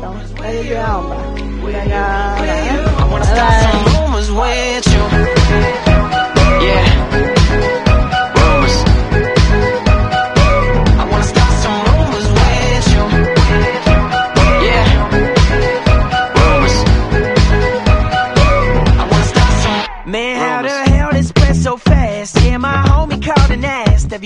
[0.00, 1.16] 行，那就这样吧，
[1.72, 1.92] 大家
[2.38, 2.78] 晚安。
[2.98, 3.24] I wanna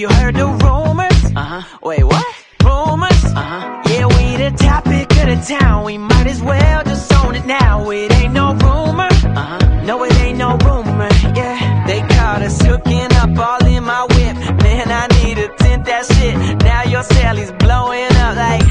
[0.05, 1.21] you heard the rumors?
[1.35, 1.79] Uh huh.
[1.83, 2.27] Wait, what?
[2.63, 3.25] Rumors?
[3.33, 3.83] Uh huh.
[3.89, 5.85] Yeah, we the topic of the town.
[5.85, 7.89] We might as well just own it now.
[7.91, 9.09] It ain't no rumor.
[9.41, 9.83] Uh huh.
[9.89, 11.09] No, it ain't no rumor.
[11.41, 14.35] Yeah, they caught us hooking up all in my whip.
[14.63, 16.37] Man, I need a tint that shit.
[16.63, 18.67] Now your Sally's blowing up like.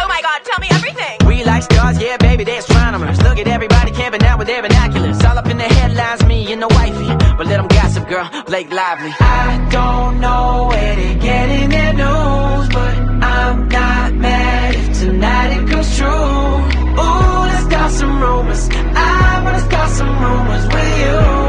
[0.00, 1.16] Oh my god, tell me everything!
[1.26, 3.20] We like stars, yeah, baby, they're astronomers.
[3.22, 5.22] Look at everybody camping out with their binoculars.
[5.24, 7.10] All up in the headlines, me and the wifey.
[7.36, 7.68] But let them
[8.08, 9.12] girl, Blake Lively.
[9.20, 15.68] I don't know where they're getting their news, but I'm not mad if tonight it
[15.70, 16.06] comes true.
[16.06, 18.68] Ooh, let's start some rumors.
[18.70, 21.43] I wanna start some rumors with you.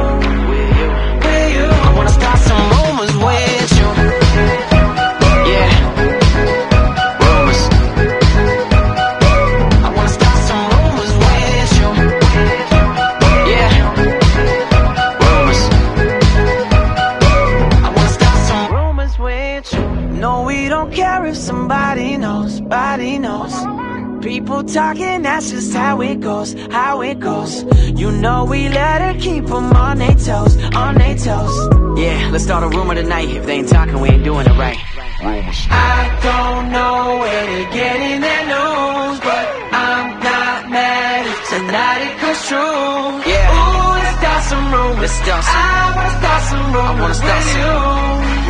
[24.63, 27.63] Talking, that's just how it goes, how it goes.
[27.99, 31.55] You know we let her keep 'em on their toes, on their toes.
[31.99, 33.29] Yeah, let's start a rumor tonight.
[33.29, 34.77] If they ain't talking, we ain't doing it right.
[35.21, 42.19] I don't know where they're getting their news, but I'm not mad if tonight it
[42.19, 43.21] comes true.
[43.31, 43.55] Yeah.
[43.55, 44.99] Ooh, let's start some rumors.
[45.01, 45.55] Let's start some.
[45.55, 46.95] I wanna start some rumors.
[46.95, 48.44] I wanna start with some.